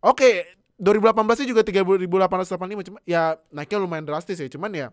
Oke, 0.00 0.56
2018 0.80 1.44
nya 1.44 1.46
juga 1.52 1.62
3885 1.66 2.88
cuma 2.88 2.98
ya 3.04 3.36
naiknya 3.52 3.78
lumayan 3.82 4.08
drastis 4.08 4.40
ya, 4.40 4.48
cuman 4.48 4.70
ya 4.72 4.88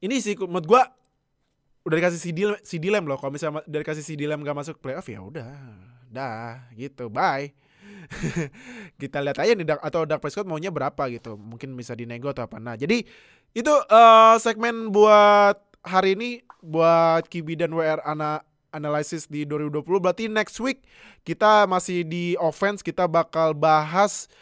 ini 0.00 0.18
sih 0.22 0.34
menurut 0.38 0.66
gua 0.66 0.82
udah 1.82 1.96
dikasih 1.98 2.20
CD 2.22 2.38
CD 2.62 2.90
Lamb 2.90 3.10
loh. 3.10 3.18
Kalau 3.18 3.34
misalnya 3.34 3.66
udah 3.66 3.80
dikasih 3.82 4.04
CD 4.06 4.30
Lamb 4.30 4.46
gak 4.46 4.54
masuk 4.54 4.78
playoff 4.78 5.06
ya 5.10 5.18
udah, 5.20 5.50
dah 6.08 6.70
gitu, 6.78 7.10
bye. 7.10 7.50
Kita 9.00 9.18
lihat 9.22 9.38
aja 9.38 9.52
nih 9.52 9.66
atau 9.78 10.04
Dak 10.04 10.20
Prescott 10.22 10.48
maunya 10.48 10.70
berapa 10.72 11.08
gitu. 11.10 11.38
Mungkin 11.38 11.74
bisa 11.74 11.92
dinego 11.96 12.30
atau 12.30 12.44
apa. 12.46 12.58
Nah, 12.58 12.74
jadi 12.74 13.04
itu 13.52 13.74
eh, 13.74 14.34
segmen 14.40 14.90
buat 14.90 15.58
hari 15.82 16.14
ini 16.16 16.30
buat 16.62 17.26
QB 17.26 17.66
dan 17.66 17.74
WR 17.74 18.00
ana 18.06 18.46
analysis 18.72 19.28
di 19.28 19.44
2020 19.44 19.84
berarti 20.00 20.24
next 20.32 20.56
week 20.56 20.80
kita 21.28 21.68
masih 21.68 22.08
di 22.08 22.32
offense 22.40 22.80
kita 22.80 23.04
bakal 23.04 23.52
bahas 23.52 24.32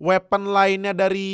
weapon 0.00 0.48
lainnya 0.48 0.96
dari 0.96 1.28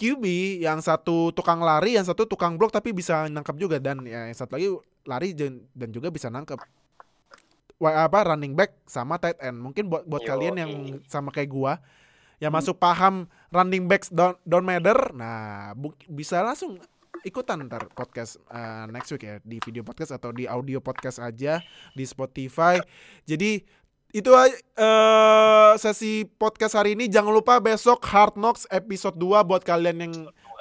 QB 0.00 0.24
yang 0.64 0.80
satu 0.80 1.28
tukang 1.36 1.60
lari, 1.60 2.00
yang 2.00 2.08
satu 2.08 2.24
tukang 2.24 2.56
blok 2.56 2.72
tapi 2.72 2.96
bisa 2.96 3.28
nangkap 3.28 3.52
juga 3.60 3.76
dan 3.76 4.00
ya, 4.08 4.32
yang 4.32 4.38
satu 4.38 4.56
lagi 4.56 4.68
lari 5.04 5.36
dan 5.36 5.88
juga 5.92 6.08
bisa 6.08 6.32
nangkap. 6.32 6.56
Apa 7.80 8.34
running 8.34 8.52
back 8.52 8.76
sama 8.84 9.16
tight 9.16 9.40
end. 9.40 9.56
Mungkin 9.56 9.88
buat 9.88 10.04
buat 10.04 10.20
Yoi. 10.24 10.28
kalian 10.28 10.54
yang 10.60 10.72
sama 11.08 11.32
kayak 11.32 11.48
gua 11.48 11.80
yang 12.40 12.52
masuk 12.52 12.80
paham 12.80 13.28
running 13.52 13.84
backs 13.84 14.08
don't, 14.08 14.36
don't 14.48 14.64
matter. 14.64 14.96
Nah, 15.12 15.76
bu- 15.76 15.96
bisa 16.08 16.40
langsung 16.40 16.80
ikutan 17.20 17.60
ntar 17.68 17.84
podcast 17.92 18.40
uh, 18.48 18.88
next 18.88 19.12
week 19.12 19.28
ya 19.28 19.36
di 19.44 19.60
video 19.60 19.84
podcast 19.84 20.16
atau 20.16 20.32
di 20.32 20.48
audio 20.48 20.80
podcast 20.80 21.20
aja 21.20 21.60
di 21.92 22.04
Spotify. 22.08 22.80
Jadi 23.28 23.60
itu 24.10 24.30
eh, 24.34 25.72
sesi 25.78 26.26
podcast 26.26 26.74
hari 26.74 26.98
ini 26.98 27.06
jangan 27.06 27.30
lupa 27.30 27.62
besok 27.62 28.02
Hard 28.10 28.34
Knocks 28.34 28.66
episode 28.66 29.14
2 29.14 29.46
buat 29.46 29.62
kalian 29.62 30.02
yang 30.02 30.14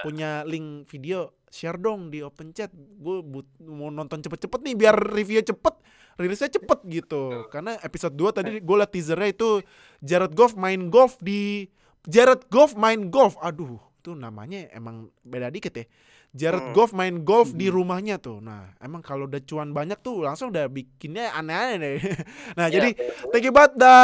punya 0.06 0.46
link 0.46 0.86
video 0.86 1.34
share 1.50 1.78
dong 1.78 2.10
di 2.10 2.22
open 2.22 2.54
chat. 2.54 2.70
Gue 2.74 3.22
mau 3.66 3.90
nonton 3.90 4.22
cepet-cepet 4.22 4.60
nih 4.66 4.76
biar 4.78 4.96
reviewnya 4.96 5.46
cepet, 5.54 5.76
rilisnya 6.18 6.50
cepet 6.50 6.80
gitu. 6.90 7.50
Karena 7.50 7.78
episode 7.82 8.16
2 8.16 8.38
tadi 8.38 8.52
gue 8.62 8.76
liat 8.80 8.92
teasernya 8.94 9.30
itu 9.30 9.62
Jared 10.02 10.34
Goff 10.34 10.56
main 10.56 10.88
golf 10.88 11.18
di 11.22 11.68
Jared 12.08 12.48
Goff 12.48 12.74
main 12.74 13.12
golf. 13.12 13.36
Aduh, 13.44 13.78
itu 14.00 14.16
namanya 14.16 14.72
emang 14.72 15.12
beda 15.22 15.52
dikit 15.52 15.76
ya. 15.76 15.86
Jared 16.30 16.62
Hmm. 16.62 16.76
Goff 16.78 16.94
main 16.94 17.26
golf 17.26 17.58
di 17.58 17.74
rumahnya 17.74 18.22
tuh. 18.22 18.38
Nah, 18.38 18.78
emang 18.78 19.02
kalau 19.02 19.26
udah 19.26 19.42
cuan 19.42 19.74
banyak 19.74 19.98
tuh 20.06 20.22
langsung 20.22 20.54
udah 20.54 20.70
bikinnya 20.70 21.34
aneh-aneh 21.34 21.78
deh. 21.82 21.98
nah, 22.58 22.70
Iya, 22.70 22.78
jadi 22.78 22.90
thank 23.34 23.50
you 23.50 23.54
banget 23.54 23.82
udah 23.82 24.00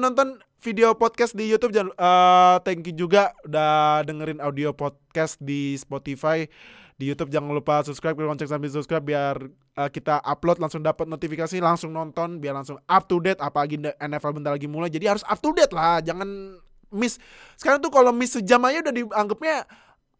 nonton 0.00 0.40
video 0.64 0.96
podcast 0.96 1.36
di 1.36 1.46
YouTube 1.52 1.76
jangan 1.76 1.92
eh, 1.92 2.56
thank 2.64 2.82
you 2.88 2.96
juga 2.96 3.36
udah 3.44 4.02
dengerin 4.08 4.40
audio 4.40 4.72
podcast 4.72 5.36
di 5.38 5.76
Spotify 5.76 6.48
di 6.96 7.04
YouTube 7.12 7.28
jangan 7.28 7.52
lupa 7.52 7.84
subscribe 7.84 8.16
klik 8.16 8.24
lonceng 8.24 8.48
sambil 8.48 8.72
subscribe 8.72 9.04
biar 9.04 9.36
eh, 9.52 9.90
kita 9.92 10.16
upload 10.24 10.56
langsung 10.56 10.80
dapat 10.80 11.04
notifikasi 11.04 11.60
langsung 11.60 11.92
nonton 11.92 12.40
biar 12.40 12.56
langsung 12.56 12.80
up 12.88 13.04
to 13.04 13.20
date 13.20 13.36
apalagi 13.36 13.76
da- 13.76 13.96
NFL 14.00 14.40
bentar 14.40 14.56
lagi 14.56 14.64
mulai 14.64 14.88
jadi 14.88 15.12
harus 15.12 15.24
up 15.28 15.36
to 15.36 15.52
date 15.52 15.76
lah 15.76 16.00
jangan 16.00 16.56
miss 16.88 17.20
sekarang 17.60 17.84
tuh 17.84 17.92
kalau 17.92 18.16
miss 18.16 18.32
sejam 18.32 18.64
aja 18.64 18.80
udah 18.80 18.94
dianggapnya 18.96 19.68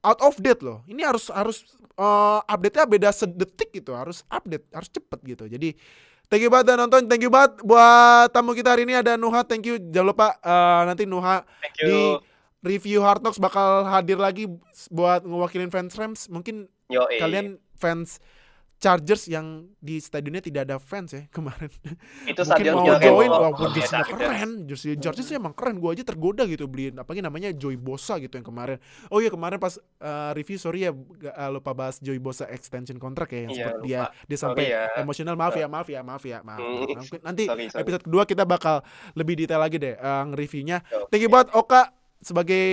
out 0.04 0.20
of 0.20 0.36
date 0.36 0.60
loh 0.60 0.84
ini 0.84 1.00
harus 1.00 1.32
harus 1.32 1.64
eh, 1.96 2.40
update-nya 2.44 2.84
beda 2.84 3.08
sedetik 3.08 3.72
gitu 3.72 3.96
harus 3.96 4.20
update 4.28 4.68
harus 4.76 4.92
cepet 4.92 5.18
gitu 5.24 5.44
jadi 5.48 5.72
Thank 6.26 6.42
you 6.42 6.50
banget 6.50 6.74
udah 6.74 6.78
nonton, 6.82 7.06
thank 7.06 7.22
you 7.22 7.30
banget 7.30 7.62
buat 7.62 8.34
tamu 8.34 8.50
kita 8.50 8.74
hari 8.74 8.82
ini 8.82 8.98
ada 8.98 9.14
Nuha, 9.14 9.46
thank 9.46 9.62
you. 9.62 9.78
Jangan 9.78 10.10
lupa 10.10 10.34
eh, 10.42 10.82
nanti 10.82 11.06
Nuha 11.06 11.46
di. 11.78 12.18
Review 12.66 12.98
Hard 13.00 13.22
Knocks 13.22 13.38
bakal 13.38 13.86
hadir 13.86 14.18
lagi 14.18 14.50
buat 14.90 15.22
ngewakilin 15.22 15.70
fans 15.70 15.94
Rams. 15.94 16.26
Mungkin 16.26 16.66
Yo, 16.86 17.06
kalian 17.06 17.62
fans 17.72 18.18
Chargers 18.76 19.24
yang 19.24 19.72
di 19.80 19.96
stadionnya 19.96 20.44
tidak 20.44 20.68
ada 20.68 20.76
fans 20.76 21.08
ya 21.08 21.24
kemarin. 21.32 21.72
itu 22.28 22.36
Mungkin 22.36 22.76
mau 22.76 22.84
join 23.00 23.30
walaupun 23.32 23.72
Iya, 23.72 23.76
jersey 23.80 23.88
Chargers. 23.88 24.20
keren, 24.20 24.50
jersey 24.68 24.92
Chargers 25.00 25.28
emang 25.32 25.56
keren. 25.56 25.80
Gua 25.80 25.96
aja 25.96 26.04
tergoda 26.04 26.44
gitu 26.44 26.68
beliin 26.68 26.92
apalagi 26.92 27.24
namanya 27.24 27.56
Joy 27.56 27.80
Bosa 27.80 28.20
gitu 28.20 28.36
yang 28.36 28.44
kemarin. 28.44 28.76
Oh 29.08 29.16
iya 29.16 29.32
kemarin 29.32 29.56
pas 29.56 29.80
eh, 29.80 30.30
review 30.36 30.60
sorry 30.60 30.84
ya 30.84 30.92
gak, 30.92 31.32
eh, 31.32 31.48
lupa 31.48 31.72
bahas 31.72 31.96
Joy 31.98 32.20
Bosa 32.20 32.44
extension 32.52 33.00
kontrak 33.00 33.32
ya 33.32 33.48
yang 33.48 33.52
Iya, 33.56 33.64
lupa. 33.72 33.80
dia 33.80 34.00
dia 34.28 34.38
sampai 34.38 34.64
ya. 34.68 34.92
emosional 35.00 35.40
maaf 35.40 35.56
ya 35.56 35.66
maaf 35.66 35.88
ya 35.88 36.00
maaf 36.04 36.22
ya 36.22 36.38
maaf. 36.44 36.60
Hmm. 36.60 37.00
Mungkin 37.00 37.20
nanti 37.24 37.48
Sorry, 37.48 37.64
sorry. 37.72 37.80
episode 37.80 38.04
kedua 38.04 38.28
kita 38.28 38.44
bakal 38.44 38.84
lebih 39.16 39.40
detail 39.40 39.64
lagi 39.64 39.80
deh 39.80 39.96
eh, 39.96 40.22
nge-reviewnya. 40.28 40.84
Thank 41.08 41.24
you 41.24 41.32
banget 41.32 41.48
Oka 41.56 41.96
sebagai 42.18 42.64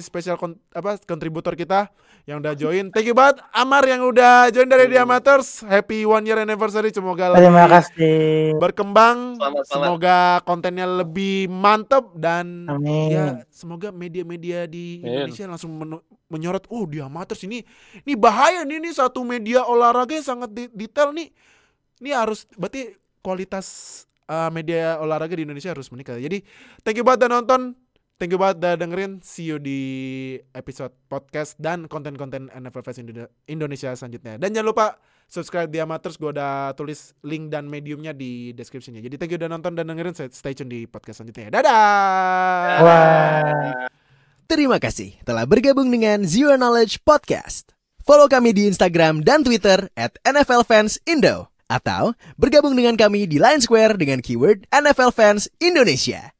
spesial 0.00 0.36
kon- 0.36 0.60
apa 0.70 0.98
kontributor 1.02 1.54
kita 1.54 1.88
yang 2.22 2.38
udah 2.38 2.54
join. 2.54 2.94
Thank 2.94 3.10
you 3.10 3.16
banget 3.18 3.42
Amar 3.50 3.82
yang 3.82 4.06
udah 4.06 4.46
join 4.54 4.70
dari 4.70 4.86
The 4.86 5.02
Amateurs. 5.02 5.66
Happy 5.66 6.06
one 6.06 6.22
year 6.22 6.38
anniversary. 6.38 6.94
Semoga 6.94 7.34
Terima 7.34 7.66
lebih 7.66 7.72
kasih. 7.74 8.16
berkembang. 8.62 9.42
Selamat, 9.42 9.62
selamat. 9.66 9.66
Semoga 9.66 10.18
kontennya 10.46 10.86
lebih 10.86 11.50
mantep 11.50 12.14
dan 12.14 12.70
Amin. 12.70 13.10
ya 13.10 13.24
semoga 13.50 13.90
media-media 13.90 14.70
di 14.70 15.02
Amin. 15.02 15.26
Indonesia 15.26 15.50
langsung 15.50 15.74
men- 15.74 16.04
menyorot 16.30 16.64
oh 16.70 16.86
The 16.86 17.02
Amateurs 17.02 17.42
ini 17.42 17.60
ini 18.06 18.14
bahaya 18.14 18.62
nih 18.62 18.78
ini 18.78 18.90
satu 18.94 19.26
media 19.26 19.66
olahraga 19.66 20.14
yang 20.14 20.26
sangat 20.26 20.50
di- 20.54 20.70
detail 20.70 21.10
nih. 21.10 21.26
Ini 21.98 22.10
harus 22.14 22.46
berarti 22.54 22.94
kualitas 23.18 23.66
uh, 24.26 24.50
media 24.50 24.98
olahraga 24.98 25.34
di 25.34 25.42
Indonesia 25.42 25.74
harus 25.74 25.90
meningkat. 25.90 26.22
Jadi 26.22 26.38
thank 26.82 26.98
you 26.98 27.02
banget 27.02 27.26
udah 27.26 27.42
nonton. 27.42 27.74
Thank 28.22 28.38
you 28.38 28.38
banget 28.38 28.62
udah 28.62 28.74
dengerin. 28.78 29.18
See 29.26 29.50
you 29.50 29.58
di 29.58 29.82
episode 30.54 30.94
podcast 31.10 31.58
dan 31.58 31.90
konten-konten 31.90 32.54
NFL 32.54 32.86
Fest 32.86 33.02
Indo- 33.02 33.26
Indonesia 33.50 33.90
selanjutnya. 33.98 34.38
Dan 34.38 34.54
jangan 34.54 34.70
lupa 34.70 34.86
subscribe 35.26 35.66
di 35.66 35.82
Amateurs. 35.82 36.14
Gue 36.22 36.30
udah 36.30 36.70
tulis 36.78 37.18
link 37.26 37.50
dan 37.50 37.66
mediumnya 37.66 38.14
di 38.14 38.54
descriptionnya. 38.54 39.02
Jadi 39.02 39.18
thank 39.18 39.34
you 39.34 39.42
udah 39.42 39.50
nonton 39.50 39.74
dan 39.74 39.90
dengerin. 39.90 40.14
Stay 40.30 40.54
tune 40.54 40.70
di 40.70 40.86
podcast 40.86 41.18
selanjutnya. 41.18 41.50
Dadah! 41.50 42.78
Wah. 42.86 43.90
Terima 44.46 44.78
kasih 44.78 45.18
telah 45.26 45.42
bergabung 45.42 45.90
dengan 45.90 46.22
Zero 46.22 46.54
Knowledge 46.54 47.02
Podcast. 47.02 47.74
Follow 48.06 48.30
kami 48.30 48.54
di 48.54 48.70
Instagram 48.70 49.26
dan 49.26 49.42
Twitter 49.42 49.90
at 49.98 50.14
NFL 50.22 50.62
Fans 50.62 50.94
Indo. 51.10 51.50
Atau 51.66 52.14
bergabung 52.38 52.78
dengan 52.78 52.94
kami 52.94 53.26
di 53.26 53.42
Line 53.42 53.58
Square 53.58 53.98
dengan 53.98 54.22
keyword 54.22 54.70
NFL 54.70 55.10
Fans 55.10 55.50
Indonesia. 55.58 56.30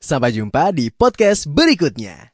Sampai 0.00 0.32
jumpa 0.32 0.72
di 0.72 0.88
podcast 0.88 1.44
berikutnya. 1.44 2.29